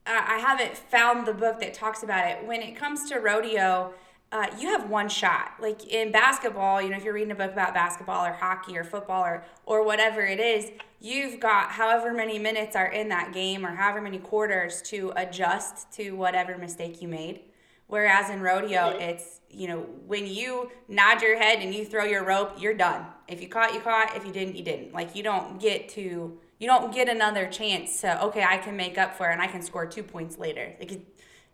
I 0.07 0.37
haven't 0.37 0.77
found 0.77 1.25
the 1.25 1.33
book 1.33 1.59
that 1.61 1.73
talks 1.73 2.03
about 2.03 2.29
it. 2.29 2.45
When 2.45 2.61
it 2.61 2.75
comes 2.75 3.09
to 3.09 3.19
rodeo, 3.19 3.93
uh, 4.35 4.47
you 4.59 4.67
have 4.67 4.89
one 4.89 5.07
shot. 5.07 5.53
Like 5.61 5.87
in 5.87 6.11
basketball, 6.11 6.81
you 6.81 6.89
know, 6.89 6.97
if 6.97 7.05
you're 7.05 7.13
reading 7.13 7.31
a 7.31 7.35
book 7.35 7.53
about 7.53 7.73
basketball 7.73 8.25
or 8.25 8.33
hockey 8.33 8.77
or 8.77 8.83
football 8.83 9.23
or 9.23 9.45
or 9.65 9.85
whatever 9.85 10.21
it 10.21 10.41
is, 10.41 10.71
you've 10.99 11.39
got 11.39 11.71
however 11.71 12.13
many 12.13 12.37
minutes 12.37 12.75
are 12.75 12.87
in 12.87 13.07
that 13.09 13.31
game 13.33 13.65
or 13.65 13.69
however 13.69 14.01
many 14.01 14.17
quarters 14.17 14.81
to 14.81 15.13
adjust 15.15 15.89
to 15.93 16.11
whatever 16.11 16.57
mistake 16.57 17.01
you 17.01 17.07
made. 17.07 17.43
Whereas 17.87 18.29
in 18.29 18.41
rodeo, 18.41 18.89
it's 18.89 19.39
you 19.49 19.69
know 19.69 19.85
when 20.05 20.27
you 20.27 20.69
nod 20.89 21.21
your 21.21 21.37
head 21.37 21.59
and 21.59 21.73
you 21.73 21.85
throw 21.85 22.03
your 22.03 22.25
rope, 22.25 22.57
you're 22.59 22.73
done. 22.73 23.05
If 23.29 23.41
you 23.41 23.47
caught, 23.47 23.73
you 23.73 23.79
caught. 23.79 24.17
If 24.17 24.25
you 24.25 24.33
didn't, 24.33 24.57
you 24.57 24.65
didn't. 24.65 24.91
Like 24.91 25.15
you 25.15 25.23
don't 25.23 25.61
get 25.61 25.87
to 25.89 26.37
you 26.59 26.67
don't 26.67 26.93
get 26.93 27.07
another 27.07 27.47
chance 27.47 28.01
to 28.01 28.21
okay, 28.25 28.43
I 28.43 28.57
can 28.57 28.75
make 28.75 28.97
up 28.97 29.15
for 29.15 29.29
it 29.29 29.31
and 29.31 29.41
I 29.41 29.47
can 29.47 29.61
score 29.61 29.85
two 29.85 30.03
points 30.03 30.37
later. 30.37 30.75
Like 30.77 30.91
it 30.91 31.05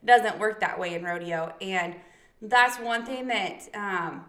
doesn't 0.03 0.39
work 0.39 0.61
that 0.61 0.79
way 0.79 0.95
in 0.95 1.03
rodeo 1.03 1.53
and 1.61 1.93
that's 2.41 2.79
one 2.79 3.05
thing 3.05 3.27
that 3.27 3.67
um, 3.73 4.25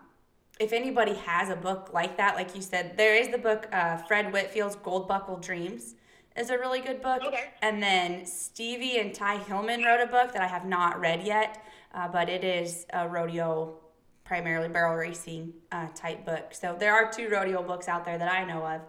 if 0.60 0.72
anybody 0.72 1.14
has 1.14 1.48
a 1.48 1.56
book 1.56 1.90
like 1.92 2.16
that, 2.18 2.34
like 2.34 2.54
you 2.54 2.62
said, 2.62 2.96
there 2.96 3.16
is 3.16 3.28
the 3.28 3.38
book 3.38 3.68
uh, 3.72 3.96
Fred 3.98 4.32
Whitfield's 4.32 4.76
Gold 4.76 5.08
Buckle 5.08 5.36
Dreams 5.36 5.94
is 6.36 6.50
a 6.50 6.58
really 6.58 6.80
good 6.80 7.02
book. 7.02 7.22
Okay. 7.22 7.50
And 7.60 7.82
then 7.82 8.22
Stevi 8.22 9.00
and 9.00 9.14
Ty 9.14 9.38
Hillman 9.38 9.82
wrote 9.82 10.00
a 10.00 10.06
book 10.06 10.32
that 10.32 10.42
I 10.42 10.46
have 10.46 10.64
not 10.64 11.00
read 11.00 11.22
yet, 11.22 11.64
uh, 11.94 12.08
but 12.08 12.28
it 12.28 12.44
is 12.44 12.86
a 12.92 13.08
rodeo 13.08 13.78
primarily 14.24 14.68
barrel 14.68 14.96
racing 14.96 15.52
uh, 15.72 15.88
type 15.94 16.24
book. 16.24 16.54
So 16.54 16.76
there 16.78 16.94
are 16.94 17.10
two 17.10 17.28
rodeo 17.28 17.62
books 17.62 17.88
out 17.88 18.04
there 18.04 18.18
that 18.18 18.32
I 18.32 18.44
know 18.44 18.64
of. 18.66 18.80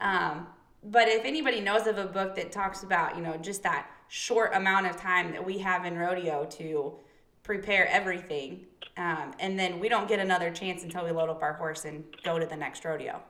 Um, 0.00 0.46
but 0.84 1.08
if 1.08 1.24
anybody 1.24 1.60
knows 1.60 1.86
of 1.86 1.98
a 1.98 2.06
book 2.06 2.34
that 2.36 2.52
talks 2.52 2.82
about, 2.82 3.16
you 3.16 3.22
know, 3.22 3.36
just 3.36 3.62
that 3.62 3.88
short 4.08 4.54
amount 4.54 4.86
of 4.86 4.96
time 4.96 5.32
that 5.32 5.44
we 5.44 5.58
have 5.58 5.84
in 5.84 5.96
rodeo 5.96 6.44
to 6.44 6.94
prepare 7.42 7.88
everything, 7.88 8.66
um, 8.96 9.32
and 9.38 9.58
then 9.58 9.80
we 9.80 9.88
don't 9.88 10.08
get 10.08 10.20
another 10.20 10.50
chance 10.50 10.82
until 10.82 11.04
we 11.04 11.10
load 11.10 11.28
up 11.28 11.42
our 11.42 11.54
horse 11.54 11.84
and 11.84 12.04
go 12.22 12.38
to 12.38 12.46
the 12.46 12.56
next 12.56 12.84
rodeo. 12.84 13.20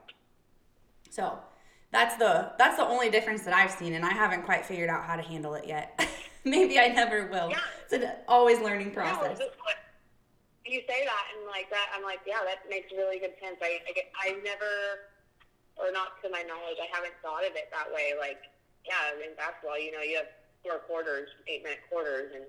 So 1.09 1.39
that's 1.91 2.15
the 2.17 2.51
that's 2.57 2.77
the 2.77 2.85
only 2.85 3.09
difference 3.09 3.43
that 3.43 3.53
I've 3.53 3.71
seen, 3.71 3.93
and 3.93 4.05
I 4.05 4.11
haven't 4.11 4.43
quite 4.43 4.65
figured 4.65 4.89
out 4.89 5.03
how 5.03 5.15
to 5.15 5.21
handle 5.21 5.53
it 5.55 5.67
yet. 5.67 6.07
Maybe 6.43 6.77
I 6.79 6.89
never 6.89 7.27
will. 7.27 7.49
Yeah. 7.49 7.59
It's 7.85 7.93
an 7.93 8.11
always 8.27 8.59
learning 8.59 8.91
process. 8.91 9.39
No, 9.39 9.45
you 10.65 10.81
say 10.87 11.05
that 11.05 11.25
and 11.35 11.45
like 11.47 11.69
that, 11.69 11.91
I'm 11.95 12.03
like, 12.03 12.25
yeah, 12.25 12.41
that 12.43 12.65
makes 12.69 12.91
really 12.91 13.19
good 13.19 13.35
sense. 13.37 13.61
I, 13.61 13.83
I, 13.87 13.91
get, 13.93 14.09
I 14.15 14.39
never, 14.43 15.11
or 15.77 15.91
not 15.91 16.19
to 16.23 16.31
my 16.31 16.41
knowledge, 16.43 16.79
I 16.79 16.89
haven't 16.89 17.13
thought 17.21 17.45
of 17.45 17.53
it 17.55 17.69
that 17.71 17.91
way. 17.91 18.17
Like, 18.17 18.49
yeah, 18.87 19.13
in 19.19 19.35
basketball, 19.35 19.79
you 19.79 19.91
know, 19.91 20.01
you 20.01 20.17
have 20.17 20.31
four 20.63 20.79
quarters, 20.87 21.29
eight 21.47 21.63
minute 21.63 21.83
quarters, 21.91 22.31
and 22.33 22.43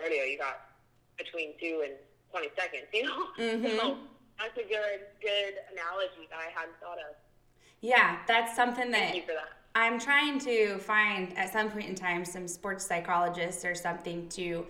rodeo, 0.00 0.24
you 0.24 0.38
got 0.38 0.73
between 1.18 1.54
two 1.60 1.82
and 1.84 1.94
20 2.30 2.48
seconds, 2.58 2.84
you 2.92 3.04
know? 3.04 3.26
Mhm. 3.38 3.78
So 3.78 3.98
that's 4.38 4.56
a 4.58 4.62
good, 4.68 5.00
good 5.20 5.54
analogy 5.72 6.28
that 6.30 6.38
I 6.38 6.50
hadn't 6.58 6.78
thought 6.80 6.98
of. 6.98 7.14
Yeah, 7.80 8.18
that's 8.26 8.56
something 8.56 8.90
that 8.90 8.98
Thank 8.98 9.16
you 9.16 9.22
for 9.22 9.32
that. 9.34 9.50
I'm 9.76 9.98
trying 9.98 10.38
to 10.40 10.78
find 10.78 11.36
at 11.36 11.52
some 11.52 11.70
point 11.70 11.88
in 11.88 11.94
time 11.94 12.24
some 12.24 12.46
sports 12.48 12.86
psychologists 12.86 13.64
or 13.64 13.74
something 13.74 14.28
to 14.30 14.66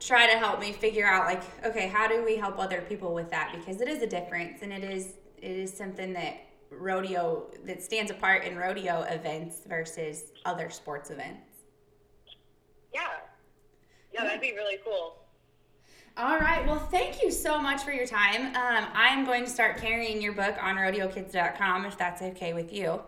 try 0.00 0.30
to 0.30 0.38
help 0.38 0.58
me 0.60 0.72
figure 0.72 1.06
out 1.06 1.26
like 1.26 1.42
okay 1.66 1.88
how 1.88 2.06
do 2.06 2.24
we 2.24 2.36
help 2.36 2.56
other 2.58 2.80
people 2.82 3.12
with 3.12 3.28
that 3.30 3.52
because 3.52 3.80
it 3.80 3.88
is 3.88 4.00
a 4.00 4.06
difference 4.06 4.62
and 4.62 4.72
it 4.72 4.84
is 4.84 5.14
it 5.36 5.50
is 5.50 5.76
something 5.76 6.12
that 6.12 6.34
rodeo 6.70 7.50
that 7.64 7.82
stands 7.82 8.08
apart 8.12 8.44
in 8.44 8.56
rodeo 8.56 9.02
events 9.10 9.62
versus 9.66 10.26
other 10.44 10.70
sports 10.70 11.10
events 11.10 11.50
Yeah. 12.94 13.00
Yeah, 14.12 14.22
that'd 14.24 14.40
be 14.40 14.52
really 14.52 14.78
cool. 14.84 15.16
All 16.18 16.38
right 16.40 16.66
well 16.66 16.80
thank 16.90 17.22
you 17.22 17.30
so 17.30 17.60
much 17.60 17.82
for 17.82 17.92
your 17.92 18.06
time 18.06 18.46
um, 18.56 18.88
i'm 18.92 19.24
going 19.24 19.44
to 19.44 19.50
start 19.50 19.76
carrying 19.76 20.20
your 20.20 20.32
book 20.32 20.56
on 20.60 20.74
rodeokids.com 20.74 21.86
if 21.86 21.96
that's 21.96 22.22
okay 22.22 22.52
with 22.52 22.72
you 22.72 23.00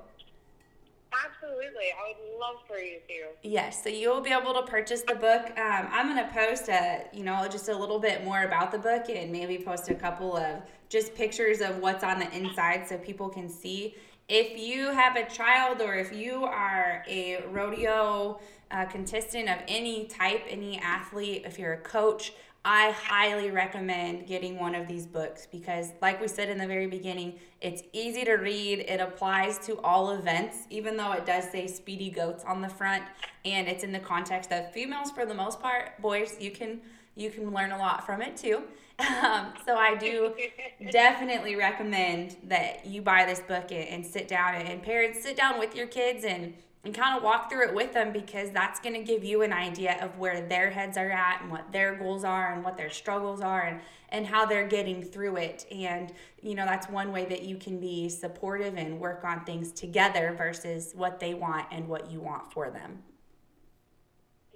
Absolutely. 1.13 1.87
I 1.99 2.15
would 2.17 2.39
love 2.39 2.57
for 2.69 2.79
you 2.79 2.99
to. 3.09 3.49
Yes, 3.49 3.83
so 3.83 3.89
you'll 3.89 4.21
be 4.21 4.31
able 4.31 4.55
to 4.55 4.63
purchase 4.63 5.03
the 5.03 5.17
book. 5.17 5.47
Um, 5.59 5.89
I'm 5.91 6.15
going 6.15 6.25
to 6.25 6.33
post 6.33 6.69
a, 6.69 7.05
you 7.13 7.25
know, 7.25 7.49
just 7.51 7.69
a 7.69 7.77
little 7.77 7.99
bit 7.99 8.25
more 8.25 8.45
about 8.45 8.71
the 8.71 8.79
book 8.79 9.09
and 9.09 9.33
maybe 9.33 9.59
post 9.59 9.91
a 9.91 9.95
couple 9.95 10.37
of 10.37 10.63
just 10.89 11.15
pictures 11.17 11.61
of 11.61 11.79
what's 11.79 12.05
on 12.05 12.21
the 12.21 12.31
inside 12.33 12.87
so 12.89 12.97
people 12.97 13.29
can 13.29 13.49
see. 13.49 13.97
If 14.29 14.57
you 14.57 14.93
have 14.93 15.17
a 15.17 15.29
child 15.29 15.81
or 15.81 15.97
if 15.97 16.13
you 16.15 16.45
are 16.45 17.05
a 17.09 17.43
rodeo 17.49 18.39
uh, 18.71 18.85
contestant 18.85 19.49
of 19.49 19.59
any 19.67 20.07
type, 20.07 20.45
any 20.49 20.79
athlete, 20.79 21.43
if 21.45 21.59
you're 21.59 21.73
a 21.73 21.81
coach, 21.81 22.33
I 22.65 22.91
highly 22.91 23.51
recommend 23.51 24.27
getting 24.27 24.59
one 24.59 24.75
of 24.75 24.87
these 24.87 25.07
books 25.07 25.49
because, 25.51 25.93
like 26.03 26.21
we 26.21 26.29
said 26.29 26.51
in 26.51 26.59
the 26.59 26.67
very 26.67 26.87
beginning, 26.87 27.39
it's 27.63 27.83
easy 27.95 28.23
to 28.27 28.35
read. 28.35 28.81
It 28.81 29.01
applies 29.01 29.59
to 29.61 29.81
all 29.81 30.11
events, 30.11 30.59
even 30.69 30.99
though 30.99 31.13
it 31.13 31.25
does 31.25 31.51
say 31.51 31.67
Speedy 31.67 32.11
Goats 32.11 32.45
on 32.45 32.61
the 32.61 32.69
front, 32.69 33.03
and 33.47 33.67
it's 33.67 33.83
in 33.83 33.93
the 33.93 33.99
context 33.99 34.53
of 34.53 34.71
females 34.73 35.11
for 35.11 35.25
the 35.25 35.33
most 35.33 35.61
part. 35.61 36.01
Boys, 36.03 36.37
you 36.39 36.51
can 36.51 36.83
you 37.17 37.31
can 37.31 37.51
learn 37.51 37.73
a 37.73 37.79
lot 37.79 38.05
from 38.05 38.23
it 38.23 38.37
too. 38.37 38.63
Um, 39.01 39.55
so 39.65 39.77
I 39.77 39.95
do 39.95 40.35
definitely 40.91 41.57
recommend 41.57 42.37
that 42.45 42.85
you 42.85 43.01
buy 43.01 43.25
this 43.25 43.41
book 43.41 43.73
and, 43.73 43.89
and 43.89 44.05
sit 44.05 44.29
down 44.29 44.57
and 44.57 44.83
parents 44.83 45.23
sit 45.23 45.39
down 45.39 45.59
with 45.59 45.75
your 45.75 45.87
kids 45.87 46.23
and 46.27 46.53
and 46.85 46.95
kind 46.95 47.17
of 47.17 47.23
walk 47.23 47.51
through 47.51 47.69
it 47.69 47.75
with 47.75 47.93
them 47.93 48.11
because 48.13 48.51
that's 48.51 48.81
going 48.81 48.95
to 48.95 49.03
give 49.03 49.23
you 49.23 49.43
an 49.43 49.53
idea 49.53 50.03
of 50.03 50.17
where 50.19 50.47
their 50.47 50.71
heads 50.71 50.97
are 50.97 51.11
at 51.11 51.43
and 51.43 51.51
what 51.51 51.71
their 51.73 51.95
goals 51.95 52.25
are 52.25 52.53
and 52.55 52.65
what 52.65 52.77
their 52.77 52.89
struggles 52.89 53.43
are 53.43 53.63
and, 53.63 53.81
and 54.09 54.27
how 54.27 54.47
they're 54.47 54.67
getting 54.67 55.03
through 55.03 55.37
it. 55.37 55.67
And, 55.71 56.13
you 56.43 56.55
know, 56.55 56.65
that's 56.65 56.89
one 56.89 57.13
way 57.13 57.27
that 57.27 57.43
you 57.43 57.57
can 57.57 57.79
be 57.79 58.09
supportive 58.09 58.77
and 58.79 58.99
work 58.99 59.25
on 59.25 59.45
things 59.45 59.73
together 59.73 60.35
versus 60.37 60.93
what 60.95 61.21
they 61.21 61.35
want 61.35 61.67
and 61.71 61.87
what 61.87 62.11
you 62.11 62.21
want 62.21 62.51
for 62.51 62.71
them. 62.71 63.03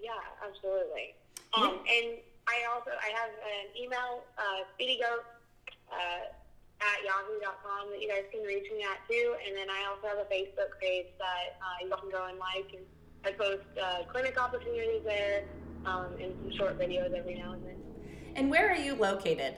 Yeah, 0.03 0.13
absolutely. 0.47 1.15
Um, 1.57 1.79
and 1.87 2.19
I 2.49 2.65
also 2.75 2.91
I 2.91 3.11
have 3.15 3.31
an 3.31 3.83
email, 3.83 4.23
uh, 4.39 4.65
speedygoat 4.79 5.25
uh, 5.93 6.33
at 6.85 7.05
yahoo.com 7.05 7.91
that 7.91 8.01
you 8.01 8.09
guys 8.09 8.29
can 8.31 8.43
reach 8.45 8.69
me 8.69 8.85
at 8.85 9.01
too. 9.09 9.35
And 9.47 9.57
then 9.57 9.69
I 9.73 9.89
also 9.89 10.09
have 10.09 10.21
a 10.21 10.29
Facebook 10.29 10.77
page 10.81 11.09
that 11.19 11.57
uh, 11.65 11.81
you 11.81 11.89
can 11.89 12.11
go 12.11 12.29
and 12.29 12.39
like. 12.39 12.69
And 12.77 12.85
I 13.25 13.33
post 13.33 13.65
uh, 13.81 14.05
clinic 14.13 14.37
opportunities 14.37 15.03
there 15.05 15.49
um, 15.87 16.13
and 16.21 16.37
some 16.41 16.53
short 16.57 16.79
videos 16.79 17.17
every 17.17 17.35
now 17.35 17.53
and 17.53 17.65
then. 17.65 17.81
And 18.37 18.51
where 18.51 18.69
are 18.69 18.77
you 18.77 18.95
located? 18.95 19.57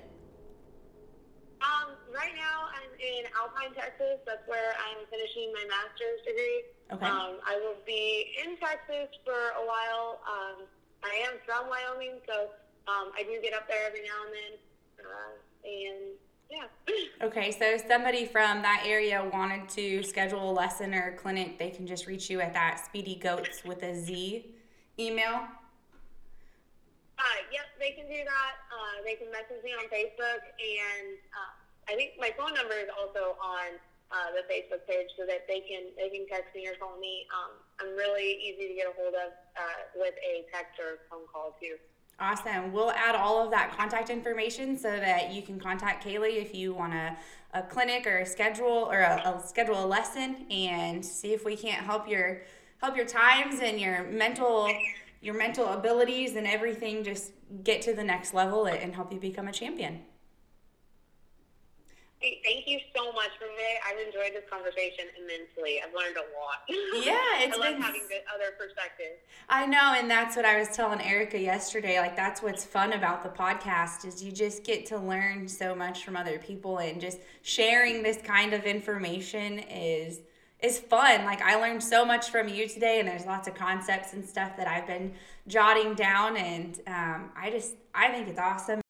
Um, 1.65 1.97
right 2.13 2.37
now 2.37 2.71
I'm 2.71 2.93
in 3.01 3.25
Alpine, 3.35 3.75
Texas. 3.75 4.23
That's 4.29 4.45
where 4.47 4.77
I'm 4.77 5.03
finishing 5.11 5.51
my 5.51 5.65
master's 5.67 6.21
degree. 6.23 6.63
Okay. 6.93 7.07
Um, 7.07 7.43
I 7.43 7.59
will 7.59 7.81
be 7.83 8.37
in 8.45 8.55
Texas 8.61 9.11
for 9.25 9.57
a 9.59 9.65
while. 9.65 10.21
Um, 10.29 10.69
I 11.03 11.27
am 11.27 11.41
from 11.43 11.67
Wyoming, 11.67 12.21
so 12.29 12.55
um, 12.87 13.11
I 13.17 13.25
do 13.25 13.41
get 13.43 13.55
up 13.55 13.67
there 13.67 13.83
every 13.89 14.05
now 14.05 14.19
and 14.29 14.33
then. 14.37 14.53
Uh, 15.01 15.35
and 15.67 16.15
yeah. 16.51 16.65
Okay, 17.23 17.51
so 17.51 17.65
if 17.65 17.89
somebody 17.89 18.27
from 18.27 18.61
that 18.61 18.85
area 18.85 19.25
wanted 19.33 19.69
to 19.71 20.03
schedule 20.03 20.51
a 20.51 20.53
lesson 20.53 20.95
or 20.95 21.09
a 21.09 21.17
clinic, 21.17 21.59
they 21.59 21.71
can 21.71 21.87
just 21.87 22.07
reach 22.07 22.29
you 22.29 22.41
at 22.41 22.53
that 22.53 22.85
Speedy 22.85 23.17
Goats 23.17 23.65
with 23.65 23.83
a 23.83 23.95
Z 23.95 24.45
email. 24.99 25.49
Uh, 27.17 27.39
yep, 27.51 27.73
they 27.81 27.97
can 27.97 28.05
do 28.05 28.21
that. 28.21 28.53
Uh, 28.69 29.01
they 29.05 29.17
can 29.17 29.33
message 29.33 29.65
me 29.65 29.73
on 29.73 29.89
Facebook, 29.89 30.45
and 30.61 31.17
uh, 31.33 31.57
I 31.89 31.97
think 31.97 32.21
my 32.21 32.33
phone 32.37 32.53
number 32.53 32.77
is 32.77 32.93
also 32.93 33.41
on 33.41 33.81
uh, 34.13 34.37
the 34.37 34.45
Facebook 34.45 34.85
page, 34.85 35.09
so 35.17 35.25
that 35.25 35.49
they 35.49 35.65
can 35.65 35.97
they 35.97 36.13
can 36.13 36.29
text 36.29 36.53
me 36.55 36.69
or 36.69 36.77
call 36.77 37.01
me. 37.01 37.25
Um, 37.33 37.57
I'm 37.81 37.97
really 37.97 38.37
easy 38.45 38.69
to 38.69 38.75
get 38.77 38.87
a 38.87 38.95
hold 38.95 39.17
of 39.17 39.33
uh, 39.57 39.81
with 39.97 40.15
a 40.21 40.45
text 40.53 40.77
or 40.77 41.01
phone 41.09 41.25
call 41.33 41.57
too. 41.57 41.81
Awesome. 42.19 42.73
We'll 42.73 42.93
add 42.93 43.15
all 43.15 43.45
of 43.45 43.51
that 43.51 43.77
contact 43.77 44.09
information 44.09 44.79
so 44.79 44.91
that 44.91 45.35
you 45.35 45.43
can 45.43 45.61
contact 45.61 46.03
Kaylee 46.03 46.41
if 46.41 46.55
you 46.55 46.73
want 46.73 46.95
a, 46.95 47.15
a 47.53 47.63
clinic 47.63 48.07
or 48.07 48.21
a 48.21 48.27
schedule 48.27 48.89
or 48.91 49.01
a, 49.01 49.17
a 49.37 49.47
schedule 49.47 49.85
a 49.85 49.87
lesson 49.87 50.47
and 50.51 51.05
see 51.05 51.35
if 51.35 51.45
we 51.45 51.57
can't 51.57 51.85
help 51.85 52.09
your 52.09 52.43
help 52.81 52.97
your 52.97 53.05
times 53.05 53.61
and 53.61 53.79
your 53.79 54.05
mental 54.05 54.71
your 55.21 55.35
mental 55.35 55.67
abilities 55.69 56.37
and 56.37 56.47
everything 56.47 57.05
just 57.05 57.33
get 57.65 57.83
to 57.83 57.93
the 57.93 58.05
next 58.05 58.33
level 58.33 58.67
and 58.67 58.95
help 58.95 59.13
you 59.13 59.21
become 59.21 59.49
a 59.49 59.53
champion. 59.53 60.01
Thank 62.21 62.67
you 62.67 62.79
so 62.97 63.13
much 63.13 63.31
for 63.39 63.45
today. 63.47 63.77
I've 63.87 63.99
enjoyed 64.05 64.33
this 64.35 64.49
conversation 64.51 65.05
immensely. 65.19 65.81
I've 65.85 65.93
learned 65.95 66.17
a 66.17 66.25
lot. 66.35 66.65
Yeah, 67.05 67.19
it's 67.45 67.57
I 67.57 67.61
love 67.61 67.75
been- 67.75 67.83
having 67.83 68.03
the 68.09 68.21
other 68.35 68.53
perspectives. 68.59 69.21
I 69.49 69.67
know, 69.67 69.95
and 69.97 70.11
that's 70.11 70.35
what 70.35 70.45
I 70.45 70.59
was 70.59 70.69
telling 70.71 71.01
Erica 71.03 71.39
yesterday. 71.39 71.99
Like 72.01 72.17
that's 72.17 72.43
what's 72.43 72.65
fun 72.65 72.95
about 72.95 73.23
the 73.23 73.29
podcast 73.29 74.07
is 74.07 74.23
you 74.25 74.33
just 74.33 74.65
get 74.65 74.87
to 74.87 74.99
learn 74.99 75.47
so 75.47 75.75
much 75.75 76.05
from 76.05 76.17
other 76.17 76.39
people, 76.39 76.79
and 76.79 77.01
just 77.01 77.19
sharing 77.43 78.03
this 78.03 78.17
kind 78.23 78.55
of 78.55 78.65
information 78.65 79.59
is 79.61 80.21
is 80.63 80.79
fun. 80.79 81.25
Like 81.27 81.43
I 81.43 81.61
learned 81.61 81.83
so 81.83 82.05
much 82.05 82.31
from 82.31 82.49
you 82.49 82.67
today, 82.67 82.99
and 82.99 83.07
there's 83.07 83.27
lots 83.27 83.47
of 83.47 83.55
concepts 83.55 84.15
and 84.15 84.25
stuff 84.25 84.57
that 84.57 84.67
I've 84.67 84.87
been 84.87 85.13
jotting 85.49 85.95
down, 85.95 86.39
and 86.39 86.81
um, 86.87 87.31
I 87.37 87.51
just 87.51 87.75
I 87.95 88.09
think 88.09 88.29
it's 88.29 88.41
awesome. 88.41 88.81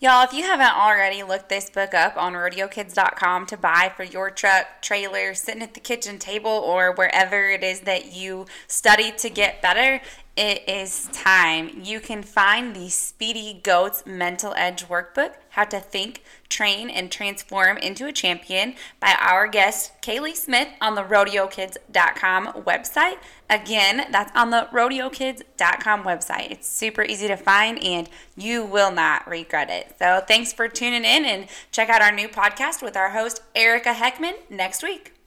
Y'all, 0.00 0.22
if 0.22 0.32
you 0.32 0.44
haven't 0.44 0.76
already 0.76 1.24
looked 1.24 1.48
this 1.48 1.68
book 1.70 1.92
up 1.92 2.16
on 2.16 2.34
rodeokids.com 2.34 3.46
to 3.46 3.56
buy 3.56 3.92
for 3.96 4.04
your 4.04 4.30
truck, 4.30 4.80
trailer, 4.80 5.34
sitting 5.34 5.60
at 5.60 5.74
the 5.74 5.80
kitchen 5.80 6.20
table, 6.20 6.52
or 6.52 6.92
wherever 6.92 7.50
it 7.50 7.64
is 7.64 7.80
that 7.80 8.12
you 8.12 8.46
study 8.68 9.10
to 9.10 9.28
get 9.28 9.60
better, 9.60 10.00
it 10.38 10.68
is 10.68 11.08
time. 11.12 11.80
You 11.82 11.98
can 11.98 12.22
find 12.22 12.74
the 12.74 12.88
Speedy 12.90 13.60
Goats 13.60 14.04
Mental 14.06 14.54
Edge 14.56 14.86
Workbook 14.86 15.32
How 15.50 15.64
to 15.64 15.80
Think, 15.80 16.22
Train, 16.48 16.88
and 16.88 17.10
Transform 17.10 17.76
into 17.78 18.06
a 18.06 18.12
Champion 18.12 18.76
by 19.00 19.16
our 19.20 19.48
guest, 19.48 20.00
Kaylee 20.00 20.36
Smith, 20.36 20.68
on 20.80 20.94
the 20.94 21.02
rodeokids.com 21.02 22.62
website. 22.62 23.16
Again, 23.50 24.06
that's 24.12 24.30
on 24.36 24.50
the 24.50 24.68
rodeokids.com 24.72 26.04
website. 26.04 26.52
It's 26.52 26.68
super 26.68 27.02
easy 27.02 27.26
to 27.26 27.36
find 27.36 27.82
and 27.82 28.08
you 28.36 28.64
will 28.64 28.92
not 28.92 29.26
regret 29.26 29.70
it. 29.70 29.96
So 29.98 30.22
thanks 30.26 30.52
for 30.52 30.68
tuning 30.68 31.04
in 31.04 31.24
and 31.24 31.48
check 31.72 31.88
out 31.88 32.00
our 32.00 32.12
new 32.12 32.28
podcast 32.28 32.80
with 32.80 32.96
our 32.96 33.10
host, 33.10 33.42
Erica 33.56 33.92
Heckman, 33.92 34.34
next 34.48 34.84
week. 34.84 35.17